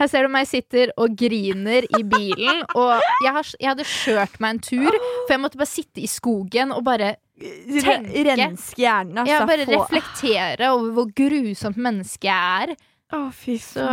Her 0.00 0.08
ser 0.10 0.26
du 0.26 0.32
meg 0.32 0.48
sitter 0.50 0.90
og 1.00 1.14
griner 1.18 1.86
i 1.98 2.02
bilen, 2.02 2.62
og 2.74 3.00
jeg, 3.22 3.32
har, 3.36 3.50
jeg 3.60 3.68
hadde 3.70 3.86
kjørt 3.86 4.38
meg 4.42 4.56
en 4.56 4.62
tur, 4.66 4.96
for 5.26 5.34
jeg 5.36 5.42
måtte 5.42 5.60
bare 5.60 5.70
sitte 5.70 6.02
i 6.04 6.08
skogen 6.10 6.72
og 6.76 6.84
bare, 6.86 7.16
Tenke. 7.40 8.20
Renske 8.36 8.82
hjernen, 8.82 9.16
altså. 9.22 9.32
jeg 9.32 9.46
bare 9.48 9.64
Få- 9.64 9.76
reflektere 9.78 10.66
over 10.74 10.90
hvor 10.98 11.06
grusomt 11.16 11.78
menneske 11.80 12.28
jeg 12.28 12.66
er. 12.66 12.74
Å, 13.16 13.20
fy 13.32 13.54
Så. 13.62 13.86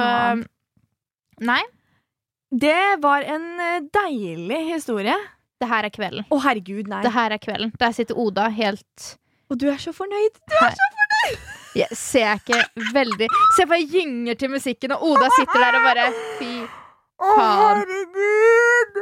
Nei, 1.47 1.61
Det 2.51 2.75
var 3.03 3.23
en 3.27 3.47
eh, 3.59 3.79
deilig 3.93 4.59
historie. 4.73 5.15
det 5.61 5.67
her 5.71 5.87
er 5.87 5.93
kvelden. 5.95 6.25
Å, 6.31 6.37
herregud, 6.43 6.87
nei. 6.91 6.99
Det 7.05 7.11
her 7.15 7.31
er 7.35 7.39
kvelden. 7.41 7.71
Der 7.79 7.91
sitter 7.95 8.19
Oda 8.19 8.49
helt 8.53 9.07
Og 9.49 9.57
du 9.59 9.69
er 9.71 9.77
så 9.79 9.93
fornøyd. 9.95 10.37
Jeg 11.77 11.97
ser 11.97 12.39
ikke 12.41 12.61
veldig 12.95 13.27
Se, 13.55 13.65
jeg 13.69 13.87
gynger 13.91 14.39
til 14.39 14.49
musikken, 14.53 14.95
og 14.97 15.03
Oda 15.11 15.29
sitter 15.37 15.63
der 15.65 15.77
og 15.79 15.85
bare 15.87 16.09
Fy 16.39 16.51
Å, 17.17 17.31
herregud! 17.37 18.99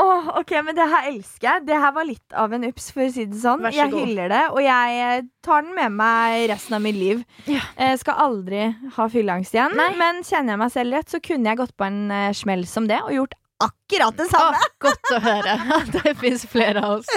Åh, 0.00 0.28
ok, 0.38 0.52
men 0.62 0.76
det 0.78 0.84
her 0.86 1.08
elsker 1.10 1.46
jeg. 1.48 1.62
Det 1.66 1.78
her 1.82 1.90
var 1.96 2.06
litt 2.06 2.34
av 2.38 2.52
en 2.54 2.62
ups, 2.68 2.92
for 2.94 3.02
å 3.02 3.10
si 3.10 3.24
det 3.26 3.40
sånn. 3.42 3.64
Så 3.66 3.72
Jeg 3.74 3.90
god. 3.90 4.04
hyller 4.06 4.30
det, 4.30 4.42
og 4.54 4.60
jeg 4.62 5.00
eh, 5.02 5.24
tar 5.42 5.64
den 5.66 5.74
med 5.74 5.96
meg 5.98 6.44
resten 6.52 6.76
av 6.78 6.84
mitt 6.84 6.94
liv. 6.94 7.24
Ja. 7.50 7.64
Eh, 7.74 7.96
skal 7.98 8.20
aldri 8.22 8.68
ha 8.94 9.08
fylleangst 9.10 9.56
igjen, 9.56 9.74
Nei. 9.74 9.88
men 9.98 10.22
kjenner 10.22 10.54
jeg 10.54 10.62
meg 10.62 10.72
selv 10.76 10.94
rett, 10.94 11.10
så 11.10 11.18
kunne 11.24 11.50
jeg 11.50 11.58
gått 11.58 11.74
på 11.74 11.88
en 11.88 11.98
eh, 12.14 12.30
smell 12.38 12.62
som 12.70 12.86
det 12.86 13.00
og 13.02 13.10
gjort 13.16 13.34
akkurat 13.64 14.16
det 14.18 14.26
samme. 14.30 14.56
Ah, 14.56 14.72
godt 14.84 15.10
å 15.16 15.20
høre 15.24 15.54
at 15.76 15.90
det 15.96 16.14
fins 16.20 16.44
flere 16.50 16.82
av 16.84 16.98
oss. 17.00 17.10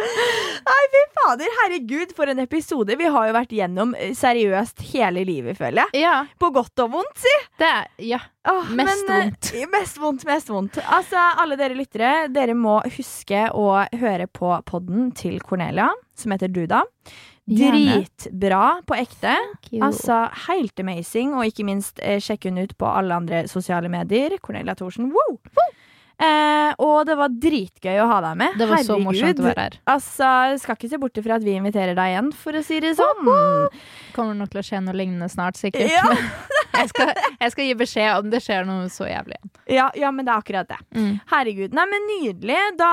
Nei, 0.68 0.82
fy 0.94 1.02
fader, 1.18 1.50
herregud, 1.60 2.14
for 2.16 2.30
en 2.32 2.42
episode. 2.44 2.96
Vi 3.00 3.10
har 3.16 3.28
jo 3.30 3.34
vært 3.36 3.52
gjennom 3.56 3.94
eh, 3.98 4.14
seriøst 4.18 4.82
hele 4.92 5.24
livet, 5.28 5.58
føler 5.60 5.84
jeg. 5.86 6.04
Ja, 6.06 6.14
På 6.40 6.50
godt 6.54 6.84
og 6.84 6.92
vondt, 6.96 7.20
si. 7.24 7.34
det 7.62 7.70
er 7.70 7.90
Ja. 8.14 8.20
Åh, 8.50 8.72
Mest 8.76 9.06
men, 9.08 9.12
eh, 9.14 9.28
vondt. 9.30 9.52
Mest 9.72 10.00
vondt, 10.02 10.24
mest 10.28 10.50
vondt. 10.52 10.80
Altså, 10.84 11.20
alle 11.40 11.56
dere 11.60 11.76
lyttere, 11.78 12.14
dere 12.32 12.56
må 12.58 12.80
huske 12.96 13.46
å 13.56 13.68
høre 14.00 14.26
på 14.28 14.50
podden 14.68 15.12
til 15.16 15.38
Cornelia, 15.40 15.88
som 16.18 16.34
heter 16.34 16.52
Duda. 16.52 16.82
Dritbra 17.44 18.80
på 18.88 18.96
ekte. 18.96 19.34
Altså, 19.82 20.22
Helt 20.46 20.80
amazing. 20.80 21.34
Og 21.36 21.44
ikke 21.50 21.64
minst, 21.68 21.98
eh, 22.02 22.16
sjekk 22.20 22.46
hun 22.48 22.58
ut 22.62 22.72
på 22.80 22.88
alle 22.88 23.12
andre 23.14 23.42
sosiale 23.48 23.88
medier. 23.92 24.38
Cornelia 24.40 24.74
Thorsen. 24.74 25.10
Woo! 25.12 25.38
Eh, 26.14 26.70
og 26.78 27.06
det 27.08 27.16
var 27.18 27.32
dritgøy 27.42 27.98
å 28.02 28.06
ha 28.10 28.20
deg 28.28 28.38
med. 28.38 28.58
Det 28.58 28.68
var 28.70 28.82
så 28.86 28.98
morsomt 29.02 29.40
å 29.42 29.46
være 29.48 29.66
her. 29.66 29.76
Altså, 29.90 30.28
skal 30.62 30.78
ikke 30.78 30.90
se 30.92 31.00
bort 31.02 31.18
ifra 31.20 31.38
at 31.40 31.46
vi 31.46 31.56
inviterer 31.58 31.96
deg 31.98 32.12
igjen, 32.12 32.30
for 32.38 32.58
å 32.58 32.62
si 32.64 32.78
det 32.84 32.94
sånn. 32.98 33.30
Kommer 34.14 34.38
nok 34.38 34.52
til 34.52 34.62
å 34.62 34.66
skje 34.66 34.82
noe 34.84 34.96
lignende 34.96 35.28
snart, 35.32 35.58
sikkert. 35.58 35.90
Ja. 35.90 36.04
jeg, 36.78 36.90
skal, 36.92 37.10
jeg 37.40 37.54
skal 37.54 37.68
gi 37.68 37.74
beskjed 37.82 38.20
om 38.20 38.30
det 38.32 38.42
skjer 38.44 38.68
noe 38.68 38.86
så 38.92 39.08
jævlig. 39.10 39.40
Ja, 39.70 39.88
ja, 39.98 40.12
men 40.14 40.26
det 40.26 40.34
er 40.34 40.44
akkurat 40.44 40.70
det. 40.70 40.78
Mm. 40.94 41.10
Herregud. 41.32 41.74
Nei, 41.76 41.88
men 41.90 42.08
nydelig. 42.12 42.60
Da 42.78 42.92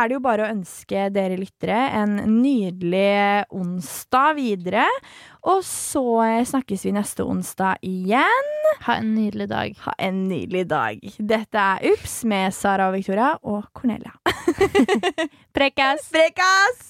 er 0.00 0.08
det 0.08 0.18
jo 0.18 0.24
bare 0.24 0.46
å 0.46 0.52
ønske 0.54 1.08
dere 1.14 1.38
lyttere 1.40 1.80
en 2.00 2.16
nydelig 2.40 3.44
onsdag 3.54 4.38
videre. 4.40 4.88
Og 5.44 5.60
så 5.64 6.04
snakkes 6.48 6.86
vi 6.86 6.92
neste 6.96 7.24
onsdag 7.28 7.82
igjen. 7.84 8.52
Ha 8.86 8.96
en 9.00 9.10
nydelig 9.12 9.48
dag. 9.50 9.74
Ha 9.84 9.92
en 10.06 10.22
nydelig 10.28 10.64
dag. 10.70 11.04
Dette 11.18 11.60
er 11.60 11.84
Ups 11.92 12.22
med 12.24 12.54
Sara 12.56 12.88
og 12.88 12.96
Victoria 12.96 13.34
og 13.42 13.68
Cornelia. 13.76 14.16
Prekkas! 15.52 16.08
Prekas! 16.16 16.88